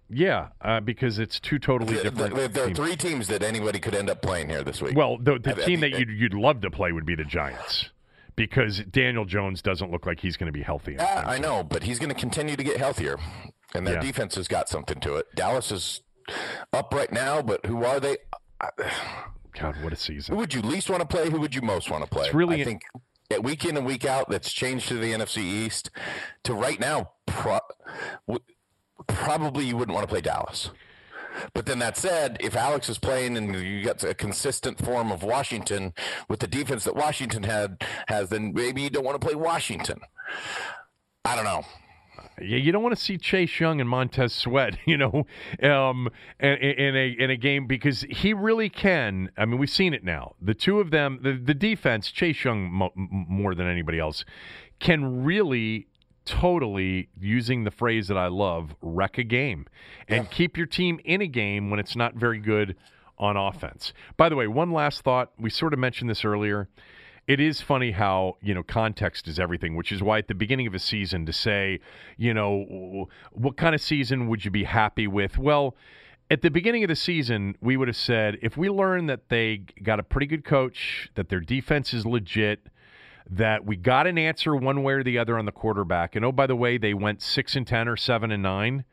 yeah, 0.08 0.48
uh, 0.60 0.80
because 0.80 1.18
it's 1.18 1.40
two 1.40 1.58
totally 1.58 1.94
different. 1.94 2.34
There, 2.34 2.48
there 2.48 2.68
are 2.68 2.74
three 2.74 2.96
teams 2.96 3.28
that 3.28 3.42
anybody 3.42 3.80
could 3.80 3.94
end 3.94 4.08
up 4.08 4.22
playing 4.22 4.48
here 4.48 4.62
this 4.62 4.80
week. 4.80 4.96
Well, 4.96 5.18
the, 5.18 5.38
the 5.38 5.54
team 5.54 5.80
that 5.80 5.98
you'd, 5.98 6.10
you'd 6.10 6.34
love 6.34 6.60
to 6.60 6.70
play 6.70 6.92
would 6.92 7.06
be 7.06 7.14
the 7.14 7.24
Giants 7.24 7.90
because 8.36 8.78
Daniel 8.90 9.24
Jones 9.24 9.62
doesn't 9.62 9.90
look 9.90 10.06
like 10.06 10.20
he's 10.20 10.36
going 10.36 10.46
to 10.46 10.52
be 10.52 10.62
healthy. 10.62 10.94
Yeah, 10.94 11.24
I 11.26 11.38
know, 11.38 11.64
but 11.64 11.82
he's 11.82 11.98
going 11.98 12.10
to 12.10 12.20
continue 12.20 12.54
to 12.54 12.62
get 12.62 12.76
healthier, 12.76 13.18
and 13.74 13.86
their 13.86 13.94
yeah. 13.94 14.00
defense 14.00 14.36
has 14.36 14.46
got 14.46 14.68
something 14.68 15.00
to 15.00 15.16
it. 15.16 15.26
Dallas 15.34 15.72
is 15.72 16.02
up 16.72 16.94
right 16.94 17.10
now, 17.10 17.42
but 17.42 17.66
who 17.66 17.84
are 17.84 17.98
they? 17.98 18.18
God, 19.58 19.82
what 19.82 19.92
a 19.92 19.96
season! 19.96 20.34
Who 20.34 20.40
would 20.40 20.54
you 20.54 20.60
least 20.60 20.90
want 20.90 21.00
to 21.00 21.06
play? 21.06 21.30
Who 21.30 21.40
would 21.40 21.54
you 21.54 21.62
most 21.62 21.90
want 21.90 22.04
to 22.04 22.10
play? 22.10 22.26
It's 22.26 22.34
really, 22.34 22.60
I 22.60 22.64
think 22.64 22.82
week 23.42 23.64
in 23.64 23.76
and 23.76 23.86
week 23.86 24.04
out, 24.04 24.28
that's 24.28 24.52
changed 24.52 24.88
to 24.88 24.94
the 24.94 25.12
NFC 25.12 25.38
East. 25.38 25.90
To 26.44 26.54
right 26.54 26.78
now, 26.78 27.12
pro- 27.26 27.58
probably 29.06 29.64
you 29.64 29.76
wouldn't 29.76 29.94
want 29.94 30.06
to 30.06 30.12
play 30.12 30.20
Dallas. 30.20 30.70
But 31.52 31.66
then 31.66 31.78
that 31.80 31.96
said, 31.96 32.38
if 32.40 32.56
Alex 32.56 32.88
is 32.88 32.98
playing 32.98 33.36
and 33.36 33.54
you 33.54 33.84
got 33.84 34.02
a 34.02 34.14
consistent 34.14 34.82
form 34.82 35.12
of 35.12 35.22
Washington 35.22 35.92
with 36.28 36.40
the 36.40 36.46
defense 36.46 36.84
that 36.84 36.96
Washington 36.96 37.42
had 37.42 37.84
has, 38.08 38.30
then 38.30 38.52
maybe 38.54 38.82
you 38.82 38.90
don't 38.90 39.04
want 39.04 39.20
to 39.20 39.24
play 39.24 39.34
Washington. 39.34 40.00
I 41.24 41.36
don't 41.36 41.44
know. 41.44 41.64
Yeah, 42.40 42.58
you 42.58 42.70
don't 42.70 42.82
want 42.82 42.94
to 42.94 43.02
see 43.02 43.16
Chase 43.16 43.60
Young 43.60 43.80
and 43.80 43.88
Montez 43.88 44.32
Sweat, 44.32 44.78
you 44.86 44.96
know, 44.96 45.26
um, 45.62 46.08
in, 46.38 46.54
in, 46.54 46.96
a 46.96 47.08
in 47.18 47.30
a 47.30 47.36
game 47.36 47.66
because 47.66 48.02
he 48.10 48.32
really 48.34 48.68
can. 48.68 49.30
I 49.36 49.44
mean, 49.44 49.58
we've 49.58 49.70
seen 49.70 49.94
it 49.94 50.04
now. 50.04 50.34
The 50.40 50.54
two 50.54 50.80
of 50.80 50.90
them, 50.90 51.20
the, 51.22 51.32
the 51.32 51.54
defense, 51.54 52.10
Chase 52.10 52.44
Young 52.44 52.70
mo- 52.70 52.92
more 52.94 53.54
than 53.54 53.66
anybody 53.66 53.98
else, 53.98 54.24
can 54.80 55.24
really 55.24 55.88
totally 56.26 57.08
using 57.18 57.64
the 57.64 57.70
phrase 57.70 58.08
that 58.08 58.18
I 58.18 58.26
love, 58.26 58.74
wreck 58.82 59.16
a 59.16 59.24
game 59.24 59.66
and 60.08 60.24
yeah. 60.24 60.30
keep 60.30 60.56
your 60.56 60.66
team 60.66 61.00
in 61.04 61.22
a 61.22 61.26
game 61.26 61.70
when 61.70 61.80
it's 61.80 61.96
not 61.96 62.14
very 62.14 62.38
good 62.38 62.76
on 63.18 63.36
offense. 63.36 63.94
By 64.16 64.28
the 64.28 64.36
way, 64.36 64.46
one 64.46 64.72
last 64.72 65.02
thought. 65.02 65.32
We 65.38 65.48
sort 65.48 65.72
of 65.72 65.78
mentioned 65.78 66.10
this 66.10 66.24
earlier. 66.24 66.68
It 67.26 67.40
is 67.40 67.60
funny 67.60 67.92
how, 67.92 68.36
you 68.40 68.54
know, 68.54 68.62
context 68.62 69.26
is 69.26 69.40
everything, 69.40 69.74
which 69.74 69.90
is 69.90 70.02
why 70.02 70.18
at 70.18 70.28
the 70.28 70.34
beginning 70.34 70.66
of 70.66 70.74
a 70.74 70.78
season 70.78 71.26
to 71.26 71.32
say, 71.32 71.80
you 72.16 72.34
know, 72.34 73.08
what 73.32 73.56
kind 73.56 73.74
of 73.74 73.80
season 73.80 74.28
would 74.28 74.44
you 74.44 74.50
be 74.50 74.64
happy 74.64 75.06
with? 75.08 75.38
Well, 75.38 75.74
at 76.30 76.42
the 76.42 76.50
beginning 76.50 76.84
of 76.84 76.88
the 76.88 76.96
season, 76.96 77.56
we 77.60 77.76
would 77.76 77.88
have 77.88 77.96
said 77.96 78.38
if 78.42 78.56
we 78.56 78.68
learn 78.68 79.06
that 79.06 79.28
they 79.28 79.62
got 79.82 79.98
a 79.98 80.02
pretty 80.02 80.26
good 80.26 80.44
coach, 80.44 81.10
that 81.14 81.28
their 81.28 81.40
defense 81.40 81.94
is 81.94 82.04
legit, 82.04 82.68
that 83.28 83.64
we 83.64 83.76
got 83.76 84.06
an 84.06 84.18
answer 84.18 84.54
one 84.54 84.82
way 84.82 84.94
or 84.94 85.02
the 85.02 85.18
other 85.18 85.38
on 85.38 85.46
the 85.46 85.52
quarterback. 85.52 86.14
And 86.14 86.24
oh, 86.24 86.32
by 86.32 86.46
the 86.46 86.56
way, 86.56 86.78
they 86.78 86.94
went 86.94 87.22
six 87.22 87.56
and 87.56 87.66
ten 87.66 87.88
or 87.88 87.96
seven 87.96 88.30
and 88.30 88.42
nine. 88.42 88.84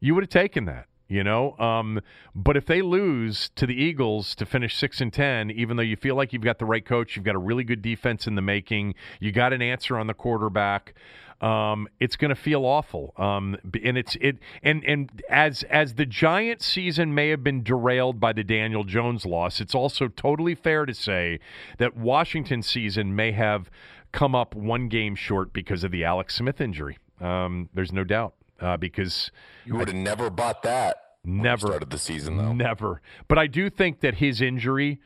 You 0.00 0.14
would 0.14 0.24
have 0.24 0.30
taken 0.30 0.64
that, 0.66 0.86
you 1.08 1.24
know. 1.24 1.56
Um, 1.58 2.00
but 2.34 2.56
if 2.56 2.66
they 2.66 2.82
lose 2.82 3.50
to 3.56 3.66
the 3.66 3.74
Eagles 3.74 4.34
to 4.36 4.46
finish 4.46 4.76
six 4.76 5.00
and 5.00 5.12
ten, 5.12 5.50
even 5.50 5.76
though 5.76 5.82
you 5.82 5.96
feel 5.96 6.14
like 6.14 6.32
you've 6.32 6.42
got 6.42 6.58
the 6.58 6.64
right 6.64 6.84
coach, 6.84 7.16
you've 7.16 7.24
got 7.24 7.34
a 7.34 7.38
really 7.38 7.64
good 7.64 7.82
defense 7.82 8.26
in 8.26 8.34
the 8.34 8.42
making, 8.42 8.94
you 9.20 9.32
got 9.32 9.52
an 9.52 9.62
answer 9.62 9.98
on 9.98 10.06
the 10.06 10.14
quarterback 10.14 10.94
um, 11.42 11.88
it's 11.98 12.14
going 12.14 12.28
to 12.28 12.40
feel 12.40 12.64
awful. 12.64 13.12
Um, 13.16 13.56
and 13.84 13.98
it's 13.98 14.16
it 14.20 14.38
and 14.62 14.84
and 14.84 15.22
as 15.28 15.64
as 15.64 15.94
the 15.94 16.06
Giant 16.06 16.62
season 16.62 17.14
may 17.14 17.28
have 17.30 17.42
been 17.42 17.64
derailed 17.64 18.20
by 18.20 18.32
the 18.32 18.44
Daniel 18.44 18.84
Jones 18.84 19.26
loss, 19.26 19.60
it's 19.60 19.74
also 19.74 20.08
totally 20.08 20.54
fair 20.54 20.86
to 20.86 20.94
say 20.94 21.40
that 21.78 21.96
Washington 21.96 22.62
season 22.62 23.16
may 23.16 23.32
have 23.32 23.70
come 24.12 24.34
up 24.34 24.54
one 24.54 24.88
game 24.88 25.16
short 25.16 25.52
because 25.52 25.82
of 25.82 25.90
the 25.90 26.04
Alex 26.04 26.36
Smith 26.36 26.60
injury. 26.60 26.98
Um, 27.20 27.68
there's 27.74 27.92
no 27.92 28.04
doubt 28.04 28.34
uh, 28.60 28.76
because 28.76 29.32
you 29.64 29.74
would 29.74 29.88
have 29.88 29.96
never 29.96 30.30
bought 30.30 30.62
that. 30.62 30.96
Never 31.24 31.66
started 31.66 31.90
the 31.90 31.98
season 31.98 32.36
though. 32.36 32.52
Never. 32.52 33.02
But 33.26 33.38
I 33.38 33.48
do 33.48 33.68
think 33.68 34.00
that 34.00 34.14
his 34.14 34.40
injury. 34.40 35.00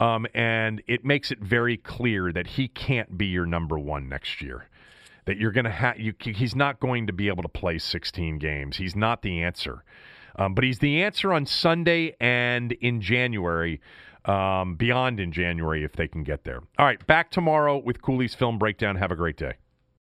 Um, 0.00 0.26
and 0.34 0.82
it 0.88 1.04
makes 1.04 1.30
it 1.30 1.38
very 1.38 1.76
clear 1.76 2.32
that 2.32 2.48
he 2.48 2.66
can't 2.66 3.16
be 3.16 3.26
your 3.26 3.46
number 3.46 3.78
one 3.78 4.08
next 4.08 4.42
year 4.42 4.66
that 5.24 5.36
you're 5.36 5.52
going 5.52 5.64
to 5.64 5.70
have. 5.70 5.98
You, 5.98 6.14
he's 6.20 6.54
not 6.54 6.80
going 6.80 7.06
to 7.06 7.12
be 7.12 7.28
able 7.28 7.42
to 7.42 7.48
play 7.48 7.78
16 7.78 8.38
games. 8.38 8.76
He's 8.76 8.96
not 8.96 9.22
the 9.22 9.42
answer, 9.42 9.84
um, 10.36 10.54
but 10.54 10.64
he's 10.64 10.78
the 10.78 11.02
answer 11.02 11.32
on 11.32 11.46
Sunday 11.46 12.16
and 12.20 12.72
in 12.72 13.00
January. 13.00 13.80
Um, 14.24 14.76
beyond 14.76 15.18
in 15.18 15.32
January 15.32 15.82
if 15.82 15.94
they 15.94 16.06
can 16.06 16.22
get 16.22 16.44
there. 16.44 16.60
All 16.78 16.86
right, 16.86 17.04
back 17.08 17.32
tomorrow 17.32 17.76
with 17.76 18.00
Cooley's 18.02 18.36
film 18.36 18.56
breakdown. 18.56 18.94
Have 18.94 19.10
a 19.10 19.16
great 19.16 19.36
day. 19.36 19.54